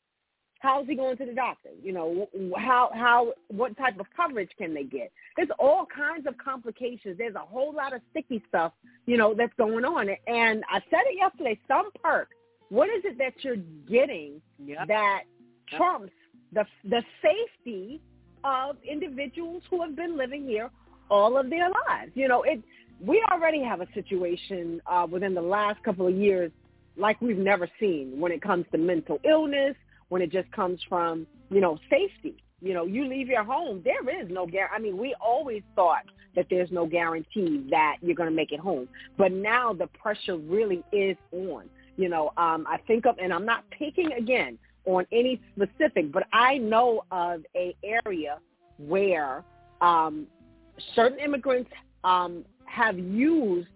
how's 0.61 0.87
he 0.87 0.95
going 0.95 1.17
to 1.19 1.27
the 1.27 1.35
doctor? 1.35 1.71
You 1.83 1.93
know, 1.93 2.29
how 2.57 2.91
how 2.95 3.33
what 3.49 3.77
type 3.77 3.99
of 4.01 4.07
coverage 4.17 4.51
can 4.59 4.75
they 4.75 4.85
get? 4.85 5.13
There's 5.37 5.49
all 5.59 5.87
kinds 5.87 6.27
of 6.27 6.37
complications. 6.39 7.19
There's 7.19 7.35
a 7.35 7.41
whole 7.41 7.75
lot 7.75 7.95
of 7.95 8.01
sticky 8.11 8.43
stuff, 8.49 8.73
you 9.07 9.17
know, 9.17 9.35
that's 9.35 9.55
going 9.59 9.85
on. 9.85 10.09
And 10.27 10.65
I 10.71 10.81
said 10.91 11.01
it 11.07 11.19
yesterday, 11.19 11.59
some 11.69 11.91
perk 12.03 12.29
what 12.69 12.89
is 12.89 13.03
it 13.05 13.19
that 13.19 13.33
you're 13.45 13.57
getting 13.89 14.41
yep. 14.65 14.89
that 14.89 15.23
trumps 15.77 16.13
the 16.53 16.65
the 16.89 17.03
safety 17.23 18.01
of 18.45 18.77
individuals 18.89 19.63
who 19.71 19.83
have 19.83 19.97
been 19.97 20.17
living 20.17 20.47
here 20.47 20.71
all 21.11 21.39
of 21.39 21.51
their 21.51 21.69
lives? 21.69 22.13
You 22.15 22.29
know, 22.29 22.43
it 22.43 22.63
we 23.01 23.23
already 23.33 23.63
have 23.63 23.81
a 23.81 23.87
situation 23.95 24.81
uh, 24.87 25.07
within 25.09 25.35
the 25.35 25.43
last 25.43 25.83
couple 25.85 26.07
of 26.07 26.15
years 26.15 26.51
like 26.97 27.21
we've 27.21 27.37
never 27.37 27.69
seen 27.79 28.19
when 28.19 28.33
it 28.33 28.41
comes 28.41 28.65
to 28.73 28.79
mental 28.79 29.21
illness, 29.29 29.77
when 30.09 30.23
it 30.23 30.31
just 30.31 30.51
comes 30.53 30.81
from, 30.89 31.27
you 31.51 31.61
know, 31.61 31.79
safety. 31.91 32.43
You 32.61 32.75
know, 32.75 32.85
you 32.85 33.07
leave 33.07 33.29
your 33.29 33.45
home, 33.45 33.83
there 33.85 34.21
is 34.21 34.29
no 34.31 34.47
guarantee. 34.47 34.75
I 34.75 34.79
mean, 34.81 34.97
we 34.97 35.15
always 35.21 35.63
thought 35.75 36.05
that 36.35 36.47
there's 36.51 36.71
no 36.71 36.87
guarantee 36.87 37.67
that 37.71 37.97
you're 38.01 38.15
going 38.15 38.29
to 38.29 38.35
make 38.35 38.53
it 38.53 38.61
home. 38.61 38.89
But 39.17 39.33
now 39.33 39.73
the 39.73 39.87
pressure 39.89 40.37
really 40.37 40.83
is 40.93 41.17
on. 41.33 41.69
You 41.97 42.09
know, 42.09 42.33
um, 42.37 42.67
I 42.69 42.79
think 42.87 43.07
of, 43.07 43.19
and 43.19 43.33
I'm 43.33 43.47
not 43.47 43.65
picking 43.71 44.13
again 44.13 44.59
on 44.85 45.07
any 45.13 45.41
specific, 45.55 46.13
but 46.13 46.25
I 46.33 46.59
know 46.59 47.05
of 47.11 47.45
a 47.55 47.75
area 47.83 48.39
where 48.79 49.45
um, 49.81 50.27
certain 50.95 51.19
immigrants 51.19 51.71
um, 52.05 52.45
have 52.67 52.99
used 52.99 53.69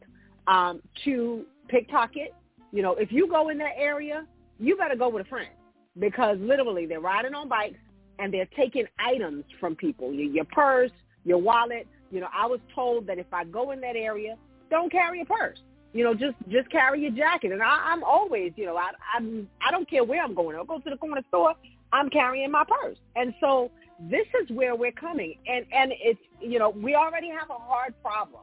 um, 0.47 0.82
to 1.05 1.44
pickpocket. 1.69 2.35
You 2.73 2.82
know, 2.82 2.94
if 2.94 3.11
you 3.11 3.27
go 3.27 3.48
in 3.48 3.59
that 3.59 3.74
area, 3.77 4.27
you 4.59 4.77
to 4.89 4.97
go 4.97 5.09
with 5.09 5.27
a 5.27 5.28
friend 5.28 5.51
because 5.98 6.38
literally 6.40 6.86
they're 6.86 7.00
riding 7.00 7.34
on 7.34 7.48
bikes 7.48 7.78
and 8.18 8.32
they're 8.32 8.48
taking 8.56 8.86
items 8.98 9.44
from 9.58 9.76
people, 9.76 10.12
your, 10.12 10.30
your 10.30 10.44
purse, 10.44 10.92
your 11.24 11.38
wallet. 11.38 11.86
You 12.10 12.20
know, 12.20 12.28
I 12.34 12.46
was 12.46 12.60
told 12.74 13.06
that 13.06 13.18
if 13.18 13.32
I 13.32 13.44
go 13.44 13.70
in 13.70 13.80
that 13.80 13.96
area, 13.96 14.36
don't 14.70 14.90
carry 14.90 15.20
a 15.20 15.24
purse 15.24 15.58
you 15.92 16.04
know, 16.04 16.14
just 16.14 16.36
just 16.48 16.70
carry 16.70 17.02
your 17.02 17.10
jacket. 17.10 17.52
And 17.52 17.62
I, 17.62 17.92
I'm 17.92 18.04
always, 18.04 18.52
you 18.56 18.66
know, 18.66 18.76
I 18.76 18.90
I'm 19.14 19.48
I 19.66 19.70
don't 19.70 19.88
care 19.88 20.04
where 20.04 20.22
I'm 20.22 20.34
going. 20.34 20.56
I'll 20.56 20.64
go 20.64 20.78
to 20.78 20.90
the 20.90 20.96
corner 20.96 21.22
store. 21.28 21.54
I'm 21.92 22.08
carrying 22.10 22.50
my 22.50 22.64
purse. 22.64 22.96
And 23.16 23.34
so 23.40 23.70
this 24.08 24.26
is 24.40 24.50
where 24.56 24.76
we're 24.76 24.92
coming. 24.92 25.36
And 25.46 25.66
and 25.72 25.92
it's 26.00 26.20
you 26.40 26.58
know 26.58 26.70
we 26.70 26.94
already 26.94 27.28
have 27.30 27.50
a 27.50 27.58
hard 27.58 27.94
problem. 28.02 28.42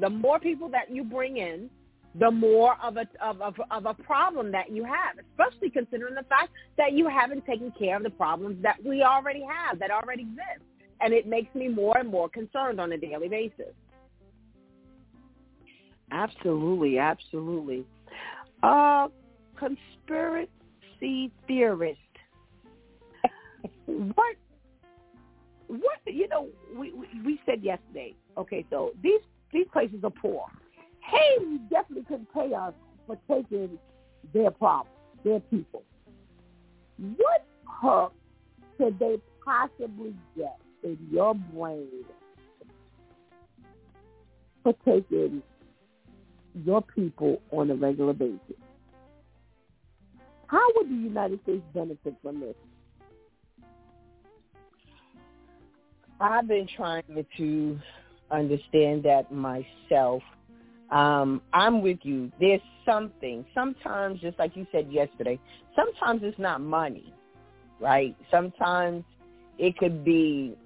The 0.00 0.10
more 0.10 0.38
people 0.38 0.68
that 0.70 0.90
you 0.90 1.04
bring 1.04 1.38
in, 1.38 1.70
the 2.16 2.30
more 2.30 2.76
of 2.82 2.96
a 2.96 3.06
of, 3.22 3.40
of, 3.40 3.54
of 3.70 3.86
a 3.86 3.94
problem 3.94 4.50
that 4.52 4.70
you 4.70 4.84
have, 4.84 5.24
especially 5.30 5.70
considering 5.70 6.14
the 6.14 6.24
fact 6.24 6.50
that 6.76 6.92
you 6.92 7.08
haven't 7.08 7.46
taken 7.46 7.72
care 7.78 7.96
of 7.96 8.02
the 8.02 8.10
problems 8.10 8.60
that 8.62 8.76
we 8.84 9.02
already 9.02 9.42
have, 9.42 9.78
that 9.78 9.90
already 9.90 10.22
exist. 10.22 10.64
And 11.00 11.14
it 11.14 11.26
makes 11.26 11.54
me 11.54 11.68
more 11.68 11.96
and 11.96 12.08
more 12.08 12.28
concerned 12.28 12.80
on 12.80 12.92
a 12.92 12.98
daily 12.98 13.28
basis. 13.28 13.72
Absolutely, 16.10 16.98
absolutely. 16.98 17.86
Uh, 18.62 19.08
conspiracy 19.56 21.30
theorist. 21.46 21.98
what? 23.86 24.36
What? 25.68 25.98
You 26.06 26.28
know, 26.28 26.48
we, 26.76 26.92
we 26.92 27.06
we 27.24 27.40
said 27.46 27.62
yesterday. 27.62 28.14
Okay, 28.36 28.66
so 28.68 28.90
these 29.02 29.20
these 29.52 29.66
places 29.72 30.00
are 30.02 30.10
poor. 30.10 30.46
Hey, 31.10 31.58
definitely 31.70 32.04
couldn't 32.04 32.32
pay 32.32 32.52
us 32.54 32.72
for 33.06 33.18
taking 33.28 33.78
their 34.32 34.50
problem, 34.50 34.92
their 35.24 35.40
people. 35.40 35.82
What 36.98 37.46
hook 37.64 38.12
could 38.78 38.98
they 38.98 39.18
possibly 39.44 40.14
get 40.36 40.58
in 40.82 40.98
your 41.10 41.34
brain 41.34 42.04
for 44.62 44.74
taking 44.84 45.42
your 46.64 46.82
people 46.82 47.40
on 47.50 47.70
a 47.70 47.74
regular 47.74 48.12
basis. 48.12 48.40
How 50.46 50.66
would 50.76 50.88
the 50.88 50.94
United 50.94 51.40
States 51.42 51.62
benefit 51.72 52.14
from 52.22 52.40
this? 52.40 52.56
I've 56.20 56.48
been 56.48 56.68
trying 56.76 57.04
to 57.38 57.78
understand 58.30 59.04
that 59.04 59.32
myself. 59.32 60.22
Um, 60.90 61.40
I'm 61.52 61.82
with 61.82 61.98
you. 62.02 62.32
There's 62.40 62.60
something. 62.84 63.44
Sometimes, 63.54 64.20
just 64.20 64.38
like 64.38 64.56
you 64.56 64.66
said 64.72 64.90
yesterday, 64.92 65.38
sometimes 65.76 66.22
it's 66.24 66.38
not 66.38 66.60
money, 66.60 67.12
right? 67.80 68.16
Sometimes 68.30 69.04
it 69.58 69.76
could 69.78 70.04
be 70.04 70.56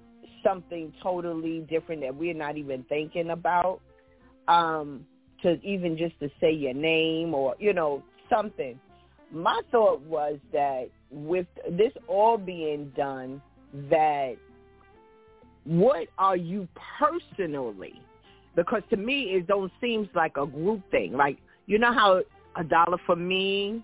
something 0.43 0.93
totally 1.01 1.59
different 1.69 2.01
that 2.01 2.15
we're 2.15 2.33
not 2.33 2.57
even 2.57 2.83
thinking 2.89 3.29
about. 3.31 3.81
Um, 4.47 5.05
to 5.41 5.59
even 5.63 5.97
just 5.97 6.19
to 6.19 6.29
say 6.41 6.51
your 6.51 6.73
name 6.73 7.33
or, 7.33 7.55
you 7.59 7.73
know, 7.73 8.03
something. 8.29 8.79
My 9.31 9.61
thought 9.71 10.01
was 10.01 10.39
that 10.51 10.89
with 11.11 11.45
this 11.69 11.91
all 12.07 12.37
being 12.37 12.91
done, 12.95 13.41
that 13.89 14.35
what 15.65 16.07
are 16.17 16.37
you 16.37 16.67
personally? 16.99 18.01
Because 18.55 18.83
to 18.89 18.97
me, 18.97 19.33
it 19.33 19.47
don't 19.47 19.71
seems 19.81 20.07
like 20.15 20.37
a 20.37 20.45
group 20.45 20.81
thing. 20.91 21.13
Like, 21.13 21.37
you 21.65 21.77
know 21.77 21.93
how 21.93 22.21
a 22.55 22.63
dollar 22.63 22.97
for 23.05 23.15
me, 23.15 23.83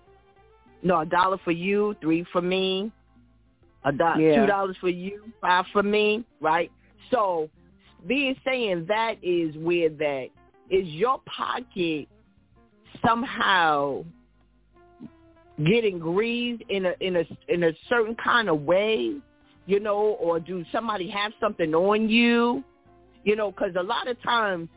no, 0.82 1.00
a 1.00 1.06
dollar 1.06 1.38
for 1.44 1.50
you, 1.50 1.94
three 2.00 2.24
for 2.32 2.40
me, 2.40 2.90
a 3.84 3.92
dollar, 3.92 4.20
yeah. 4.20 4.40
two 4.40 4.46
dollars 4.46 4.76
for 4.80 4.88
you, 4.88 5.24
five 5.40 5.64
for 5.72 5.82
me, 5.82 6.24
right? 6.40 6.70
So 7.10 7.50
being 8.06 8.34
saying 8.44 8.86
that 8.88 9.16
is 9.22 9.54
where 9.56 9.90
that 9.90 10.28
is 10.70 10.86
your 10.88 11.20
pocket 11.26 12.08
somehow 13.04 14.04
getting 15.64 15.98
greased 15.98 16.62
in 16.68 16.86
a 16.86 16.94
in 17.00 17.16
a 17.16 17.24
in 17.48 17.64
a 17.64 17.72
certain 17.88 18.16
kind 18.16 18.48
of 18.48 18.62
way, 18.62 19.16
you 19.66 19.80
know, 19.80 20.16
or 20.20 20.40
do 20.40 20.64
somebody 20.72 21.10
have 21.10 21.32
something 21.40 21.74
on 21.74 22.08
you, 22.08 22.64
you 23.24 23.36
know? 23.36 23.50
Because 23.50 23.74
a 23.78 23.82
lot 23.82 24.08
of 24.08 24.20
times 24.22 24.68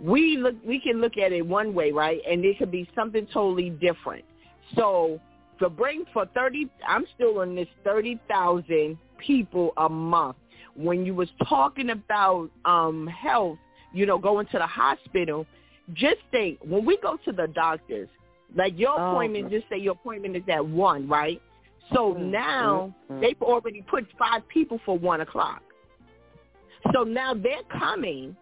we 0.00 0.36
look 0.38 0.56
we 0.66 0.80
can 0.80 1.00
look 1.00 1.16
at 1.16 1.32
it 1.32 1.46
one 1.46 1.74
way, 1.74 1.92
right, 1.92 2.20
and 2.28 2.44
it 2.44 2.58
could 2.58 2.70
be 2.70 2.88
something 2.94 3.26
totally 3.32 3.70
different. 3.70 4.24
So 4.76 5.20
to 5.60 5.68
bring 5.68 6.04
for 6.12 6.26
thirty, 6.26 6.68
I'm 6.86 7.04
still 7.14 7.38
on 7.40 7.54
this 7.54 7.68
thirty 7.84 8.18
thousand 8.28 8.98
people 9.18 9.72
a 9.76 9.88
month. 9.88 10.36
when 10.74 11.04
you 11.06 11.14
was 11.14 11.28
talking 11.48 11.90
about 11.90 12.50
um 12.64 13.06
health, 13.06 13.58
you 13.92 14.06
know, 14.06 14.18
going 14.18 14.46
to 14.46 14.58
the 14.58 14.66
hospital, 14.66 15.46
just 15.92 16.20
think 16.30 16.58
when 16.64 16.84
we 16.84 16.96
go 16.98 17.18
to 17.24 17.32
the 17.32 17.46
doctors, 17.48 18.08
like 18.56 18.78
your 18.78 18.98
Oh, 18.98 19.10
appointment, 19.10 19.50
just 19.50 19.68
say 19.68 19.78
your 19.78 19.92
appointment 19.92 20.36
is 20.36 20.42
at 20.48 20.64
one, 20.66 21.08
right? 21.08 21.40
So 21.92 22.14
Mm, 22.14 22.30
now 22.30 22.94
mm, 23.10 23.16
mm. 23.16 23.20
they've 23.20 23.42
already 23.42 23.82
put 23.82 24.06
five 24.18 24.48
people 24.48 24.80
for 24.84 24.96
one 24.98 25.20
o'clock. 25.20 25.62
So 26.92 27.04
now 27.04 27.34
they're 27.34 27.62
coming. 27.70 28.36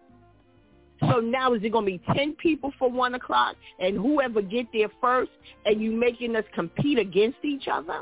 So 1.01 1.19
now 1.19 1.53
is 1.53 1.63
it 1.63 1.71
going 1.71 1.85
to 1.85 1.91
be 1.91 2.13
ten 2.15 2.33
people 2.33 2.71
for 2.77 2.89
one 2.89 3.15
o'clock, 3.15 3.55
and 3.79 3.97
whoever 3.97 4.41
get 4.41 4.67
there 4.71 4.89
first, 4.99 5.31
and 5.65 5.81
you 5.81 5.91
making 5.91 6.35
us 6.35 6.43
compete 6.53 6.99
against 6.99 7.37
each 7.43 7.67
other 7.71 8.01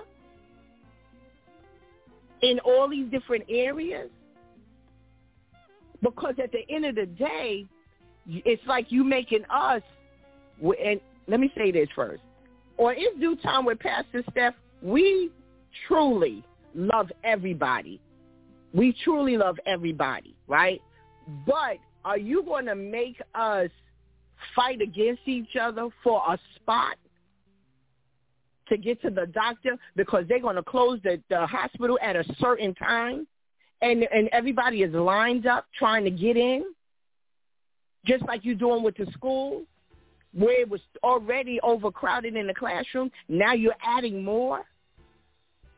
in 2.41 2.60
all 2.60 2.90
these 2.90 3.10
different 3.10 3.45
areas? 3.49 4.10
Because 6.02 6.36
at 6.44 6.52
the 6.52 6.70
end 6.70 6.86
of 6.86 6.95
the 6.95 7.06
day, 7.06 7.66
it's 8.28 8.61
like 8.68 8.91
you 8.91 9.03
making 9.03 9.45
us. 9.49 9.82
And 10.61 10.99
let 11.28 11.40
me 11.40 11.52
say 11.57 11.72
this 11.72 11.88
first: 11.95 12.22
on 12.78 12.95
It's 12.98 13.20
DEW 13.20 13.38
Time 13.38 13.66
with 13.66 13.80
Pastor 13.80 14.24
Steph, 14.32 14.56
we 14.82 15.32
truly 15.88 16.44
love 16.76 17.10
everybody. 17.24 17.99
We 18.74 18.96
truly 19.04 19.38
love 19.38 19.58
everybody, 19.66 20.36
right? 20.48 20.82
But 21.46 21.78
are 22.06 22.18
you 22.18 22.44
going 22.44 22.66
to 22.66 22.76
make 22.76 23.22
us 23.36 23.70
fight 24.56 24.82
against 24.82 25.22
each 25.26 25.56
other 25.60 25.90
for 26.04 26.22
a 26.28 26.38
spot 26.56 26.98
to 28.70 28.78
get 28.78 29.02
to 29.02 29.10
the 29.10 29.26
doctor 29.28 29.78
because 29.96 30.26
they're 30.28 30.40
going 30.40 30.56
to 30.56 30.64
close 30.64 31.00
the, 31.04 31.22
the 31.30 31.46
hospital 31.46 31.98
at 32.02 32.16
a 32.16 32.24
certain 32.40 32.74
time 32.76 33.28
and 33.82 34.04
and 34.12 34.30
everybody 34.32 34.84
is 34.84 34.94
lined 34.94 35.48
up 35.48 35.66
trying 35.78 36.04
to 36.04 36.12
get 36.12 36.38
in? 36.38 36.64
Just 38.06 38.24
like 38.26 38.46
you're 38.46 38.56
doing 38.56 38.84
with 38.84 38.96
the 38.98 39.08
schools 39.14 39.66
where 40.34 40.62
it 40.62 40.70
was 40.70 40.82
already 41.04 41.60
overcrowded 41.62 42.36
in 42.36 42.48
the 42.48 42.54
classroom 42.54 43.12
now 43.28 43.54
you're 43.54 43.76
adding 43.84 44.24
more? 44.24 44.64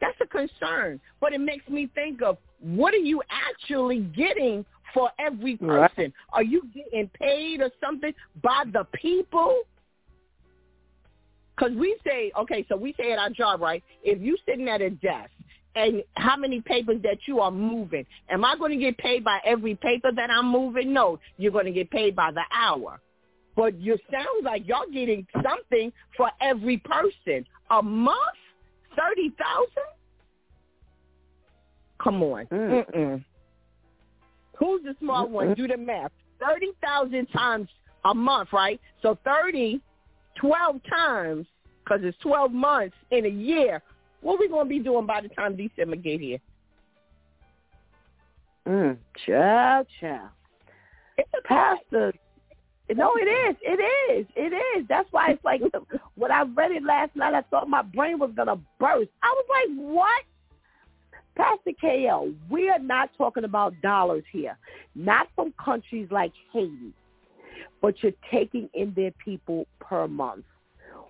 That's 0.01 0.17
a 0.21 0.25
concern. 0.25 0.99
But 1.19 1.33
it 1.33 1.39
makes 1.39 1.67
me 1.69 1.89
think 1.93 2.21
of 2.21 2.37
what 2.61 2.93
are 2.93 2.97
you 2.97 3.21
actually 3.29 3.99
getting 3.99 4.65
for 4.93 5.09
every 5.19 5.57
Right. 5.61 5.89
person 5.89 6.13
are 6.33 6.43
you 6.43 6.63
getting 6.73 7.09
paid 7.09 7.61
or 7.61 7.71
something 7.81 8.13
by 8.41 8.63
the 8.71 8.85
people 8.93 9.63
because 11.61 11.75
we 11.75 11.95
say, 12.05 12.31
okay, 12.39 12.65
so 12.67 12.75
we 12.75 12.93
say 12.97 13.11
at 13.11 13.19
our 13.19 13.29
job, 13.29 13.61
right, 13.61 13.83
if 14.03 14.19
you 14.19 14.35
sitting 14.47 14.67
at 14.69 14.81
a 14.81 14.89
desk 14.89 15.29
and 15.75 16.03
how 16.15 16.35
many 16.35 16.59
papers 16.59 16.99
that 17.03 17.19
you 17.27 17.39
are 17.39 17.51
moving, 17.51 18.05
am 18.29 18.43
I 18.43 18.55
going 18.57 18.71
to 18.71 18.77
get 18.77 18.97
paid 18.97 19.23
by 19.23 19.39
every 19.45 19.75
paper 19.75 20.11
that 20.11 20.29
I'm 20.31 20.51
moving? 20.51 20.91
No, 20.91 21.19
you're 21.37 21.51
going 21.51 21.65
to 21.65 21.71
get 21.71 21.91
paid 21.91 22.15
by 22.15 22.31
the 22.31 22.41
hour. 22.51 22.99
But 23.55 23.79
you 23.79 23.97
sound 24.11 24.43
like 24.43 24.67
y'all 24.67 24.89
getting 24.91 25.27
something 25.43 25.91
for 26.17 26.31
every 26.41 26.77
person. 26.77 27.45
A 27.69 27.81
month? 27.83 28.17
30000 28.95 29.37
Come 32.01 32.23
on. 32.23 32.45
Mm. 32.47 32.85
Mm-mm. 32.85 33.25
Who's 34.57 34.83
the 34.83 34.95
smart 34.99 35.29
one? 35.29 35.53
Do 35.53 35.67
the 35.67 35.77
math. 35.77 36.11
30,000 36.39 37.27
times 37.27 37.67
a 38.05 38.13
month, 38.13 38.49
right? 38.51 38.79
So 39.01 39.17
30 39.23 39.81
12 40.39 40.81
times, 40.89 41.45
because 41.83 41.99
it's 42.03 42.17
12 42.19 42.51
months 42.51 42.95
in 43.11 43.25
a 43.25 43.29
year, 43.29 43.81
what 44.21 44.35
are 44.35 44.39
we 44.39 44.47
going 44.47 44.65
to 44.65 44.69
be 44.69 44.79
doing 44.79 45.05
by 45.05 45.21
the 45.21 45.29
time 45.29 45.55
December 45.55 45.95
get 45.95 46.21
here? 46.21 46.39
Mm, 48.67 48.97
child, 49.25 49.87
child. 49.99 50.29
It's 51.17 51.29
a 51.37 51.47
Pastor. 51.47 52.13
No, 52.95 53.13
it 53.15 53.25
is. 53.25 53.55
It 53.61 54.11
is. 54.11 54.25
It 54.35 54.53
is. 54.77 54.85
That's 54.87 55.07
why 55.11 55.31
it's 55.31 55.43
like 55.43 55.61
when 56.15 56.31
I 56.31 56.43
read 56.43 56.71
it 56.71 56.83
last 56.83 57.15
night, 57.15 57.33
I 57.33 57.41
thought 57.41 57.69
my 57.69 57.81
brain 57.81 58.19
was 58.19 58.31
gonna 58.35 58.57
burst. 58.79 59.09
I 59.23 59.33
was 59.33 59.45
like, 59.49 59.77
"What?" 59.77 60.23
Pastor 61.35 61.71
KL, 61.81 62.35
we 62.49 62.69
are 62.69 62.79
not 62.79 63.09
talking 63.17 63.43
about 63.43 63.73
dollars 63.81 64.23
here, 64.31 64.57
not 64.95 65.27
from 65.35 65.53
countries 65.63 66.07
like 66.11 66.33
Haiti, 66.51 66.93
but 67.81 67.95
you're 68.03 68.11
taking 68.31 68.69
in 68.73 68.93
their 68.95 69.11
people 69.23 69.65
per 69.79 70.07
month. 70.07 70.45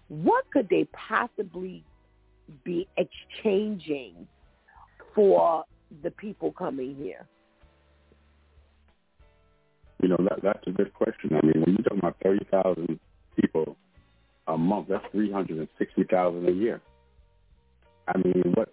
What 0.08 0.46
could 0.52 0.70
they 0.70 0.88
possibly 0.94 1.84
be 2.64 2.88
exchanging 2.98 4.28
for 5.16 5.66
the 6.04 6.12
people 6.12 6.52
coming 6.52 6.96
here? 6.96 7.26
You 10.02 10.10
know, 10.10 10.18
that 10.18 10.42
that's 10.42 10.68
a 10.68 10.72
good 10.72 10.94
question. 10.94 11.32
I 11.32 11.46
mean, 11.46 11.64
when 11.64 11.76
you're 11.76 11.84
talking 11.84 12.00
about 12.00 12.18
thirty 12.24 12.46
thousand 12.50 13.00
people 13.40 13.76
a 14.48 14.58
month, 14.58 14.88
that's 14.90 15.06
three 15.12 15.32
hundred 15.32 15.60
and 15.60 15.68
sixty 15.78 16.04
thousand 16.04 16.48
a 16.48 16.52
year. 16.52 16.82
I 18.08 18.18
mean, 18.18 18.54
what 18.56 18.70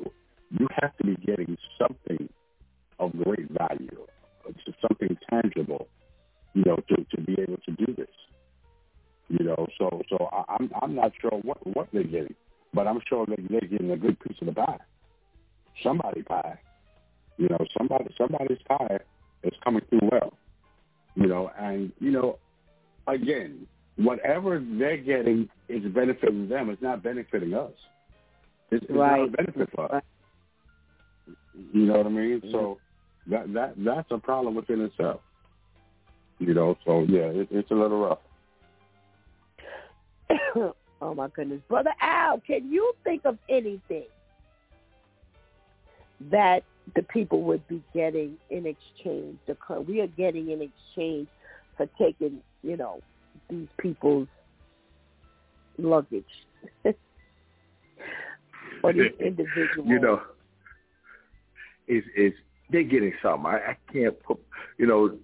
you 0.50 0.66
have 0.80 0.96
to 0.98 1.04
be 1.04 1.16
getting 1.16 1.56
something 1.78 2.28
of 2.98 3.12
great 3.24 3.48
value, 3.50 4.06
something 4.80 5.16
tangible, 5.30 5.88
you 6.54 6.64
know, 6.64 6.76
to 6.88 6.96
to 7.16 7.22
be 7.22 7.36
able 7.40 7.58
to 7.58 7.72
do 7.72 7.94
this. 7.94 8.08
You 9.28 9.44
know, 9.44 9.66
so 9.78 10.02
so 10.08 10.28
I, 10.32 10.54
I'm 10.54 10.70
I'm 10.82 10.94
not 10.94 11.12
sure 11.20 11.32
what 11.42 11.58
what 11.76 11.88
they're 11.92 12.04
getting, 12.04 12.34
but 12.72 12.86
I'm 12.86 13.00
sure 13.08 13.26
they 13.26 13.36
they're 13.50 13.68
getting 13.68 13.90
a 13.90 13.96
good 13.96 14.18
piece 14.20 14.36
of 14.40 14.46
the 14.46 14.52
pie. 14.54 14.78
Somebody 15.82 16.22
pie, 16.22 16.58
you 17.36 17.48
know, 17.48 17.58
somebody 17.76 18.12
somebody's 18.16 18.58
pie 18.66 18.98
is 19.44 19.52
coming 19.62 19.82
through 19.90 20.08
well. 20.10 20.32
You 21.14 21.26
know, 21.26 21.50
and 21.58 21.92
you 22.00 22.10
know, 22.10 22.38
again, 23.06 23.66
whatever 23.96 24.62
they're 24.78 24.96
getting 24.96 25.48
is 25.68 25.82
benefiting 25.92 26.48
them. 26.48 26.70
It's 26.70 26.82
not 26.82 27.02
benefiting 27.02 27.54
us. 27.54 27.72
It's, 28.70 28.84
it's 28.84 28.92
not 28.92 29.18
a 29.18 29.22
Right. 29.22 29.32
benefit 29.36 29.70
for 29.74 29.94
us. 29.94 30.02
You 31.72 31.86
know 31.86 31.98
what 31.98 32.06
I 32.06 32.10
mean? 32.10 32.40
Mm-hmm. 32.40 32.52
So 32.52 32.78
that 33.28 33.52
that 33.52 33.74
that's 33.76 34.10
a 34.10 34.18
problem 34.18 34.54
within 34.54 34.80
itself. 34.80 35.20
You 36.38 36.54
know, 36.54 36.76
so 36.84 37.04
yeah, 37.08 37.26
it, 37.26 37.48
it's 37.50 37.70
a 37.70 37.74
little 37.74 38.00
rough. 38.00 38.18
oh 41.00 41.14
my 41.14 41.28
goodness, 41.28 41.60
brother 41.68 41.92
Al, 42.00 42.40
can 42.40 42.70
you 42.70 42.92
think 43.04 43.24
of 43.24 43.38
anything 43.48 44.06
that 46.30 46.64
the 46.94 47.02
people 47.02 47.42
would 47.42 47.66
be 47.68 47.82
getting 47.94 48.36
in 48.50 48.66
exchange? 48.66 49.38
The 49.46 49.56
we 49.80 50.00
are 50.00 50.06
getting 50.06 50.50
in 50.50 50.62
exchange 50.62 51.28
for 51.76 51.86
taking, 51.98 52.40
you 52.62 52.76
know, 52.76 53.00
these 53.48 53.68
people's 53.78 54.28
luggage 55.78 56.24
or 56.84 58.92
these 58.92 59.12
individuals. 59.20 59.88
you 59.88 59.98
know, 59.98 60.20
is 61.88 62.04
is 62.16 62.32
they're 62.70 62.82
getting 62.82 63.14
something. 63.22 63.46
I, 63.46 63.70
I 63.70 63.76
can't 63.92 64.20
put, 64.22 64.38
you 64.76 64.86
know, 64.86 65.16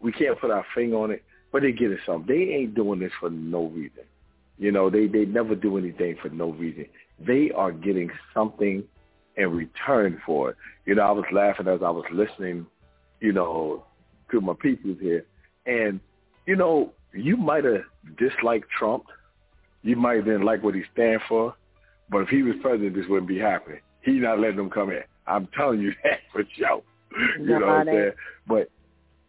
we 0.00 0.12
can't 0.12 0.38
put 0.40 0.50
our 0.50 0.64
finger 0.74 0.96
on 0.96 1.10
it, 1.10 1.22
but 1.52 1.62
they're 1.62 1.70
getting 1.72 1.98
something. 2.06 2.34
They 2.34 2.54
ain't 2.54 2.74
doing 2.74 3.00
this 3.00 3.12
for 3.20 3.30
no 3.30 3.66
reason. 3.66 4.04
You 4.58 4.72
know, 4.72 4.88
they 4.90 5.06
they 5.06 5.26
never 5.26 5.54
do 5.54 5.76
anything 5.76 6.16
for 6.20 6.30
no 6.30 6.50
reason. 6.52 6.86
They 7.18 7.50
are 7.54 7.72
getting 7.72 8.10
something 8.32 8.84
in 9.36 9.50
return 9.50 10.20
for 10.24 10.50
it. 10.50 10.56
You 10.86 10.94
know, 10.94 11.02
I 11.02 11.10
was 11.10 11.26
laughing 11.30 11.68
as 11.68 11.80
I 11.82 11.90
was 11.90 12.06
listening, 12.10 12.66
you 13.20 13.32
know, 13.32 13.84
to 14.30 14.40
my 14.40 14.54
peoples 14.54 14.98
here, 15.00 15.26
and 15.66 16.00
you 16.46 16.56
know, 16.56 16.92
you 17.12 17.36
might 17.36 17.64
have 17.64 17.82
disliked 18.18 18.70
Trump. 18.70 19.04
You 19.82 19.96
might 19.96 20.16
have 20.16 20.24
didn't 20.24 20.44
like 20.44 20.62
what 20.62 20.74
he 20.74 20.82
stand 20.92 21.20
for, 21.28 21.54
but 22.10 22.18
if 22.20 22.28
he 22.28 22.42
was 22.42 22.56
president, 22.62 22.94
this 22.96 23.06
wouldn't 23.08 23.28
be 23.28 23.38
happening. 23.38 23.80
He 24.02 24.12
not 24.12 24.40
letting 24.40 24.56
them 24.56 24.70
come 24.70 24.90
in. 24.90 25.02
I'm 25.26 25.48
telling 25.56 25.80
you 25.80 25.92
that 26.04 26.20
for 26.32 26.44
sure. 26.56 26.82
You 27.38 27.60
know 27.60 27.66
what 27.66 27.68
I'm 27.68 27.86
saying? 27.86 28.10
But 28.46 28.70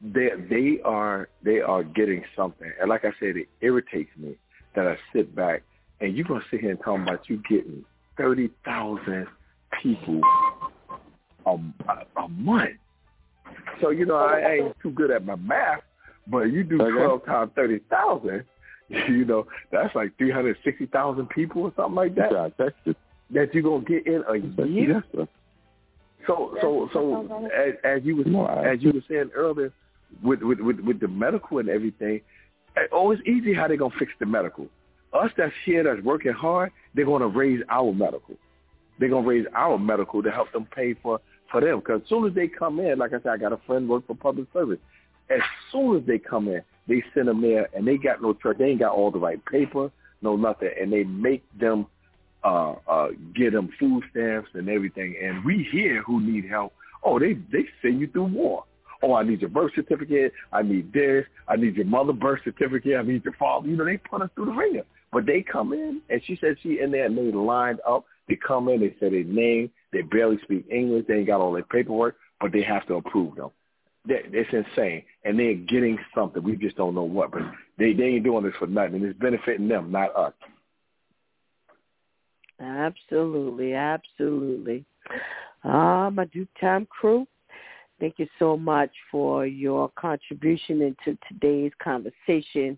they 0.01 0.29
they 0.49 0.79
are 0.83 1.29
they 1.43 1.59
are 1.59 1.83
getting 1.83 2.23
something, 2.35 2.71
and 2.79 2.89
like 2.89 3.05
I 3.05 3.11
said, 3.19 3.37
it 3.37 3.47
irritates 3.61 4.11
me 4.17 4.35
that 4.75 4.87
I 4.87 4.97
sit 5.13 5.35
back 5.35 5.63
and 5.99 6.15
you're 6.15 6.27
gonna 6.27 6.41
sit 6.51 6.61
here 6.61 6.71
and 6.71 6.79
talk 6.79 6.99
about 7.01 7.29
you 7.29 7.41
getting 7.49 7.83
thirty 8.17 8.49
thousand 8.63 9.27
people 9.81 10.21
a, 11.45 11.51
a, 11.51 12.21
a 12.23 12.27
month. 12.29 12.77
So 13.81 13.89
you 13.89 14.05
know 14.05 14.15
I 14.15 14.59
ain't 14.59 14.75
too 14.81 14.91
good 14.91 15.11
at 15.11 15.25
my 15.25 15.35
math, 15.35 15.81
but 16.27 16.43
you 16.45 16.63
do 16.63 16.81
Okay. 16.81 16.95
twelve 16.95 17.25
times 17.25 17.51
thirty 17.55 17.79
thousand. 17.89 18.43
You 18.89 19.25
know 19.25 19.45
that's 19.69 19.93
like 19.95 20.17
three 20.17 20.31
hundred 20.31 20.55
sixty 20.63 20.85
thousand 20.85 21.27
people 21.27 21.63
or 21.63 21.73
something 21.75 21.95
like 21.95 22.15
that. 22.15 22.31
Yeah, 22.31 22.69
just 22.85 22.97
That 23.31 23.53
you're 23.53 23.63
gonna 23.63 23.83
get 23.83 24.07
in 24.07 24.23
a 24.29 24.37
year. 24.65 24.93
Yes, 24.93 25.03
sir. 25.13 25.27
So 26.27 26.57
so 26.61 26.89
so 26.93 27.49
as, 27.55 27.73
as 27.83 28.03
you 28.03 28.17
was 28.17 28.27
No, 28.27 28.45
I- 28.45 28.73
as 28.73 28.83
you 28.83 28.91
were 28.91 29.03
saying 29.09 29.31
earlier, 29.33 29.71
with 30.21 30.41
with 30.41 30.59
with, 30.59 30.79
with 30.81 30.99
the 30.99 31.07
medical 31.07 31.59
and 31.59 31.69
everything, 31.69 32.21
oh, 32.91 33.11
it's 33.11 33.21
easy 33.27 33.53
how 33.53 33.67
they 33.67 33.77
gonna 33.77 33.95
fix 33.97 34.11
the 34.19 34.25
medical. 34.25 34.67
Us 35.13 35.31
that's 35.37 35.53
here 35.65 35.83
that's 35.83 36.03
working 36.05 36.33
hard, 36.33 36.71
they're 36.93 37.05
gonna 37.05 37.27
raise 37.27 37.61
our 37.69 37.93
medical. 37.93 38.35
They're 38.99 39.09
gonna 39.09 39.27
raise 39.27 39.45
our 39.55 39.77
medical 39.77 40.21
to 40.21 40.31
help 40.31 40.51
them 40.51 40.67
pay 40.75 40.93
for 40.95 41.19
for 41.51 41.61
them. 41.61 41.79
Because 41.79 42.01
as 42.01 42.09
soon 42.09 42.27
as 42.27 42.35
they 42.35 42.47
come 42.47 42.79
in, 42.79 42.99
like 42.99 43.13
I 43.13 43.19
said, 43.19 43.27
I 43.27 43.37
got 43.37 43.53
a 43.53 43.57
friend 43.65 43.87
work 43.87 44.05
for 44.07 44.15
public 44.15 44.47
service. 44.53 44.79
As 45.29 45.41
soon 45.71 45.97
as 45.97 46.05
they 46.05 46.19
come 46.19 46.47
in, 46.47 46.61
they 46.87 47.03
send 47.13 47.27
them 47.27 47.41
there, 47.41 47.69
and 47.75 47.87
they 47.87 47.97
got 47.97 48.21
no 48.21 48.33
trust. 48.33 48.59
They 48.59 48.65
ain't 48.65 48.79
got 48.79 48.93
all 48.93 49.11
the 49.11 49.19
right 49.19 49.43
paper, 49.45 49.91
no 50.21 50.35
nothing, 50.35 50.69
and 50.79 50.91
they 50.91 51.03
make 51.03 51.43
them 51.59 51.85
uh, 52.43 52.75
uh, 52.87 53.07
get 53.35 53.53
them 53.53 53.69
food 53.79 54.03
stamps 54.11 54.49
and 54.53 54.69
everything. 54.69 55.15
And 55.21 55.43
we 55.43 55.67
hear 55.71 56.01
who 56.03 56.21
need 56.21 56.49
help. 56.49 56.73
Oh, 57.03 57.19
they 57.19 57.33
they 57.51 57.65
send 57.81 57.99
you 57.99 58.07
through 58.07 58.25
war. 58.25 58.63
Oh, 59.03 59.13
I 59.13 59.23
need 59.23 59.41
your 59.41 59.49
birth 59.49 59.71
certificate. 59.75 60.33
I 60.51 60.63
need 60.63 60.91
this. 60.91 61.25
I 61.47 61.55
need 61.55 61.75
your 61.75 61.85
mother 61.85 62.13
birth 62.13 62.39
certificate. 62.43 62.97
I 62.97 63.03
need 63.03 63.23
your 63.23 63.35
father. 63.35 63.67
You 63.67 63.77
know, 63.77 63.85
they 63.85 63.97
put 63.97 64.21
us 64.21 64.29
through 64.35 64.45
the 64.45 64.51
ringer. 64.51 64.83
But 65.11 65.25
they 65.25 65.41
come 65.41 65.71
in, 65.73 66.01
and 66.09 66.21
she 66.25 66.37
said 66.41 66.57
she 66.61 66.79
in 66.79 66.91
there 66.91 67.05
and 67.05 67.17
they 67.17 67.31
lined 67.31 67.79
up. 67.87 68.05
They 68.27 68.35
come 68.35 68.67
in, 68.67 68.81
they 68.81 68.95
say 68.99 69.09
their 69.09 69.23
name. 69.23 69.71
They 69.93 70.01
barely 70.01 70.37
speak 70.43 70.65
English. 70.69 71.05
They 71.07 71.15
ain't 71.15 71.27
got 71.27 71.39
all 71.39 71.53
their 71.53 71.63
paperwork, 71.63 72.17
but 72.41 72.51
they 72.51 72.61
have 72.61 72.85
to 72.87 72.95
approve 72.95 73.35
them. 73.35 73.51
That, 74.07 74.23
it's 74.31 74.49
insane, 74.53 75.03
and 75.25 75.37
they're 75.37 75.53
getting 75.53 75.97
something. 76.15 76.41
We 76.41 76.55
just 76.55 76.77
don't 76.77 76.95
know 76.95 77.03
what, 77.03 77.31
but 77.31 77.41
they 77.77 77.93
they 77.93 78.03
ain't 78.03 78.23
doing 78.23 78.43
this 78.43 78.53
for 78.57 78.67
nothing, 78.67 78.95
and 78.95 79.05
it's 79.05 79.19
benefiting 79.19 79.67
them, 79.67 79.91
not 79.91 80.15
us. 80.15 80.33
Absolutely, 82.59 83.73
absolutely. 83.73 84.85
Uh, 85.63 86.09
my 86.11 86.25
DEW 86.33 86.47
time 86.59 86.87
crew, 86.87 87.27
thank 87.99 88.15
you 88.17 88.27
so 88.39 88.57
much 88.57 88.91
for 89.11 89.45
your 89.45 89.91
contribution 89.97 90.81
into 90.81 91.17
today's 91.27 91.71
conversation, 91.81 92.77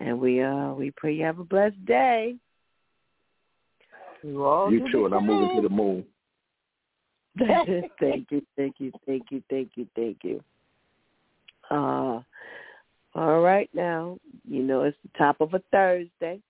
and 0.00 0.18
we 0.18 0.42
uh 0.42 0.72
we 0.72 0.90
pray 0.92 1.14
you 1.14 1.24
have 1.24 1.38
a 1.38 1.44
blessed 1.44 1.84
day. 1.86 2.36
You, 4.22 4.44
all 4.44 4.70
you 4.70 4.90
too, 4.90 5.06
and 5.06 5.14
I'm 5.14 5.26
moving 5.26 5.56
to 5.56 5.62
the 5.62 5.74
moon. 5.74 6.04
thank 8.00 8.30
you, 8.30 8.42
thank 8.56 8.74
you, 8.78 8.92
thank 9.06 9.26
you, 9.30 9.42
thank 9.48 9.70
you, 9.76 9.86
thank 9.94 10.18
you. 10.22 10.42
Uh, 11.70 12.20
all 13.14 13.40
right 13.40 13.70
now, 13.74 14.18
you 14.46 14.62
know 14.62 14.82
it's 14.82 14.96
the 15.02 15.18
top 15.18 15.40
of 15.40 15.54
a 15.54 15.62
Thursday, 15.70 16.40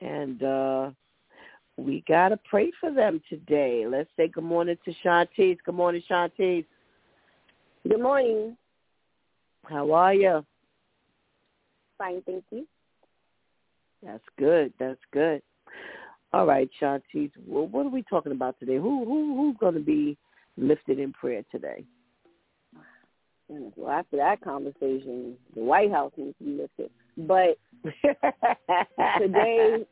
and 0.00 0.42
uh, 0.42 0.90
we 1.76 2.02
gotta 2.08 2.38
pray 2.48 2.70
for 2.80 2.92
them 2.92 3.20
today. 3.28 3.84
Let's 3.86 4.10
say 4.16 4.28
good 4.28 4.44
morning 4.44 4.76
to 4.84 4.94
Shantice. 5.04 5.58
Good 5.64 5.74
morning, 5.74 6.02
Shantice. 6.10 6.64
Good 7.88 8.00
morning. 8.00 8.56
How 9.64 9.92
are 9.92 10.14
you? 10.14 10.44
Fine, 11.98 12.22
thank 12.26 12.44
you. 12.50 12.66
That's 14.02 14.24
good. 14.38 14.72
That's 14.78 15.00
good. 15.12 15.42
All 16.32 16.46
right, 16.46 16.68
Shantice. 16.80 17.30
Well, 17.46 17.66
what 17.68 17.86
are 17.86 17.90
we 17.90 18.02
talking 18.02 18.32
about 18.32 18.58
today? 18.58 18.76
Who 18.76 19.04
who 19.04 19.36
who's 19.36 19.56
going 19.58 19.74
to 19.74 19.80
be 19.80 20.16
lifted 20.56 20.98
in 20.98 21.12
prayer 21.12 21.42
today? 21.50 21.84
Well, 23.48 23.90
after 23.90 24.16
that 24.16 24.40
conversation, 24.40 25.34
the 25.54 25.62
White 25.62 25.92
House 25.92 26.12
needs 26.16 26.36
to 26.38 26.44
be 26.44 26.50
lifted. 26.50 26.90
But 27.16 27.58
today, 29.20 29.86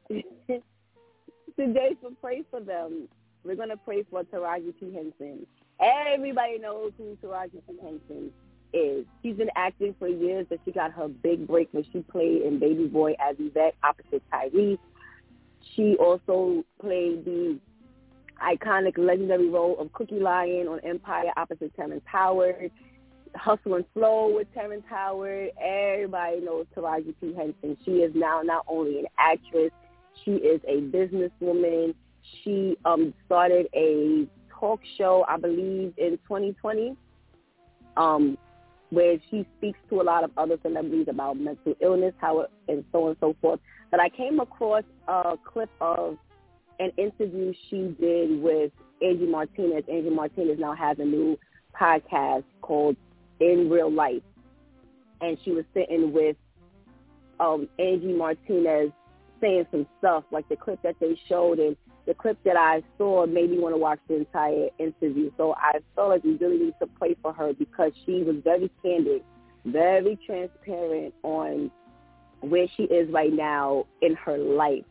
today 1.56 1.96
for 2.00 2.10
pray 2.20 2.42
for 2.50 2.60
them, 2.60 3.08
we're 3.44 3.56
going 3.56 3.68
to 3.68 3.76
pray 3.76 4.04
for 4.10 4.24
Taraji 4.24 4.74
P 4.78 4.92
Henson. 4.92 5.46
Everybody 5.80 6.58
knows 6.58 6.92
who 6.96 7.16
Taraji 7.22 7.60
P 7.66 7.76
Henson 7.82 8.30
is. 8.72 9.04
She's 9.22 9.36
been 9.36 9.50
acting 9.56 9.94
for 9.98 10.08
years, 10.08 10.46
but 10.48 10.60
she 10.64 10.72
got 10.72 10.92
her 10.92 11.08
big 11.08 11.46
break 11.46 11.68
when 11.72 11.84
she 11.92 12.00
played 12.00 12.42
in 12.42 12.58
Baby 12.58 12.86
Boy 12.86 13.14
as 13.20 13.36
Yvette 13.38 13.74
opposite 13.82 14.22
Tyrese. 14.32 14.78
She 15.74 15.96
also 15.96 16.64
played 16.80 17.24
the 17.24 17.58
iconic 18.42 18.98
legendary 18.98 19.48
role 19.48 19.78
of 19.78 19.92
Cookie 19.92 20.20
Lyon 20.20 20.68
on 20.68 20.80
Empire 20.80 21.30
opposite 21.36 21.74
Terrence 21.76 22.02
Howard. 22.06 22.70
Hustle 23.36 23.74
and 23.74 23.84
Flow 23.92 24.32
with 24.34 24.52
Terrence 24.54 24.84
Howard. 24.88 25.50
Everybody 25.60 26.40
knows 26.40 26.66
Taraji 26.76 27.14
P. 27.20 27.34
Henson. 27.34 27.76
She 27.84 27.92
is 27.96 28.12
now 28.14 28.42
not 28.42 28.64
only 28.68 29.00
an 29.00 29.06
actress, 29.18 29.72
she 30.24 30.32
is 30.32 30.60
a 30.66 30.80
businesswoman. 30.80 31.94
She 32.42 32.76
um, 32.84 33.14
started 33.26 33.68
a 33.74 34.26
talk 34.58 34.80
show, 34.96 35.24
I 35.28 35.36
believe, 35.36 35.94
in 35.96 36.18
2020, 36.28 36.96
um, 37.96 38.38
where 38.90 39.16
she 39.30 39.46
speaks 39.58 39.78
to 39.90 40.00
a 40.00 40.04
lot 40.04 40.24
of 40.24 40.30
other 40.36 40.56
celebrities 40.62 41.06
about 41.08 41.38
mental 41.38 41.74
illness, 41.80 42.14
how 42.18 42.40
it, 42.40 42.50
and 42.68 42.84
so 42.92 43.04
on 43.04 43.08
and 43.10 43.16
so 43.20 43.36
forth. 43.40 43.60
But 43.90 44.00
I 44.00 44.08
came 44.08 44.40
across 44.40 44.84
a 45.06 45.36
clip 45.44 45.70
of 45.80 46.16
an 46.78 46.90
interview 46.96 47.52
she 47.70 47.94
did 48.00 48.40
with 48.42 48.72
Angie 49.02 49.26
Martinez. 49.26 49.84
Angie 49.90 50.10
Martinez 50.10 50.58
now 50.58 50.74
has 50.74 50.98
a 50.98 51.04
new 51.04 51.38
podcast 51.78 52.44
called 52.60 52.96
in 53.40 53.68
real 53.70 53.92
life. 53.92 54.22
And 55.20 55.38
she 55.44 55.52
was 55.52 55.64
sitting 55.74 56.12
with 56.12 56.36
um, 57.40 57.68
Angie 57.78 58.12
Martinez 58.12 58.90
saying 59.44 59.66
some 59.70 59.86
stuff, 59.98 60.24
like 60.30 60.48
the 60.48 60.56
clip 60.56 60.80
that 60.82 60.96
they 61.00 61.18
showed 61.28 61.58
and 61.58 61.76
the 62.06 62.14
clip 62.14 62.38
that 62.44 62.56
I 62.56 62.82
saw 62.98 63.26
made 63.26 63.50
me 63.50 63.58
want 63.58 63.74
to 63.74 63.78
watch 63.78 63.98
the 64.08 64.16
entire 64.16 64.68
interview. 64.78 65.30
So 65.36 65.54
I 65.56 65.78
felt 65.94 66.10
like 66.10 66.24
we 66.24 66.36
really 66.36 66.58
need 66.58 66.74
to 66.80 66.86
pray 66.86 67.16
for 67.22 67.32
her 67.32 67.52
because 67.52 67.92
she 68.04 68.22
was 68.22 68.36
very 68.42 68.70
candid, 68.82 69.22
very 69.64 70.18
transparent 70.26 71.14
on 71.22 71.70
where 72.40 72.66
she 72.76 72.84
is 72.84 73.10
right 73.10 73.32
now 73.32 73.86
in 74.02 74.14
her 74.16 74.38
life. 74.38 74.84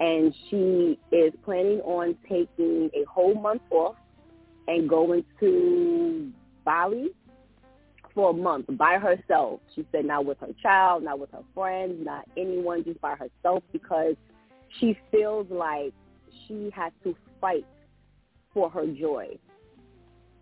And 0.00 0.34
she 0.48 0.98
is 1.12 1.32
planning 1.44 1.80
on 1.80 2.16
taking 2.28 2.90
a 2.94 3.04
whole 3.08 3.34
month 3.34 3.62
off 3.70 3.96
and 4.66 4.88
going 4.88 5.24
to 5.40 6.32
Bali 6.64 7.08
for 8.14 8.30
a 8.30 8.32
month 8.32 8.66
by 8.70 8.98
herself. 8.98 9.60
She 9.74 9.86
said 9.92 10.04
not 10.04 10.24
with 10.24 10.38
her 10.40 10.54
child, 10.62 11.04
not 11.04 11.18
with 11.18 11.30
her 11.32 11.44
friends, 11.54 12.04
not 12.04 12.26
anyone, 12.36 12.84
just 12.84 13.00
by 13.00 13.16
herself 13.16 13.62
because 13.72 14.14
she 14.78 14.98
feels 15.10 15.46
like 15.50 15.92
she 16.46 16.70
has 16.74 16.92
to 17.04 17.14
fight 17.40 17.66
for 18.52 18.70
her 18.70 18.86
joy. 18.86 19.38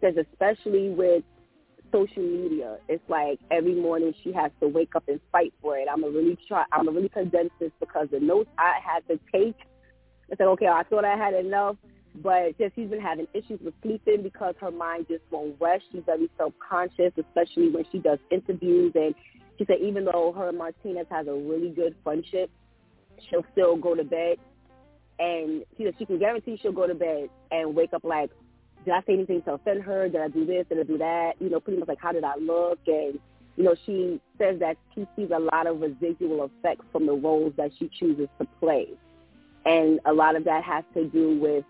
Says 0.00 0.14
especially 0.16 0.90
with 0.90 1.24
social 1.92 2.22
media, 2.22 2.76
it's 2.88 3.02
like 3.08 3.38
every 3.50 3.74
morning 3.74 4.14
she 4.22 4.32
has 4.32 4.50
to 4.60 4.68
wake 4.68 4.94
up 4.94 5.04
and 5.08 5.20
fight 5.32 5.52
for 5.60 5.76
it. 5.76 5.88
I'm 5.90 6.02
gonna 6.02 6.12
really 6.12 6.38
try. 6.46 6.64
I'm 6.72 6.84
gonna 6.84 6.96
really 6.96 7.08
condense 7.08 7.50
this 7.58 7.72
because 7.80 8.08
the 8.10 8.20
notes 8.20 8.50
I 8.58 8.78
had 8.84 9.06
to 9.08 9.18
take. 9.32 9.56
It's 10.28 10.38
like 10.38 10.48
okay, 10.48 10.68
I 10.68 10.82
thought 10.84 11.04
I 11.04 11.16
had 11.16 11.34
enough 11.34 11.76
but 12.16 12.59
just 12.59 12.74
she's 12.74 12.89
been 12.89 13.01
having 13.01 13.26
issues 13.35 13.60
with 13.62 13.74
sleeping 13.82 14.22
because 14.22 14.55
her 14.60 14.70
mind 14.70 15.06
just 15.09 15.22
won't 15.30 15.56
rest. 15.60 15.85
She's 15.93 16.02
very 16.05 16.28
self-conscious, 16.36 17.12
especially 17.16 17.70
when 17.70 17.85
she 17.93 17.98
does 17.98 18.18
interviews. 18.30 18.93
And 18.94 19.14
she 19.59 19.64
said 19.64 19.78
even 19.80 20.05
though 20.05 20.32
her 20.36 20.48
and 20.48 20.59
Martinez 20.59 21.06
has 21.10 21.26
a 21.26 21.35
really 21.35 21.70
good 21.70 21.94
friendship, 22.02 22.51
she'll 23.28 23.44
still 23.52 23.76
go 23.76 23.94
to 23.94 24.05
bed. 24.05 24.39
And 25.18 25.64
she 25.76 25.85
said 25.85 25.94
she 25.98 26.06
can 26.06 26.18
guarantee 26.18 26.59
she'll 26.60 26.72
go 26.72 26.86
to 26.86 26.94
bed 26.94 27.28
and 27.51 27.74
wake 27.74 27.93
up 27.93 28.05
like, 28.05 28.30
did 28.85 28.94
I 28.94 29.01
say 29.01 29.14
anything 29.14 29.43
to 29.43 29.55
offend 29.55 29.82
her? 29.82 30.09
Did 30.09 30.20
I 30.20 30.28
do 30.28 30.47
this? 30.47 30.66
Did 30.68 30.78
I 30.80 30.85
do 30.85 30.98
that? 30.98 31.32
You 31.40 31.51
know, 31.51 31.60
pretty 31.60 31.78
much 31.78 31.89
like 31.89 31.98
how 32.01 32.12
did 32.12 32.24
I 32.24 32.36
look? 32.36 32.78
And 32.86 33.18
you 33.56 33.64
know, 33.64 33.74
she 33.85 34.20
says 34.39 34.60
that 34.60 34.76
she 34.94 35.06
sees 35.16 35.30
a 35.35 35.39
lot 35.39 35.66
of 35.66 35.80
residual 35.80 36.44
effects 36.44 36.85
from 36.93 37.06
the 37.06 37.12
roles 37.12 37.52
that 37.56 37.72
she 37.78 37.90
chooses 37.98 38.28
to 38.40 38.47
play. 38.60 38.86
And 39.66 39.98
a 40.06 40.12
lot 40.12 40.36
of 40.36 40.44
that 40.44 40.62
has 40.62 40.85
to 40.94 41.06
do 41.09 41.39
with 41.40 41.64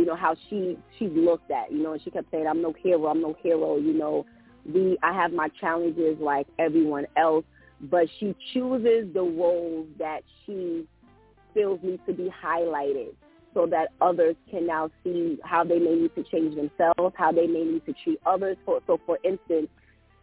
you 0.00 0.06
know, 0.06 0.16
how 0.16 0.34
she 0.48 0.78
she's 0.98 1.10
looked 1.12 1.50
at, 1.50 1.70
you 1.70 1.82
know, 1.82 1.92
and 1.92 2.02
she 2.02 2.10
kept 2.10 2.30
saying, 2.30 2.46
I'm 2.46 2.62
no 2.62 2.72
hero, 2.82 3.06
I'm 3.08 3.20
no 3.20 3.36
hero, 3.42 3.76
you 3.76 3.92
know, 3.92 4.24
we 4.64 4.96
I 5.02 5.12
have 5.12 5.30
my 5.30 5.48
challenges 5.60 6.16
like 6.18 6.46
everyone 6.58 7.06
else, 7.18 7.44
but 7.82 8.06
she 8.18 8.34
chooses 8.54 9.12
the 9.12 9.20
roles 9.20 9.88
that 9.98 10.20
she 10.46 10.86
feels 11.52 11.80
need 11.82 12.00
to 12.06 12.14
be 12.14 12.30
highlighted 12.42 13.12
so 13.52 13.66
that 13.66 13.88
others 14.00 14.36
can 14.50 14.66
now 14.66 14.90
see 15.04 15.38
how 15.44 15.64
they 15.64 15.78
may 15.78 15.94
need 15.96 16.14
to 16.14 16.22
change 16.22 16.54
themselves, 16.54 17.14
how 17.18 17.30
they 17.30 17.46
may 17.46 17.64
need 17.64 17.84
to 17.84 17.92
treat 18.02 18.20
others. 18.24 18.56
So, 18.64 18.80
so 18.86 18.98
for 19.04 19.18
instance, 19.22 19.68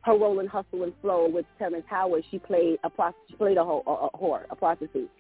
her 0.06 0.14
role 0.14 0.40
in 0.40 0.48
Hustle 0.48 0.84
and 0.84 0.94
Flow 1.02 1.30
with 1.30 1.46
Terrence 1.60 1.86
Howard, 1.88 2.24
she 2.32 2.40
played 2.40 2.80
a 2.84 3.14
she 3.30 3.36
played 3.36 3.58
a, 3.58 3.62
a, 3.62 3.80
a 3.80 4.10
whore, 4.18 4.46
a 4.50 4.56
prostitute, 4.56 5.12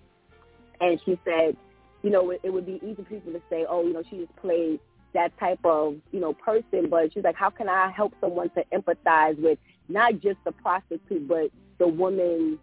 and 0.82 1.00
she 1.06 1.20
said 1.24 1.56
you 2.04 2.10
know, 2.10 2.30
it, 2.32 2.42
it 2.44 2.50
would 2.52 2.66
be 2.66 2.80
easy 2.84 2.96
for 2.96 3.04
people 3.04 3.34
to 3.34 3.42
say, 3.50 3.66
oh, 3.68 3.84
you 3.84 3.94
know, 3.94 4.04
she 4.10 4.18
just 4.18 4.36
played 4.38 4.80
that 5.14 5.38
type 5.40 5.60
of, 5.64 5.96
you 6.12 6.20
know, 6.20 6.34
person. 6.34 6.90
But 6.90 7.14
she's 7.14 7.24
like, 7.24 7.36
how 7.36 7.50
can 7.50 7.70
I 7.70 7.92
help 7.92 8.14
someone 8.22 8.50
to 8.52 8.64
empathize 8.74 9.40
with 9.42 9.58
not 9.90 10.20
just 10.22 10.38
the 10.46 10.52
prostitute, 10.52 11.28
but 11.28 11.50
the 11.80 11.88
woman, 11.88 12.60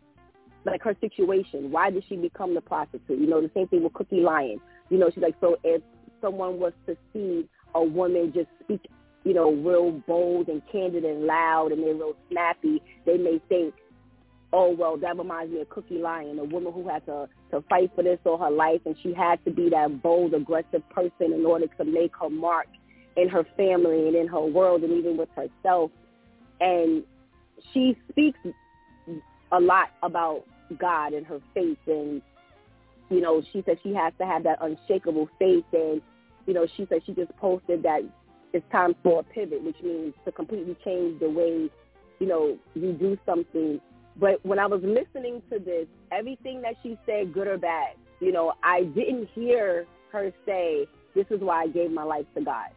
like 0.64 0.82
her 0.82 0.96
situation? 1.00 1.70
Why 1.70 1.90
did 1.90 2.04
she 2.08 2.16
become 2.16 2.54
the 2.54 2.60
prostitute? 2.60 3.18
You 3.18 3.26
know, 3.26 3.40
the 3.40 3.50
same 3.54 3.68
thing 3.68 3.82
with 3.82 3.92
Cookie 3.94 4.20
Lyon. 4.20 4.60
You 4.90 4.98
know, 4.98 5.10
she's 5.10 5.22
like, 5.22 5.36
so 5.40 5.56
if 5.64 5.82
someone 6.20 6.58
was 6.58 6.72
to 6.86 6.96
see 7.12 7.48
a 7.74 7.82
woman 7.82 8.32
just 8.32 8.48
speak, 8.62 8.86
you 9.24 9.34
know, 9.34 9.52
real 9.52 9.90
bold 10.06 10.48
and 10.48 10.62
candid 10.70 11.04
and 11.04 11.24
loud 11.24 11.72
and 11.72 11.82
they're 11.82 11.94
real 11.94 12.16
snappy, 12.30 12.82
they 13.04 13.16
may 13.16 13.40
think, 13.48 13.74
oh 14.54 14.70
well 14.70 14.96
that 14.96 15.18
reminds 15.18 15.52
me 15.52 15.60
of 15.60 15.68
Cookie 15.68 15.98
Lyon, 15.98 16.38
a 16.38 16.44
woman 16.44 16.72
who 16.72 16.88
had 16.88 17.04
to 17.06 17.28
to 17.50 17.60
fight 17.68 17.90
for 17.94 18.04
this 18.04 18.18
all 18.24 18.38
her 18.38 18.50
life 18.50 18.80
and 18.86 18.94
she 19.02 19.12
had 19.12 19.44
to 19.44 19.50
be 19.50 19.68
that 19.70 20.00
bold, 20.02 20.32
aggressive 20.32 20.88
person 20.90 21.32
in 21.32 21.44
order 21.44 21.66
to 21.78 21.84
make 21.84 22.12
her 22.20 22.30
mark 22.30 22.68
in 23.16 23.28
her 23.28 23.44
family 23.56 24.06
and 24.06 24.16
in 24.16 24.28
her 24.28 24.40
world 24.40 24.82
and 24.82 24.92
even 24.92 25.16
with 25.16 25.28
herself. 25.36 25.90
And 26.60 27.02
she 27.72 27.96
speaks 28.10 28.38
a 29.52 29.60
lot 29.60 29.90
about 30.02 30.44
God 30.78 31.12
and 31.12 31.26
her 31.26 31.40
faith 31.52 31.78
and 31.86 32.22
you 33.10 33.20
know, 33.20 33.42
she 33.52 33.62
said 33.66 33.78
she 33.82 33.92
has 33.94 34.12
to 34.18 34.24
have 34.24 34.44
that 34.44 34.58
unshakable 34.60 35.28
faith 35.38 35.64
and 35.72 36.00
you 36.46 36.54
know, 36.54 36.66
she 36.76 36.86
said 36.88 37.00
she 37.06 37.12
just 37.12 37.34
posted 37.36 37.82
that 37.82 38.02
it's 38.52 38.64
time 38.70 38.94
for 39.02 39.20
a 39.20 39.22
pivot, 39.24 39.62
which 39.62 39.76
means 39.82 40.14
to 40.24 40.30
completely 40.30 40.76
change 40.84 41.18
the 41.18 41.28
way, 41.28 41.68
you 42.20 42.26
know, 42.26 42.56
you 42.74 42.92
do 42.92 43.18
something. 43.26 43.80
But 44.16 44.44
when 44.44 44.58
I 44.58 44.66
was 44.66 44.80
listening 44.82 45.42
to 45.50 45.58
this, 45.58 45.86
everything 46.12 46.62
that 46.62 46.74
she 46.82 46.96
said, 47.04 47.32
good 47.32 47.48
or 47.48 47.58
bad, 47.58 47.94
you 48.20 48.32
know, 48.32 48.52
I 48.62 48.84
didn't 48.84 49.28
hear 49.34 49.86
her 50.12 50.32
say, 50.46 50.86
this 51.14 51.26
is 51.30 51.40
why 51.40 51.62
I 51.62 51.68
gave 51.68 51.90
my 51.90 52.04
life 52.04 52.26
to 52.36 52.44
God. 52.44 52.68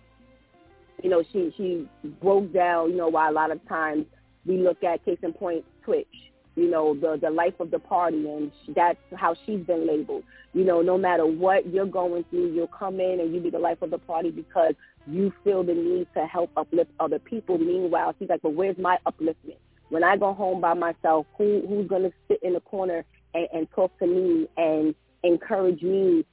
You 1.04 1.10
know, 1.12 1.24
she, 1.32 1.54
she 1.58 1.88
broke 2.22 2.52
down, 2.54 2.92
you 2.92 2.98
know, 2.98 3.08
why 3.08 3.30
a 3.30 3.32
lot 3.32 3.52
of 3.52 3.66
times 3.68 4.06
we 4.46 4.58
look 4.58 4.84
at 4.84 5.06
case 5.06 5.20
in 5.22 5.34
point 5.34 5.64
Twitch, 5.84 6.08
you 6.56 6.70
know, 6.72 6.96
the, 6.96 7.20
the 7.22 7.30
life 7.30 7.54
of 7.60 7.70
the 7.70 7.80
party 7.80 8.28
and 8.28 8.52
that's 8.76 8.98
how 9.16 9.36
she's 9.46 9.64
been 9.66 9.88
labeled. 9.88 10.24
You 10.54 10.64
know, 10.64 10.82
no 10.82 10.98
matter 10.98 11.26
what 11.26 11.68
you're 11.72 11.86
going 11.86 12.24
through, 12.32 12.54
you'll 12.54 12.68
come 12.68 13.00
in 13.00 13.20
and 13.20 13.34
you 13.34 13.40
be 13.40 13.52
the 13.52 13.60
life 13.60 13.82
of 13.84 13.92
the 13.92 14.00
party 14.00 14.32
because 14.32 14.74
you 15.06 15.32
feel 15.44 15.64
the 15.64 15.74
need 15.74 16.08
to 16.16 16.26
help 16.26 16.50
uplift 16.58 16.90
other 17.00 17.20
people. 17.20 17.60
Meanwhile, 17.60 18.16
she's 18.18 18.30
like, 18.30 18.42
but 18.42 18.54
where's 18.54 18.78
my 18.78 18.98
upliftment? 19.06 19.58
When 19.90 20.04
I 20.04 20.18
go 20.18 20.34
home 20.34 20.62
by 20.62 20.74
myself, 20.74 21.26
who 21.38 21.64
who's 21.68 21.88
to 21.88 22.12
sit 22.28 22.40
in 22.44 22.54
the 22.54 22.60
corner 22.60 23.06
and, 23.34 23.48
and 23.54 23.68
talk 23.72 23.98
to 24.00 24.08
me 24.08 24.48
and 24.58 24.94
encourage 25.24 25.82
me, 25.82 26.26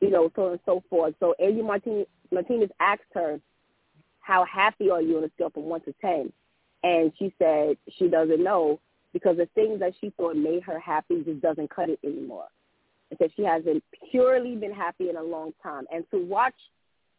you 0.00 0.10
know, 0.10 0.30
so 0.36 0.50
and 0.50 0.60
so 0.66 0.82
forth. 0.90 1.14
So 1.20 1.34
Angie 1.40 1.62
Martinez, 1.62 2.06
Martinez 2.30 2.70
asked 2.80 3.02
her, 3.14 3.40
how 4.20 4.44
happy 4.44 4.90
are 4.90 5.02
you 5.02 5.18
on 5.18 5.24
a 5.24 5.30
scale 5.30 5.50
from 5.50 5.64
1 5.64 5.80
to 5.82 5.94
10? 6.00 6.32
And 6.82 7.12
she 7.18 7.34
said 7.38 7.76
she 7.98 8.08
doesn't 8.08 8.42
know 8.42 8.80
because 9.12 9.36
the 9.36 9.48
things 9.54 9.80
that 9.80 9.92
she 10.00 10.10
thought 10.10 10.36
made 10.36 10.62
her 10.62 10.78
happy 10.78 11.22
just 11.24 11.40
doesn't 11.40 11.70
cut 11.70 11.88
it 11.88 11.98
anymore. 12.04 12.46
And 13.10 13.18
said 13.18 13.30
she 13.36 13.42
hasn't 13.42 13.82
purely 14.10 14.54
been 14.56 14.72
happy 14.72 15.10
in 15.10 15.16
a 15.16 15.22
long 15.22 15.52
time. 15.62 15.84
And 15.92 16.04
to 16.10 16.24
watch 16.24 16.54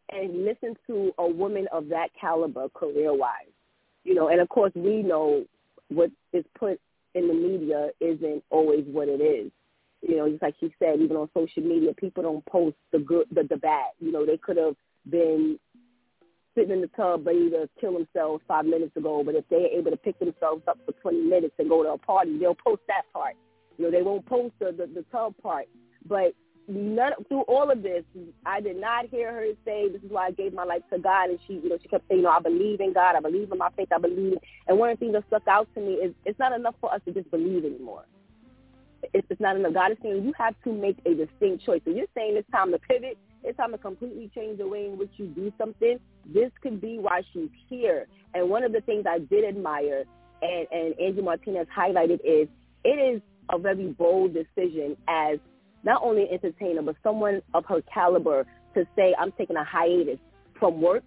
and 0.09 0.45
listen 0.45 0.75
to 0.87 1.11
a 1.17 1.27
woman 1.27 1.67
of 1.71 1.89
that 1.89 2.09
caliber 2.19 2.69
career-wise, 2.69 3.51
you 4.03 4.15
know, 4.15 4.29
and 4.29 4.39
of 4.39 4.49
course 4.49 4.71
we 4.73 5.03
know 5.03 5.45
what 5.91 6.11
is 6.33 6.45
put 6.57 6.79
in 7.13 7.27
the 7.27 7.33
media 7.33 7.89
isn't 7.99 8.43
always 8.49 8.85
what 8.87 9.07
it 9.07 9.21
is. 9.21 9.51
You 10.01 10.17
know, 10.17 10.29
just 10.29 10.41
like 10.41 10.55
she 10.59 10.73
said, 10.79 10.99
even 10.99 11.17
on 11.17 11.29
social 11.33 11.61
media, 11.61 11.93
people 11.93 12.23
don't 12.23 12.45
post 12.45 12.75
the 12.91 12.99
good, 12.99 13.27
the, 13.31 13.43
the 13.43 13.57
bad. 13.57 13.91
You 13.99 14.11
know, 14.11 14.25
they 14.25 14.37
could 14.37 14.57
have 14.57 14.75
been 15.09 15.59
sitting 16.55 16.71
in 16.71 16.81
the 16.81 16.87
tub 16.87 17.25
ready 17.25 17.49
to 17.51 17.69
kill 17.79 17.93
themselves 17.93 18.43
five 18.47 18.65
minutes 18.65 18.95
ago, 18.95 19.23
but 19.23 19.35
if 19.35 19.45
they're 19.49 19.67
able 19.67 19.91
to 19.91 19.97
pick 19.97 20.17
themselves 20.19 20.63
up 20.67 20.79
for 20.85 20.93
20 20.93 21.21
minutes 21.21 21.53
and 21.59 21.69
go 21.69 21.83
to 21.83 21.89
a 21.89 21.97
party, 21.97 22.37
they'll 22.37 22.55
post 22.55 22.81
that 22.87 23.03
part. 23.13 23.35
You 23.77 23.85
know, 23.85 23.91
they 23.91 24.01
won't 24.01 24.25
post 24.25 24.53
the, 24.59 24.71
the, 24.71 24.87
the 24.87 25.05
tub 25.11 25.33
part. 25.41 25.67
But 26.07 26.33
none, 26.71 27.13
through 27.27 27.41
all 27.41 27.69
of 27.69 27.83
this, 27.83 28.03
I 28.45 28.61
did 28.61 28.79
not 28.79 29.07
hear 29.09 29.31
her 29.33 29.45
say, 29.65 29.89
this 29.89 30.01
is 30.01 30.09
why 30.09 30.27
I 30.27 30.31
gave 30.31 30.53
my 30.53 30.63
life 30.63 30.83
to 30.91 30.99
God. 30.99 31.29
And 31.29 31.39
she, 31.47 31.53
you 31.53 31.69
know, 31.69 31.77
she 31.81 31.87
kept 31.87 32.07
saying, 32.07 32.19
you 32.19 32.23
know, 32.23 32.31
I 32.31 32.39
believe 32.39 32.79
in 32.79 32.93
God. 32.93 33.15
I 33.15 33.19
believe 33.19 33.51
in 33.51 33.57
my 33.57 33.69
faith. 33.75 33.89
I 33.93 33.99
believe. 33.99 34.37
And 34.67 34.77
one 34.77 34.89
of 34.89 34.99
the 34.99 35.05
things 35.05 35.13
that 35.13 35.23
stuck 35.27 35.47
out 35.47 35.67
to 35.75 35.81
me 35.81 35.93
is 35.93 36.13
it's 36.25 36.39
not 36.39 36.53
enough 36.53 36.75
for 36.79 36.93
us 36.93 37.01
to 37.05 37.11
just 37.11 37.29
believe 37.29 37.65
anymore. 37.65 38.05
It's, 39.13 39.27
it's 39.29 39.41
not 39.41 39.55
enough. 39.55 39.73
God 39.73 39.91
is 39.91 39.97
saying 40.01 40.23
you 40.23 40.33
have 40.37 40.55
to 40.63 40.73
make 40.73 40.97
a 41.05 41.13
distinct 41.13 41.65
choice. 41.65 41.81
So 41.85 41.91
you're 41.91 42.07
saying 42.15 42.35
it's 42.37 42.49
time 42.51 42.71
to 42.71 42.79
pivot. 42.79 43.17
It's 43.43 43.57
time 43.57 43.71
to 43.71 43.77
completely 43.77 44.29
change 44.33 44.59
the 44.59 44.67
way 44.67 44.85
in 44.85 44.97
which 44.97 45.11
you 45.17 45.25
do 45.27 45.51
something. 45.57 45.99
This 46.31 46.51
could 46.61 46.79
be 46.79 46.99
why 46.99 47.23
she's 47.33 47.49
here. 47.67 48.07
And 48.33 48.49
one 48.49 48.63
of 48.63 48.71
the 48.71 48.81
things 48.81 49.05
I 49.09 49.19
did 49.19 49.43
admire 49.43 50.05
and, 50.41 50.67
and 50.71 50.99
Angie 50.99 51.21
Martinez 51.21 51.67
highlighted 51.75 52.19
is 52.23 52.47
it 52.83 52.89
is 53.15 53.21
a 53.49 53.57
very 53.57 53.87
bold 53.87 54.33
decision 54.33 54.95
as 55.07 55.39
not 55.83 56.01
only 56.03 56.23
an 56.23 56.29
entertainer, 56.33 56.81
but 56.81 56.95
someone 57.03 57.41
of 57.53 57.65
her 57.65 57.81
caliber 57.93 58.45
to 58.75 58.85
say, 58.95 59.15
I'm 59.17 59.31
taking 59.33 59.55
a 59.55 59.63
hiatus 59.63 60.19
from 60.59 60.81
work. 60.81 61.03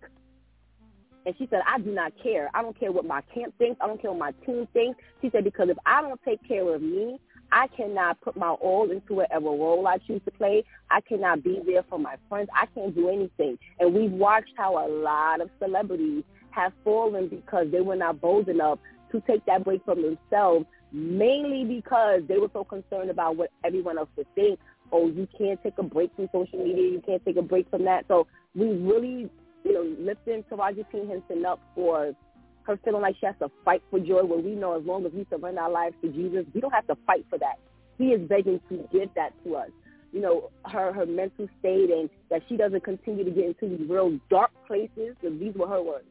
And 1.26 1.34
she 1.38 1.46
said, 1.50 1.60
I 1.66 1.78
do 1.78 1.90
not 1.90 2.12
care. 2.22 2.50
I 2.54 2.60
don't 2.60 2.78
care 2.78 2.92
what 2.92 3.06
my 3.06 3.22
camp 3.34 3.54
thinks. 3.56 3.78
I 3.80 3.86
don't 3.86 4.00
care 4.00 4.12
what 4.12 4.20
my 4.20 4.46
team 4.46 4.68
thinks. 4.74 5.00
She 5.22 5.30
said, 5.30 5.44
because 5.44 5.68
if 5.70 5.78
I 5.86 6.02
don't 6.02 6.20
take 6.22 6.46
care 6.46 6.74
of 6.74 6.82
me, 6.82 7.18
I 7.50 7.68
cannot 7.68 8.20
put 8.20 8.36
my 8.36 8.50
all 8.50 8.90
into 8.90 9.14
whatever 9.14 9.46
role 9.46 9.86
I 9.86 9.98
choose 9.98 10.20
to 10.24 10.30
play. 10.32 10.64
I 10.90 11.00
cannot 11.00 11.42
be 11.42 11.60
there 11.64 11.84
for 11.88 11.98
my 11.98 12.16
friends. 12.28 12.48
I 12.54 12.66
can't 12.74 12.94
do 12.94 13.08
anything. 13.08 13.58
And 13.78 13.94
we've 13.94 14.12
watched 14.12 14.52
how 14.56 14.86
a 14.86 14.88
lot 14.88 15.40
of 15.40 15.50
celebrities 15.58 16.24
have 16.50 16.72
fallen 16.82 17.28
because 17.28 17.68
they 17.70 17.80
were 17.80 17.96
not 17.96 18.20
bold 18.20 18.48
enough 18.48 18.78
to 19.12 19.22
take 19.26 19.44
that 19.46 19.64
break 19.64 19.84
from 19.84 20.02
themselves, 20.02 20.66
mainly 20.94 21.64
because 21.64 22.22
they 22.28 22.38
were 22.38 22.50
so 22.52 22.62
concerned 22.62 23.10
about 23.10 23.36
what 23.36 23.50
everyone 23.64 23.98
else 23.98 24.08
would 24.16 24.32
think. 24.36 24.60
Oh, 24.92 25.08
you 25.08 25.26
can't 25.36 25.60
take 25.62 25.76
a 25.78 25.82
break 25.82 26.14
from 26.14 26.28
social 26.32 26.60
media. 26.64 26.88
You 26.92 27.02
can't 27.04 27.24
take 27.24 27.36
a 27.36 27.42
break 27.42 27.68
from 27.68 27.84
that. 27.84 28.04
So 28.06 28.28
we 28.54 28.68
really, 28.68 29.28
you 29.64 29.72
know, 29.72 29.96
lifting 29.98 30.44
Taraji 30.44 30.84
P. 30.92 30.98
Henson 31.08 31.44
up 31.44 31.60
for 31.74 32.14
her 32.62 32.78
feeling 32.84 33.02
like 33.02 33.16
she 33.18 33.26
has 33.26 33.34
to 33.40 33.50
fight 33.64 33.82
for 33.90 33.98
joy 33.98 34.22
when 34.22 34.44
we 34.44 34.52
know 34.54 34.78
as 34.78 34.84
long 34.84 35.04
as 35.04 35.12
we 35.12 35.26
surrender 35.30 35.60
our 35.60 35.70
lives 35.70 35.96
to 36.02 36.08
Jesus, 36.10 36.46
we 36.54 36.60
don't 36.60 36.72
have 36.72 36.86
to 36.86 36.96
fight 37.06 37.26
for 37.28 37.38
that. 37.38 37.58
He 37.98 38.12
is 38.12 38.26
begging 38.28 38.60
to 38.68 38.88
give 38.92 39.12
that 39.16 39.32
to 39.44 39.56
us. 39.56 39.70
You 40.12 40.20
know, 40.20 40.50
her 40.66 40.92
her 40.92 41.06
mental 41.06 41.48
state 41.58 41.90
and 41.90 42.08
that 42.30 42.42
she 42.48 42.56
doesn't 42.56 42.84
continue 42.84 43.24
to 43.24 43.30
get 43.32 43.46
into 43.46 43.76
these 43.76 43.88
real 43.88 44.16
dark 44.30 44.52
places, 44.64 45.16
because 45.20 45.40
these 45.40 45.54
were 45.56 45.66
her 45.66 45.82
words, 45.82 46.06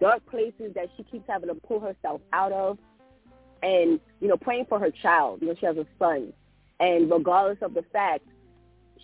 dark 0.00 0.26
places 0.26 0.74
that 0.74 0.88
she 0.96 1.04
keeps 1.04 1.24
having 1.28 1.48
to 1.50 1.54
pull 1.54 1.78
herself 1.78 2.20
out 2.32 2.50
of. 2.50 2.78
And, 3.64 3.98
you 4.20 4.28
know, 4.28 4.36
praying 4.36 4.66
for 4.68 4.78
her 4.78 4.90
child. 4.90 5.40
You 5.40 5.48
know, 5.48 5.54
she 5.58 5.66
has 5.66 5.76
a 5.78 5.86
son. 5.98 6.32
And 6.80 7.10
regardless 7.10 7.58
of 7.62 7.72
the 7.72 7.82
fact, 7.92 8.24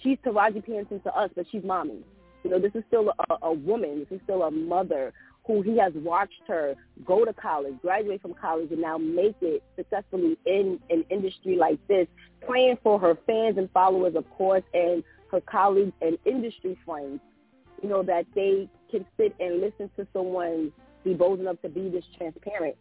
she's 0.03 0.19
Taraji 0.19 0.65
P. 0.65 0.74
Henson 0.74 1.01
to 1.01 1.16
us, 1.16 1.31
but 1.35 1.47
she's 1.51 1.65
mommy. 1.65 2.01
You 2.45 2.51
know, 2.51 2.59
this 2.59 2.74
is 2.74 2.85
still 2.89 3.12
a, 3.31 3.37
a 3.43 3.53
woman. 3.53 4.01
This 4.01 4.19
is 4.19 4.20
still 4.24 4.43
a 4.43 4.51
mother 4.51 5.15
who 5.47 5.62
he 5.62 5.78
has 5.78 5.95
watched 5.95 6.43
her 6.47 6.74
go 7.07 7.24
to 7.24 7.32
college, 7.32 7.74
graduate 7.81 8.20
from 8.20 8.35
college, 8.35 8.70
and 8.70 8.82
now 8.82 8.99
make 8.99 9.37
it 9.41 9.62
successfully 9.77 10.37
in 10.45 10.78
an 10.91 11.05
industry 11.09 11.57
like 11.57 11.78
this, 11.89 12.07
praying 12.47 12.77
for 12.82 12.99
her 12.99 13.16
fans 13.27 13.57
and 13.57 13.70
followers, 13.73 14.15
of 14.15 14.28
course, 14.31 14.62
and 14.74 15.03
her 15.31 15.41
colleagues 15.41 15.93
and 16.03 16.19
industry 16.27 16.78
friends, 16.85 17.20
you 17.82 17.89
know, 17.89 18.03
that 18.03 18.27
they 18.35 18.69
can 18.91 19.07
sit 19.16 19.35
and 19.41 19.61
listen 19.61 19.91
to 19.97 20.07
someone 20.12 20.70
be 21.05 21.15
bold 21.15 21.41
enough 21.41 21.61
to 21.62 21.69
be 21.69 21.89
this 21.89 22.05
transparent 22.16 22.77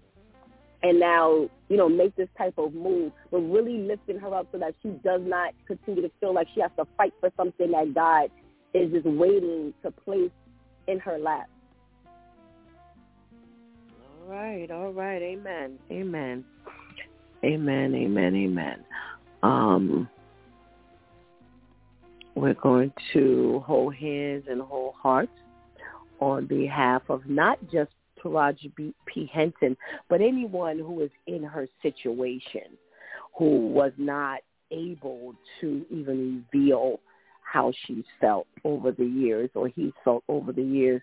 and 0.81 0.99
now, 0.99 1.49
you 1.67 1.77
know, 1.77 1.89
make 1.89 2.15
this 2.15 2.29
type 2.37 2.53
of 2.57 2.73
move, 2.73 3.11
but 3.31 3.39
really 3.39 3.79
lifting 3.79 4.17
her 4.17 4.33
up 4.33 4.47
so 4.51 4.57
that 4.59 4.75
she 4.81 4.89
does 5.03 5.21
not 5.23 5.53
continue 5.67 6.01
to 6.01 6.11
feel 6.19 6.33
like 6.33 6.47
she 6.53 6.61
has 6.61 6.71
to 6.77 6.85
fight 6.97 7.13
for 7.19 7.31
something 7.35 7.71
that 7.71 7.93
God 7.93 8.29
is 8.73 8.91
just 8.91 9.05
waiting 9.05 9.73
to 9.83 9.91
place 9.91 10.31
in 10.87 10.99
her 10.99 11.17
lap. 11.17 11.49
All 14.21 14.35
right, 14.35 14.69
all 14.71 14.93
right. 14.93 15.21
Amen. 15.21 15.77
Amen. 15.91 16.45
Amen. 17.43 17.95
Amen. 17.95 18.35
Amen. 18.35 18.85
Um, 19.43 20.09
we're 22.35 22.53
going 22.53 22.93
to 23.13 23.63
hold 23.65 23.95
hands 23.95 24.45
and 24.49 24.61
hold 24.61 24.93
hearts 25.01 25.31
on 26.19 26.45
behalf 26.45 27.01
of 27.09 27.27
not 27.27 27.59
just 27.71 27.91
Taraji 28.23 28.71
P. 29.05 29.29
Henson, 29.31 29.75
but 30.09 30.21
anyone 30.21 30.79
who 30.79 31.01
is 31.01 31.11
in 31.27 31.43
her 31.43 31.67
situation 31.81 32.77
who 33.37 33.67
was 33.67 33.91
not 33.97 34.39
able 34.71 35.33
to 35.61 35.85
even 35.89 36.45
reveal 36.53 36.99
how 37.51 37.73
she 37.85 38.03
felt 38.21 38.45
over 38.63 38.91
the 38.91 39.05
years 39.05 39.49
or 39.55 39.67
he 39.67 39.91
felt 40.03 40.23
over 40.27 40.51
the 40.51 40.61
years. 40.61 41.01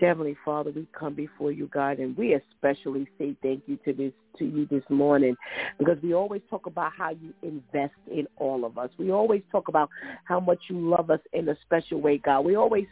Heavenly 0.00 0.36
Father, 0.44 0.70
we 0.70 0.86
come 0.96 1.14
before 1.14 1.50
you, 1.50 1.66
God, 1.66 1.98
and 1.98 2.16
we 2.16 2.34
especially 2.34 3.08
say 3.18 3.34
thank 3.42 3.62
you 3.66 3.76
to 3.84 3.92
this 3.92 4.12
to 4.38 4.44
you 4.44 4.66
this 4.70 4.84
morning 4.88 5.34
because 5.78 5.98
we 6.02 6.14
always 6.14 6.42
talk 6.48 6.66
about 6.66 6.92
how 6.96 7.10
you 7.10 7.34
invest 7.42 7.94
in 8.10 8.26
all 8.36 8.64
of 8.64 8.78
us. 8.78 8.90
We 8.98 9.10
always 9.10 9.42
talk 9.50 9.66
about 9.66 9.90
how 10.24 10.38
much 10.38 10.60
you 10.68 10.78
love 10.78 11.10
us 11.10 11.20
in 11.32 11.48
a 11.48 11.56
special 11.62 12.00
way, 12.00 12.18
God. 12.18 12.42
We 12.42 12.54
always 12.54 12.86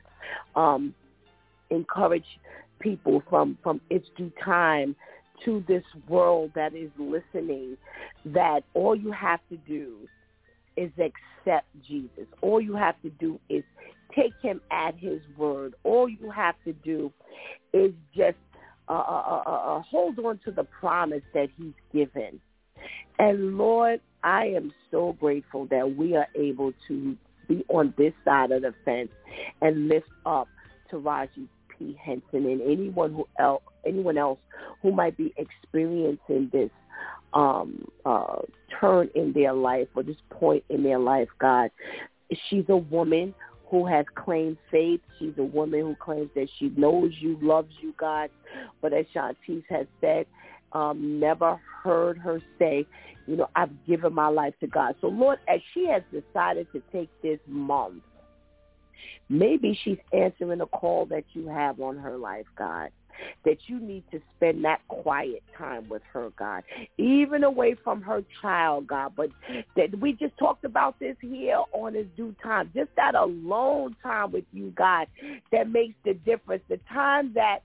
um 0.57 0.93
encourage 1.71 2.27
people 2.79 3.23
from 3.29 3.59
from 3.63 3.81
its 3.91 4.07
DEW 4.17 4.33
time 4.45 4.97
to 5.45 5.65
this 5.69 5.85
world 6.09 6.51
that 6.55 6.75
is 6.75 6.91
listening 6.99 7.77
that 8.25 8.61
all 8.75 8.95
you 8.95 9.13
have 9.13 9.41
to 9.49 9.57
do 9.57 9.97
is 10.77 10.91
accept 10.99 11.67
Jesus. 11.87 12.27
All 12.41 12.61
you 12.61 12.75
have 12.75 13.01
to 13.03 13.11
do 13.11 13.39
is 13.49 13.63
take 14.15 14.33
him 14.43 14.61
at 14.71 14.97
his 14.97 15.21
word. 15.37 15.75
All 15.85 16.09
you 16.09 16.31
have 16.31 16.55
to 16.65 16.73
do 16.73 17.13
is 17.73 17.93
just 18.17 18.37
uh, 18.89 18.93
uh, 18.93 19.43
uh, 19.47 19.51
uh, 19.51 19.83
hold 19.83 20.19
on 20.19 20.41
to 20.45 20.51
the 20.51 20.65
promise 20.65 21.23
that 21.35 21.49
he's 21.57 21.75
given. 21.93 22.41
And 23.19 23.59
Lord, 23.59 24.01
I 24.23 24.47
am 24.47 24.73
so 24.91 25.17
grateful 25.21 25.67
that 25.67 25.97
we 25.97 26.17
are 26.17 26.29
able 26.35 26.73
to 26.89 27.17
be 27.49 27.65
on 27.69 27.93
this 27.99 28.13
side 28.25 28.51
of 28.51 28.63
the 28.63 28.75
fence 28.85 29.11
and 29.61 29.89
lift 29.89 30.09
up 30.25 30.49
Taraji 30.91 31.49
Henson 32.03 32.47
and 32.47 32.61
anyone 32.63 33.13
who 33.13 33.27
else, 33.39 33.63
anyone 33.87 34.19
else 34.19 34.39
who 34.83 34.93
might 34.93 35.17
be 35.17 35.33
experiencing 35.37 36.51
this 36.53 36.71
um, 37.33 37.87
uh, 38.05 38.41
turn 38.81 39.11
in 39.15 39.33
their 39.33 39.53
life 39.53 39.89
or 39.95 40.03
this 40.03 40.17
point 40.31 40.65
in 40.71 40.83
their 40.83 40.99
life, 40.99 41.29
God. 41.41 41.71
She's 42.49 42.65
a 42.69 42.77
woman 42.77 43.35
who 43.71 43.87
has 43.87 44.07
claimed 44.15 44.57
faith. 44.71 45.01
She's 45.19 45.35
a 45.39 45.45
woman 45.45 45.81
who 45.81 45.97
claims 45.97 46.31
that 46.35 46.49
she 46.59 46.73
knows 46.77 47.13
you, 47.21 47.39
loves 47.41 47.73
you, 47.81 47.95
God. 47.99 48.31
But 48.81 48.93
as 48.93 49.05
Shantice 49.15 49.65
has 49.69 49.87
said, 50.01 50.27
um, 50.73 51.19
never 51.19 51.61
heard 51.83 52.19
her 52.19 52.41
say, 52.59 52.87
you 53.27 53.37
know, 53.37 53.49
I've 53.57 53.71
given 53.87 54.15
my 54.15 54.29
life 54.29 54.55
to 54.61 54.67
God. 54.67 54.95
So, 55.01 55.09
Lord, 55.09 55.39
as 55.49 55.61
she 55.75 55.87
has 55.87 56.03
decided 56.11 56.67
to 56.73 56.83
take 56.93 57.09
this 57.23 57.39
month, 57.47 58.03
maybe 59.29 59.79
she's 59.85 59.99
answering 60.13 60.61
a 60.61 60.67
call 60.67 61.07
that 61.07 61.25
you 61.33 61.49
have 61.49 61.81
on 61.81 61.99
her 61.99 62.17
life, 62.17 62.47
God 62.57 62.91
that 63.45 63.59
you 63.67 63.79
need 63.81 64.05
to 64.11 64.21
spend 64.37 64.65
that 64.65 64.81
quiet 64.89 65.43
time 65.57 65.89
with 65.89 66.03
her, 66.13 66.31
God, 66.39 66.63
even 66.97 67.45
away 67.45 67.77
from 67.83 68.03
her 68.03 68.23
child, 68.41 68.87
God. 68.87 69.13
But 69.17 69.31
that 69.77 69.99
we 69.99 70.13
just 70.13 70.37
talked 70.39 70.65
about 70.65 70.99
this 70.99 71.17
here 71.21 71.63
on 71.73 71.95
his 71.95 72.07
DEW 72.17 72.35
time. 72.43 72.71
Just 72.75 72.91
that 72.97 73.15
alone 73.15 73.97
time 74.03 74.33
with 74.33 74.45
you, 74.53 74.73
God, 74.77 75.07
that 75.53 75.71
makes 75.71 75.95
the 76.05 76.15
difference. 76.15 76.63
The 76.69 76.81
time 76.93 77.33
that 77.35 77.61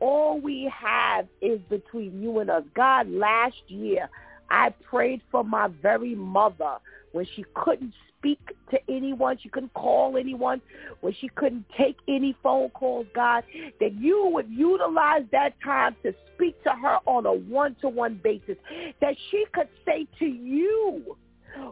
all 0.00 0.40
we 0.40 0.70
have 0.74 1.26
is 1.40 1.60
between 1.68 2.22
you 2.22 2.38
and 2.40 2.50
us. 2.50 2.64
God, 2.74 3.08
last 3.10 3.56
year 3.68 4.08
I 4.50 4.70
prayed 4.88 5.22
for 5.30 5.42
my 5.42 5.68
very 5.82 6.14
mother 6.14 6.76
when 7.12 7.26
she 7.34 7.44
couldn't 7.54 7.94
speak 8.18 8.40
to 8.70 8.78
anyone, 8.88 9.38
she 9.42 9.48
couldn't 9.48 9.72
call 9.74 10.16
anyone, 10.16 10.60
when 11.00 11.14
she 11.20 11.28
couldn't 11.28 11.64
take 11.76 11.96
any 12.08 12.36
phone 12.42 12.70
calls, 12.70 13.06
God, 13.14 13.44
that 13.80 13.94
you 13.94 14.30
would 14.32 14.50
utilize 14.50 15.22
that 15.32 15.54
time 15.64 15.96
to 16.02 16.14
speak 16.34 16.62
to 16.64 16.70
her 16.70 16.98
on 17.06 17.26
a 17.26 17.32
one-to-one 17.32 18.20
basis, 18.22 18.56
that 19.00 19.16
she 19.30 19.44
could 19.52 19.68
say 19.84 20.06
to 20.18 20.26
you, 20.26 21.16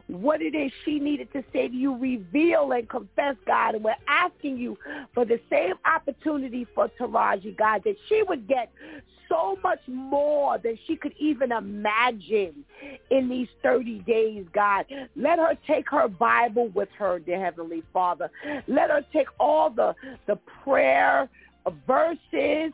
what 0.06 0.42
it 0.42 0.54
is 0.54 0.72
she 0.84 0.98
needed 0.98 1.32
to 1.32 1.44
say 1.52 1.68
to 1.68 1.74
you, 1.74 1.96
reveal 1.96 2.72
and 2.72 2.88
confess, 2.88 3.36
God. 3.46 3.76
And 3.76 3.84
we're 3.84 3.94
asking 4.08 4.58
you 4.58 4.76
for 5.14 5.24
the 5.24 5.40
same 5.50 5.74
opportunity 5.84 6.66
for 6.74 6.90
Taraji, 7.00 7.56
God, 7.56 7.82
that 7.84 7.96
she 8.08 8.22
would 8.28 8.46
get 8.48 8.70
so 9.28 9.58
much 9.62 9.80
more 9.86 10.58
than 10.58 10.78
she 10.86 10.96
could 10.96 11.14
even 11.18 11.52
imagine 11.52 12.64
in 13.10 13.28
these 13.28 13.48
30 13.62 14.00
days, 14.00 14.44
God. 14.52 14.86
Let 15.16 15.38
her 15.38 15.56
take 15.66 15.90
her 15.90 16.08
Bible 16.08 16.68
with 16.68 16.88
her, 16.98 17.18
dear 17.18 17.42
Heavenly 17.42 17.82
Father. 17.92 18.30
Let 18.66 18.90
her 18.90 19.04
take 19.12 19.28
all 19.40 19.70
the, 19.70 19.94
the 20.26 20.38
prayer 20.62 21.28
verses, 21.86 22.72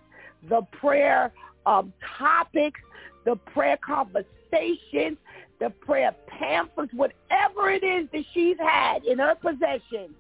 the 0.49 0.63
prayer 0.73 1.33
um, 1.67 1.93
topics, 2.19 2.81
the 3.25 3.37
prayer 3.37 3.79
conversations, 3.85 5.19
the 5.61 5.71
prayer 5.71 6.15
pamphlets, 6.27 6.93
whatever 6.95 7.71
it 7.71 7.85
is 7.85 8.09
that 8.13 8.25
she's 8.33 8.57
had 8.59 9.05
in 9.05 9.19
her 9.19 9.35
possession. 9.35 10.15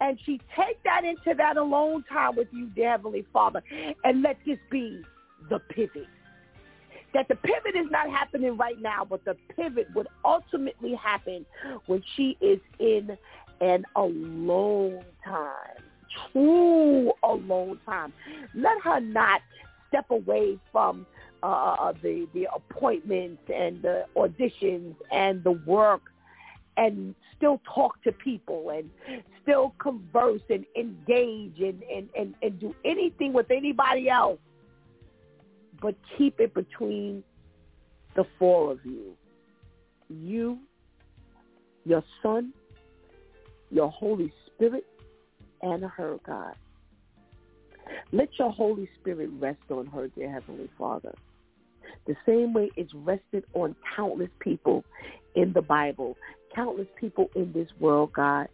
And 0.00 0.18
she 0.26 0.40
take 0.54 0.82
that 0.84 1.04
into 1.04 1.34
that 1.36 1.56
alone 1.56 2.04
time 2.12 2.36
with 2.36 2.48
you, 2.52 2.66
dear 2.66 2.90
Heavenly 2.90 3.26
Father, 3.32 3.62
and 4.04 4.22
let 4.22 4.36
this 4.44 4.58
be 4.70 5.02
the 5.48 5.58
pivot. 5.58 6.06
That 7.14 7.28
the 7.28 7.36
pivot 7.36 7.74
is 7.74 7.90
not 7.90 8.10
happening 8.10 8.58
right 8.58 8.78
now, 8.80 9.06
but 9.08 9.24
the 9.24 9.36
pivot 9.56 9.88
would 9.94 10.08
ultimately 10.22 10.94
happen 10.94 11.46
when 11.86 12.02
she 12.14 12.36
is 12.42 12.60
in 12.78 13.16
an 13.62 13.86
alone 13.96 15.02
time, 15.24 15.82
true 16.30 17.12
alone 17.22 17.80
time. 17.86 18.12
Let 18.54 18.82
her 18.82 19.00
not 19.00 19.40
step 19.88 20.10
away 20.10 20.58
from 20.70 21.06
uh, 21.46 21.92
the 22.02 22.26
the 22.34 22.48
appointments 22.54 23.42
and 23.54 23.82
the 23.82 24.06
auditions 24.16 24.94
and 25.12 25.42
the 25.44 25.52
work 25.52 26.02
and 26.76 27.14
still 27.36 27.60
talk 27.74 28.02
to 28.02 28.12
people 28.12 28.70
and 28.70 28.90
still 29.42 29.74
converse 29.78 30.42
and 30.50 30.66
engage 30.76 31.58
and, 31.60 31.82
and, 31.84 32.08
and, 32.18 32.34
and 32.42 32.60
do 32.60 32.74
anything 32.84 33.32
with 33.32 33.50
anybody 33.50 34.10
else 34.10 34.38
but 35.80 35.94
keep 36.16 36.40
it 36.40 36.54
between 36.54 37.22
the 38.14 38.24
four 38.38 38.72
of 38.72 38.84
you. 38.84 39.14
You, 40.08 40.58
your 41.84 42.02
son, 42.22 42.52
your 43.70 43.90
Holy 43.90 44.32
Spirit, 44.46 44.86
and 45.62 45.84
her, 45.84 46.18
God. 46.24 46.54
Let 48.12 48.28
your 48.38 48.50
Holy 48.50 48.88
Spirit 49.00 49.30
rest 49.38 49.58
on 49.70 49.86
her, 49.86 50.08
dear 50.08 50.30
Heavenly 50.32 50.68
Father. 50.78 51.14
The 52.06 52.16
same 52.24 52.52
way 52.52 52.70
it's 52.76 52.92
rested 52.94 53.44
on 53.54 53.74
countless 53.96 54.30
people 54.40 54.84
in 55.34 55.52
the 55.52 55.62
Bible 55.62 56.16
countless 56.56 56.86
people 56.98 57.30
in 57.34 57.52
this 57.52 57.68
world, 57.78 58.12
God, 58.14 58.48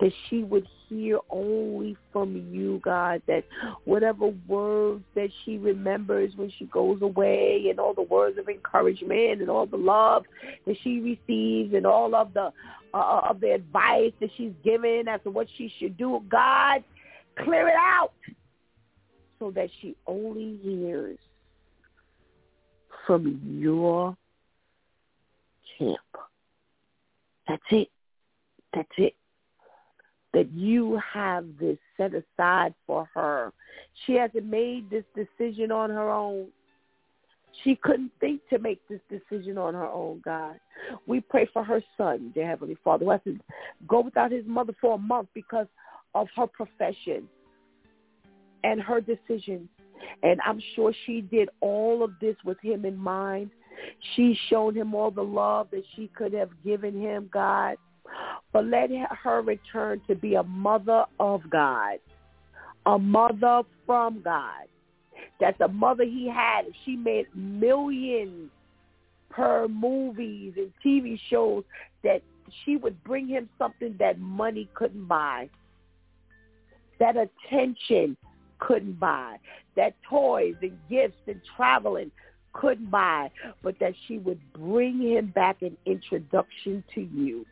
that 0.00 0.12
she 0.28 0.44
would 0.44 0.66
hear 0.88 1.18
only 1.28 1.96
from 2.12 2.36
you, 2.52 2.80
God, 2.84 3.20
that 3.26 3.44
whatever 3.84 4.28
words 4.46 5.02
that 5.16 5.30
she 5.44 5.58
remembers 5.58 6.32
when 6.36 6.50
she 6.56 6.66
goes 6.66 7.02
away 7.02 7.66
and 7.68 7.80
all 7.80 7.92
the 7.92 8.02
words 8.02 8.38
of 8.38 8.48
encouragement 8.48 9.40
and 9.40 9.50
all 9.50 9.66
the 9.66 9.76
love 9.76 10.24
that 10.66 10.76
she 10.82 11.00
receives 11.00 11.74
and 11.74 11.84
all 11.84 12.14
of 12.14 12.32
the 12.32 12.52
uh, 12.94 13.20
of 13.28 13.40
the 13.40 13.52
advice 13.52 14.12
that 14.18 14.30
she's 14.38 14.52
given 14.64 15.08
as 15.08 15.20
to 15.22 15.30
what 15.30 15.46
she 15.58 15.70
should 15.78 15.96
do, 15.98 16.22
God, 16.30 16.82
clear 17.44 17.68
it 17.68 17.76
out 17.76 18.12
so 19.38 19.50
that 19.50 19.68
she 19.82 19.94
only 20.06 20.58
hears 20.62 21.18
from 23.08 23.40
your 23.58 24.14
camp. 25.78 25.98
That's 27.48 27.62
it. 27.70 27.88
That's 28.74 28.88
it. 28.98 29.14
That 30.34 30.52
you 30.52 31.00
have 31.14 31.46
this 31.58 31.78
set 31.96 32.12
aside 32.12 32.74
for 32.86 33.08
her. 33.14 33.50
She 34.04 34.12
hasn't 34.12 34.44
made 34.44 34.90
this 34.90 35.04
decision 35.16 35.72
on 35.72 35.88
her 35.88 36.10
own. 36.10 36.48
She 37.64 37.76
couldn't 37.76 38.12
think 38.20 38.42
to 38.50 38.58
make 38.58 38.86
this 38.88 39.00
decision 39.08 39.56
on 39.56 39.72
her 39.72 39.88
own, 39.88 40.20
God. 40.22 40.60
We 41.06 41.20
pray 41.20 41.48
for 41.50 41.64
her 41.64 41.82
son, 41.96 42.30
dear 42.34 42.46
Heavenly 42.46 42.76
Father, 42.84 43.06
who 43.06 43.10
has 43.12 43.22
to 43.24 43.38
go 43.88 44.00
without 44.00 44.30
his 44.30 44.44
mother 44.46 44.74
for 44.78 44.96
a 44.96 44.98
month 44.98 45.28
because 45.32 45.66
of 46.14 46.28
her 46.36 46.46
profession 46.46 47.26
and 48.64 48.82
her 48.82 49.00
decision. 49.00 49.66
And 50.22 50.40
I'm 50.44 50.60
sure 50.74 50.92
she 51.06 51.20
did 51.20 51.48
all 51.60 52.02
of 52.02 52.12
this 52.20 52.36
with 52.44 52.58
him 52.60 52.84
in 52.84 52.96
mind. 52.96 53.50
She 54.14 54.38
shown 54.48 54.74
him 54.74 54.94
all 54.94 55.10
the 55.10 55.22
love 55.22 55.68
that 55.70 55.84
she 55.94 56.08
could 56.08 56.32
have 56.32 56.50
given 56.64 57.00
him, 57.00 57.30
God. 57.32 57.76
But 58.52 58.66
let 58.66 58.90
her 58.90 59.42
return 59.42 60.00
to 60.08 60.14
be 60.14 60.34
a 60.34 60.42
mother 60.42 61.04
of 61.20 61.42
God, 61.50 61.98
a 62.86 62.98
mother 62.98 63.62
from 63.86 64.22
God. 64.22 64.64
That 65.40 65.58
the 65.58 65.68
mother 65.68 66.04
he 66.04 66.28
had, 66.28 66.62
she 66.84 66.96
made 66.96 67.26
millions 67.34 68.50
per 69.30 69.68
movies 69.68 70.54
and 70.56 70.72
TV 70.84 71.18
shows, 71.28 71.64
that 72.02 72.22
she 72.64 72.76
would 72.76 73.02
bring 73.04 73.28
him 73.28 73.48
something 73.58 73.94
that 73.98 74.18
money 74.18 74.68
couldn't 74.74 75.06
buy, 75.06 75.48
that 76.98 77.16
attention 77.16 78.16
couldn't 78.58 78.98
buy, 78.98 79.36
that 79.76 79.94
toys 80.08 80.54
and 80.62 80.78
gifts 80.88 81.20
and 81.26 81.40
traveling 81.56 82.10
couldn't 82.52 82.90
buy, 82.90 83.30
but 83.62 83.78
that 83.78 83.92
she 84.06 84.18
would 84.18 84.40
bring 84.52 85.00
him 85.00 85.26
back 85.34 85.62
an 85.62 85.76
introduction 85.86 86.82
to 86.94 87.00
you 87.00 87.44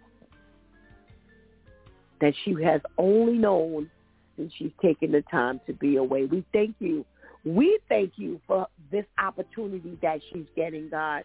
that 2.20 2.35
she 2.45 2.55
has 2.62 2.81
only 2.99 3.35
known 3.35 3.91
since 4.37 4.53
she's 4.59 4.73
taken 4.83 5.12
the 5.12 5.23
time 5.31 5.61
to 5.66 5.73
be 5.73 5.97
away. 5.97 6.24
We 6.24 6.45
thank 6.53 6.77
you. 6.78 7.05
We 7.45 7.78
thank 7.89 8.12
you 8.16 8.41
for 8.47 8.66
this 8.91 9.05
opportunity 9.19 9.99
that 10.03 10.20
she's 10.33 10.47
getting, 10.57 10.89
God. 10.89 11.24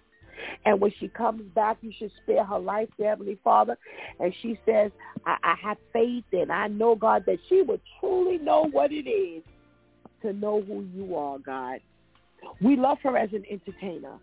And 0.65 0.79
when 0.79 0.93
she 0.99 1.07
comes 1.07 1.43
back, 1.53 1.77
you 1.81 1.91
should 1.97 2.11
spare 2.23 2.45
her 2.45 2.59
life, 2.59 2.89
Heavenly 2.99 3.37
Father. 3.43 3.77
And 4.19 4.33
she 4.41 4.57
says, 4.65 4.91
I, 5.25 5.37
I 5.43 5.55
have 5.61 5.77
faith 5.91 6.23
and 6.31 6.51
I 6.51 6.67
know, 6.67 6.95
God, 6.95 7.23
that 7.25 7.39
she 7.49 7.61
would 7.61 7.81
truly 7.99 8.37
know 8.37 8.67
what 8.71 8.91
it 8.91 9.09
is 9.09 9.43
to 10.21 10.33
know 10.33 10.61
who 10.61 10.85
you 10.93 11.15
are, 11.15 11.39
God. 11.39 11.79
We 12.61 12.75
love 12.75 12.97
her 13.03 13.17
as 13.17 13.29
an 13.33 13.43
entertainer. 13.49 14.17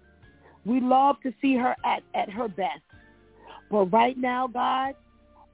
We 0.64 0.80
love 0.80 1.16
to 1.22 1.32
see 1.40 1.56
her 1.56 1.74
at, 1.84 2.02
at 2.14 2.30
her 2.30 2.48
best. 2.48 2.82
But 3.70 3.86
right 3.86 4.16
now, 4.16 4.46
God, 4.48 4.94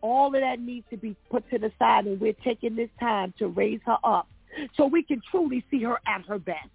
all 0.01 0.35
of 0.35 0.41
that 0.41 0.61
needs 0.61 0.87
to 0.91 0.97
be 0.97 1.17
put 1.31 1.49
to 1.51 1.59
the 1.59 1.73
side, 1.79 2.07
and 2.07 2.21
we're 2.21 2.35
taking 2.45 2.77
this 2.77 2.91
time 3.01 3.33
to 3.39 3.49
raise 3.49 3.81
her 3.87 3.97
up 4.05 4.29
so 4.77 4.87
we 4.87 5.03
can 5.03 5.21
truly 5.31 5.65
see 5.71 5.83
her 5.83 5.99
at 6.07 6.25
her 6.27 6.39
best. 6.39 6.69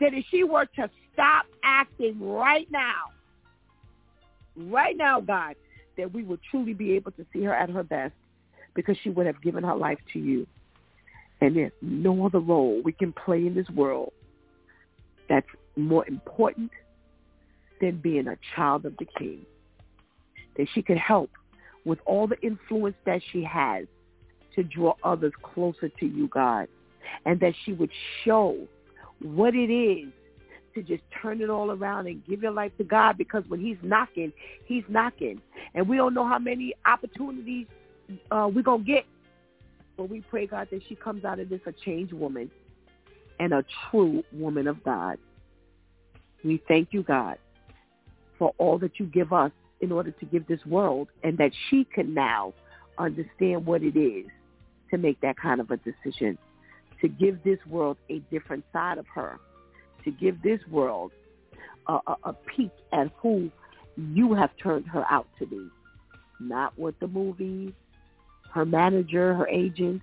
That 0.00 0.14
if 0.14 0.24
she 0.30 0.44
were 0.44 0.66
to 0.76 0.90
stop 1.12 1.46
acting 1.62 2.18
right 2.20 2.66
now, 2.70 3.10
right 4.56 4.96
now, 4.96 5.20
God, 5.20 5.54
that 5.96 6.12
we 6.12 6.22
would 6.22 6.40
truly 6.50 6.74
be 6.74 6.92
able 6.92 7.12
to 7.12 7.26
see 7.32 7.42
her 7.42 7.54
at 7.54 7.70
her 7.70 7.82
best 7.82 8.14
because 8.74 8.96
she 9.02 9.10
would 9.10 9.26
have 9.26 9.40
given 9.42 9.64
her 9.64 9.74
life 9.74 9.98
to 10.12 10.18
you. 10.18 10.46
And 11.40 11.56
there's 11.56 11.72
no 11.82 12.26
other 12.26 12.40
role 12.40 12.80
we 12.82 12.92
can 12.92 13.12
play 13.12 13.46
in 13.46 13.54
this 13.54 13.68
world 13.70 14.12
that's 15.28 15.46
more 15.76 16.06
important 16.06 16.70
than 17.80 17.98
being 17.98 18.26
a 18.28 18.36
child 18.54 18.86
of 18.86 18.96
the 18.96 19.06
King. 19.18 19.44
That 20.56 20.66
she 20.74 20.82
could 20.82 20.98
help 20.98 21.30
with 21.84 21.98
all 22.06 22.26
the 22.26 22.40
influence 22.40 22.96
that 23.04 23.20
she 23.32 23.44
has 23.44 23.86
to 24.54 24.62
draw 24.62 24.94
others 25.04 25.32
closer 25.42 25.88
to 25.88 26.06
you, 26.06 26.28
God. 26.28 26.68
And 27.24 27.38
that 27.40 27.52
she 27.64 27.72
would 27.72 27.90
show 28.24 28.56
what 29.20 29.54
it 29.54 29.70
is 29.70 30.08
to 30.74 30.82
just 30.82 31.02
turn 31.22 31.40
it 31.40 31.50
all 31.50 31.70
around 31.70 32.06
and 32.06 32.24
give 32.26 32.42
your 32.42 32.52
life 32.52 32.72
to 32.78 32.84
God 32.84 33.16
because 33.16 33.42
when 33.48 33.60
he's 33.60 33.78
knocking, 33.82 34.32
he's 34.66 34.84
knocking. 34.88 35.40
And 35.74 35.88
we 35.88 35.96
don't 35.96 36.14
know 36.14 36.26
how 36.26 36.38
many 36.38 36.74
opportunities 36.84 37.66
uh, 38.30 38.48
we're 38.52 38.62
going 38.62 38.84
to 38.84 38.86
get. 38.86 39.04
But 39.96 40.08
we 40.10 40.20
pray, 40.20 40.46
God, 40.46 40.68
that 40.70 40.82
she 40.88 40.94
comes 40.94 41.24
out 41.24 41.38
of 41.38 41.48
this 41.48 41.60
a 41.66 41.72
changed 41.72 42.12
woman 42.12 42.50
and 43.40 43.52
a 43.52 43.64
true 43.90 44.22
woman 44.32 44.66
of 44.66 44.82
God. 44.84 45.18
We 46.44 46.62
thank 46.68 46.88
you, 46.92 47.02
God, 47.02 47.38
for 48.38 48.52
all 48.58 48.78
that 48.78 48.98
you 48.98 49.06
give 49.06 49.32
us 49.32 49.52
in 49.80 49.92
order 49.92 50.10
to 50.10 50.24
give 50.26 50.46
this 50.46 50.64
world 50.66 51.08
and 51.22 51.36
that 51.38 51.52
she 51.68 51.84
can 51.84 52.14
now 52.14 52.52
understand 52.98 53.66
what 53.66 53.82
it 53.82 53.98
is 53.98 54.26
to 54.90 54.98
make 54.98 55.20
that 55.20 55.36
kind 55.36 55.60
of 55.60 55.70
a 55.70 55.78
decision, 55.78 56.38
to 57.00 57.08
give 57.08 57.42
this 57.42 57.58
world 57.68 57.96
a 58.10 58.20
different 58.30 58.64
side 58.72 58.98
of 58.98 59.06
her 59.14 59.38
to 60.06 60.12
give 60.12 60.40
this 60.40 60.60
world 60.70 61.10
a, 61.88 61.98
a, 62.06 62.16
a 62.24 62.32
peek 62.32 62.70
at 62.92 63.08
who 63.18 63.50
you 63.96 64.32
have 64.32 64.50
turned 64.62 64.86
her 64.86 65.04
out 65.10 65.26
to 65.38 65.46
be. 65.46 65.68
Not 66.40 66.72
what 66.78 66.98
the 67.00 67.08
movies, 67.08 67.72
her 68.56 68.64
manager, 68.64 69.34
her 69.34 69.46
agent, 69.48 70.00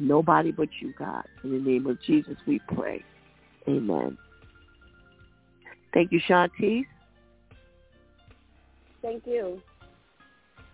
nobody 0.00 0.50
but 0.50 0.68
you, 0.80 0.92
God. 0.98 1.24
In 1.44 1.52
the 1.52 1.58
name 1.58 1.86
of 1.86 2.02
Jesus, 2.02 2.36
we 2.44 2.60
pray. 2.74 3.04
Amen. 3.68 4.18
Thank 5.94 6.10
you, 6.10 6.20
Shantice. 6.28 6.84
Thank 9.00 9.26
you. 9.26 9.62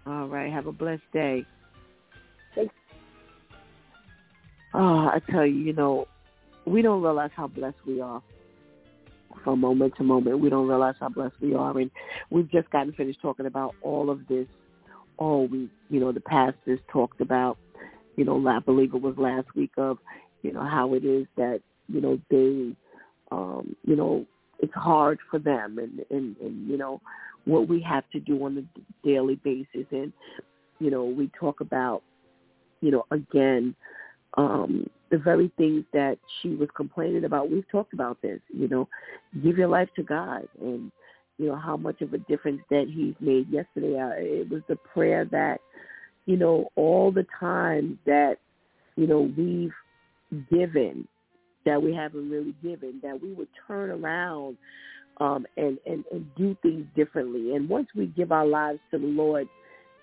All 0.07 0.29
right. 0.29 0.51
Have 0.51 0.67
a 0.67 0.73
blessed 0.73 1.03
day. 1.13 1.45
Thanks. 2.55 2.75
Oh, 4.73 4.79
ah, 4.79 5.11
I 5.15 5.21
tell 5.31 5.45
you, 5.45 5.57
you 5.57 5.75
know, 5.75 6.09
we 6.65 6.81
don't 6.81 7.03
realize 7.03 7.31
how 7.37 7.49
blessed 7.49 7.77
we 7.87 8.01
are 8.01 8.23
from 9.45 9.61
moment 9.61 9.95
to 9.99 10.05
moment. 10.05 10.39
We 10.39 10.49
don't 10.49 10.67
realize 10.67 10.95
how 10.99 11.11
blessed 11.11 11.37
we 11.43 11.55
are. 11.55 11.79
And 11.79 11.91
we've 12.31 12.51
just 12.51 12.71
gotten 12.71 12.95
finished 12.95 13.21
talking 13.21 13.45
about 13.45 13.75
all 13.83 14.09
of 14.09 14.27
this 14.27 14.47
all 15.19 15.47
week. 15.47 15.71
You 15.91 16.01
know, 16.01 16.13
the 16.13 16.21
pastors 16.21 16.81
talked 16.91 17.21
about, 17.21 17.59
you 18.17 18.25
know, 18.25 18.47
I 18.49 18.59
believe 18.61 18.95
it 18.95 19.03
was 19.03 19.15
last 19.17 19.47
week 19.55 19.73
of, 19.77 19.99
you 20.43 20.53
know, 20.53 20.65
how 20.65 20.95
it 20.95 21.05
is 21.05 21.27
that, 21.37 21.61
you 21.89 22.01
know, 22.01 22.19
they, 22.31 22.75
um, 23.31 23.77
you 23.85 23.97
know, 23.97 24.25
it's 24.61 24.75
hard 24.75 25.19
for 25.31 25.39
them 25.39 25.79
and, 25.79 26.05
and, 26.11 26.37
and, 26.39 26.69
you 26.69 26.77
know, 26.77 27.01
what 27.45 27.69
we 27.69 27.81
have 27.81 28.05
to 28.11 28.21
do 28.21 28.45
on 28.45 28.59
a 28.59 29.07
daily 29.07 29.37
basis. 29.37 29.87
And, 29.91 30.13
you 30.81 30.91
know, 30.91 31.05
we 31.05 31.31
talk 31.39 31.61
about, 31.61 32.03
you 32.81 32.91
know, 32.91 33.05
again, 33.11 33.75
um, 34.37 34.89
the 35.11 35.19
very 35.19 35.51
things 35.57 35.85
that 35.93 36.19
she 36.41 36.51
was 36.51 36.69
complaining 36.77 37.25
about. 37.25 37.51
We've 37.51 37.69
talked 37.71 37.95
about 37.95 38.21
this, 38.21 38.41
you 38.53 38.69
know, 38.69 38.89
give 39.43 39.57
your 39.57 39.69
life 39.69 39.89
to 39.97 40.03
God 40.03 40.49
and, 40.61 40.93
you 41.39 41.47
know, 41.47 41.57
how 41.57 41.77
much 41.77 42.01
of 42.03 42.13
a 42.13 42.19
difference 42.19 42.61
that 42.71 42.87
he's 42.93 43.15
made 43.21 43.49
yesterday. 43.51 43.99
Uh, 43.99 44.11
it 44.17 44.51
was 44.51 44.63
the 44.69 44.77
prayer 44.77 45.25
that, 45.27 45.61
you 46.27 46.37
know, 46.37 46.69
all 46.77 47.11
the 47.13 47.27
time 47.39 47.99
that, 48.07 48.37
you 48.97 49.07
know, 49.07 49.33
we've 49.37 49.73
given 50.51 51.07
that 51.65 51.81
we 51.81 51.95
haven't 51.95 52.31
really 52.31 52.55
given, 52.63 53.01
that 53.03 53.21
we 53.21 53.33
would 53.35 53.49
turn 53.67 53.91
around 53.91 54.57
um, 55.21 55.47
and, 55.57 55.79
and, 55.87 56.05
and 56.11 56.27
do 56.37 56.57
things 56.63 56.87
differently. 56.97 57.55
And 57.55 57.69
once 57.69 57.89
we 57.95 58.07
give 58.07 58.33
our 58.33 58.47
lives 58.47 58.81
to 58.91 58.99
the 58.99 59.07
Lord, 59.07 59.49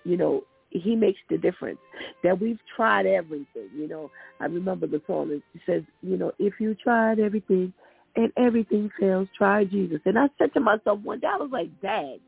you 0.04 0.16
know, 0.16 0.44
he 0.70 0.94
makes 0.94 1.18
the 1.30 1.38
difference. 1.38 1.78
That 2.22 2.40
we've 2.40 2.58
tried 2.76 3.06
everything. 3.06 3.68
You 3.74 3.88
know, 3.88 4.10
I 4.40 4.46
remember 4.46 4.86
the 4.86 5.02
song 5.06 5.28
that 5.28 5.42
says, 5.66 5.82
you 6.02 6.16
know, 6.16 6.32
if 6.38 6.54
you 6.60 6.74
tried 6.74 7.18
everything 7.18 7.72
and 8.16 8.32
everything 8.36 8.90
fails, 8.98 9.28
try 9.36 9.64
Jesus. 9.64 10.00
And 10.04 10.18
I 10.18 10.28
said 10.38 10.52
to 10.54 10.60
myself 10.60 11.00
one 11.02 11.20
day, 11.20 11.28
I 11.28 11.36
was 11.36 11.50
like, 11.52 11.68
Dad, 11.80 12.18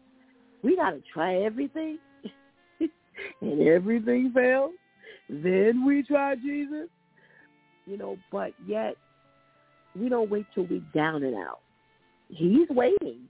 we 0.62 0.76
got 0.76 0.90
to 0.90 1.02
try 1.12 1.36
everything 1.42 1.98
and 3.40 3.66
everything 3.66 4.30
fails. 4.34 4.72
Then 5.28 5.84
we 5.84 6.02
try 6.02 6.36
Jesus. 6.36 6.88
You 7.86 7.96
know, 7.96 8.18
but 8.30 8.52
yet 8.66 8.96
we 9.98 10.10
don't 10.10 10.30
wait 10.30 10.46
till 10.54 10.64
we're 10.64 10.82
down 10.94 11.22
and 11.22 11.34
out. 11.34 11.60
He's 12.28 12.68
waiting. 12.68 13.20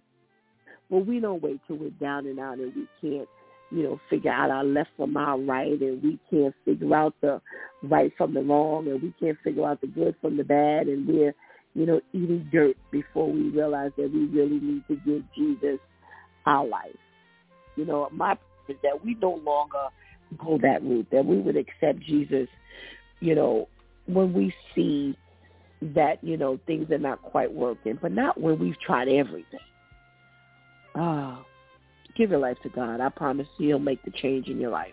But 0.91 1.07
we 1.07 1.21
don't 1.21 1.43
wait 1.43 1.61
till 1.67 1.77
we're 1.77 1.91
down 1.91 2.27
and 2.27 2.41
out 2.41 2.59
and 2.59 2.75
we 2.75 2.89
can't 3.01 3.29
you 3.71 3.83
know, 3.83 4.01
figure 4.09 4.33
out 4.33 4.51
our 4.51 4.65
left 4.65 4.89
from 4.97 5.17
our 5.17 5.39
right 5.39 5.79
and 5.81 6.03
we 6.03 6.19
can't 6.31 6.55
figure 6.65 6.95
out 6.95 7.15
the 7.21 7.41
right 7.83 8.11
from 8.17 8.33
the 8.33 8.41
wrong 8.41 8.89
and 8.89 9.03
we 9.03 9.13
can't 9.21 9.37
figure 9.45 9.67
out 9.67 9.81
the 9.83 9.87
good 9.87 10.15
from 10.21 10.37
the 10.37 10.45
bad 10.45 10.87
and 10.87 11.07
we're, 11.07 11.35
you 11.79 11.87
know, 11.87 12.01
eating 12.13 12.49
dirt 12.51 12.77
before 12.91 13.31
we 13.31 13.51
realize 13.51 13.93
that 13.97 14.13
we 14.13 14.25
really 14.27 14.59
need 14.59 14.83
to 14.89 14.97
give 15.07 15.23
Jesus 15.37 15.79
our 16.45 16.67
life. 16.67 16.97
You 17.77 17.85
know, 17.85 18.09
my 18.11 18.37
is 18.69 18.77
that 18.83 19.05
we 19.05 19.15
no 19.15 19.41
longer 19.45 19.87
go 20.37 20.59
that 20.59 20.83
route, 20.83 21.07
that 21.13 21.25
we 21.25 21.39
would 21.39 21.57
accept 21.57 22.01
Jesus, 22.01 22.49
you 23.21 23.35
know, 23.37 23.69
when 24.07 24.33
we 24.33 24.53
see 24.75 25.17
that, 25.81 26.23
you 26.23 26.37
know, 26.37 26.59
things 26.67 26.91
are 26.91 26.99
not 26.99 27.23
quite 27.23 27.53
working, 27.53 27.97
but 28.03 28.11
not 28.11 28.39
when 28.39 28.59
we've 28.59 28.79
tried 28.81 29.09
everything. 29.09 29.61
Oh, 30.97 31.45
Give 32.17 32.31
your 32.31 32.41
life 32.41 32.57
to 32.65 32.69
God. 32.69 33.01
I 33.01 33.09
promise 33.11 33.47
you 33.59 33.69
he'll 33.69 33.79
make 33.79 34.03
the 34.03 34.11
change 34.11 34.49
in 34.49 34.59
your 34.59 34.73
life. 34.73 34.93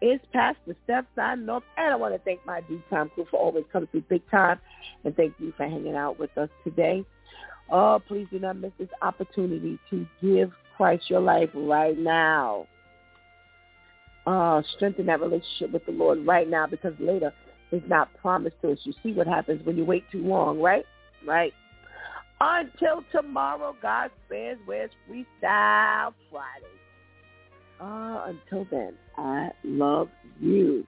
It's 0.00 0.24
Pastor 0.32 0.76
Steph 0.84 1.06
signing 1.14 1.48
off, 1.48 1.62
and 1.78 1.92
I 1.92 1.96
want 1.96 2.14
to 2.14 2.20
thank 2.20 2.44
my 2.44 2.60
DEW 2.62 2.82
Time 2.90 3.10
crew 3.14 3.26
for 3.30 3.40
always 3.40 3.64
coming 3.72 3.88
through 3.88 4.02
big 4.02 4.28
time, 4.30 4.60
and 5.04 5.16
thank 5.16 5.34
you 5.38 5.54
for 5.56 5.66
hanging 5.66 5.96
out 5.96 6.18
with 6.18 6.36
us 6.36 6.50
today. 6.64 7.04
Oh, 7.70 8.00
please 8.06 8.26
do 8.30 8.38
not 8.38 8.56
miss 8.56 8.72
this 8.78 8.90
opportunity 9.00 9.78
to 9.90 10.06
give 10.22 10.52
Christ 10.76 11.04
your 11.08 11.20
life 11.20 11.48
right 11.54 11.98
now. 11.98 12.66
Uh, 14.26 14.62
strengthen 14.76 15.06
that 15.06 15.20
relationship 15.20 15.72
with 15.72 15.86
the 15.86 15.92
Lord 15.92 16.26
right 16.26 16.48
now 16.48 16.66
because 16.66 16.92
later 16.98 17.32
is 17.72 17.82
not 17.88 18.08
promised 18.20 18.56
to 18.62 18.72
us. 18.72 18.78
You 18.84 18.92
see 19.02 19.12
what 19.12 19.26
happens 19.26 19.64
when 19.64 19.76
you 19.76 19.84
wait 19.84 20.04
too 20.12 20.22
long, 20.22 20.60
right? 20.60 20.84
Right. 21.26 21.54
Until 22.40 23.02
tomorrow, 23.12 23.74
God 23.80 24.10
spares 24.26 24.58
where's 24.66 24.90
Freestyle 25.08 26.12
Friday. 26.30 26.75
Uh, 27.80 28.26
until 28.26 28.66
then, 28.70 28.94
I 29.16 29.50
love 29.64 30.08
you. 30.40 30.86